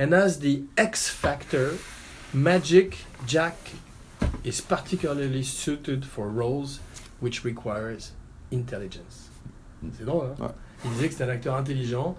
and 0.00 0.12
has 0.12 0.38
the 0.40 0.62
X 0.78 1.08
factor. 1.08 1.70
Magic 2.34 3.06
Jack 3.26 3.72
is 4.44 4.60
particularly 4.60 5.42
suited 5.42 6.04
for 6.04 6.26
roles 6.26 6.80
which 7.22 7.42
requires 7.44 8.12
intelligence. 8.52 9.30
C'est 9.96 10.04
drôle, 10.04 10.26
hein? 10.38 10.44
Ouais. 10.44 10.50
Il 10.84 10.90
disait 10.92 11.06
que 11.06 11.12
c'était 11.12 11.24
un 11.24 11.28
acteur 11.30 11.54
intelligent, 11.54 12.16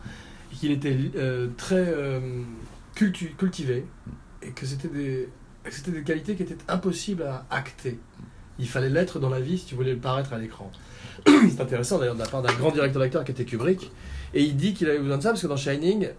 qu'il 0.51 0.71
était 0.71 0.97
euh, 1.15 1.49
très 1.57 1.85
euh, 1.87 2.19
cultu- 2.95 3.35
cultivé, 3.37 3.85
et 4.41 4.51
que 4.51 4.65
c'était 4.65 4.87
des, 4.87 5.29
c'était 5.71 5.91
des 5.91 6.03
qualités 6.03 6.35
qui 6.35 6.43
étaient 6.43 6.57
impossibles 6.67 7.23
à 7.23 7.45
acter. 7.49 7.99
Il 8.59 8.67
fallait 8.67 8.89
l'être 8.89 9.19
dans 9.19 9.29
la 9.29 9.39
vie 9.39 9.57
si 9.57 9.65
tu 9.65 9.75
voulais 9.75 9.93
le 9.93 9.99
paraître 9.99 10.33
à 10.33 10.37
l'écran. 10.37 10.71
C'est 11.25 11.61
intéressant 11.61 11.97
d'ailleurs 11.99 12.15
de 12.15 12.19
la 12.19 12.27
part 12.27 12.41
d'un 12.41 12.53
grand 12.53 12.71
directeur 12.71 13.01
d'acteur 13.01 13.23
qui 13.23 13.31
était 13.31 13.45
Kubrick. 13.45 13.91
Et 14.33 14.43
il 14.43 14.55
dit 14.55 14.73
qu'il 14.73 14.89
avait 14.89 14.99
besoin 14.99 15.17
de 15.17 15.23
ça 15.23 15.29
parce 15.29 15.41
que 15.41 15.47
dans 15.47 15.57
Shining, 15.57 16.09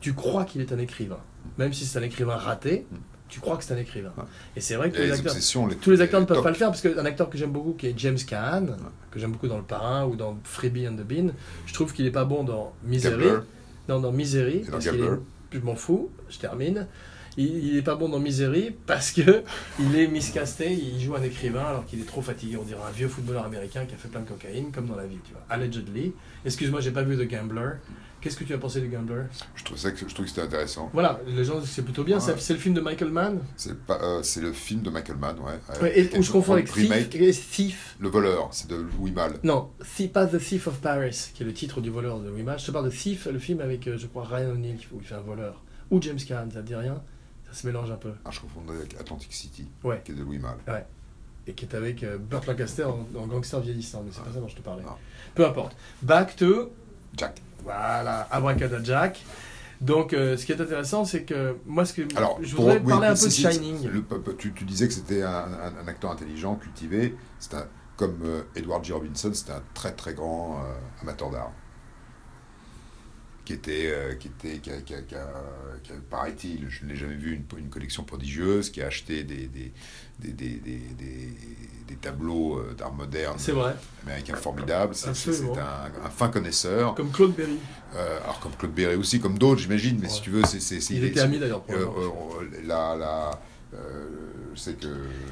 tu 0.00 0.14
crois 0.14 0.44
qu'il 0.44 0.60
est 0.60 0.72
un 0.72 0.78
écrivain. 0.78 1.18
Même 1.58 1.72
si 1.72 1.84
c'est 1.86 1.98
un 1.98 2.02
écrivain 2.02 2.36
raté, 2.36 2.86
tu 3.28 3.40
crois 3.40 3.56
que 3.56 3.64
c'est 3.64 3.74
un 3.74 3.78
écrivain. 3.78 4.12
Ouais. 4.16 4.24
Et 4.56 4.60
c'est 4.60 4.76
vrai 4.76 4.90
que 4.90 4.96
tous 4.96 5.02
les, 5.02 5.08
les 5.08 5.12
acteurs, 5.14 5.34
les- 5.68 5.76
tous 5.76 5.90
les 5.90 6.00
acteurs 6.00 6.20
ne 6.20 6.26
peuvent 6.26 6.36
top. 6.36 6.44
pas 6.44 6.50
le 6.50 6.56
faire 6.56 6.68
parce 6.68 6.80
qu'un 6.80 7.04
acteur 7.04 7.28
que 7.28 7.36
j'aime 7.36 7.50
beaucoup 7.52 7.72
qui 7.74 7.88
est 7.88 7.94
James 7.98 8.16
Caan, 8.26 8.66
que 9.10 9.18
j'aime 9.18 9.32
beaucoup 9.32 9.48
dans 9.48 9.58
Le 9.58 9.64
Parrain 9.64 10.06
ou 10.06 10.16
dans 10.16 10.38
Freebie 10.44 10.86
and 10.88 10.94
the 10.96 11.02
Bean, 11.06 11.32
je 11.66 11.74
trouve 11.74 11.92
qu'il 11.92 12.06
est 12.06 12.10
pas 12.12 12.24
bon 12.24 12.42
dans 12.44 12.72
Misery. 12.84 13.26
Non, 13.88 14.00
dans 14.00 14.12
Misery. 14.12 14.64
Parce 14.70 14.86
qu'il 14.88 15.00
est- 15.00 15.08
Je 15.52 15.58
m'en 15.60 15.74
fous, 15.76 16.10
je 16.28 16.38
termine. 16.38 16.86
Il, 17.38 17.64
il 17.68 17.76
est 17.78 17.82
pas 17.82 17.94
bon 17.94 18.08
dans 18.10 18.18
Misery 18.18 18.74
parce 18.86 19.12
que 19.12 19.42
il 19.80 19.96
est 19.96 20.08
miscasté, 20.08 20.72
il 20.72 21.00
joue 21.00 21.14
un 21.14 21.22
écrivain 21.22 21.64
alors 21.64 21.86
qu'il 21.86 22.00
est 22.00 22.04
trop 22.06 22.20
fatigué. 22.20 22.56
On 22.60 22.64
dirait 22.64 22.82
un 22.86 22.90
vieux 22.90 23.08
footballeur 23.08 23.44
américain 23.44 23.86
qui 23.86 23.94
a 23.94 23.96
fait 23.96 24.08
plein 24.08 24.20
de 24.20 24.28
cocaïne, 24.28 24.70
comme 24.72 24.86
dans 24.86 24.96
la 24.96 25.06
vie, 25.06 25.18
tu 25.24 25.32
vois. 25.32 25.42
Allegedly. 25.48 26.12
Excuse-moi, 26.44 26.80
j'ai 26.80 26.90
pas 26.90 27.02
vu 27.02 27.16
The 27.16 27.30
Gambler. 27.30 27.70
Qu'est-ce 28.20 28.36
que 28.36 28.42
tu 28.42 28.52
as 28.52 28.58
pensé 28.58 28.80
du 28.80 28.88
Gambler? 28.88 29.22
Je 29.54 29.62
trouve 29.62 29.78
ça 29.78 29.92
que 29.92 29.98
je 30.00 30.12
trouve 30.12 30.24
que 30.24 30.28
c'était 30.28 30.42
intéressant. 30.42 30.90
Voilà, 30.92 31.20
les 31.28 31.44
gens 31.44 31.60
c'est 31.64 31.82
plutôt 31.82 32.02
bien. 32.02 32.18
Ouais. 32.18 32.34
C'est- 32.38 32.52
le 32.52 32.58
film 32.58 32.74
de 32.74 32.80
Michael 32.80 33.10
Mann? 33.12 33.38
C'est 33.56 33.78
pas, 33.86 34.00
euh, 34.02 34.22
c'est 34.24 34.40
le 34.40 34.52
film 34.52 34.82
de 34.82 34.90
Michael 34.90 35.18
Mann, 35.18 35.36
ouais. 35.38 35.52
euh, 35.76 35.82
Ouais, 35.82 35.96
et, 36.00 36.18
où 36.18 36.22
je 36.22 36.28
est 36.28 36.32
confonds 36.32 36.54
un 36.54 36.56
avec 36.56 36.66
Thief, 36.72 36.90
remake. 36.90 37.14
et 37.14 37.30
Thief. 37.30 37.94
Le 38.00 38.08
voleur, 38.08 38.48
c'est 38.50 38.68
de 38.68 38.74
Louis 38.98 39.12
Malle. 39.12 39.34
Non, 39.44 39.70
Thief, 39.96 40.10
pas 40.12 40.26
The 40.26 40.38
Thief 40.40 40.66
of 40.66 40.80
Paris, 40.80 41.30
qui 41.32 41.44
est 41.44 41.46
le 41.46 41.52
titre 41.52 41.80
du 41.80 41.90
voleur 41.90 42.18
de 42.18 42.28
Wimage. 42.28 42.62
Je 42.62 42.66
te 42.66 42.70
parle 42.72 42.86
de 42.86 42.90
Thief, 42.90 43.26
le 43.26 43.38
film 43.38 43.60
avec, 43.60 43.86
euh, 43.86 43.96
je 43.96 44.08
crois, 44.08 44.24
Ryan 44.24 44.50
O'Neill, 44.50 44.78
où 44.92 44.98
il 45.00 45.06
fait 45.06 45.14
un 45.14 45.20
voleur. 45.20 45.62
Ou 45.92 46.02
James 46.02 46.18
Caan, 46.26 46.48
ça 46.52 46.60
te 46.62 46.66
dit 46.66 46.74
rien? 46.74 47.00
Ça 47.50 47.60
se 47.62 47.66
mélange 47.66 47.90
un 47.90 47.96
peu. 47.96 48.12
Ah, 48.24 48.30
je 48.30 48.40
confondais 48.40 48.72
avec 48.74 48.94
Atlantic 49.00 49.32
City, 49.32 49.68
Ouais. 49.84 50.00
qui 50.04 50.12
est 50.12 50.14
de 50.14 50.22
Louis 50.22 50.38
Malle. 50.38 50.84
Et 51.46 51.54
qui 51.54 51.64
est 51.64 51.74
avec 51.74 52.02
euh, 52.02 52.18
Burt 52.18 52.46
Lancaster 52.46 52.84
en, 52.84 53.06
en 53.18 53.26
gangster 53.26 53.60
vieillissant, 53.60 54.02
mais 54.04 54.10
c'est 54.12 54.20
pas 54.20 54.28
Ouais. 54.28 54.34
ça 54.34 54.40
dont 54.40 54.48
je 54.48 54.56
te 54.56 54.60
parlais. 54.60 54.82
Non. 54.82 54.92
Peu 55.34 55.46
importe. 55.46 55.74
Back 56.02 56.36
to, 56.36 56.70
Jack. 57.16 57.40
voilà, 57.64 58.28
Abracadajack. 58.30 59.24
Donc, 59.80 60.12
euh, 60.12 60.36
ce 60.36 60.44
qui 60.44 60.52
est 60.52 60.60
intéressant, 60.60 61.04
c'est 61.04 61.22
que 61.22 61.56
moi, 61.64 61.84
ce 61.84 61.92
que 61.94 62.02
Alors, 62.16 62.38
je 62.42 62.54
pour- 62.54 62.64
voudrais 62.64 62.80
oui, 62.80 62.88
parler 62.90 63.06
un 63.06 63.14
peu 63.14 63.24
de 63.26 63.30
Shining. 63.30 63.88
le- 63.88 64.34
tu, 64.36 64.52
tu 64.52 64.64
disais 64.64 64.88
que 64.88 64.92
c'était 64.94 65.22
un, 65.22 65.30
un- 65.30 65.76
un 65.84 65.88
acteur 65.88 66.10
intelligent, 66.10 66.56
cultivé. 66.56 67.14
Un, 67.52 67.64
comme 67.96 68.18
euh, 68.24 68.42
Edward 68.54 68.84
G. 68.84 68.92
Robinson, 68.92 69.32
c'était 69.32 69.52
un 69.52 69.62
très 69.74 69.92
très 69.92 70.14
grand 70.14 70.58
euh, 70.64 70.74
amateur 71.02 71.30
d'art. 71.30 71.52
Qui 73.48 73.54
était, 73.54 73.86
euh, 73.90 74.12
qui 74.16 74.28
était, 74.28 74.58
qui 74.58 74.70
a, 74.70 74.76
qui 74.82 74.92
a- 74.94 75.00
qui 75.00 75.14
a- 75.14 75.26
qui 75.82 75.90
a, 75.92 75.94
paraît-il, 76.10 76.66
je 76.68 76.84
ne 76.84 76.90
l'ai 76.90 76.96
jamais 76.96 77.14
vu, 77.14 77.32
une, 77.34 77.58
une 77.58 77.70
collection 77.70 78.04
prodigieuse, 78.04 78.68
qui 78.68 78.82
a 78.82 78.88
acheté 78.88 79.24
des, 79.24 79.46
des, 79.46 79.72
des, 80.18 80.32
des, 80.32 80.48
des, 80.58 80.78
des- 80.98 81.96
tableaux 82.02 82.58
euh, 82.58 82.74
d'art 82.76 82.92
moderne 82.92 83.36
C'est 83.38 83.52
vrai, 83.52 83.74
américains 84.04 84.36
formidables. 84.36 84.94
C'est 84.94 85.08
un, 85.08 86.04
un 86.04 86.10
fin 86.10 86.28
connaisseur. 86.28 86.94
comme 86.94 87.10
Claude 87.10 87.34
Berry. 87.34 87.56
Euh, 87.96 88.18
alors 88.22 88.38
comme 88.40 88.52
Claude 88.52 88.74
Berry 88.74 88.96
aussi, 88.96 89.18
comme 89.18 89.38
d'autres, 89.38 89.62
j'imagine, 89.62 89.96
mais 89.98 90.08
Ouais. 90.08 90.12
si 90.12 90.20
tu 90.20 90.28
veux, 90.28 90.44
c'est... 90.44 90.60
c'est- 90.60 90.92
Il 90.94 91.04
était 91.04 91.20
ami 91.20 91.38
d'ailleurs. 91.38 91.64
euh, 91.70 91.86
euh, 91.86 92.66
la, 92.66 92.96
la, 92.96 93.40
c'est 94.56 94.78
que... 94.78 94.88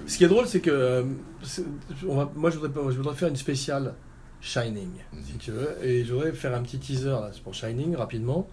Ce 0.07 0.17
qui 0.17 0.25
est 0.25 0.29
drôle, 0.29 0.47
c'est 0.49 0.61
que 0.61 1.05
c'est- 1.43 1.65
on 2.09 2.17
va- 2.17 2.33
moi, 2.35 2.49
je 2.49 2.57
voudrais, 2.59 2.93
je 2.93 2.97
voudrais 2.97 3.15
faire 3.15 3.29
une 3.29 3.37
spéciale 3.37 3.95
Shining, 4.41 4.91
Mhm. 5.13 5.23
si 5.25 5.33
tu 5.39 5.51
veux, 5.51 5.77
et 5.83 6.05
je 6.05 6.13
voudrais 6.13 6.33
faire 6.33 6.55
un 6.55 6.63
petit 6.63 6.79
teaser 6.79 7.11
là, 7.11 7.31
pour 7.43 7.55
Shining 7.55 7.97
rapidement. 7.97 8.49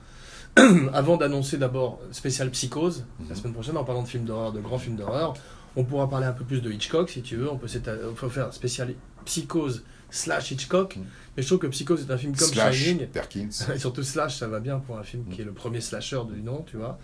avant 0.93 1.17
d'annoncer 1.17 1.57
d'abord 1.57 1.99
spécial 2.11 2.49
Psychose, 2.51 3.05
la 3.21 3.25
Mhm. 3.29 3.35
semaine 3.35 3.53
prochaine, 3.53 3.77
en 3.77 3.83
parlant 3.83 4.03
de 4.03 4.07
films 4.07 4.25
d'horreur, 4.25 4.51
de 4.51 4.59
grands 4.61 4.77
films 4.77 4.95
d'horreur, 4.95 5.33
on 5.75 5.83
pourra 5.83 6.07
parler 6.09 6.27
un 6.27 6.31
peu 6.33 6.43
plus 6.43 6.61
de 6.61 6.71
Hitchcock 6.71 7.09
si 7.09 7.21
tu 7.23 7.35
veux. 7.37 7.49
On 7.51 7.57
peut, 7.57 7.67
s'éta- 7.67 7.95
on 8.09 8.13
peut 8.13 8.29
faire 8.29 8.53
spécial 8.53 8.93
Psychose 9.25 9.83
slash 10.11 10.51
Hitchcock. 10.51 10.95
Mhm. 10.97 11.03
Mais 11.35 11.41
je 11.41 11.47
trouve 11.47 11.57
que 11.59 11.67
Psychose 11.67 12.01
est 12.07 12.11
un 12.11 12.17
film 12.17 12.35
comme 12.35 12.47
Slash 12.47 12.75
Shining. 12.75 13.07
Perkins. 13.07 13.49
Et 13.75 13.79
surtout 13.79 14.03
Slash, 14.03 14.37
ça 14.37 14.47
va 14.47 14.59
bien 14.59 14.77
pour 14.77 14.99
un 14.99 15.03
film 15.03 15.23
Mm. 15.27 15.33
qui 15.33 15.41
est 15.41 15.45
le 15.45 15.53
premier 15.53 15.81
slasher 15.81 16.21
du 16.31 16.41
nom, 16.43 16.63
tu 16.69 16.77
vois. 16.77 16.99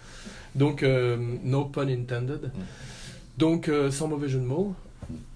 Donc, 0.53 0.83
euh, 0.83 1.17
no 1.43 1.65
pun 1.65 1.87
intended. 1.87 2.51
Mm. 2.53 2.59
Donc, 3.39 3.67
euh, 3.69 3.89
sans 3.89 4.07
mauvais 4.07 4.29
jeu 4.29 4.37
de 4.39 4.45
mots, 4.45 4.75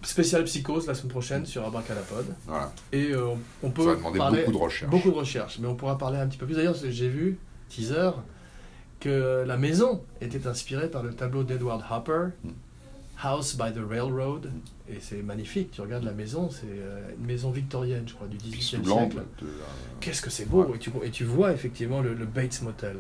spécial 0.02 0.44
Psychose 0.46 0.88
la 0.88 0.94
semaine 0.94 1.10
prochaine 1.12 1.46
sur 1.46 1.66
Abracadapod. 1.66 2.26
Voilà. 2.48 2.72
Et 2.92 3.12
euh, 3.12 3.30
on 3.62 3.70
peut 3.70 3.84
Ça 3.84 3.90
va 3.90 3.96
demander 3.96 4.18
parler 4.20 4.40
beaucoup 4.46 4.52
de 4.58 4.58
recherche. 4.64 4.92
beaucoup 4.92 5.10
de 5.12 5.16
recherches, 5.16 5.60
mais 5.60 5.68
on 5.68 5.76
pourra 5.76 5.98
parler 5.98 6.18
un 6.20 6.28
petit 6.28 6.38
peu 6.38 6.46
plus. 6.46 6.56
D'ailleurs, 6.56 6.76
j'ai 6.76 7.10
vu, 7.10 7.38
teaser, 7.70 8.12
que 9.00 9.44
la 9.46 9.58
maison 9.58 10.02
était 10.22 10.48
inspirée 10.48 10.90
par 10.90 11.04
le 11.04 11.14
tableau 11.14 11.44
d'Edward 11.44 11.84
Hopper, 11.90 12.28
Mm. 12.44 12.50
House 13.22 13.56
by 13.56 13.72
the 13.72 13.80
Railroad. 13.88 14.52
Et 14.90 14.98
c'est 15.00 15.22
magnifique, 15.24 15.72
tu 15.72 15.82
regardes 15.82 16.04
la 16.04 16.12
maison, 16.12 16.50
c'est 16.50 16.66
euh, 16.68 17.10
une 17.18 17.26
maison 17.26 17.52
victorienne, 17.52 18.04
je 18.06 18.14
crois, 18.14 18.28
du 18.28 18.38
Puis 18.38 18.50
18e 18.60 18.84
sous 18.84 18.90
l'angle 18.90 19.12
siècle. 19.14 19.26
euh, 19.44 19.48
Qu'est-ce 20.02 20.22
que 20.22 20.30
c'est 20.30 20.46
beau 20.46 20.66
Ouais. 20.66 20.76
et, 20.76 20.80
tu, 20.80 20.92
et 21.04 21.10
tu 21.10 21.24
vois 21.24 21.54
effectivement 21.54 22.02
le, 22.02 22.14
le 22.16 22.26
Bates 22.26 22.62
Motel. 22.64 22.98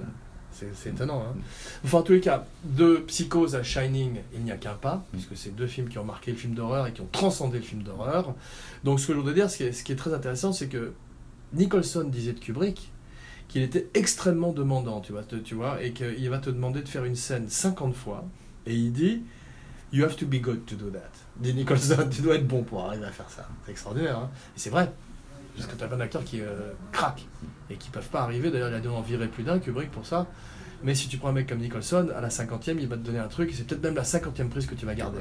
C'est 0.54 0.90
étonnant. 0.90 1.22
Hein 1.22 1.36
enfin, 1.84 2.00
en 2.00 2.02
tous 2.04 2.14
les 2.14 2.22
cas, 2.22 2.46
de 2.64 2.98
Psychose 3.08 3.56
à 3.56 3.64
Shining, 3.64 4.18
il 4.34 4.44
n'y 4.44 4.52
a 4.52 4.58
qu'un 4.58 4.74
pas, 4.76 5.04
puisque 5.12 5.36
c'est 5.36 5.56
deux 5.56 5.68
films 5.68 5.90
qui 5.90 5.98
ont 5.98 6.04
marqué 6.06 6.32
le 6.32 6.38
film 6.38 6.54
d'horreur 6.54 6.88
et 6.88 6.94
qui 6.94 7.02
ont 7.02 7.10
transcendé 7.12 7.58
le 7.58 7.64
film 7.64 7.84
d'horreur. 7.84 8.34
Donc, 8.84 9.00
ce 9.00 9.08
que 9.08 9.14
je 9.14 9.18
voudrais 9.18 9.34
dire, 9.34 9.50
ce 9.50 9.58
qui 9.58 9.64
est, 9.64 9.72
ce 9.74 9.84
qui 9.84 9.92
est 9.92 9.96
très 9.96 10.14
intéressant, 10.14 10.54
c'est 10.54 10.68
que 10.68 10.94
Nicholson 11.54 12.06
disait 12.06 12.34
de 12.34 12.40
Kubrick 12.40 12.92
qu'il 13.48 13.62
était 13.62 13.88
extrêmement 13.94 14.52
demandant, 14.54 15.02
tu 15.02 15.12
vois, 15.12 15.24
te- 15.24 15.36
tu 15.36 15.54
vois 15.56 15.82
et 15.84 15.92
qu'il 15.94 16.30
va 16.30 16.40
te 16.40 16.50
demander 16.50 16.82
de 16.82 16.88
faire 16.90 17.04
une 17.06 17.16
scène 17.16 17.48
50 17.50 17.94
fois, 17.96 18.26
et 18.66 18.74
il 18.76 18.92
dit 18.94 19.22
You 19.92 20.06
have 20.06 20.16
to 20.16 20.26
be 20.26 20.36
good 20.42 20.66
to 20.66 20.76
do 20.76 20.90
that. 20.90 21.12
Dit 21.38 21.54
Nicholson, 21.54 22.08
tu 22.12 22.22
dois 22.24 22.36
être 22.36 22.48
bon 22.48 22.64
pour 22.64 22.84
arriver 22.86 23.06
à 23.06 23.12
faire 23.12 23.30
ça. 23.30 23.48
C'est 23.66 23.72
extraordinaire, 23.72 24.18
hein 24.18 24.30
et 24.56 24.60
c'est 24.60 24.72
vrai. 24.72 24.92
Parce 25.56 25.68
que 25.68 25.76
tu 25.76 25.84
as 25.84 25.88
plein 25.88 25.98
d'acteurs 25.98 26.24
qui 26.24 26.42
euh, 26.42 26.72
craquent 26.92 27.26
et 27.70 27.76
qui 27.76 27.90
peuvent 27.90 28.10
pas 28.10 28.22
arriver. 28.22 28.50
D'ailleurs, 28.52 28.70
il 28.70 28.76
a 28.76 28.80
dû 28.80 28.88
en 28.88 29.02
virer 29.02 29.28
plus 29.28 29.44
d'un, 29.44 29.60
Kubrick, 29.60 29.92
pour 29.92 30.06
ça. 30.06 30.28
Mais 30.84 30.96
si 30.96 31.08
tu 31.08 31.18
prends 31.18 31.30
un 31.30 31.34
mec 31.34 31.48
comme 31.48 31.60
Nicholson, 31.60 32.10
à 32.16 32.22
la 32.22 32.30
cinquantième, 32.30 32.80
il 32.80 32.88
va 32.88 32.98
te 32.98 33.02
donner 33.02 33.20
un 33.20 33.28
truc, 33.28 33.52
et 33.52 33.54
c'est 33.54 33.66
peut-être 33.66 33.84
même 33.84 33.96
la 33.96 34.04
cinquantième 34.04 34.50
prise 34.50 34.66
que 34.66 34.76
tu 34.76 34.86
vas 34.86 34.96
garder. 34.96 35.20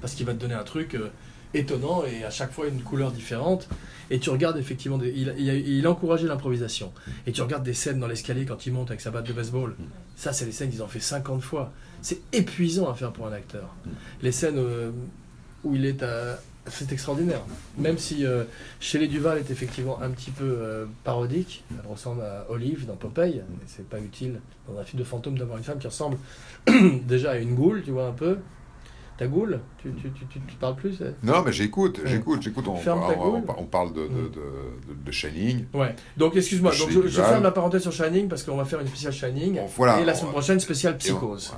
Parce 0.00 0.14
qu'il 0.14 0.26
va 0.26 0.34
te 0.34 0.38
donner 0.38 0.54
un 0.54 0.62
truc 0.64 0.94
euh, 0.94 1.08
étonnant 1.54 2.04
et 2.04 2.24
à 2.24 2.30
chaque 2.30 2.52
fois 2.52 2.68
une 2.68 2.82
couleur 2.82 3.10
différente. 3.12 3.68
Et 4.10 4.20
tu 4.20 4.30
regardes 4.30 4.56
effectivement, 4.58 4.98
des- 4.98 5.10
il, 5.10 5.88
encouragé 5.88 6.28
l'improvisation. 6.28 6.92
Et 7.26 7.32
tu 7.32 7.42
regardes 7.42 7.64
des 7.64 7.74
scènes 7.74 7.98
dans 7.98 8.06
l'escalier 8.06 8.44
quand 8.46 8.66
il 8.66 8.72
monte 8.72 8.90
avec 8.90 9.00
sa 9.00 9.10
batte 9.10 9.26
de 9.26 9.32
baseball. 9.32 9.74
Ça, 10.16 10.32
c'est 10.32 10.44
les 10.44 10.52
scènes 10.52 10.70
qu'ils 10.70 10.82
ont 10.82 10.88
fait 10.88 11.00
50 11.00 11.42
fois. 11.42 11.72
C'est 12.02 12.20
épuisant 12.32 12.88
à 12.88 12.94
faire 12.94 13.12
pour 13.12 13.26
un 13.26 13.32
acteur. 13.32 13.74
Les 14.22 14.30
scènes 14.32 14.58
euh, 14.58 14.90
où 15.64 15.74
il 15.74 15.84
est 15.86 16.02
à. 16.04 16.38
C'est 16.68 16.90
extraordinaire. 16.92 17.40
Même 17.78 17.96
si 17.98 18.26
euh, 18.26 18.44
Shelley 18.80 19.06
Duval 19.08 19.38
est 19.38 19.50
effectivement 19.50 20.00
un 20.02 20.10
petit 20.10 20.30
peu 20.32 20.44
euh, 20.44 20.86
parodique, 21.04 21.64
elle 21.70 21.90
ressemble 21.90 22.22
à 22.22 22.46
Olive 22.50 22.86
dans 22.86 22.96
Popeye, 22.96 23.36
et 23.36 23.42
c'est 23.66 23.88
pas 23.88 23.98
utile 24.00 24.40
dans 24.68 24.78
un 24.78 24.84
film 24.84 24.98
de 25.00 25.04
fantôme 25.06 25.38
d'avoir 25.38 25.58
une 25.58 25.64
femme 25.64 25.78
qui 25.78 25.86
ressemble 25.86 26.16
déjà 27.06 27.32
à 27.32 27.36
une 27.36 27.54
goule, 27.54 27.82
tu 27.84 27.90
vois 27.92 28.06
un 28.08 28.12
peu. 28.12 28.38
Ta 29.18 29.26
goule 29.28 29.60
tu, 29.80 29.90
tu, 29.94 30.10
tu, 30.10 30.26
tu, 30.46 30.56
parles 30.56 30.76
plus 30.76 30.94
c'est- 30.98 31.14
Non, 31.22 31.40
mais 31.42 31.50
j'écoute, 31.50 32.00
j'écoute, 32.04 32.42
j'écoute. 32.42 32.66
On, 32.68 32.74
on- 32.74 33.44
on- 33.56 33.64
parle 33.64 33.94
de, 33.94 34.00
de, 34.02 34.06
Mm. 34.08 34.10
de, 34.24 34.28
de- 34.94 35.04
de 35.06 35.10
Shining. 35.10 35.64
Ouais. 35.72 35.96
Donc 36.18 36.36
excuse-moi, 36.36 36.72
je, 36.72 36.84
ferme 37.08 37.42
la 37.42 37.50
parenthèse 37.50 37.80
sur 37.80 37.92
Shining 37.92 38.28
parce 38.28 38.42
qu'on 38.42 38.56
va 38.58 38.66
faire 38.66 38.80
une 38.80 38.88
spéciale 38.88 39.14
Shining. 39.14 39.54
Bon, 39.54 39.66
voilà. 39.76 40.00
et 40.00 40.04
la 40.04 40.14
semaine 40.14 40.32
prochaine, 40.32 40.60
spéciale 40.60 40.98
Psychose. 40.98 41.54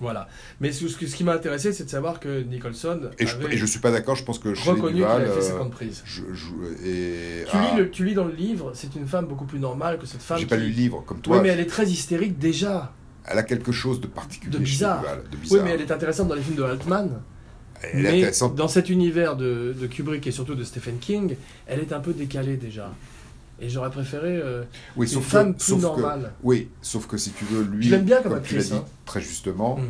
Voilà. 0.00 0.28
Mais 0.60 0.72
ce, 0.72 0.86
ce 0.88 0.96
qui- 0.96 1.24
m'a 1.24 1.32
intéressé, 1.32 1.72
c'est 1.72 1.84
de 1.84 1.90
savoir 1.90 2.20
que 2.20 2.42
Nicholson 2.42 3.10
Et 3.18 3.26
je, 3.26 3.36
avait 3.36 3.54
et 3.54 3.56
je 3.56 3.66
suis 3.66 3.80
pas 3.80 3.90
d'accord, 3.90 4.14
je 4.16 4.24
pense 4.24 4.38
que 4.38 4.54
chez 4.54 4.70
reconnu 4.70 4.96
qu'il 4.96 5.04
avait 5.04 5.26
fait 5.26 5.30
euh, 5.30 5.40
50 5.58 5.70
prises. 5.70 6.02
je, 6.04 6.22
je- 6.32 6.86
et, 6.86 7.44
Tu, 7.44 7.50
ah, 7.56 7.70
lis 7.72 7.78
le, 7.78 7.90
tu 7.90 8.04
lis 8.04 8.14
dans 8.14 8.24
le 8.24 8.34
livre, 8.34 8.72
c'est 8.74 8.94
une 8.94 9.06
femme 9.06 9.26
beaucoup 9.26 9.44
plus 9.46 9.58
normale 9.58 9.98
que 9.98 10.06
cette 10.06 10.22
femme. 10.22 10.38
j'ai 10.38 10.44
qui... 10.44 10.50
pas 10.50 10.56
lu 10.56 10.68
le 10.68 10.74
livre 10.74 11.02
comme 11.06 11.20
toi. 11.20 11.36
Oui, 11.36 11.42
mais 11.42 11.48
elle 11.50 11.60
est 11.60 11.66
très 11.66 11.86
hystérique 11.86 12.38
déjà. 12.38 12.92
Elle 13.30 13.38
a 13.38 13.42
quelque 13.42 13.72
chose 13.72 14.00
de 14.00 14.06
particulier 14.06 14.52
De 14.56 14.62
bizarre. 14.62 15.00
Duval, 15.00 15.18
de 15.30 15.36
Oui, 15.36 15.42
bizarre. 15.42 15.64
mais 15.64 15.70
elle 15.72 15.80
est 15.82 15.90
intéressante 15.90 16.28
dans 16.28 16.34
les 16.34 16.42
films 16.42 16.56
de 16.56 16.62
Altman. 16.62 17.20
Elle 17.82 18.00
est 18.00 18.02
mais 18.02 18.08
intéressante. 18.18 18.54
dans 18.56 18.68
cet 18.68 18.88
univers 18.90 19.36
de, 19.36 19.74
de 19.78 19.86
Kubrick 19.86 20.26
et 20.26 20.30
surtout 20.32 20.54
de 20.54 20.64
Stephen 20.64 20.98
King, 20.98 21.36
elle 21.66 21.80
est 21.80 21.92
un 21.92 22.00
peu 22.00 22.12
décalée 22.12 22.56
déjà. 22.56 22.90
Et 23.60 23.68
j'aurais 23.68 23.90
préféré 23.90 24.36
euh, 24.36 24.62
Oui, 24.96 25.06
une 25.06 25.12
sauf 25.14 25.24
femme 25.26 25.52
que, 25.54 25.58
plus 25.58 25.66
sauf 25.66 25.78
que, 25.80 25.82
normale. 26.00 26.32
oui, 26.42 26.70
sauf 26.80 27.06
que 27.06 27.16
si 27.16 27.32
tu 27.32 27.44
veux, 27.44 27.62
lui, 27.64 27.88
Je 27.88 27.96
bien 27.96 28.22
comme 28.22 28.34
comme 28.34 28.42
tu 28.42 28.56
l'as 28.56 28.62
dit 28.64 28.72
hein. 28.74 28.84
très 29.04 29.20
justement, 29.20 29.76
Mm. 29.78 29.82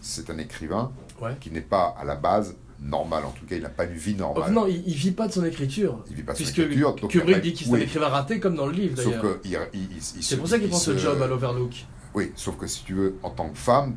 c'est 0.00 0.28
un 0.30 0.38
écrivain 0.38 0.92
Ouais. 1.22 1.36
qui 1.40 1.50
n'est 1.50 1.60
pas 1.60 1.94
à 1.98 2.04
la 2.04 2.16
base 2.16 2.56
normal. 2.80 3.24
En 3.24 3.30
tout 3.30 3.46
cas, 3.46 3.56
il 3.56 3.62
n'a 3.62 3.68
pas 3.70 3.84
une 3.84 3.94
vie 3.94 4.14
Oh, 4.18 4.20
normale. 4.22 4.52
non, 4.52 4.66
il, 4.66 4.82
il 4.86 4.94
vit 4.94 5.12
pas 5.12 5.26
de 5.28 5.32
son 5.32 5.44
écriture. 5.44 6.04
Il 6.10 6.16
vit 6.16 6.22
pas 6.22 6.32
son 6.34 6.36
Puisque 6.42 6.58
écriture. 6.58 6.94
donc 6.96 7.10
Kubrick 7.10 7.40
dit 7.40 7.52
qu'il 7.54 7.68
est 7.68 7.70
oui, 7.70 7.80
un 7.80 7.82
écrivain 7.84 8.08
raté, 8.08 8.40
comme 8.40 8.56
dans 8.56 8.66
le 8.66 8.72
livre 8.72 8.96
d'ailleurs. 8.96 9.38
C'est 10.00 10.36
pour 10.36 10.48
ça 10.48 10.56
qu'il 10.56 10.66
il 10.66 10.70
prend 10.70 10.78
ce 10.78 10.96
job 10.98 11.22
à 11.22 11.26
l'Overlook. 11.26 11.86
Oui, 12.14 12.30
sauf 12.36 12.56
que 12.58 12.66
si 12.66 12.84
tu 12.84 12.94
veux, 12.94 13.16
en 13.22 13.30
tant 13.30 13.48
que 13.48 13.56
femme, 13.58 13.96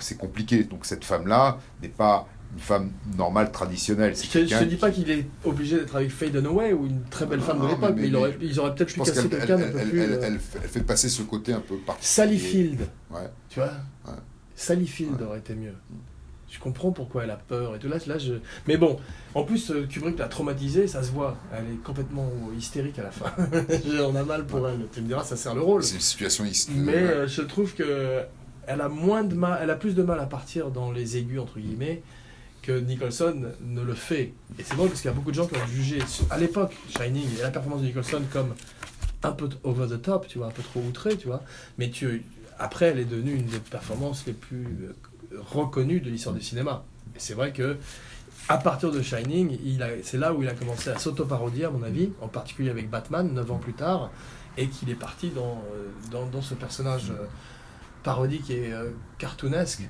c'est 0.00 0.18
compliqué. 0.18 0.64
Donc 0.64 0.84
cette 0.86 1.04
femme-là 1.04 1.58
n'est 1.82 1.88
pas 1.88 2.26
une 2.52 2.58
femme 2.60 2.90
normale 3.16 3.52
traditionnelle. 3.52 4.14
Je 4.16 4.22
je 4.46 4.58
te 4.58 4.64
dis 4.64 4.76
pas 4.76 4.90
qu'il 4.90 5.10
est 5.10 5.26
obligé 5.44 5.76
d'être 5.78 5.94
avec 5.96 6.10
Faye 6.10 6.30
Dunaway 6.30 6.72
ou 6.72 6.86
une 6.86 7.02
très 7.04 7.26
belle 7.26 7.38
Non, 7.40 7.44
femme 7.44 7.58
de 7.58 7.62
non, 7.62 7.68
l'époque, 7.70 7.94
mais- 7.96 8.08
ils 8.46 8.58
auraient 8.60 8.74
peut-être 8.74 8.92
pu 8.92 9.00
casser 9.00 9.28
quelqu'un 9.28 9.56
d'un 9.58 9.68
peu 9.70 9.78
elle- 9.78 9.88
plus. 9.90 10.00
elle- 10.00 10.12
euh, 10.12 10.20
elle 10.22 10.38
fait, 10.40 10.58
elle 10.62 10.68
fait 10.68 10.82
passer 10.82 11.08
ce 11.08 11.22
côté 11.22 11.52
un 11.52 11.60
peu 11.60 11.76
particulier. 11.76 12.06
Sally 12.06 12.38
Field, 12.38 12.80
Ouais. 13.10 13.30
tu 13.48 13.60
vois 13.60 13.70
Ouais. 14.06 14.14
Sally 14.56 14.86
Field 14.86 15.20
aurait 15.22 15.38
été 15.38 15.54
mieux. 15.54 15.74
Je 16.50 16.58
comprends 16.58 16.90
pourquoi 16.90 17.22
elle 17.22 17.30
a 17.30 17.36
peur 17.36 17.76
et 17.76 17.78
tout. 17.78 17.86
Là, 17.86 17.98
là 18.08 18.18
je... 18.18 18.32
Mais 18.66 18.76
bon, 18.76 18.98
en 19.36 19.44
plus, 19.44 19.70
euh, 19.70 19.86
Kubrick 19.86 20.18
l'a 20.18 20.26
traumatisée, 20.26 20.88
ça 20.88 21.04
se 21.04 21.12
voit. 21.12 21.36
Elle 21.56 21.74
est 21.74 21.82
complètement 21.84 22.28
hystérique 22.58 22.98
à 22.98 23.04
la 23.04 23.12
fin. 23.12 23.32
On 24.02 24.16
a 24.16 24.24
mal 24.24 24.44
pour 24.46 24.68
elle. 24.68 24.80
Tu 24.92 25.00
me 25.00 25.06
diras, 25.06 25.22
ça 25.22 25.36
sert 25.36 25.54
le 25.54 25.60
rôle. 25.60 25.84
C'est 25.84 25.94
une 25.94 26.00
situation 26.00 26.44
ici. 26.44 26.72
Mais 26.74 26.96
euh, 26.96 27.28
je 27.28 27.42
trouve 27.42 27.72
que 27.74 28.22
elle 28.66 28.80
a 28.80 28.88
moins 28.88 29.22
de 29.22 29.34
mal, 29.36 29.60
elle 29.62 29.70
a 29.70 29.76
plus 29.76 29.94
de 29.94 30.02
mal 30.02 30.18
à 30.18 30.26
partir 30.26 30.70
dans 30.70 30.90
les 30.90 31.16
aigus 31.16 31.38
entre 31.38 31.60
guillemets 31.60 32.02
que 32.62 32.72
Nicholson 32.72 33.52
ne 33.60 33.82
le 33.82 33.94
fait. 33.94 34.32
Et 34.58 34.62
c'est 34.62 34.74
drôle 34.74 34.88
parce 34.88 35.00
qu'il 35.00 35.10
y 35.10 35.12
a 35.12 35.16
beaucoup 35.16 35.30
de 35.30 35.36
gens 35.36 35.46
qui 35.46 35.56
ont 35.56 35.66
jugé 35.66 35.98
à 36.30 36.38
l'époque 36.38 36.72
Shining 36.88 37.26
et 37.38 37.42
la 37.42 37.50
performance 37.50 37.82
de 37.82 37.86
Nicholson 37.86 38.22
comme 38.32 38.54
un 39.22 39.32
peu 39.32 39.48
over 39.64 39.86
the 39.86 40.00
top, 40.00 40.26
tu 40.26 40.38
vois, 40.38 40.48
un 40.48 40.52
peu 40.52 40.62
trop 40.62 40.80
outré, 40.80 41.16
tu 41.16 41.26
vois. 41.26 41.42
Mais 41.78 41.90
tu, 41.90 42.24
après, 42.58 42.86
elle 42.86 42.98
est 42.98 43.04
devenue 43.04 43.34
une 43.34 43.46
des 43.46 43.58
performances 43.58 44.24
les 44.26 44.32
plus 44.32 44.64
euh, 44.64 45.40
reconnues 45.40 46.00
de 46.00 46.10
l'histoire 46.10 46.34
du 46.34 46.42
cinéma. 46.42 46.84
Et 47.16 47.18
c'est 47.18 47.34
vrai 47.34 47.52
que 47.52 47.76
à 48.48 48.58
partir 48.58 48.90
de 48.90 49.00
Shining, 49.02 49.58
c'est 50.02 50.16
là 50.16 50.32
où 50.34 50.42
il 50.42 50.48
a 50.48 50.54
commencé 50.54 50.90
à 50.90 50.98
s'auto-parodier, 50.98 51.66
à 51.66 51.70
mon 51.70 51.82
avis, 51.82 52.10
en 52.20 52.28
particulier 52.28 52.70
avec 52.70 52.90
Batman, 52.90 53.32
9 53.32 53.50
ans 53.50 53.58
plus 53.58 53.74
tard, 53.74 54.10
et 54.56 54.68
qu'il 54.68 54.90
est 54.90 54.94
parti 54.94 55.30
dans, 55.30 55.62
euh, 55.74 56.24
dans, 56.32 56.42
ce 56.42 56.54
personnage 56.54 57.10
euh, 57.10 57.26
parodique 58.02 58.50
et 58.50 58.72
cartoonesque 59.18 59.82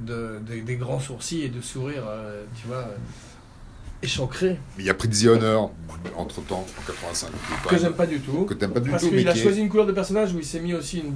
de, 0.00 0.38
de- 0.46 0.60
des 0.60 0.76
grands 0.76 1.00
sourcils 1.00 1.42
et 1.42 1.48
de 1.48 1.60
sourires, 1.60 2.04
euh, 2.08 2.44
tu 2.60 2.66
vois, 2.66 2.76
euh, 2.78 2.96
échancrés, 4.02 4.58
Mais 4.76 4.84
il 4.84 4.90
a 4.90 4.94
pris 4.94 5.08
The 5.08 5.26
Honor 5.26 5.72
entre 6.16 6.40
temps, 6.42 6.64
en 6.78 6.86
85. 6.86 7.30
que 7.68 7.78
j'aime 7.78 7.94
pas 7.94 8.06
du 8.06 8.20
tout. 8.20 8.44
Que 8.44 8.54
t'aimes 8.54 8.72
pas 8.72 8.80
du 8.80 8.90
Parce 8.90 9.02
tout, 9.02 9.10
mais 9.10 9.18
qu'il 9.18 9.28
a 9.28 9.34
choisi 9.34 9.60
une 9.60 9.68
couleur 9.68 9.86
de 9.86 9.92
personnage 9.92 10.32
où 10.34 10.38
il 10.38 10.44
s'est 10.44 10.60
mis 10.60 10.74
aussi 10.74 10.98
une- 11.00 11.14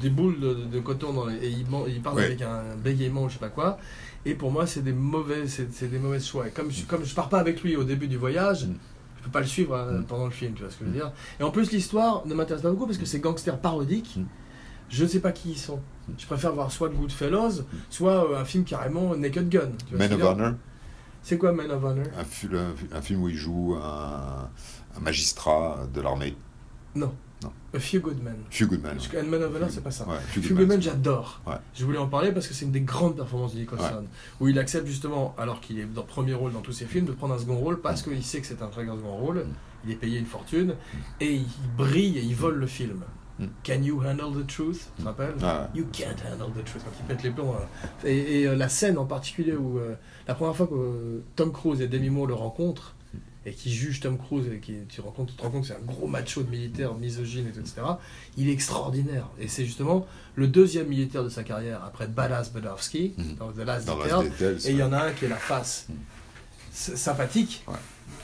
des 0.00 0.10
boules 0.10 0.40
de, 0.40 0.54
de 0.72 0.80
coton 0.80 1.12
dans 1.12 1.26
les- 1.26 1.36
et 1.36 1.48
il, 1.50 1.66
man- 1.70 1.84
il 1.86 2.00
parle 2.00 2.16
Ouais. 2.16 2.24
avec 2.24 2.42
un 2.42 2.62
bégaiement 2.82 3.24
ou 3.24 3.28
je 3.28 3.34
sais 3.34 3.38
pas 3.38 3.50
quoi. 3.50 3.78
Et 4.24 4.34
pour 4.34 4.50
moi, 4.50 4.66
c'est 4.66 4.82
des 4.82 4.92
mauvais, 4.92 5.46
c'est, 5.46 5.88
des 5.90 5.98
mauvais 5.98 6.20
choix. 6.20 6.48
Et 6.48 6.50
comme 6.50 6.70
je, 6.70 6.84
comme 6.84 7.04
je 7.04 7.14
pars 7.14 7.28
pas 7.28 7.38
avec 7.38 7.62
lui 7.62 7.76
au 7.76 7.84
début 7.84 8.08
du 8.08 8.16
voyage, 8.16 8.64
Mm. 8.66 8.74
je 9.18 9.24
peux 9.24 9.30
pas 9.30 9.40
le 9.40 9.46
suivre 9.46 9.76
hein, 9.76 9.98
Mm. 10.00 10.04
pendant 10.04 10.24
le 10.24 10.30
film, 10.32 10.54
tu 10.54 10.62
vois 10.62 10.70
ce 10.70 10.76
que 10.78 10.84
je 10.84 10.90
veux 10.90 10.96
dire. 10.96 11.12
Et 11.38 11.42
en 11.42 11.50
plus, 11.50 11.70
l'histoire 11.70 12.26
ne 12.26 12.34
m'intéresse 12.34 12.62
pas 12.62 12.70
beaucoup 12.70 12.86
parce 12.86 12.98
que 12.98 13.06
c'est 13.06 13.20
gangsters 13.20 13.58
parodiques. 13.58 14.18
Mm. 14.92 14.96
Je 14.96 15.02
ne 15.04 15.08
sais 15.08 15.20
pas 15.20 15.32
qui 15.32 15.52
ils 15.52 15.58
sont. 15.58 15.80
Je 16.18 16.26
préfère 16.26 16.52
voir 16.52 16.70
soit 16.70 16.88
Goodfellas, 16.90 17.62
soit 17.90 18.30
euh, 18.30 18.40
un 18.40 18.44
film 18.44 18.64
carrément 18.64 19.16
Naked 19.16 19.48
Gun. 19.48 19.70
tu 19.88 19.96
Man 19.96 20.12
of. 20.12 20.22
Honor, 20.22 20.52
C'est 21.22 21.38
quoi 21.38 21.52
Man 21.52 21.70
of 21.70 21.82
Honor? 21.82 22.06
Un, 22.18 22.24
fil- 22.24 22.58
un 22.92 23.00
film 23.02 23.22
où 23.22 23.28
il 23.28 23.36
joue 23.36 23.76
un, 23.82 24.48
un 24.96 25.00
magistrat 25.00 25.86
de 25.92 26.00
l'armée. 26.00 26.36
Non. 26.94 27.12
Non. 27.42 27.52
A 27.74 27.78
Few 27.80 28.00
Good 28.00 28.22
Men. 28.22 28.36
Few 28.50 28.66
Goodman. 28.68 28.92
Parce 28.94 29.08
que 29.08 29.16
Man 29.16 29.42
of 29.42 29.54
Honor, 29.56 29.68
c'est 29.70 29.82
pas 29.82 29.90
ça. 29.90 30.06
Ouais, 30.08 30.16
Few 30.28 30.42
Few 30.42 30.48
Good 30.50 30.58
Good 30.58 30.68
Men, 30.68 30.76
Men, 30.76 30.82
j'adore. 30.82 31.40
Ouais. 31.46 31.54
Je 31.74 31.84
voulais 31.84 31.98
en 31.98 32.06
parler 32.06 32.30
parce 32.32 32.46
que 32.46 32.54
c'est 32.54 32.64
une 32.66 32.70
des 32.72 32.82
grandes 32.82 33.16
performances 33.16 33.54
de 33.54 33.60
Nicholson. 33.60 34.04
Où 34.40 34.48
il 34.48 34.58
accepte 34.58 34.86
justement, 34.86 35.34
alors 35.38 35.60
qu'il 35.60 35.78
est 35.80 35.86
dans 35.86 36.02
le 36.02 36.06
premier 36.06 36.34
rôle 36.34 36.52
dans 36.52 36.60
tous 36.60 36.72
ses 36.72 36.84
films, 36.86 37.06
de 37.06 37.12
prendre 37.12 37.34
un 37.34 37.38
second 37.38 37.56
rôle 37.56 37.80
parce 37.80 38.02
qu'il 38.02 38.22
sait 38.22 38.40
que 38.40 38.46
c'est 38.46 38.62
un 38.62 38.68
très 38.68 38.84
grand 38.84 38.96
second 38.96 39.16
rôle. 39.16 39.46
Il 39.84 39.90
est 39.92 39.96
payé 39.96 40.18
une 40.20 40.26
fortune 40.26 40.74
et 41.20 41.34
il 41.34 41.46
brille 41.76 42.18
et 42.18 42.22
il 42.22 42.34
vole 42.36 42.56
le 42.56 42.66
film. 42.68 43.02
Mm. 43.42 43.48
Can 43.64 43.82
you 43.82 44.00
handle 44.04 44.32
the 44.32 44.46
truth 44.46 44.88
Tu 44.96 45.02
te 45.02 45.08
rappelles 45.08 45.34
Ouais. 45.40 45.66
You 45.74 45.86
can't 45.92 46.16
handle 46.24 46.50
the 46.54 46.64
truth 46.64 46.82
quand 46.84 46.90
il 47.00 47.06
pète 47.06 47.22
les 47.22 47.30
plombs. 47.30 47.52
voilà. 47.52 47.68
Et, 48.04 48.40
et, 48.42 48.46
euh, 48.48 48.56
la 48.56 48.68
scène 48.68 48.98
en 48.98 49.04
particulier 49.06 49.54
où 49.54 49.78
euh, 49.78 49.94
la 50.28 50.34
première 50.34 50.56
fois 50.56 50.66
que 50.66 50.74
euh, 50.74 51.22
Tom 51.36 51.52
Cruise 51.52 51.80
et 51.80 51.88
Demi 51.88 52.10
Moore 52.10 52.26
le 52.26 52.34
rencontrent, 52.34 52.94
et 53.44 53.52
qui 53.54 53.72
juge 53.72 53.98
Tom 53.98 54.18
Cruise 54.18 54.46
et 54.52 54.60
qui 54.60 54.74
tu, 54.88 55.02
compte, 55.02 55.28
tu 55.30 55.34
te 55.34 55.42
rends 55.42 55.50
compte 55.50 55.62
que 55.62 55.66
c'est 55.66 55.74
un 55.74 55.80
gros 55.84 56.06
macho 56.06 56.44
de 56.44 56.48
militaire 56.50 56.94
misogyne 56.94 57.48
et 57.48 57.50
tout, 57.50 57.58
etc. 57.58 57.82
Il 58.36 58.48
est 58.48 58.52
extraordinaire 58.52 59.26
et 59.40 59.48
c'est 59.48 59.64
justement 59.64 60.06
le 60.36 60.46
deuxième 60.46 60.86
militaire 60.86 61.24
de 61.24 61.28
sa 61.28 61.42
carrière 61.42 61.82
après 61.84 62.06
Badass 62.06 62.52
Badowski 62.52 63.14
Mhm. 63.18 63.34
dans 63.40 63.50
The 63.50 63.66
Last 63.66 63.88
Detail. 63.88 64.58
Et 64.64 64.70
il 64.70 64.76
y 64.76 64.82
en 64.84 64.92
a 64.92 65.06
un 65.06 65.10
qui 65.10 65.24
est 65.24 65.28
la 65.28 65.34
face 65.34 65.86
Mm. 65.88 65.94
sympathique, 66.94 67.64
Ouais. 67.66 67.74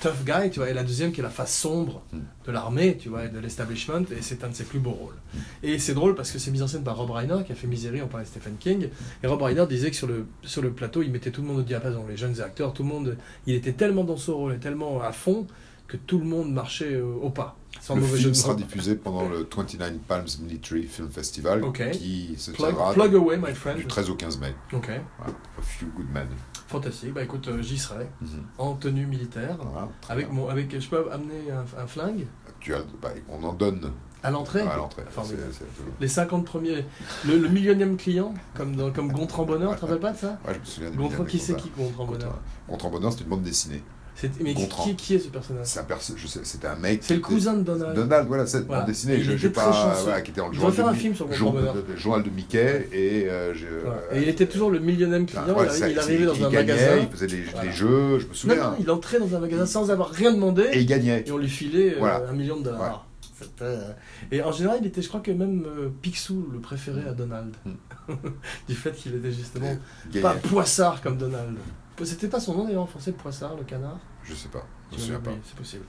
Tough 0.01 0.25
guy, 0.25 0.51
tu 0.51 0.61
vois, 0.61 0.71
et 0.71 0.75
la 0.75 0.85
deuxième 0.85 1.13
qui 1.13 1.21
est 1.21 1.23
la 1.23 1.31
face 1.31 1.55
sombre 1.57 2.03
Mm. 2.13 2.19
de 2.47 2.53
l'armée, 2.53 2.97
tu 2.97 3.09
vois, 3.09 3.25
et 3.25 3.29
de 3.29 3.39
l'establishment, 3.39 4.03
et 4.11 4.23
c'est 4.23 4.45
un 4.45 4.49
de 4.49 4.55
ses 4.55 4.65
plus 4.65 4.79
beaux 4.79 4.91
rôles. 4.93 5.15
Et 5.63 5.79
c'est 5.79 5.95
drôle 5.95 6.15
parce 6.15 6.31
que 6.31 6.39
c'est 6.39 6.51
mis 6.51 6.63
en 6.63 6.67
scène 6.69 6.83
par 6.85 6.97
Rob 6.97 7.11
Reiner, 7.11 7.45
qui 7.47 7.53
a 7.53 7.55
fait 7.55 7.67
Misery, 7.67 8.01
on 8.03 8.07
parlait 8.09 8.25
de 8.25 8.31
Stephen 8.31 8.57
King, 8.59 8.89
et 9.23 9.27
Rob 9.27 9.43
Reiner 9.43 9.67
disait 9.69 9.91
que 9.91 9.97
sur 9.97 10.07
le, 10.07 10.27
sur 10.43 10.63
le 10.63 10.71
plateau, 10.73 11.03
il 11.03 11.11
mettait 11.11 11.31
tout 11.31 11.43
le 11.43 11.49
monde 11.49 11.59
au 11.59 11.63
diapason, 11.63 12.05
les 12.09 12.17
jeunes 12.17 12.41
acteurs, 12.41 12.73
tout 12.73 12.83
le 12.83 12.89
monde, 12.89 13.17
il 13.47 13.55
était 13.55 13.73
tellement 13.73 14.05
dans 14.05 14.17
son 14.17 14.37
rôle 14.37 14.55
et 14.55 14.59
tellement 14.59 15.01
à 15.03 15.13
fond 15.13 15.47
que 15.87 15.97
tout 15.97 16.19
le 16.19 16.25
monde 16.27 16.53
marchait 16.53 16.93
euh, 16.97 17.05
au 17.23 17.31
pas, 17.31 17.57
sans 17.81 17.95
Le 17.97 18.03
film 18.03 18.35
sera 18.35 18.55
diffusé 18.55 18.95
pendant 18.95 19.27
le 19.27 19.49
29 19.57 19.93
Palms 20.07 20.27
Military 20.43 20.83
Film 20.83 21.09
Festival 21.09 21.63
qui 21.93 22.35
se 22.37 22.51
Plug, 22.51 22.69
tiendra 22.75 22.93
plug 22.93 23.15
away, 23.15 23.39
my 23.39 23.55
friend. 23.55 23.79
du 23.79 23.87
13 23.87 24.11
au 24.11 24.15
15 24.15 24.39
mai. 24.39 24.55
Ok, 24.75 24.91
Voilà. 25.19 25.33
A 25.59 25.63
Few 25.63 25.87
Good 25.97 26.11
Men. 26.13 26.27
Fantastique. 26.69 27.13
Bah 27.15 27.23
écoute, 27.25 27.49
euh, 27.49 27.61
j'y 27.63 27.79
serai, 27.79 28.07
Mhm. 28.21 28.29
en 28.59 28.75
tenue 28.75 29.07
militaire. 29.07 29.57
Voilà, 29.61 29.89
très 30.01 30.13
Avec 30.13 30.27
bien. 30.27 30.35
mon, 30.37 30.49
avec, 30.49 30.79
je 30.79 30.89
peux 30.89 31.11
amener 31.11 31.51
un, 31.51 31.83
un 31.83 31.87
flingue? 31.87 32.27
Tu 32.61 32.75
as- 32.75 32.83
bah, 33.03 33.09
on 33.29 33.43
en 33.45 33.53
donne 33.53 33.91
à 34.23 34.31
l'entrée? 34.31 34.61
à 34.63 34.77
l'entrée. 34.77 35.03
Formidable. 35.11 35.49
C'est- 35.53 35.59
c'est- 35.61 35.83
Les 36.01 36.09
50 36.09 36.45
premiers, 36.45 36.85
le, 37.27 37.39
le 37.39 37.49
millionième 37.49 37.97
client, 37.97 38.35
comme, 38.55 38.77
dans, 38.77 38.91
comme 38.93 39.11
Gontran 39.13 39.45
Bonheur, 39.45 39.73
tu 39.75 39.81
te 39.81 39.85
rappelles 39.87 40.01
pas 40.01 40.13
de 40.13 40.19
ça? 40.19 40.39
Ouais, 40.47 40.55
je 40.55 40.59
me 40.61 40.65
souviens 40.65 40.91
Gontran, 40.91 41.25
qui 41.25 41.39
c'est 41.39 41.57
qui 41.57 41.71
Gontran 41.77 42.05
Bonheur? 42.05 42.39
Gontran 42.69 42.91
Bonheur, 42.91 43.13
c'est 43.13 43.21
une 43.23 43.29
bande 43.29 43.43
dessinée. 43.43 43.83
C'est- 44.21 44.41
Mais 44.41 44.53
qui, 44.53 44.63
Gontran. 44.63 44.83
qui, 44.85 44.97
qui 44.97 45.15
est 45.15 45.19
ce 45.21 45.29
personnage 45.29 45.65
C'est 45.67 45.79
un 45.79 45.85
perso- 45.85 46.15
je 46.17 46.27
sais, 46.27 46.41
c'était 46.43 46.67
un 46.67 46.75
mec. 46.75 47.01
C'est 47.05 47.15
le 47.15 47.21
cousin 47.21 47.53
de 47.55 47.63
Donald. 47.63 47.95
Donald, 47.95 48.27
voilà, 48.27 48.47
cette 48.47 48.67
Voilà. 48.67 48.85
Il 48.89 49.23
Je, 49.23 49.37
très 49.37 49.49
pas, 49.51 49.95
voilà, 50.03 50.21
qui 50.23 50.33
était 50.33 50.41
dans 50.41 50.49
le 50.49 50.55
journal 50.55 50.73
faire 50.75 50.89
un 50.89 50.95
film 50.95 51.15
sur 51.15 51.29
Gontran 51.29 51.51
Bonheur. 51.53 51.75
de- 51.75 51.97
journal 51.97 52.25
de 52.25 52.31
Mickey 52.31 52.89
et 52.93 53.29
euh, 53.29 53.55
je- 53.55 53.67
Voilà. 53.85 54.01
euh, 54.13 54.17
Et 54.19 54.23
il 54.23 54.29
était 54.29 54.47
toujours 54.47 54.71
le 54.73 54.81
millionième 54.81 55.25
client, 55.25 55.43
enfin, 55.45 55.55
ouais, 55.55 55.67
il, 55.67 55.71
ça, 55.73 55.89
il 55.89 55.95
c'est- 55.95 56.01
arrivait 56.01 56.27
dans 56.27 56.35
il 56.35 56.45
un 56.45 56.51
gagnait, 56.51 56.73
magasin. 56.75 56.97
Il 57.03 57.09
faisait 57.09 57.27
des, 57.29 57.43
Voilà. 57.43 57.71
jeux, 57.71 58.19
je 58.19 58.25
me 58.25 58.29
Non, 58.31 58.35
souviens. 58.35 58.57
non, 58.71 58.77
il 58.81 58.91
entrait 58.91 59.21
dans 59.21 59.37
un 59.37 59.39
magasin 59.39 59.67
sans 59.67 59.89
avoir 59.93 60.11
rien 60.11 60.33
demandé 60.33 60.65
Et 60.73 60.81
il 60.81 60.87
gagnait. 60.87 61.23
et 61.25 61.31
on 61.31 61.39
lui 61.39 61.49
filait 61.49 61.95
euh, 62.03 62.29
un 62.29 62.33
million 62.33 62.57
de 62.57 62.65
dollars. 62.65 63.07
Et 64.33 64.43
en 64.43 64.51
général, 64.51 64.79
il 64.81 64.87
était, 64.89 65.01
je 65.01 65.09
crois 65.09 65.21
que 65.21 65.31
même 65.31 65.65
euh, 65.65 65.89
Picsou 66.03 66.49
le 66.53 66.59
préférait 66.59 67.09
à 67.09 67.13
Donald. 67.13 67.55
du 68.69 68.75
fait 68.75 68.91
qu'il 68.93 69.15
était 69.15 69.31
justement 69.31 69.77
pas 70.21 70.35
poissard 70.35 71.01
comme 71.03 71.17
Donald. 71.19 71.57
C'était 72.05 72.29
pas 72.29 72.41
son 72.41 72.55
nom 72.55 72.65
d'ailleurs 72.65 72.83
en 72.83 72.87
français, 72.87 73.13
poissard, 73.13 73.57
le 73.57 73.65
canard 73.65 73.99
Je 74.25 74.35
sais 74.35 74.49
pas. 74.49 74.65
Je 74.91 74.97
me 74.97 75.01
souviens 75.01 75.21
pas. 75.21 75.31
C'est 75.45 75.57
possible. 75.57 75.85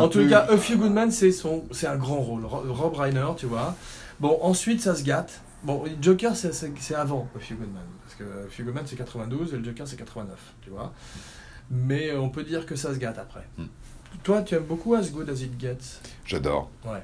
En 0.00 0.08
plus. 0.08 0.28
cas, 0.28 0.46
A 0.50 0.56
Few 0.56 0.76
Good 0.78 0.92
Men, 0.92 1.10
c'est 1.10 1.32
son, 1.32 1.64
c'est 1.70 1.86
un 1.86 1.96
grand 1.96 2.20
rôle. 2.20 2.44
Ro- 2.44 2.62
Rob 2.72 2.94
Reiner, 2.94 3.26
tu 3.36 3.46
vois. 3.46 3.74
Bon, 4.20 4.38
ensuite, 4.42 4.80
ça 4.80 4.94
se 4.94 5.02
gâte. 5.04 5.42
Bon, 5.62 5.84
Joker, 6.00 6.34
c'est- 6.36 6.94
avant 6.94 7.28
A 7.36 7.40
Few 7.40 7.56
Good 7.56 7.68
Men. 7.72 7.82
Parce 8.04 8.14
que 8.14 8.24
A 8.46 8.48
Few 8.48 8.64
Good 8.64 8.74
Men, 8.74 8.84
c'est 8.86 8.96
92 8.96 9.52
et 9.54 9.56
le 9.58 9.64
Joker, 9.64 9.86
c'est 9.86 9.96
89, 9.96 10.38
tu 10.62 10.70
vois. 10.70 10.92
Mais 11.70 12.12
on 12.16 12.30
peut 12.30 12.44
dire 12.44 12.64
que 12.64 12.76
ça 12.76 12.94
se 12.94 12.98
gâte 12.98 13.18
après. 13.18 13.46
Hmm. 13.58 13.66
Toi, 14.22 14.42
tu 14.42 14.54
aimes 14.54 14.64
beaucoup 14.64 14.94
As 14.94 15.10
Good 15.10 15.28
As 15.28 15.40
It 15.42 15.60
Gets? 15.60 16.00
J'adore. 16.24 16.70
Ouais. 16.86 17.02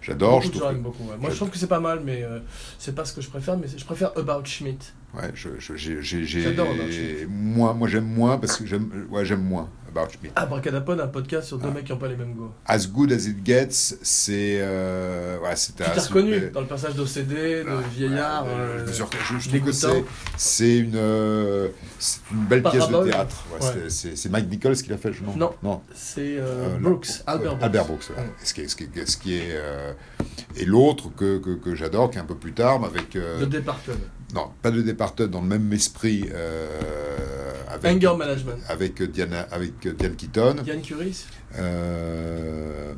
J'adore. 0.00 0.40
Je 0.42 0.50
trouve. 0.50 0.74
beaucoup. 0.76 1.04
ouais. 1.04 1.16
Moi, 1.18 1.30
je 1.30 1.36
trouve 1.36 1.50
que 1.50 1.58
c'est 1.58 1.66
pas 1.68 1.78
mal, 1.80 2.00
mais 2.04 2.22
euh, 2.22 2.40
c'est 2.78 2.94
pas 2.94 3.04
ce 3.04 3.12
que 3.12 3.20
je 3.20 3.28
préfère. 3.28 3.56
Mais 3.58 3.68
je 3.68 3.84
préfère 3.84 4.10
About 4.16 4.44
Schmidt. 4.44 4.92
Ouais, 5.14 5.30
je, 5.34 5.50
je- 5.58 5.76
j'ai, 5.76 6.24
J'adore 6.24 6.68
Schmidt. 6.74 7.26
moi, 7.28 7.74
moi 7.74 7.86
j'aime 7.86 8.06
moins 8.06 8.38
parce 8.38 8.56
que 8.56 8.64
j'aime, 8.66 8.88
ouais, 9.10 9.26
j'aime 9.26 9.42
moins 9.42 9.68
About 9.94 10.08
Schmidt. 10.10 10.32
Abracadapod, 10.34 10.98
un 11.00 11.06
podcast 11.06 11.48
sur 11.48 11.58
deux 11.58 11.68
Ah. 11.70 11.74
mecs 11.74 11.84
qui 11.84 11.92
n'ont 11.92 11.98
pas 11.98 12.08
les 12.08 12.16
mêmes 12.16 12.32
goûts. 12.32 12.50
As 12.64 12.86
Good 12.88 13.12
As 13.12 13.26
It 13.26 13.44
Gets, 13.44 13.98
c'est, 14.00 14.56
euh, 14.62 15.38
ouais, 15.40 15.54
c'est 15.54 15.76
Tu 15.76 15.82
t'es 15.82 16.00
reconnu 16.00 16.40
dans 16.50 16.62
le 16.62 16.66
passage 16.66 16.94
d'OCD, 16.94 17.34
de 17.62 17.64
Ah, 17.68 17.80
vieillard. 17.94 18.46
ouais, 18.46 18.52
euh, 18.52 18.86
je. 18.86 18.92
Je- 18.92 18.94
je 18.94 19.04
trouve 19.04 19.38
que 19.44 19.50
dégoûtant. 19.50 19.72
c'est, 19.74 20.04
c'est 20.38 20.78
une, 20.78 20.96
euh, 20.96 21.68
c'est 21.98 22.20
une 22.32 22.44
belle 22.46 22.62
pièce 22.62 22.88
de 22.88 23.04
théâtre. 23.10 23.44
Ouais, 23.60 23.90
c'est- 23.90 24.28
Mike 24.30 24.48
Nichols 24.48 24.76
qui 24.76 24.88
l'a 24.88 24.96
fait, 24.96 25.12
je 25.12 25.22
non 25.24 25.36
Non. 25.36 25.50
non. 25.62 25.82
C'est 25.94 26.38
euh, 26.38 26.68
Euh, 26.74 26.78
Brooks, 26.78 27.08
non. 27.08 27.24
Albert 27.26 27.50
Brooks. 27.56 27.62
Albert 27.64 27.84
Brooks. 27.84 28.04
Ce 28.42 28.54
qui 28.54 28.62
est, 28.62 28.68
ce 28.68 28.76
qui 28.76 28.84
est, 28.84 29.06
ce 29.06 29.16
qui 29.18 29.34
est, 29.34 29.60
et 30.56 30.64
l'autre 30.64 31.10
que, 31.14 31.36
que, 31.36 31.50
que 31.50 31.74
j'adore, 31.74 32.10
qui 32.10 32.16
est 32.16 32.20
un 32.22 32.24
peu 32.24 32.34
plus 32.36 32.54
tard, 32.54 32.80
mais 32.80 32.86
avec 32.86 33.10
The 33.10 33.44
Departed. 33.44 33.96
Non, 34.34 34.48
pas 34.62 34.70
de 34.70 34.82
Departed, 34.82 35.28
dans 35.30 35.40
le 35.42 35.46
même 35.48 35.72
esprit, 35.72 36.28
euh, 36.32 36.66
avec 37.68 37.96
Anger 38.04 38.16
Management. 38.16 38.58
avec 38.68 39.02
Diana, 39.02 39.46
avec 39.50 39.86
Diane 39.96 40.16
Keaton. 40.16 40.56
Yann 40.66 40.80
Curis 40.82 41.26
Euh, 41.58 42.92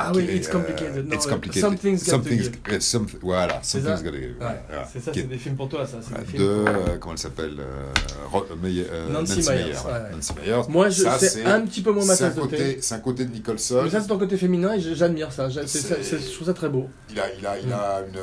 Ah 0.00 0.12
oui, 0.14 0.28
It's 0.32 0.46
Complicated. 0.46 0.98
euh, 0.98 1.02
Non, 1.02 1.16
It's 1.16 1.26
Complicated. 1.26 1.60
Something's 1.60 2.04
Got 2.04 2.04
to 2.04 2.10
Something's- 2.22 2.50
Give. 2.68 2.78
someth- 2.80 3.16
voilà, 3.20 3.60
Something's 3.64 4.02
Got 4.04 4.10
to 4.12 4.16
Give, 4.16 4.36
Ouais, 4.40 4.60
voilà. 4.68 4.88
c'est 4.92 5.00
ça, 5.00 5.10
c'est 5.12 5.20
est- 5.20 5.22
des 5.24 5.38
films 5.38 5.56
pour 5.56 5.68
toi, 5.68 5.84
ça. 5.86 5.96
de, 5.98 6.40
euh, 6.44 6.98
comment 7.00 7.14
elle 7.14 7.18
s'appelle 7.18 7.56
euh, 7.58 7.90
euh, 8.32 9.08
Nancy 9.12 9.38
Meyers, 9.40 9.64
Meyer, 9.64 9.72
ouais. 9.72 10.10
Nancy 10.12 10.32
Meyers. 10.40 10.62
Moi, 10.68 10.90
c'est 10.92 11.44
un 11.44 11.60
petit 11.62 11.80
peu 11.82 11.90
moins 11.90 12.04
ma 12.04 12.16
tasse 12.16 12.32
de 12.36 12.40
thé. 12.42 12.48
côté, 12.48 12.78
c'est 12.80 12.94
un 12.94 13.00
côté 13.00 13.24
de 13.24 13.32
Nicholson. 13.32 13.80
Mais 13.82 13.90
ça, 13.90 14.00
c'est 14.00 14.06
ton 14.06 14.18
côté 14.18 14.36
féminin 14.36 14.74
et 14.74 14.80
j'admire 14.80 15.32
ça. 15.32 15.48
Je 15.48 16.32
trouve 16.34 16.46
ça 16.46 16.54
très 16.54 16.68
beau. 16.68 16.88
Il 17.10 17.18
a, 17.18 17.24
il 17.36 17.44
a, 17.46 17.58
il 17.58 17.72
a 17.72 18.02
une 18.06 18.18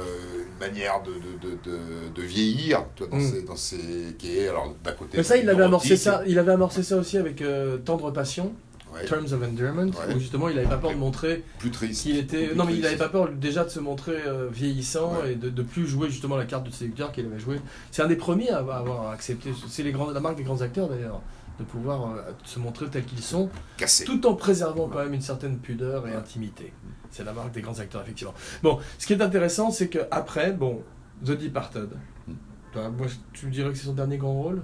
manière 0.68 1.01
de, 1.03 1.11
de, 1.11 1.49
de, 1.49 1.55
de, 1.72 1.78
de 2.16 2.22
vieillir, 2.22 2.86
tu 2.95 3.03
vois, 3.03 3.11
dans, 3.11 3.18
Mm. 3.24 3.32
ses, 3.32 3.41
dans 3.43 4.16
qui 4.18 4.38
est 4.38 4.47
alors 4.49 4.74
d'un 4.84 4.91
côté. 4.93 5.18
Mais 5.18 5.24
ça, 5.24 5.38
il 5.38 5.49
avait 5.49 5.63
amorcé 5.63 5.97
ça. 5.97 6.24
Il 6.28 6.39
avait 6.39 6.51
amorcé 6.53 6.84
ça 6.84 6.97
aussi 6.97 7.18
avec 7.18 7.41
euh, 7.41 7.78
Tendre 7.78 8.11
Passion, 8.11 8.53
ouais, 8.93 9.05
Terms 9.05 9.26
of 9.34 9.41
Endearment, 9.43 9.91
Ouais. 9.91 10.16
où 10.16 10.20
justement, 10.20 10.49
il 10.49 10.57
avait 10.57 10.68
pas 10.68 10.78
peur 10.78 10.91
de 10.91 10.95
montrer 10.97 11.43
plus 11.59 11.72
triste. 11.72 12.03
qu'il 12.03 12.18
était. 12.18 12.53
Non, 12.55 12.66
mais 12.66 12.74
il 12.74 12.86
avait 12.86 12.95
triste. 12.95 13.11
pas 13.11 13.18
peur 13.26 13.30
déjà 13.32 13.63
de 13.63 13.70
se 13.70 13.80
montrer 13.80 14.18
euh, 14.26 14.47
vieillissant 14.51 15.13
Ouais. 15.24 15.34
et 15.34 15.36
de, 15.36 15.49
de 15.49 15.63
plus 15.63 15.88
jouer 15.88 16.09
justement 16.09 16.36
la 16.38 16.45
carte 16.45 16.63
du 16.63 16.72
séducteur 16.72 17.11
qu'il 17.11 17.26
avait 17.26 17.39
joué. 17.39 17.59
C'est 17.91 18.01
un 18.01 18.07
des 18.07 18.16
premiers 18.18 18.49
à 18.49 18.57
avoir 18.59 19.09
accepté. 19.11 19.51
C'est 19.70 19.84
les 19.84 19.91
grands, 19.91 20.09
la 20.11 20.20
marque 20.20 20.38
des 20.38 20.43
grands 20.43 20.61
acteurs 20.61 20.88
d'ailleurs, 20.89 21.22
de 21.59 21.63
pouvoir 21.63 22.11
euh, 22.11 22.22
se 22.43 22.59
montrer 22.59 22.88
tels 22.88 23.05
qu'ils 23.05 23.22
sont, 23.24 23.49
Cassé. 23.78 24.03
tout 24.03 24.26
en 24.28 24.34
préservant 24.34 24.89
quand 24.89 24.99
même 24.99 25.13
une 25.13 25.22
certaine 25.22 25.57
pudeur 25.57 26.05
et 26.07 26.13
intimité. 26.13 26.74
C'est 27.12 27.24
la 27.24 27.34
marque 27.34 27.51
des 27.51 27.62
grands 27.62 27.80
acteurs, 27.80 28.01
effectivement. 28.01 28.34
Bon, 28.64 28.80
ce 28.97 29.06
qui 29.08 29.14
est 29.14 29.22
intéressant, 29.22 29.72
c'est 29.72 29.88
que 29.88 29.99
après, 30.12 30.51
bon, 30.51 30.82
The 31.24 31.32
Departed. 31.32 31.89
Hmm. 32.28 32.34
Toi, 32.74 32.89
moi, 32.89 33.08
tu 33.34 33.45
me 33.47 33.51
dirais 33.51 33.72
que 33.72 33.78
c'est 33.78 33.86
son 33.86 33.93
dernier 33.93 34.18
grand 34.18 34.34
rôle? 34.34 34.62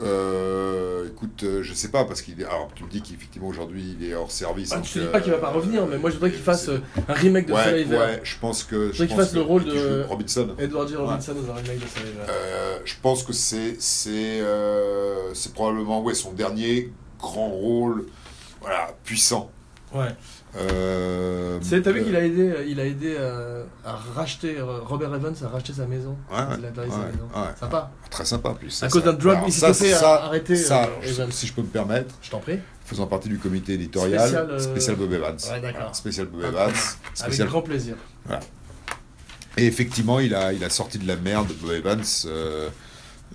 Euh, 0.00 1.08
écoute, 1.08 1.42
euh, 1.42 1.62
je 1.64 1.74
sais 1.74 1.88
pas, 1.90 2.04
parce 2.04 2.22
qu'il 2.22 2.40
est. 2.40 2.44
Alors, 2.44 2.70
tu 2.72 2.84
me 2.84 2.88
dis 2.88 3.02
qu'effectivement 3.02 3.48
aujourd'hui 3.48 3.96
il 3.98 4.08
est 4.08 4.14
hors 4.14 4.30
service. 4.30 4.72
Ah, 4.72 4.80
Je 4.80 4.92
te 4.92 4.98
dis 5.00 5.04
euh, 5.06 5.10
pas 5.10 5.20
qu'il 5.20 5.32
va 5.32 5.38
pas 5.38 5.50
revenir, 5.50 5.84
mais 5.88 5.98
moi 5.98 6.10
je 6.10 6.14
voudrais 6.14 6.30
qu'il 6.30 6.40
fasse 6.42 6.68
euh, 6.68 6.78
un 7.08 7.14
remake 7.14 7.46
de 7.46 7.52
ouais, 7.52 7.64
Soleil 7.64 7.84
Vert. 7.84 8.00
ouais, 8.00 8.20
je 8.22 8.38
pense 8.38 8.62
que. 8.62 8.92
Je 8.92 8.98
qu'il 8.98 9.08
pense 9.08 9.16
fasse 9.16 9.34
le 9.34 9.40
rôle 9.40 9.64
de- 9.64 10.04
Robinson. 10.08 10.54
Edward 10.56 10.88
G. 10.88 10.94
Robinson 10.94 11.34
dans 11.34 11.50
un 11.50 11.56
remake 11.56 11.80
de 11.80 11.86
Soleil 11.88 12.12
Vert. 12.16 12.26
Euh, 12.28 12.78
je 12.84 12.94
pense 13.02 13.24
que 13.24 13.32
c'est 13.32 13.74
c'est 13.80 14.40
euh, 14.40 15.34
c'est 15.34 15.52
probablement 15.52 16.00
ouais 16.02 16.14
son 16.14 16.32
dernier 16.32 16.92
grand 17.18 17.48
rôle 17.48 18.06
voilà 18.60 18.94
puissant. 19.02 19.50
Ouais. 19.94 20.14
Euh, 20.56 21.58
C'est- 21.62 21.80
T'as 21.82 21.92
vu 21.92 22.00
euh, 22.00 22.04
qu'il 22.04 22.16
a 22.16 22.24
aidé, 22.24 22.54
il 22.68 22.78
a 22.80 22.84
aidé 22.84 23.16
euh, 23.18 23.64
à 23.84 23.92
racheter, 24.14 24.58
euh, 24.58 24.80
Robert 24.84 25.14
Evans 25.14 25.34
a 25.42 25.48
racheté 25.48 25.72
sa 25.72 25.86
maison. 25.86 26.16
Ouais, 26.30 26.36
ouais, 26.38 26.44
Il 26.58 26.64
a 26.64 26.68
acheté 26.68 26.90
sa 26.90 26.98
ouais, 26.98 27.06
maison. 27.06 27.28
ouais. 27.34 27.42
Sympa. 27.58 27.90
très 28.10 28.24
sympa 28.24 28.50
plus. 28.54 28.70
ça, 28.70 28.86
À 28.86 28.88
cause 28.88 29.04
d'un 29.04 29.12
drug, 29.12 29.38
il 29.46 29.52
s'était 29.52 29.72
fait 29.72 29.92
arrêter, 29.94 30.56
ça, 30.56 30.88
Evans. 31.02 31.30
si 31.32 31.46
je 31.46 31.52
peux 31.54 31.62
me 31.62 31.66
permettre, 31.68 32.14
Je 32.22 32.30
t'en 32.30 32.38
prie. 32.40 32.58
faisant 32.84 33.06
partie 33.06 33.28
du 33.28 33.38
comité 33.38 33.74
éditorial, 33.74 34.20
Spécial, 34.20 34.50
euh, 34.50 34.58
spécial 34.58 34.96
Bob 34.96 35.12
Evans. 35.12 35.36
Ouais, 35.50 35.60
d'accord. 35.60 35.72
Voilà, 35.80 35.94
spécial 35.94 36.26
Bob 36.26 36.42
Evans. 36.44 36.68
Avec 36.68 36.76
spécial- 37.14 37.48
grand 37.48 37.62
plaisir. 37.62 37.94
Et 39.56 39.66
effectivement, 39.66 40.20
il 40.20 40.34
a, 40.34 40.52
il 40.52 40.62
a 40.64 40.70
sorti 40.70 40.98
de 40.98 41.06
la 41.06 41.16
merde 41.16 41.48
Bob 41.60 41.72
Evans 41.72 42.02
euh, 42.26 42.68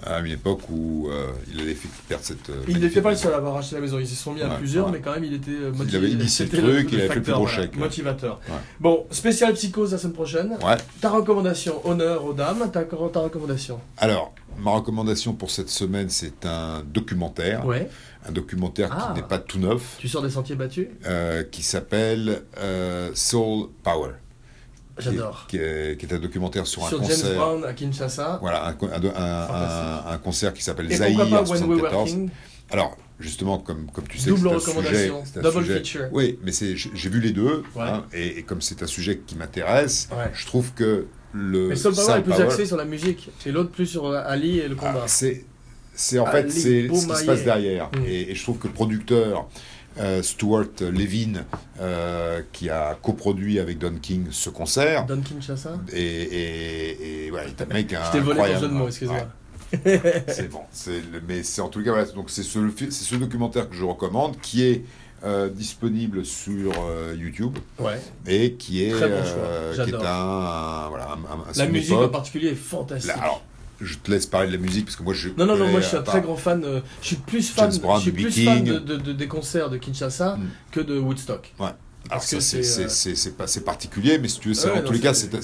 à 0.06 0.20
une 0.20 0.32
époque 0.32 0.62
où 0.70 1.08
euh, 1.10 1.32
il 1.54 1.62
allait 1.62 1.76
fait 1.76 1.88
perdre 2.10 2.24
cette. 2.26 2.50
euh, 2.50 2.64
Il 2.68 2.80
n'était 2.80 3.02
pas 3.02 3.12
le 3.12 3.16
seul 3.18 3.34
à 3.34 3.38
avoir 3.38 3.54
racheté 3.54 3.76
la 3.76 3.82
maison, 3.82 4.00
ils 4.00 4.08
se 4.08 4.16
sont 4.16 4.34
mis 4.34 4.41
à 4.41 4.50
plusieurs, 4.50 4.88
ouais. 4.88 4.94
mais 4.94 5.00
quand 5.02 5.14
même 5.14 5.24
il 5.24 5.34
était 5.34 5.52
euh, 5.52 5.72
Il 5.74 5.78
motivé. 5.78 5.98
avait 5.98 6.10
initié 6.12 6.46
le 6.46 6.52
truc, 6.52 6.89
il 6.91 7.00
avait 7.00 7.08
fait 7.10 7.16
le 7.16 7.22
plus 7.22 7.32
gros 7.34 7.46
voilà, 7.46 7.62
chèque. 7.62 7.76
Motivateur. 7.78 8.39
Ouais. 8.50 8.56
Bon, 8.80 9.06
spécial 9.12 9.54
psychose 9.54 9.91
la 9.91 9.98
semaine 9.98 10.14
prochaine. 10.14 10.58
Ta 11.02 11.10
recommandation, 11.10 11.80
honneur 11.88 12.26
aux 12.26 12.34
dames, 12.34 12.70
ta, 12.72 12.84
ta 12.84 13.20
recommandation 13.20 13.80
Alors, 13.98 14.34
ma 14.60 14.72
recommandation 14.72 15.34
pour 15.34 15.52
cette 15.52 15.70
semaine, 15.70 16.10
c'est 16.10 16.46
un 16.46 16.84
documentaire. 16.86 17.64
Un 18.26 18.32
documentaire 18.32 18.89
Ah. 18.91 19.12
qui 19.14 19.22
n'est 19.22 19.28
pas 19.28 19.38
tout 19.38 19.60
neuf, 19.60 19.98
Tu 20.00 20.08
sors 20.08 20.22
des 20.22 20.30
sentiers 20.30 20.56
battus? 20.56 20.88
Euh, 21.06 21.44
qui 21.44 21.62
s'appelle 21.62 22.44
euh, 22.58 23.12
Soul 23.16 23.68
Power. 23.84 24.12
J'adore. 24.98 25.46
Qui 25.48 25.58
est, 25.58 26.00
qui 26.00 26.06
est 26.06 26.14
un 26.14 26.20
documentaire 26.20 26.68
sur, 26.68 26.88
Sur 26.88 27.00
un 27.00 27.04
James 27.04 27.12
concert. 27.12 27.36
Brown 27.36 27.66
à 27.66 27.74
Kinshasa. 27.74 28.38
Voilà, 28.41 28.68
un, 28.68 30.18
concert 30.20 30.54
qui 30.54 30.64
s'appelle 30.64 30.88
pourquoi 30.88 31.26
en 31.26 31.30
pas 31.30 31.50
When 31.50 31.64
We 31.64 31.82
Were 31.82 31.89
74. 31.89 32.10
King 32.12 32.30
Alors, 32.72 32.98
justement, 33.20 33.58
comme, 33.58 33.89
comme 33.91 34.08
tu 34.08 34.18
sais, 34.20 34.30
Double 34.30 34.44
que 34.44 34.50
c'est 34.50 34.56
un 34.56 34.60
sujet, 34.60 35.10
recommandation, 35.10 35.24
un 35.38 35.41
double 35.41 35.66
sujet- 35.66 35.74
feature. 35.78 36.06
Oui, 36.12 36.39
mais 36.44 36.52
c'est, 36.52 36.76
j'ai 36.76 37.10
vu 37.10 37.20
les 37.20 37.32
deux, 37.32 37.64
Ouais. 37.76 37.82
hein, 37.82 38.06
et, 38.14 38.39
et 38.39 38.44
comme 38.44 38.62
c'est 38.62 38.84
un 38.84 38.88
sujet 38.88 39.22
qui 39.26 39.36
m'intéresse, 39.36 40.10
Ouais. 40.12 40.30
je 40.34 40.46
trouve 40.46 40.74
que 40.74 41.08
le 41.34 41.70
Mais 41.70 41.76
Soul 41.76 41.96
Power 41.96 42.20
est 42.20 42.22
plus 42.22 42.32
Power, 42.34 42.44
axé 42.46 42.66
sur 42.68 42.78
la 42.78 42.86
musique, 42.86 43.32
et 43.46 43.52
l'autre 43.52 43.72
plus 43.72 43.88
sur 43.88 44.06
euh, 44.06 44.22
Ali 44.26 44.60
et 44.60 44.68
le 44.68 44.76
ah, 44.80 44.86
combat. 44.88 45.04
c'est 45.08 45.46
c'est 45.96 46.20
en 46.20 46.26
Ali 46.26 46.52
fait 46.52 46.60
c'est 46.60 46.88
ce 46.88 47.08
qui 47.08 47.16
se 47.16 47.26
passe 47.26 47.44
derrière. 47.44 47.89
Mm. 47.98 48.06
Et, 48.06 48.32
et 48.32 48.36
je 48.36 48.44
trouve 48.44 48.58
que 48.60 48.68
le 48.68 48.74
producteur 48.74 49.48
Stuart 50.22 50.66
Levin, 50.82 51.44
euh, 51.80 52.41
qui 52.52 52.70
a 52.70 52.98
coproduit 53.02 53.60
avec 53.60 53.78
Don 53.78 53.96
King 54.02 54.28
ce 54.32 54.50
concert, 54.50 55.06
Don 55.06 55.22
Kinshasa 55.22 55.78
et, 55.91 56.02
et, 56.02 57.26
et 57.28 57.32
ouais, 57.32 57.41
il 57.48 57.52
est 57.52 57.62
un 57.62 57.74
mec 57.74 57.89
Je 58.08 58.12
t'ai 58.12 58.20
volé 58.20 58.39
ton 58.39 58.60
jeu 58.60 58.68
de 58.68 58.74
mots, 58.74 58.82
Ouais. 58.84 58.88
excuse-moi. 58.89 59.28
C'est 60.28 60.50
bon, 60.52 60.60
le- 60.88 61.22
mais 61.28 61.41
c'est 61.44 61.62
en 61.62 61.68
tout 61.70 61.84
cas 61.84 61.91
voilà, 61.91 62.06
donc 62.06 62.30
c'est 62.30 62.44
ce, 62.44 63.16
documentaire 63.16 63.70
que 63.70 63.76
je 63.76 63.84
recommande 63.84 64.39
qui 64.39 64.64
est 64.64 64.84
euh, 65.26 65.50
disponible 65.50 66.26
sur 66.26 66.74
euh, 66.86 67.16
YouTube 67.18 67.58
Ouais. 67.80 68.00
et 68.28 68.54
qui 68.54 68.84
est 68.84 68.91
Très 68.91 69.08
bon 69.10 69.16
euh, 69.16 69.74
choix, 69.76 69.86
qui 69.86 69.91
est 69.91 69.96
un, 69.96 70.00
un- 70.00 70.89
voilà 70.89 71.06
un, 71.12 71.14
un- 71.14 71.50
un- 71.50 71.54
La 71.56 71.66
musique 71.68 71.94
en 71.94 72.10
particulier 72.10 72.50
est 72.50 72.56
fantastique. 72.56 73.12
Alors, 73.20 73.41
je 73.84 73.97
te 73.97 74.09
laisse 74.11 74.25
parler 74.25 74.47
de 74.47 74.53
la 74.53 74.59
musique 74.59 74.86
parce 74.86 74.95
que 74.95 75.03
moi 75.03 75.13
je 75.13 75.29
non, 75.38 75.45
non, 75.45 75.55
non, 75.57 75.67
moi 75.69 75.81
je 75.81 75.88
suis 75.88 75.97
un 75.97 76.01
euh, 76.01 76.03
très 76.03 76.21
grand 76.21 76.36
fan. 76.38 76.63
euh, 76.63 76.81
je 77.01 77.07
suis 77.07 77.15
plus 77.17 77.49
fan, 77.49 77.69
Brown, 77.77 78.01
je 78.01 78.09
suis 78.29 78.45
de, 78.61 78.79
de- 78.79 78.97
de- 78.97 79.13
des 79.13 79.27
concerts 79.27 79.69
de 79.69 79.77
Kinshasa 79.77 80.38
Mm. 80.38 80.47
que 80.71 80.79
de 80.79 80.97
Woodstock. 80.99 81.53
Alors 82.09 82.19
Parce 82.19 82.31
que 82.31 82.39
c'est 82.41 82.63
c'est, 82.63 82.84
euh, 82.84 82.88
c'est- 83.47 83.63
particulier, 83.63 84.17
mais 84.17 84.27
si 84.27 84.39
tu 84.41 84.51
veux, 84.51 84.55
Ouais, 84.65 84.71
en 84.71 84.75
non, 84.75 84.84
tous 84.84 84.91
les 84.91 84.99
cas, 84.99 85.13
ce 85.13 85.25
qui 85.27 85.36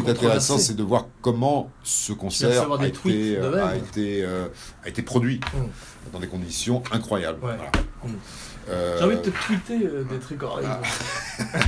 est 0.00 0.06
euh, 0.06 0.10
intéressant, 0.10 0.58
c'est 0.58 0.76
de 0.76 0.82
voir 0.82 1.06
comment 1.22 1.70
ce 1.82 2.12
concert 2.12 2.50
recevoir 2.50 2.80
a 2.82 2.86
été, 2.88 3.36
euh, 3.38 3.66
a 3.66 3.76
été, 3.76 4.22
euh, 4.22 4.48
a 4.84 4.88
été 4.90 5.00
produit 5.00 5.40
Mm. 5.54 6.10
dans 6.12 6.20
des 6.20 6.26
conditions 6.26 6.82
incroyables. 6.92 7.38
Ouais. 7.42 7.54
Voilà. 7.56 7.72
Mm. 8.04 8.18
Euh, 8.68 8.96
J'ai 8.98 9.04
envie 9.04 9.16
de 9.16 9.20
te 9.22 9.30
tweeter 9.30 9.86
euh, 9.86 10.04
des 10.04 10.18
trucs 10.18 10.42
horribles. 10.42 10.70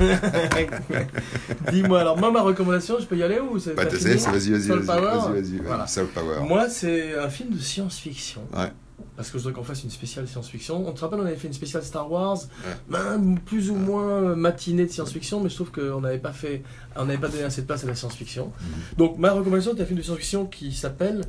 Dis-moi, 1.70 2.00
alors 2.00 2.18
moi 2.18 2.30
ma 2.30 2.42
recommandation, 2.42 2.96
je 3.00 3.06
peux 3.06 3.16
y 3.16 3.22
aller 3.22 3.38
ou 3.38 3.58
c'est 3.58 3.74
bah, 3.74 3.82
c'est- 3.90 3.96
vas-y, 3.96 4.50
vas-y, 4.50 4.50
vas-y, 4.50 4.68
vas-y, 4.68 5.58
vas-y, 5.58 6.04
Power. 6.14 6.40
Moi 6.48 6.68
c'est 6.68 7.18
un 7.18 7.28
film 7.28 7.50
de 7.50 7.58
science-fiction. 7.58 8.42
Ouais. 8.56 8.72
Parce 9.14 9.30
que 9.30 9.38
je 9.38 9.44
voudrais 9.44 9.54
qu'on 9.58 9.64
fasse 9.64 9.82
une 9.82 9.90
spéciale 9.90 10.28
science-fiction. 10.28 10.86
On 10.86 10.92
te 10.92 11.00
rappelle, 11.00 11.20
on 11.20 11.26
avait 11.26 11.36
fait 11.36 11.46
une 11.48 11.54
spéciale 11.54 11.82
Star 11.82 12.10
Wars, 12.10 12.36
Ouais. 12.66 12.74
ben, 12.88 13.36
plus 13.46 13.70
ou 13.70 13.74
moins 13.74 14.34
matinée 14.36 14.84
de 14.86 14.90
science-fiction, 14.90 15.40
mais 15.40 15.48
je 15.48 15.54
trouve 15.54 15.70
qu'on 15.70 16.00
n'avait 16.02 16.18
pas 16.18 16.32
fait, 16.32 16.62
on 16.96 17.06
n'avait 17.06 17.18
pas 17.18 17.28
donné 17.28 17.44
assez 17.44 17.62
de 17.62 17.66
place 17.66 17.84
à 17.84 17.86
la 17.86 17.94
science-fiction. 17.94 18.46
Mhm. 18.60 18.66
Donc 18.98 19.18
ma 19.18 19.32
recommandation, 19.32 19.72
c'est 19.74 19.82
un 19.82 19.86
film 19.86 19.98
de 19.98 20.04
science-fiction 20.04 20.46
qui 20.46 20.72
s'appelle 20.72 21.22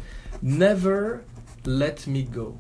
Never 0.44 1.18
Let 1.66 1.96
Me 2.08 2.24
Go. 2.24 2.58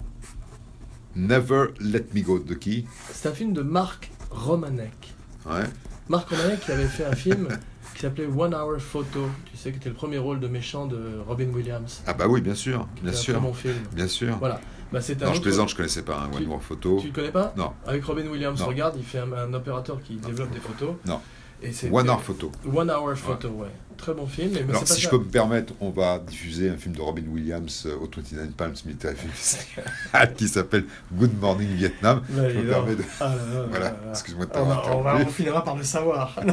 Never 1.17 1.69
Let 1.79 2.05
Me 2.13 2.21
Go 2.21 2.37
de 2.39 2.53
qui? 2.53 2.85
C'est 3.11 3.27
un 3.29 3.33
film 3.33 3.51
de 3.53 3.61
Marc 3.63 4.11
Romanek. 4.29 5.13
Ouais. 5.47 5.63
Marc 6.09 6.29
Romanek 6.29 6.59
qui 6.61 6.71
avait 6.71 6.85
fait 6.85 7.05
un 7.05 7.15
film 7.15 7.47
qui 7.95 8.01
s'appelait 8.01 8.27
One 8.27 8.53
Hour 8.53 8.77
Photo, 8.79 9.27
tu 9.51 9.57
sais, 9.57 9.71
qui 9.71 9.77
était 9.77 9.89
le 9.89 9.95
premier 9.95 10.19
rôle 10.19 10.39
de 10.39 10.47
méchant 10.47 10.85
de 10.85 10.99
Robin 11.27 11.47
Williams. 11.49 12.01
Ah 12.05 12.13
bah 12.13 12.27
oui, 12.29 12.41
bien 12.41 12.53
sûr, 12.53 12.87
bien 13.01 13.11
C'est 13.11 13.17
un 13.17 13.21
sûr, 13.21 13.33
très 13.33 13.41
bon 13.41 13.53
film. 13.53 13.75
bien 13.93 14.07
sûr. 14.07 14.37
Voilà. 14.37 14.61
Bah, 14.91 15.01
c'est 15.01 15.21
un 15.23 15.25
Non, 15.25 15.33
je 15.33 15.41
plaisante, 15.41 15.69
je 15.69 15.75
connaissais 15.75 16.03
pas 16.03 16.19
un 16.19 16.29
Tu- 16.29 16.37
One 16.37 16.45
More 16.45 16.61
Photo. 16.61 16.99
Tu 17.01 17.07
le 17.07 17.13
connais 17.13 17.31
pas? 17.31 17.53
Non. 17.57 17.71
Avec 17.87 18.05
Robin 18.05 18.27
Williams, 18.27 18.59
Non. 18.59 18.67
regarde, 18.67 18.93
il 18.97 19.03
fait 19.03 19.17
un, 19.19 19.33
un 19.33 19.53
opérateur 19.53 20.01
qui 20.03 20.15
développe 20.17 20.51
des 20.51 20.59
photos. 20.59 20.95
Non. 21.05 21.19
Et 21.63 21.71
One 21.91 22.07
Hour 22.09 22.21
Photo. 22.21 22.51
One 22.71 22.91
Hour 22.91 23.15
Photo, 23.15 23.49
ouais. 23.49 23.71
Très 23.97 24.13
bon 24.13 24.27
film. 24.27 24.51
Mais, 24.53 24.61
Alors, 24.69 24.81
pas 24.81 24.85
si 24.85 24.99
je 25.01 25.05
ça. 25.05 25.09
peux 25.11 25.17
me 25.19 25.25
permettre, 25.25 25.73
on 25.81 25.89
va 25.89 26.19
diffuser 26.19 26.69
un 26.69 26.77
film 26.77 26.95
de 26.95 27.01
Robin 27.01 27.23
Williams 27.29 27.83
euh, 27.87 27.95
au 27.97 28.09
29 28.15 28.51
Palms 28.51 28.73
Military 28.85 29.15
Festival 29.15 30.33
qui 30.37 30.47
s'appelle 30.47 30.85
Good 31.11 31.37
Morning 31.39 31.67
Vietnam. 31.75 32.21
Ouais, 32.29 32.51
Je 32.53 32.59
me 32.59 32.69
permets 32.69 32.95
de... 32.95 33.03
Ah 33.19 33.25
là 33.29 33.35
là 33.35 33.65
Voilà, 33.69 33.95
excuse-moi 34.11 34.45
de 34.45 34.51
On, 34.55 34.97
on 34.97 35.01
va- 35.01 35.15
on 35.17 35.25
finira 35.27 35.63
par 35.63 35.75
le 35.75 35.83
savoir. 35.83 36.35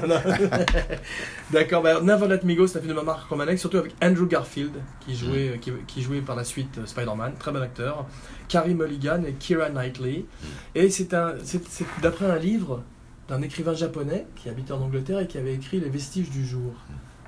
D'accord, 1.53 1.82
bah, 1.82 2.01
Never 2.01 2.26
Let 2.28 2.40
Me 2.45 2.55
Go, 2.55 2.66
c'est 2.66 2.78
un 2.78 2.82
film 2.82 2.95
de 2.97 3.01
Mark 3.01 3.28
Romanek, 3.28 3.59
surtout 3.59 3.78
avec 3.78 3.92
Andrew 4.03 4.26
Garfield, 4.26 4.72
qui 5.01 5.14
jouait, 5.14 5.57
Mm. 5.57 5.59
qui, 5.61 5.72
qui 5.86 6.03
jouait 6.03 6.20
par 6.20 6.36
la 6.36 6.45
suite 6.45 6.78
euh, 6.78 6.86
Spider-Man, 6.86 7.34
très 7.38 7.53
bon 7.53 7.61
acteur, 7.62 8.07
Carrie 8.49 8.74
Mulligan 8.74 9.22
et 9.26 9.32
Kira 9.34 9.68
Knightley. 9.68 10.24
Mm. 10.42 10.47
Et 10.76 10.90
c'est 10.90 11.12
un- 11.14 11.34
c'est- 11.45 11.62
d'après 12.03 12.26
un 12.26 12.36
livre 12.38 12.82
d'un 13.28 13.40
écrivain 13.42 13.74
japonais 13.74 14.26
qui 14.36 14.49
habitait 14.49 14.72
en 14.72 14.80
Angleterre 14.82 15.20
et 15.20 15.26
qui 15.26 15.38
avait 15.38 15.55
écrit 15.55 15.80
Les 15.80 15.88
Vestiges 15.88 16.30
du 16.30 16.45
jour, 16.47 16.74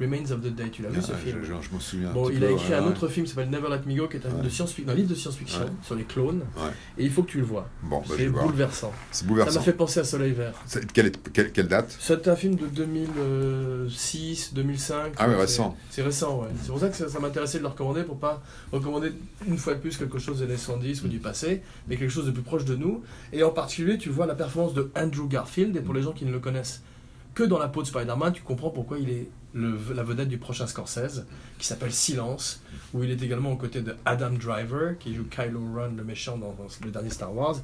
Remains 0.00 0.30
of 0.30 0.40
the 0.42 0.54
Day. 0.54 0.70
Tu 0.70 0.82
l'as 0.82 0.88
vu 0.90 0.98
Ah, 1.00 1.02
ce 1.06 1.12
je, 1.12 1.16
film 1.16 1.38
je- 1.42 1.46
je 1.68 1.74
me 1.74 1.80
souviens. 1.80 2.12
Bon, 2.12 2.28
il 2.30 2.38
peu, 2.40 2.46
a 2.46 2.50
écrit 2.50 2.68
ouais, 2.70 2.74
un 2.76 2.82
ouais. 2.84 2.88
autre 2.90 3.08
film 3.08 3.24
qui 3.26 3.32
s'appelle 3.32 3.50
Never 3.50 3.68
Let 3.70 3.80
Me 3.86 3.96
Go, 3.98 4.08
qui 4.08 4.16
est 4.16 4.20
un, 4.26 4.28
film 4.28 4.36
Ouais. 4.38 4.44
de 4.44 4.48
science-fiction, 4.50 4.92
un 4.92 4.94
livre 4.96 5.08
de 5.08 5.14
science-fiction 5.14 5.66
sur 5.82 5.94
les 5.94 6.04
clones. 6.04 6.42
Et 6.98 7.04
il 7.04 7.10
faut 7.10 7.22
que 7.22 7.30
tu 7.30 7.38
le 7.38 7.44
vois. 7.44 7.68
Bon, 7.82 8.00
bah, 8.00 8.14
c'est 8.16 8.28
bouleversant. 8.28 8.92
C'est 9.10 9.20
Ça 9.22 9.26
bouleversant. 9.26 9.58
m'a 9.60 9.64
fait 9.64 9.72
penser 9.72 10.00
à 10.00 10.04
Soleil 10.04 10.32
Vert. 10.32 10.54
Quelle, 10.92 11.06
est- 11.06 11.32
quelle- 11.32 11.52
quelle 11.52 11.68
date? 11.68 11.96
C'est 12.00 12.28
un 12.28 12.36
film 12.36 12.56
de 12.56 12.66
2006, 12.66 14.52
2005. 14.54 15.12
Ah 15.16 15.26
C'est- 15.28 15.36
récent. 15.36 15.76
C'est 15.90 16.02
récent, 16.02 16.40
ouais. 16.40 16.48
C'est 16.60 16.68
pour 16.68 16.78
ça 16.80 16.88
que 16.88 16.96
ça, 16.96 17.08
ça 17.08 17.18
m'intéressait 17.20 17.58
de 17.58 17.62
le 17.62 17.68
recommander, 17.68 18.02
pour 18.02 18.18
pas 18.18 18.42
recommander 18.72 19.12
une 19.46 19.58
fois 19.58 19.74
de 19.74 19.80
plus 19.80 19.96
quelque 19.96 20.18
chose 20.18 20.38
des 20.38 20.44
années 20.44 20.56
70 20.56 21.02
ou 21.04 21.08
du 21.08 21.18
passé, 21.18 21.62
mais 21.88 21.96
quelque 21.96 22.10
chose 22.10 22.26
de 22.26 22.30
plus 22.30 22.42
proche 22.42 22.64
de 22.64 22.74
nous. 22.76 23.02
Et 23.32 23.42
en 23.42 23.50
particulier, 23.50 23.98
tu 23.98 24.08
vois 24.10 24.26
la 24.26 24.34
performance 24.34 24.74
de 24.74 24.90
Andrew 24.96 25.28
Garfield, 25.28 25.76
et 25.76 25.80
pour 25.80 25.94
les 25.94 26.02
gens 26.02 26.12
qui 26.12 26.24
ne 26.24 26.32
le 26.32 26.38
connaissent 26.38 26.82
que 27.34 27.42
dans 27.42 27.58
la 27.58 27.68
peau 27.68 27.82
de 27.82 27.86
Spider-Man, 27.86 28.32
tu 28.32 28.42
comprends 28.42 28.70
pourquoi 28.70 28.98
il 28.98 29.10
est 29.10 29.28
le- 29.56 29.94
la 29.94 30.02
vedette 30.02 30.28
du 30.28 30.38
prochain 30.38 30.66
Scorsese, 30.66 31.24
qui 31.58 31.66
s'appelle 31.66 31.92
Silence, 31.92 32.60
où 32.92 33.02
il 33.02 33.10
est 33.10 33.22
également 33.22 33.52
aux 33.52 33.56
côtés 33.56 33.80
de 33.80 33.96
Adam 34.04 34.30
Driver, 34.30 34.98
qui 34.98 35.14
joue 35.14 35.24
Kylo 35.24 35.60
Ren, 35.74 35.90
le 35.96 36.04
méchant 36.04 36.36
dans, 36.36 36.52
dans 36.52 36.66
le 36.84 36.90
dernier 36.90 37.10
Star 37.10 37.34
Wars. 37.34 37.56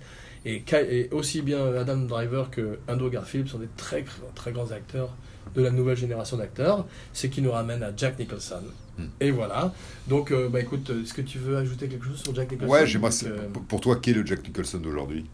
Et, 0.45 0.65
aussi 1.13 1.41
bien 1.43 1.73
Adam 1.77 1.99
Driver 1.99 2.51
que 2.51 2.79
Andrew 2.89 3.11
Garfield 3.11 3.47
sont 3.49 3.59
des 3.59 3.69
très, 3.77 4.05
très 4.35 4.51
grands 4.53 4.73
acteurs 4.73 5.11
de 5.55 5.63
la 5.63 5.71
nouvelle 5.71 5.97
génération 5.97 6.37
d'acteurs, 6.37 6.87
ce 7.13 7.27
qui 7.29 7.43
nous 7.43 7.53
ramène 7.53 7.83
à 7.83 7.93
Jack 7.97 8.19
Nicholson. 8.19 8.63
Hmm. 8.99 9.05
Et 9.21 9.31
voilà. 9.31 9.73
Donc, 10.09 10.31
euh, 10.33 10.49
bah 10.49 10.61
écoute, 10.61 10.91
est-ce 10.91 11.15
que 11.15 11.23
tu 11.23 11.39
veux 11.39 11.57
ajouter 11.57 11.89
quelque 11.89 12.07
chose 12.07 12.21
sur 12.23 12.35
Jack 12.35 12.51
Nicholson? 12.51 12.73
Ouais. 12.73 12.87
Donc, 12.93 13.23
euh, 13.25 13.49
Pour 13.69 13.81
toi, 13.81 13.97
qui 13.97 14.11
est 14.11 14.15
le 14.15 14.25
Jack 14.27 14.43
Nicholson 14.47 14.79
d'aujourd'hui? 14.79 15.27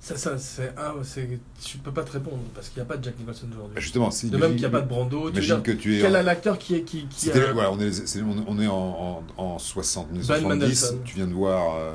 Ça, 0.00 0.16
ça, 0.16 0.38
c'est, 0.38 0.72
ah, 0.76 0.94
je 1.04 1.78
peux 1.78 1.92
pas 1.92 2.02
te 2.04 2.12
répondre 2.12 2.38
parce 2.54 2.68
qu'il 2.68 2.78
n'y 2.78 2.82
a 2.82 2.88
pas 2.88 2.96
de 2.96 3.04
Jack 3.04 3.18
Nicholson 3.18 3.46
aujourd'hui. 3.52 3.80
Justement, 3.80 4.10
si. 4.10 4.30
De 4.30 4.36
même 4.36 4.52
qu'il 4.52 4.60
n'y 4.60 4.64
a 4.66 4.70
pas 4.70 4.80
de 4.80 4.88
Brando. 4.88 5.30
Tu 5.30 5.40
que 5.62 5.72
tu 5.72 5.98
es. 5.98 6.00
quel 6.00 6.14
est 6.14 6.22
l'acteur 6.22 6.56
qui 6.58 6.76
est 6.76 6.82
qui, 6.82 7.06
qui 7.06 7.30
a- 7.30 7.52
voilà, 7.52 7.72
on 7.72 7.80
est, 7.80 8.16
on 8.22 8.38
est- 8.38 8.44
on 8.46 8.60
est 8.60 8.66
en, 8.68 9.22
en, 9.36 9.42
en 9.42 9.58
60, 9.58 10.10
1970. 10.12 10.48
Mendelssohn. 10.48 11.02
Tu 11.04 11.16
viens 11.16 11.26
de 11.26 11.34
voir 11.34 11.74
euh, 11.76 11.92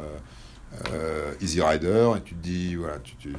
euh, 0.94 1.34
Easy 1.42 1.62
Rider 1.62 2.12
et 2.18 2.22
tu 2.22 2.36
te 2.36 2.44
dis, 2.44 2.76
voilà, 2.76 2.98
tu, 3.00 3.16
tu, 3.16 3.34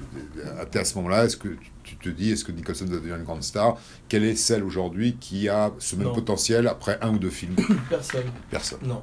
à 0.74 0.78
à 0.78 0.84
ce 0.84 0.94
moment-là, 0.96 1.24
est-ce 1.26 1.36
que 1.36 1.48
tu, 1.48 1.70
tu 1.82 1.96
te 1.96 2.08
dis, 2.08 2.30
est-ce 2.32 2.44
que 2.44 2.52
Nicholson 2.52 2.86
va 2.86 2.94
devenir 2.96 3.16
une 3.16 3.24
grande 3.24 3.42
star? 3.42 3.76
Quelle 4.08 4.24
est 4.24 4.36
celle 4.36 4.64
aujourd'hui 4.64 5.16
qui 5.20 5.48
a 5.48 5.72
ce 5.78 5.94
même 5.96 6.06
Non. 6.06 6.14
potentiel 6.14 6.66
après 6.68 6.98
un 7.02 7.10
ou 7.14 7.18
deux 7.18 7.30
films? 7.30 7.56
Personne. 7.90 8.24
Personne. 8.50 8.78
Non. 8.84 9.02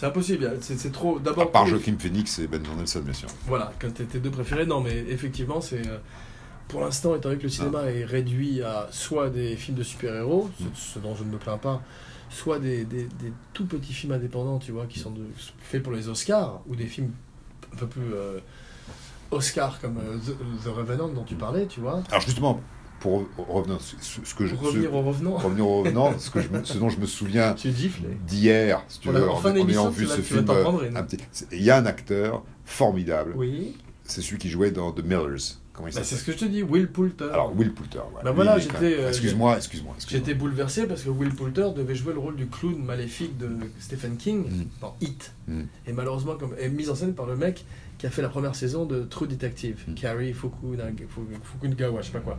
C'est 0.00 0.06
impossible. 0.06 0.50
C'est, 0.62 0.90
trop. 0.92 1.18
À 1.18 1.20
D'abord. 1.20 1.50
part 1.52 1.62
pour- 1.64 1.70
Joaquin 1.72 1.94
Phoenix 1.98 2.38
et 2.38 2.46
Ben 2.46 2.62
Mendelssohn, 2.66 3.02
bien 3.02 3.12
sûr. 3.12 3.28
Voilà, 3.46 3.70
quand 3.78 3.92
tes 3.92 4.04
tes 4.06 4.18
deux 4.18 4.30
préférés, 4.30 4.64
non, 4.64 4.80
mais 4.80 4.96
effectivement, 5.08 5.60
c'est. 5.60 5.86
euh, 5.86 5.98
Pour 6.68 6.80
l'instant, 6.82 7.14
étant 7.16 7.28
donné 7.30 7.38
que 7.38 7.42
le 7.44 7.48
cinéma 7.50 7.80
Ah. 7.84 7.90
est 7.90 8.04
réduit 8.04 8.62
à 8.62 8.86
soit 8.92 9.28
des 9.28 9.56
films 9.56 9.76
de 9.76 9.82
super-héros, 9.82 10.48
ce- 10.58 10.64
Mm. 10.64 10.68
ce, 10.74 10.98
dont 11.00 11.14
je 11.16 11.24
ne 11.24 11.30
me 11.30 11.36
plains 11.36 11.58
pas, 11.58 11.82
soit 12.30 12.60
des, 12.60 12.84
des- 12.84 13.08
des 13.20 13.32
tout 13.52 13.66
petits 13.66 13.92
films 13.92 14.12
indépendants, 14.12 14.58
tu 14.60 14.70
vois, 14.72 14.86
qui 14.86 15.00
sont 15.00 15.10
de- 15.10 15.26
faits 15.58 15.82
pour 15.82 15.92
les 15.92 16.08
Oscars, 16.08 16.60
ou 16.68 16.76
des 16.76 16.86
films 16.86 17.10
un 17.72 17.76
peu 17.76 17.86
plus 17.88 18.14
euh, 18.14 18.38
Oscars 19.32 19.80
comme 19.80 19.98
euh, 19.98 20.16
The, 20.18 20.64
The 20.64 20.68
Revenant 20.68 21.08
dont 21.08 21.24
tu 21.24 21.34
parlais, 21.34 21.66
tu 21.66 21.80
vois. 21.80 22.02
Alors 22.10 22.20
justement, 22.22 22.60
pour 23.00 23.26
revenir, 23.48 23.78
ce, 23.80 24.34
que 24.34 24.46
je, 24.46 24.54
revenir 24.54 24.94
au 24.94 25.02
revenant, 25.02 25.36
revenir 25.38 25.66
au 25.66 25.78
revenant, 25.82 26.18
ce, 26.18 26.30
que 26.30 26.40
je 26.40 26.48
me- 26.48 26.62
ce 26.64 26.78
dont 26.78 26.88
je 26.90 27.00
me 27.00 27.06
souviens 27.06 27.54
d'hier, 28.26 28.82
si 28.88 29.00
tu 29.00 29.08
Voilà, 29.08 29.24
veux, 29.24 29.30
en 29.30 29.38
en, 29.42 29.68
ayant 29.68 29.90
vu 29.90 30.06
ce 30.06 30.20
film, 30.20 30.44
euh, 30.48 31.02
il 31.52 31.62
y 31.62 31.70
a 31.70 31.76
un 31.78 31.86
acteur 31.86 32.42
formidable, 32.64 33.32
Oui, 33.36 33.76
c'est 34.04 34.20
celui 34.22 34.38
qui 34.38 34.48
jouait 34.50 34.70
dans 34.70 34.92
The 34.92 35.02
Millers. 35.04 35.56
Bah, 35.82 35.86
c'est 35.92 36.04
ce 36.16 36.24
que 36.24 36.32
je 36.32 36.36
te 36.36 36.44
dis, 36.44 36.62
Will 36.62 36.88
Poulter. 36.88 37.30
Alors 37.32 37.56
Will 37.56 37.72
Poulter. 37.72 38.00
voilà. 38.12 38.22
Bah 38.24 38.32
voilà, 38.32 38.58
j'étais, 38.58 38.98
euh, 38.98 39.08
Excuse-moi, 39.08 39.56
excuse-moi. 39.56 39.94
excuse-moi. 39.96 40.20
J'étais 40.26 40.38
bouleversé 40.38 40.86
parce 40.86 41.00
que 41.02 41.08
Will 41.08 41.34
Poulter 41.34 41.68
devait 41.74 41.94
jouer 41.94 42.12
le 42.12 42.18
rôle 42.18 42.36
du 42.36 42.48
clown 42.48 42.76
maléfique 42.84 43.38
de 43.38 43.48
Stephen 43.78 44.18
King 44.18 44.42
Mm. 44.44 44.64
dans 44.82 44.94
Hit. 45.00 45.32
Mm. 45.48 45.62
Et 45.86 45.92
malheureusement, 45.94 46.34
comme, 46.34 46.54
est 46.58 46.68
mise 46.68 46.90
en 46.90 46.94
scène 46.94 47.14
par 47.14 47.24
le 47.24 47.34
mec 47.34 47.64
qui 48.00 48.06
a 48.06 48.10
fait 48.10 48.22
la 48.22 48.30
première 48.30 48.54
saison 48.54 48.86
de 48.86 49.02
True 49.02 49.26
Detective, 49.28 49.84
Mm. 49.86 49.94
Carrie 49.94 50.32
Fukunaga, 50.32 51.04
Fukunaga, 51.44 51.90
je 52.00 52.06
sais 52.06 52.12
pas 52.12 52.20
quoi. 52.20 52.38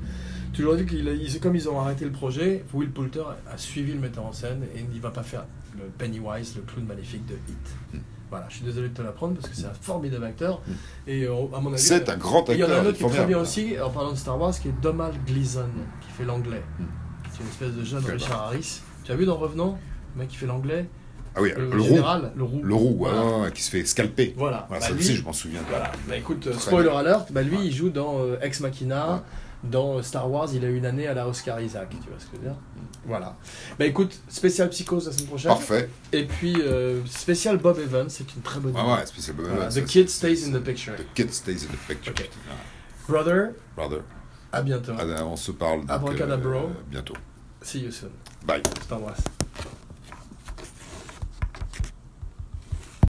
Toujours 0.54 0.76
dit 0.76 0.86
qu'il 0.88 1.08
a- 1.08 1.14
ils- 1.14 1.40
comme 1.40 1.56
ils 1.56 1.70
ont 1.70 1.80
arrêté 1.80 2.04
le 2.04 2.12
projet, 2.12 2.66
Will 2.74 2.90
Poulter 2.90 3.24
a 3.50 3.58
suivi 3.58 3.94
le 3.94 4.00
metteur 4.00 4.26
en 4.26 4.34
scène 4.34 4.64
et 4.76 4.84
il 4.94 5.00
va 5.00 5.12
pas 5.12 5.22
faire 5.24 5.46
le 5.78 5.84
Pennywise, 6.00 6.56
le 6.56 6.64
clown 6.64 6.86
maléfique 6.86 7.26
de 7.28 7.36
Hit. 7.36 7.76
Mm. 7.94 7.98
Voilà, 8.32 8.46
je 8.50 8.56
suis 8.56 8.66
désolé 8.66 8.90
de 8.90 8.94
te 8.94 9.02
l'apprendre 9.04 9.36
parce 9.36 9.50
que 9.50 9.56
c'est 9.56 9.66
un 9.68 9.74
formidable 9.74 10.24
acteur. 10.26 10.62
Mm. 10.68 10.72
Et 11.08 11.24
euh, 11.26 11.36
à 11.56 11.60
mon 11.62 11.72
avis, 11.74 11.82
C'est 11.82 12.10
un 12.10 12.18
grand 12.18 12.50
et 12.50 12.54
il 12.54 12.60
y 12.60 12.64
acteur. 12.64 12.78
en 12.78 12.82
a 12.82 12.84
un 12.84 12.90
autre 12.90 12.98
qui 12.98 13.04
est 13.04 13.10
très 13.10 13.26
bien 13.28 13.38
aussi, 13.40 13.80
en 13.80 13.90
parlant 13.92 14.12
de 14.14 14.18
Star 14.18 14.40
Wars, 14.42 14.58
qui 14.60 14.68
est 14.70 14.82
Donald 14.82 15.16
Gleason, 15.28 15.70
qui 16.02 16.12
fait 16.12 16.26
l'anglais. 16.26 16.64
Mm. 16.80 16.84
C'est 17.34 17.42
une 17.44 17.50
espèce 17.50 17.74
de 17.74 17.84
jeune 17.84 18.04
Richard 18.06 18.42
Harris. 18.48 18.82
Tu 19.04 19.12
as 19.12 19.16
vu 19.16 19.26
dans 19.26 19.38
Revenant 19.38 19.78
Le 20.16 20.22
mec 20.22 20.30
qui 20.30 20.38
fait 20.38 20.46
l'anglais 20.48 20.88
Ah 21.36 21.42
oui, 21.42 21.52
le, 21.56 21.70
le 21.70 21.82
roux. 21.82 21.88
général, 21.88 22.32
le 22.36 22.44
roux. 22.44 22.62
Le 22.62 22.76
roux, 22.76 22.96
Voilà. 22.98 23.38
ouais, 23.40 23.52
qui 23.52 23.62
se 23.64 23.70
fait 23.72 23.86
scalper. 23.86 24.34
Voilà. 24.38 24.66
Voilà, 24.68 24.82
Bah, 24.82 24.88
ça 24.88 24.94
lui- 24.94 25.00
aussi, 25.00 25.16
je 25.16 25.24
m'en 25.24 25.32
souviens. 25.34 25.62
Voilà. 25.70 25.92
Bah 26.08 26.18
écoute, 26.18 26.46
euh, 26.48 26.52
Très 26.52 26.60
spoiler 26.60 26.90
bien. 26.90 27.00
alert, 27.00 27.32
bah 27.32 27.42
lui 27.42 27.58
Ouais. 27.58 27.66
il 27.66 27.72
joue 27.74 27.90
dans 27.90 28.20
euh, 28.20 28.38
Ex 28.42 28.60
Machina, 28.60 29.14
Ouais. 29.16 29.20
dans 29.64 29.98
euh, 29.98 30.02
Star 30.02 30.30
Wars, 30.30 30.50
il 30.54 30.66
a 30.66 30.68
eu 30.68 30.76
une 30.78 30.86
année 30.86 31.08
à 31.08 31.14
la 31.14 31.28
Oscar 31.28 31.62
Isaac, 31.62 31.90
tu 31.90 31.96
vois 32.10 32.20
ce 32.20 32.26
que 32.26 32.32
je 32.34 32.38
veux 32.40 32.48
dire 32.50 32.58
Voilà. 33.06 33.36
Bah 33.80 33.86
écoute, 33.86 34.20
spécial 34.28 34.70
Psychose 34.70 35.06
la 35.08 35.14
semaine 35.14 35.28
prochaine. 35.28 35.52
Parfait. 35.52 35.90
Et 36.12 36.26
puis 36.26 36.56
euh, 36.62 37.00
spécial 37.06 37.58
Bob 37.58 37.80
Evans, 37.80 38.10
c'est 38.10 38.36
une 38.36 38.42
très 38.42 38.60
bonne 38.60 38.76
Ouais, 38.76 38.82
idée. 38.82 38.92
ouais, 38.92 39.06
spécial. 39.06 39.36
Voilà, 39.40 39.68
ouais, 39.70 39.82
The 39.82 39.86
kid 39.86 40.10
stays 40.10 40.46
in 40.46 40.52
the 40.52 40.62
picture. 40.62 40.96
The 40.98 41.06
kid 41.16 41.32
stays 41.34 41.64
in 41.64 41.74
the 41.74 41.88
picture. 41.88 42.14
Brother, 43.08 43.52
Brother. 43.76 44.02
à 44.52 44.62
bientôt. 44.62 44.92
Ah, 45.00 45.26
on 45.26 45.36
se 45.38 45.52
parle 45.52 45.86
donc, 45.86 46.20
euh, 46.22 46.38
bientôt. 46.90 47.14
See 47.62 47.80
you 47.80 47.92
soon. 47.92 48.10
Bye. 48.46 48.62
Je 48.84 48.88
t'embrasse. 48.88 49.22